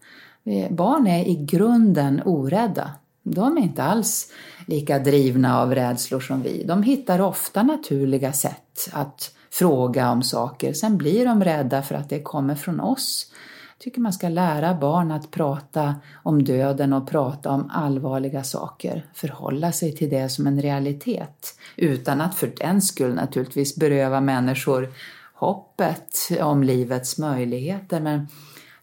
Eh, 0.46 0.72
barn 0.72 1.06
är 1.06 1.24
i 1.24 1.34
grunden 1.34 2.22
orädda. 2.24 2.90
De 3.22 3.56
är 3.56 3.62
inte 3.62 3.82
alls 3.82 4.32
lika 4.66 4.98
drivna 4.98 5.60
av 5.60 5.74
rädslor 5.74 6.20
som 6.20 6.42
vi. 6.42 6.64
De 6.64 6.82
hittar 6.82 7.20
ofta 7.20 7.62
naturliga 7.62 8.32
sätt 8.32 8.88
att 8.92 9.34
fråga 9.50 10.10
om 10.10 10.22
saker. 10.22 10.72
Sen 10.72 10.96
blir 10.96 11.24
de 11.24 11.44
rädda 11.44 11.82
för 11.82 11.94
att 11.94 12.08
det 12.08 12.22
kommer 12.22 12.54
från 12.54 12.80
oss. 12.80 13.32
Jag 13.78 13.84
tycker 13.84 14.00
man 14.00 14.12
ska 14.12 14.28
lära 14.28 14.74
barn 14.74 15.10
att 15.10 15.30
prata 15.30 15.94
om 16.22 16.44
döden 16.44 16.92
och 16.92 17.08
prata 17.08 17.50
om 17.50 17.70
allvarliga 17.70 18.44
saker. 18.44 19.06
Förhålla 19.14 19.72
sig 19.72 19.96
till 19.96 20.10
det 20.10 20.28
som 20.28 20.46
en 20.46 20.62
realitet. 20.62 21.58
Utan 21.76 22.20
att 22.20 22.34
för 22.34 22.52
den 22.58 22.82
skull 22.82 23.14
naturligtvis 23.14 23.76
beröva 23.76 24.20
människor 24.20 24.92
hoppet 25.34 26.18
om 26.40 26.62
livets 26.62 27.18
möjligheter. 27.18 28.00
Men 28.00 28.28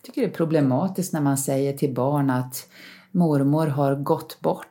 tycker 0.04 0.22
det 0.22 0.28
är 0.28 0.32
problematiskt 0.32 1.14
när 1.14 1.22
man 1.22 1.38
säger 1.38 1.74
till 1.74 1.94
barn 1.94 2.30
att 2.30 2.68
mormor 3.12 3.68
har 3.68 3.96
gått 3.96 4.42
bort. 4.42 4.68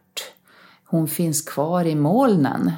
Hon 0.84 1.08
finns 1.08 1.42
kvar 1.42 1.84
i 1.84 1.94
molnen. 1.94 2.72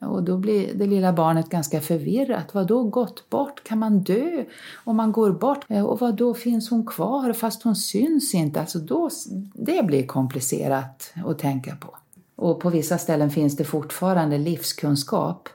Och 0.00 0.22
då 0.22 0.38
blir 0.38 0.74
det 0.74 0.86
lilla 0.86 1.12
barnet 1.12 1.48
ganska 1.48 1.80
förvirrat. 1.80 2.54
Vad 2.54 2.66
då 2.66 2.82
gått 2.82 3.30
bort? 3.30 3.64
Kan 3.64 3.78
man 3.78 4.02
dö 4.02 4.44
om 4.84 4.96
man 4.96 5.12
går 5.12 5.30
bort? 5.30 5.64
Och 5.68 6.00
vad 6.00 6.16
då 6.16 6.34
finns 6.34 6.70
hon 6.70 6.86
kvar 6.86 7.32
fast 7.32 7.62
hon 7.62 7.76
syns 7.76 8.34
inte? 8.34 8.60
Alltså 8.60 8.78
då, 8.78 9.10
det 9.54 9.86
blir 9.86 10.06
komplicerat 10.06 11.12
att 11.26 11.38
tänka 11.38 11.76
på. 11.76 11.96
Och 12.36 12.60
på 12.60 12.70
vissa 12.70 12.98
ställen 12.98 13.30
finns 13.30 13.56
det 13.56 13.64
fortfarande 13.64 14.38
livskunskap. 14.38 15.48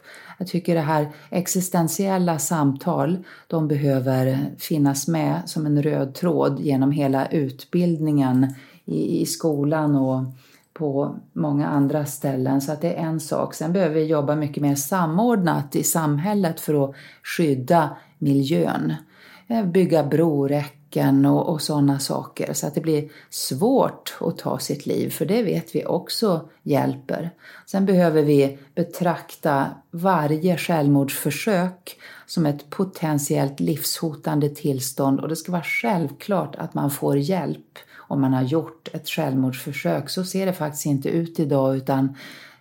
Jag 0.44 0.48
tycker 0.50 0.76
det 0.76 0.82
här 0.82 1.08
existentiella 1.30 2.40
samtal, 2.40 3.18
de 3.48 3.68
behöver 3.68 4.52
finnas 4.58 5.08
med 5.08 5.42
som 5.46 5.66
en 5.66 5.84
röd 5.84 6.14
tråd 6.14 6.60
genom 6.60 6.92
hela 6.92 7.28
utbildningen 7.28 8.56
i, 8.86 9.22
i 9.22 9.26
skolan 9.26 9.96
och 9.96 10.24
på 10.74 11.16
många 11.34 11.68
andra 11.68 12.06
ställen. 12.06 12.62
Så 12.62 12.72
att 12.72 12.82
det 12.82 12.94
är 12.94 13.04
en 13.04 13.20
sak. 13.20 13.54
Sen 13.54 13.74
behöver 13.74 13.96
vi 13.96 14.06
jobba 14.06 14.36
mycket 14.36 14.64
mer 14.64 14.76
samordnat 14.76 15.76
i 15.76 15.84
samhället 15.84 16.60
för 16.60 16.84
att 16.84 16.96
skydda 17.24 17.98
miljön. 18.18 18.94
Eh, 19.48 19.66
bygga 19.66 20.04
broräcken 20.04 20.83
och, 21.26 21.50
och 21.50 21.62
sådana 21.62 22.00
saker 22.00 22.54
så 22.54 22.68
att 22.68 22.76
det 22.76 22.82
blir 22.82 23.10
svårt 23.30 24.18
att 24.20 24.38
ta 24.38 24.60
sitt 24.60 24.86
liv, 24.86 25.10
för 25.10 25.26
det 25.26 25.44
vet 25.44 25.76
vi 25.76 25.86
också 25.86 26.50
hjälper. 26.64 27.32
Sen 27.66 27.86
behöver 27.86 28.22
vi 28.24 28.58
betrakta 28.76 29.68
varje 29.92 30.58
självmordsförsök 30.58 31.98
som 32.26 32.46
ett 32.46 32.70
potentiellt 32.70 33.60
livshotande 33.60 34.50
tillstånd 34.50 35.20
och 35.20 35.28
det 35.28 35.36
ska 35.36 35.52
vara 35.52 35.64
självklart 35.64 36.56
att 36.56 36.74
man 36.74 36.92
får 36.92 37.18
hjälp 37.18 37.80
om 37.98 38.22
man 38.22 38.34
har 38.34 38.44
gjort 38.44 38.90
ett 38.94 39.10
självmordsförsök. 39.10 40.10
Så 40.10 40.24
ser 40.24 40.46
det 40.46 40.54
faktiskt 40.54 40.86
inte 40.86 41.10
ut 41.10 41.40
idag 41.40 41.78
utan 41.78 42.16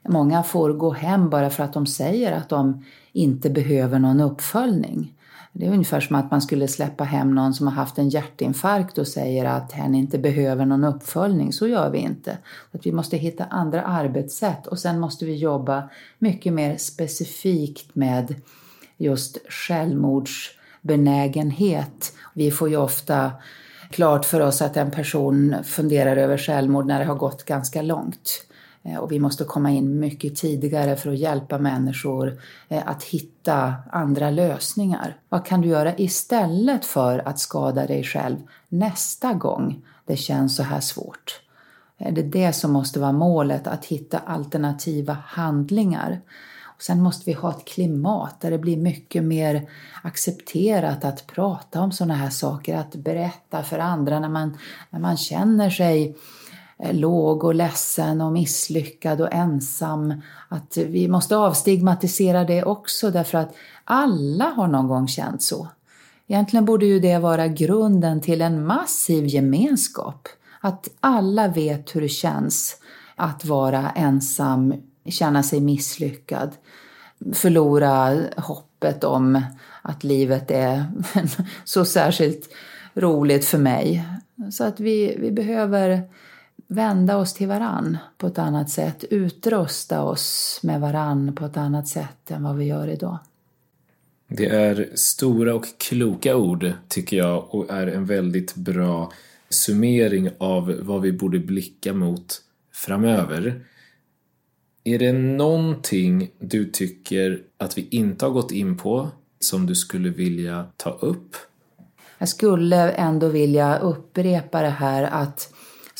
många 0.09 0.42
får 0.42 0.72
gå 0.72 0.92
hem 0.92 1.30
bara 1.30 1.50
för 1.50 1.64
att 1.64 1.72
de 1.72 1.86
säger 1.86 2.32
att 2.32 2.48
de 2.48 2.84
inte 3.12 3.50
behöver 3.50 3.98
någon 3.98 4.20
uppföljning. 4.20 5.14
Det 5.52 5.66
är 5.66 5.70
ungefär 5.70 6.00
som 6.00 6.16
att 6.16 6.30
man 6.30 6.42
skulle 6.42 6.68
släppa 6.68 7.04
hem 7.04 7.34
någon 7.34 7.54
som 7.54 7.66
har 7.66 7.74
haft 7.74 7.98
en 7.98 8.08
hjärtinfarkt 8.08 8.98
och 8.98 9.08
säger 9.08 9.44
att 9.44 9.72
hen 9.72 9.94
inte 9.94 10.18
behöver 10.18 10.66
någon 10.66 10.84
uppföljning. 10.84 11.52
Så 11.52 11.68
gör 11.68 11.90
vi 11.90 11.98
inte. 11.98 12.38
Att 12.72 12.86
vi 12.86 12.92
måste 12.92 13.16
hitta 13.16 13.44
andra 13.44 13.82
arbetssätt 13.82 14.66
och 14.66 14.78
sen 14.78 15.00
måste 15.00 15.24
vi 15.24 15.36
jobba 15.36 15.88
mycket 16.18 16.52
mer 16.52 16.76
specifikt 16.76 17.94
med 17.94 18.34
just 18.96 19.38
självmordsbenägenhet. 19.48 22.12
Vi 22.34 22.50
får 22.50 22.68
ju 22.68 22.76
ofta 22.76 23.32
klart 23.90 24.24
för 24.24 24.40
oss 24.40 24.62
att 24.62 24.76
en 24.76 24.90
person 24.90 25.54
funderar 25.64 26.16
över 26.16 26.38
självmord 26.38 26.86
när 26.86 26.98
det 26.98 27.04
har 27.04 27.14
gått 27.14 27.44
ganska 27.44 27.82
långt. 27.82 28.46
Eh, 28.82 28.96
och 28.96 29.12
vi 29.12 29.18
måste 29.18 29.44
komma 29.44 29.70
in 29.70 29.98
mycket 29.98 30.36
tidigare 30.36 30.96
för 30.96 31.10
att 31.10 31.18
hjälpa 31.18 31.59
människor 31.59 32.40
eh, 32.68 32.82
att 32.86 33.02
hitta 33.02 33.74
andra 33.92 34.30
lösningar. 34.30 35.16
Vad 35.28 35.46
kan 35.46 35.60
du 35.60 35.68
göra 35.68 35.96
istället 35.96 36.84
för 36.84 37.28
att 37.28 37.38
skada 37.38 37.86
dig 37.86 38.04
själv 38.04 38.36
nästa 38.68 39.32
gång 39.32 39.82
det 40.06 40.16
känns 40.16 40.56
så 40.56 40.62
här 40.62 40.80
svårt? 40.80 41.40
Eh, 41.98 42.14
det 42.14 42.20
är 42.20 42.24
det 42.24 42.52
som 42.52 42.72
måste 42.72 43.00
vara 43.00 43.12
målet, 43.12 43.66
att 43.66 43.84
hitta 43.84 44.18
alternativa 44.18 45.16
handlingar. 45.26 46.20
Sen 46.78 47.02
måste 47.02 47.30
vi 47.30 47.32
ha 47.32 47.50
ett 47.50 47.64
klimat 47.64 48.40
där 48.40 48.50
det 48.50 48.59
blir 48.59 48.76
mycket 48.76 49.24
mer 49.24 49.68
accepterat 50.02 51.04
att 51.04 51.26
prata 51.26 51.80
om 51.80 51.92
sådana 51.92 52.14
här 52.14 52.30
saker, 52.30 52.76
att 52.76 52.94
berätta 52.94 53.62
för 53.62 53.78
andra 53.78 54.20
när 54.20 54.28
man, 54.28 54.59
när 54.90 55.00
man 55.00 55.16
känner 55.16 55.70
sig 55.70 56.09
eh, 56.09 56.14
Eh, 56.82 56.94
låg 56.94 57.44
och 57.44 57.54
ledsen 57.54 58.20
och 58.20 58.32
misslyckad 58.32 59.20
och 59.20 59.32
ensam. 59.32 60.22
Att 60.48 60.76
vi 60.76 61.09
måste 61.09 61.36
avstigmatisera 61.36 62.44
det 62.44 62.64
också 62.64 63.10
därför 63.10 63.38
att 63.38 63.54
alla 63.84 64.44
har 64.44 64.68
någon 64.68 64.88
gång 64.88 65.09
känt 65.09 65.42
så. 65.42 65.68
Egentligen 66.26 66.64
borde 66.64 66.86
ju 66.86 67.00
det 67.00 67.18
vara 67.18 67.48
grunden 67.48 68.20
till 68.20 68.40
en 68.40 68.66
massiv 68.66 69.26
gemenskap. 69.26 70.28
Att 70.60 70.88
alla 71.00 71.48
vet 71.48 71.96
hur 71.96 72.00
det 72.00 72.09
känns 72.09 72.76
att 73.16 73.44
vara 73.44 73.90
ensam, 73.90 74.74
känna 75.09 75.42
sig 75.42 75.60
misslyckad 75.60 76.50
förlora 77.32 78.18
hoppet 78.36 79.04
om 79.04 79.42
att 79.82 80.04
livet 80.04 80.50
är 80.50 80.84
så 81.64 81.84
särskilt 81.84 82.48
roligt 82.94 83.44
för 83.44 83.59
mig. 83.59 84.04
Så 84.50 84.64
att 84.64 84.80
vi, 84.80 85.16
vi 85.18 85.30
behöver 85.30 86.02
vända 86.72 87.16
oss 87.16 87.34
till 87.34 87.48
varann 87.48 87.98
på 88.18 88.26
ett 88.26 88.38
annat 88.38 88.70
sätt, 88.70 89.04
utrusta 89.10 90.02
oss 90.02 90.60
med 90.62 90.80
varann 90.80 91.34
på 91.34 91.44
ett 91.44 91.56
annat 91.56 91.88
sätt 91.88 92.30
än 92.30 92.42
vad 92.42 92.56
vi 92.56 92.64
gör 92.64 92.88
idag. 92.88 93.18
Det 94.28 94.46
är 94.46 94.90
stora 94.94 95.54
och 95.54 95.66
kloka 95.78 96.36
ord, 96.36 96.72
tycker 96.88 97.16
jag, 97.16 97.54
och 97.54 97.70
är 97.70 97.86
en 97.86 98.06
väldigt 98.06 98.54
bra 98.54 99.12
summering 99.48 100.30
av 100.38 100.78
vad 100.80 101.02
vi 101.02 101.12
borde 101.12 101.38
blicka 101.38 101.92
mot 101.92 102.42
framöver. 102.72 103.64
Är 104.84 104.98
det 104.98 105.12
någonting 105.12 106.30
du 106.38 106.64
tycker 106.64 107.42
att 107.58 107.78
vi 107.78 107.88
inte 107.90 108.24
har 108.24 108.32
gått 108.32 108.52
in 108.52 108.76
på 108.76 109.08
som 109.40 109.66
du 109.66 109.74
skulle 109.74 110.10
vilja 110.10 110.66
ta 110.76 110.90
upp? 110.90 111.36
Jag 112.18 112.28
skulle 112.28 112.90
ändå 112.90 113.28
vilja 113.28 113.78
upprepa 113.78 114.62
det 114.62 114.68
här 114.68 115.02
att 115.02 115.51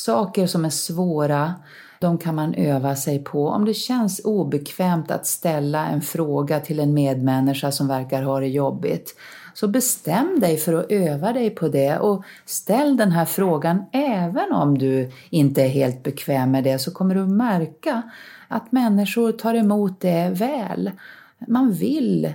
saker 0.04 0.46
som 0.46 0.64
är 0.64 0.70
svåra, 0.70 1.54
de 1.98 2.18
kan 2.18 2.34
man 2.34 2.54
öva 2.54 2.96
sig 2.96 3.24
på. 3.24 3.48
Om 3.48 3.64
det 3.64 3.74
känns 3.74 4.20
obekvämt 4.24 5.10
att 5.10 5.26
ställa 5.26 5.86
en 5.86 6.02
fråga 6.02 6.60
till 6.60 6.80
en 6.80 6.94
medmänniska 6.94 7.72
som 7.72 7.88
verkar 7.88 8.22
ha 8.22 8.40
det 8.40 8.48
jobbigt, 8.48 9.16
så 9.54 9.68
bestäm 9.68 10.40
dig 10.40 10.56
för 10.56 10.72
att 10.72 10.92
öva 10.92 11.32
dig 11.32 11.50
på 11.50 11.68
det 11.68 11.98
och 11.98 12.24
ställ 12.46 12.96
den 12.96 13.12
här 13.12 13.24
frågan 13.24 13.84
även 13.92 14.52
om 14.52 14.78
du 14.78 15.10
inte 15.30 15.62
är 15.62 15.68
helt 15.68 16.02
bekväm 16.02 16.50
med 16.50 16.64
det 16.64 16.78
så 16.78 16.90
kommer 16.90 17.14
du 17.14 17.26
märka 17.26 18.02
att 18.48 18.72
människor 18.72 19.32
tar 19.32 19.54
emot 19.54 20.00
det 20.00 20.30
väl. 20.30 20.90
Man 21.38 21.72
vill 21.72 22.32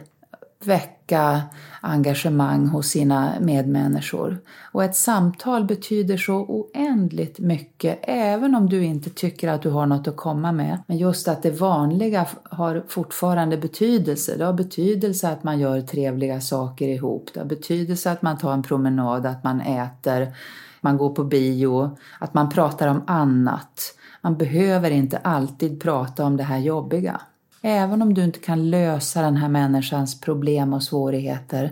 väcka 0.66 1.42
engagemang 1.82 2.68
hos 2.68 2.88
sina 2.88 3.34
medmänniskor. 3.40 4.38
Och 4.72 4.84
ett 4.84 4.96
samtal 4.96 5.66
betyder 5.66 6.18
så 6.18 6.36
oändligt 6.36 7.40
mycket, 7.40 8.00
även 8.02 8.56
om 8.56 8.70
du 8.70 8.84
inte 8.84 9.10
tycker 9.10 9.48
att 9.48 9.62
du 9.62 9.70
har 9.70 9.86
något 9.86 10.08
att 10.08 10.18
komma 10.18 10.52
med. 10.52 10.80
Men 10.88 10.98
just 10.98 11.28
att 11.28 11.44
det 11.44 11.52
vanliga 11.52 12.26
har 12.44 12.84
fortfarande 12.88 13.58
betydelse. 13.58 14.38
Det 14.38 14.46
har 14.46 14.54
betydelse 14.54 15.30
att 15.30 15.44
man 15.44 15.60
gör 15.60 15.82
trevliga 15.82 16.42
saker 16.42 16.88
ihop. 16.88 17.30
Det 17.34 17.40
har 17.40 17.48
betydelse 17.48 18.12
att 18.12 18.22
man 18.22 18.38
tar 18.38 18.54
en 18.54 18.64
promenad, 18.64 19.26
att 19.26 19.44
man 19.44 19.62
äter, 19.62 20.34
man 20.82 20.98
går 20.98 21.10
på 21.10 21.24
bio, 21.24 21.98
att 22.20 22.34
man 22.34 22.50
pratar 22.50 22.88
om 22.88 23.02
annat. 23.08 23.94
Man 24.22 24.38
behöver 24.38 24.92
inte 24.92 25.18
alltid 25.18 25.82
prata 25.82 26.26
om 26.26 26.38
det 26.38 26.44
här 26.44 26.58
jobbiga. 26.58 27.22
Även 27.62 28.02
om 28.02 28.14
du 28.14 28.24
inte 28.24 28.40
kan 28.40 28.70
lösa 28.70 29.22
den 29.22 29.38
här 29.38 29.50
människans 29.50 30.22
problem 30.22 30.74
och 30.74 30.84
svårigheter, 30.84 31.72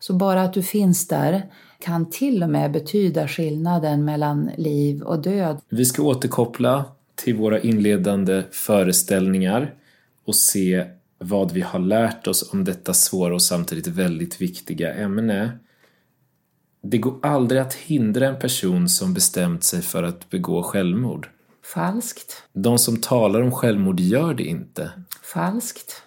så 0.00 0.12
bara 0.14 0.42
att 0.42 0.52
du 0.52 0.62
finns 0.62 1.08
där 1.08 1.46
kan 1.78 2.10
till 2.10 2.42
och 2.42 2.48
med 2.48 2.72
betyda 2.72 3.28
skillnaden 3.28 4.04
mellan 4.04 4.50
liv 4.56 5.02
och 5.02 5.22
död. 5.22 5.60
Vi 5.68 5.84
ska 5.84 6.02
återkoppla 6.02 6.84
till 7.14 7.36
våra 7.36 7.60
inledande 7.60 8.42
föreställningar 8.50 9.74
och 10.24 10.36
se 10.36 10.84
vad 11.18 11.52
vi 11.52 11.60
har 11.60 11.78
lärt 11.78 12.26
oss 12.26 12.52
om 12.52 12.64
detta 12.64 12.94
svåra 12.94 13.34
och 13.34 13.42
samtidigt 13.42 13.86
väldigt 13.86 14.40
viktiga 14.40 14.94
ämne. 14.94 15.58
Det 16.82 16.98
går 16.98 17.18
aldrig 17.22 17.60
att 17.60 17.74
hindra 17.74 18.28
en 18.28 18.38
person 18.38 18.88
som 18.88 19.14
bestämt 19.14 19.64
sig 19.64 19.82
för 19.82 20.02
att 20.02 20.30
begå 20.30 20.62
självmord. 20.62 21.28
Falskt. 21.74 22.42
De 22.52 22.78
som 22.78 22.96
talar 22.96 23.40
om 23.40 23.52
självmord 23.52 24.00
gör 24.00 24.34
det 24.34 24.44
inte. 24.44 24.90
Falskt. 25.32 26.02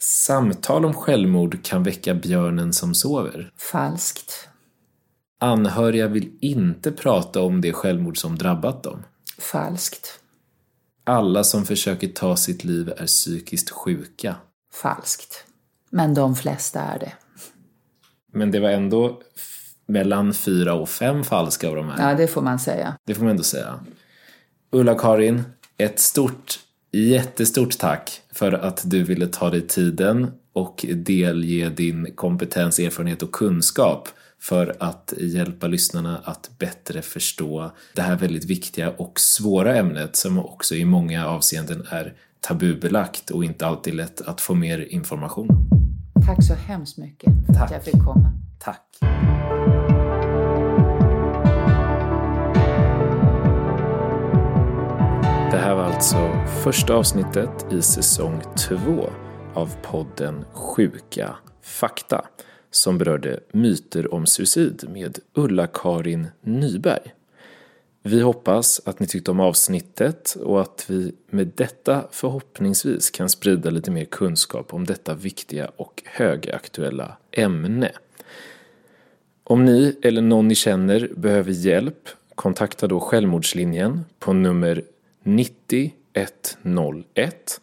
Samtal 0.00 0.84
om 0.84 0.94
självmord 0.94 1.64
kan 1.64 1.82
väcka 1.82 2.14
björnen 2.14 2.72
som 2.72 2.94
sover. 2.94 3.52
Falskt. 3.56 4.48
Anhöriga 5.40 6.08
vill 6.08 6.32
inte 6.40 6.92
prata 6.92 7.42
om 7.42 7.60
det 7.60 7.72
självmord 7.72 8.18
som 8.18 8.38
drabbat 8.38 8.82
dem. 8.82 9.04
Falskt. 9.38 10.20
Alla 11.04 11.44
som 11.44 11.66
försöker 11.66 12.08
ta 12.08 12.36
sitt 12.36 12.64
liv 12.64 12.92
är 12.96 13.06
psykiskt 13.06 13.70
sjuka. 13.70 14.36
Falskt. 14.72 15.44
Men 15.90 16.14
de 16.14 16.36
flesta 16.36 16.80
är 16.80 16.98
det. 16.98 17.12
Men 18.32 18.50
det 18.50 18.60
var 18.60 18.70
ändå 18.70 19.20
mellan 19.86 20.34
fyra 20.34 20.74
och 20.74 20.88
fem 20.88 21.24
falska 21.24 21.68
av 21.68 21.76
de 21.76 21.88
här. 21.88 22.10
Ja, 22.10 22.16
det 22.16 22.26
får 22.26 22.42
man 22.42 22.58
säga. 22.58 22.96
Det 23.04 23.14
får 23.14 23.22
man 23.22 23.30
ändå 23.30 23.42
säga. 23.42 23.80
Ulla-Karin, 24.70 25.42
ett 25.76 26.00
stort, 26.00 26.65
jättestort 27.04 27.78
tack 27.78 28.20
för 28.32 28.52
att 28.52 28.90
du 28.90 29.02
ville 29.02 29.26
ta 29.26 29.50
dig 29.50 29.66
tiden 29.66 30.30
och 30.52 30.86
delge 30.94 31.68
din 31.68 32.12
kompetens, 32.14 32.78
erfarenhet 32.78 33.22
och 33.22 33.32
kunskap 33.32 34.08
för 34.40 34.76
att 34.80 35.14
hjälpa 35.18 35.66
lyssnarna 35.66 36.20
att 36.24 36.50
bättre 36.58 37.02
förstå 37.02 37.70
det 37.94 38.02
här 38.02 38.16
väldigt 38.16 38.44
viktiga 38.44 38.90
och 38.90 39.20
svåra 39.20 39.76
ämnet 39.76 40.16
som 40.16 40.38
också 40.38 40.74
i 40.74 40.84
många 40.84 41.26
avseenden 41.26 41.86
är 41.90 42.14
tabubelagt 42.40 43.30
och 43.30 43.44
inte 43.44 43.66
alltid 43.66 43.94
lätt 43.94 44.20
att 44.20 44.40
få 44.40 44.54
mer 44.54 44.78
information. 44.78 45.48
Tack 46.26 46.44
så 46.44 46.54
hemskt 46.54 46.98
mycket 46.98 47.32
för 47.46 47.54
Tack. 47.54 47.62
att 47.62 47.70
jag 47.70 47.84
fick 47.84 48.04
komma. 48.04 48.32
Tack. 48.58 48.82
Här 55.66 55.74
var 55.74 55.84
alltså 55.84 56.44
första 56.64 56.94
avsnittet 56.94 57.72
i 57.72 57.82
säsong 57.82 58.42
2 58.68 59.10
av 59.54 59.76
podden 59.82 60.44
Sjuka 60.52 61.36
fakta 61.62 62.24
som 62.70 62.98
berörde 62.98 63.40
myter 63.52 64.14
om 64.14 64.26
suicid 64.26 64.84
med 64.88 65.18
Ulla-Karin 65.34 66.26
Nyberg. 66.40 67.14
Vi 68.02 68.20
hoppas 68.20 68.80
att 68.84 69.00
ni 69.00 69.06
tyckte 69.06 69.30
om 69.30 69.40
avsnittet 69.40 70.36
och 70.44 70.60
att 70.60 70.84
vi 70.88 71.12
med 71.30 71.52
detta 71.54 72.04
förhoppningsvis 72.10 73.10
kan 73.10 73.28
sprida 73.28 73.70
lite 73.70 73.90
mer 73.90 74.04
kunskap 74.04 74.74
om 74.74 74.84
detta 74.84 75.14
viktiga 75.14 75.70
och 75.76 76.02
högaktuella 76.04 77.16
ämne. 77.32 77.92
Om 79.44 79.64
ni 79.64 79.98
eller 80.02 80.22
någon 80.22 80.48
ni 80.48 80.54
känner 80.54 81.10
behöver 81.16 81.52
hjälp, 81.52 82.08
kontakta 82.34 82.86
då 82.86 83.00
Självmordslinjen 83.00 84.04
på 84.18 84.32
nummer 84.32 84.82
90 85.26 85.92
101 86.12 87.60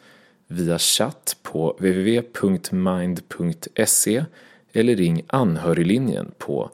via 0.47 0.79
chatt 0.79 1.37
på 1.43 1.71
www.mind.se 1.79 3.05
eller 4.73 4.95
ring 4.95 5.23
anhöriglinjen 5.27 6.31
på 6.37 6.71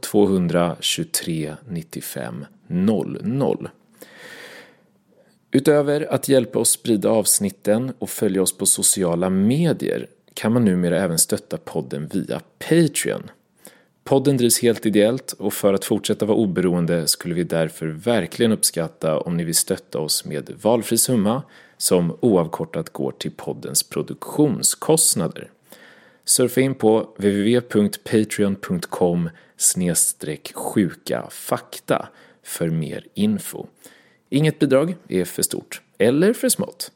0223 0.00 1.54
95 1.68 2.44
00. 2.66 3.68
Utöver 5.50 6.12
att 6.14 6.28
hjälpa 6.28 6.58
oss 6.58 6.70
sprida 6.70 7.10
avsnitten 7.10 7.92
och 7.98 8.10
följa 8.10 8.42
oss 8.42 8.58
på 8.58 8.66
sociala 8.66 9.30
medier 9.30 10.06
kan 10.34 10.52
man 10.52 10.64
numera 10.64 10.98
även 10.98 11.18
stötta 11.18 11.56
podden 11.56 12.06
via 12.06 12.40
Patreon. 12.58 13.30
Podden 14.04 14.36
drivs 14.36 14.62
helt 14.62 14.86
ideellt 14.86 15.32
och 15.32 15.52
för 15.52 15.74
att 15.74 15.84
fortsätta 15.84 16.26
vara 16.26 16.38
oberoende 16.38 17.06
skulle 17.06 17.34
vi 17.34 17.44
därför 17.44 17.86
verkligen 17.86 18.52
uppskatta 18.52 19.20
om 19.20 19.36
ni 19.36 19.44
vill 19.44 19.54
stötta 19.54 19.98
oss 19.98 20.24
med 20.24 20.50
valfri 20.62 20.98
summa 20.98 21.42
som 21.76 22.16
oavkortat 22.20 22.90
går 22.90 23.12
till 23.12 23.30
poddens 23.30 23.82
produktionskostnader. 23.82 25.50
Surfa 26.24 26.60
in 26.60 26.74
på 26.74 27.14
www.patreon.com 27.16 29.30
sjuka 30.54 31.26
fakta 31.30 32.08
för 32.42 32.70
mer 32.70 33.06
info. 33.14 33.66
Inget 34.28 34.58
bidrag 34.58 34.96
är 35.08 35.24
för 35.24 35.42
stort 35.42 35.82
eller 35.98 36.32
för 36.32 36.48
smått. 36.48 36.92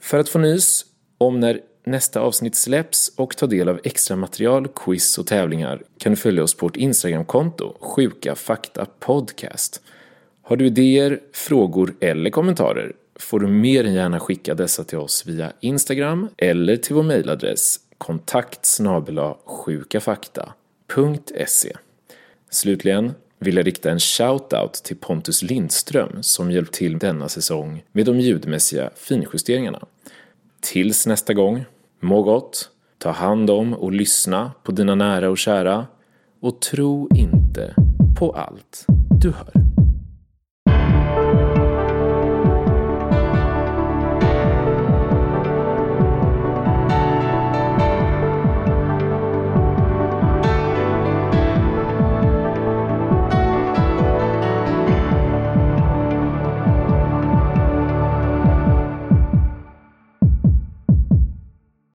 För 0.00 0.18
att 0.18 0.28
få 0.28 0.38
nys 0.38 0.84
om 1.18 1.40
när 1.40 1.60
nästa 1.84 2.20
avsnitt 2.20 2.56
släpps 2.56 3.12
och 3.16 3.36
ta 3.36 3.46
del 3.46 3.68
av 3.68 3.80
extra 3.84 4.16
material, 4.16 4.68
quiz 4.68 5.18
och 5.18 5.26
tävlingar 5.26 5.82
kan 5.98 6.12
du 6.12 6.16
följa 6.16 6.42
oss 6.42 6.54
på 6.54 6.66
vårt 6.66 6.76
Instagramkonto 6.76 7.76
Sjuka 7.80 8.34
Fakta 8.34 8.86
Podcast. 9.00 9.82
Har 10.42 10.56
du 10.56 10.66
idéer, 10.66 11.20
frågor 11.32 11.94
eller 12.00 12.30
kommentarer 12.30 12.92
får 13.16 13.40
du 13.40 13.46
mer 13.46 13.84
än 13.84 13.94
gärna 13.94 14.20
skicka 14.20 14.54
dessa 14.54 14.84
till 14.84 14.98
oss 14.98 15.26
via 15.26 15.52
Instagram 15.60 16.28
eller 16.36 16.76
till 16.76 16.94
vår 16.94 17.02
mejladress 17.02 17.80
kontakt 17.98 18.78
sjukafakta.se. 19.44 21.76
Slutligen 22.50 23.12
vill 23.38 23.56
jag 23.56 23.66
rikta 23.66 23.90
en 23.90 23.98
shout-out 23.98 24.84
till 24.84 24.96
Pontus 24.96 25.42
Lindström 25.42 26.22
som 26.22 26.50
hjälpt 26.50 26.74
till 26.74 26.98
denna 26.98 27.28
säsong 27.28 27.84
med 27.92 28.06
de 28.06 28.20
ljudmässiga 28.20 28.90
finjusteringarna. 28.96 29.86
Tills 30.60 31.06
nästa 31.06 31.34
gång, 31.34 31.64
må 32.02 32.22
gott, 32.22 32.70
ta 32.98 33.10
hand 33.10 33.50
om 33.50 33.74
och 33.74 33.92
lyssna 33.92 34.52
på 34.62 34.72
dina 34.72 34.94
nära 34.94 35.30
och 35.30 35.38
kära 35.38 35.86
och 36.40 36.60
tro 36.60 37.08
inte 37.14 37.74
på 38.18 38.30
allt 38.30 38.86
du 39.20 39.30
hör. 39.30 39.71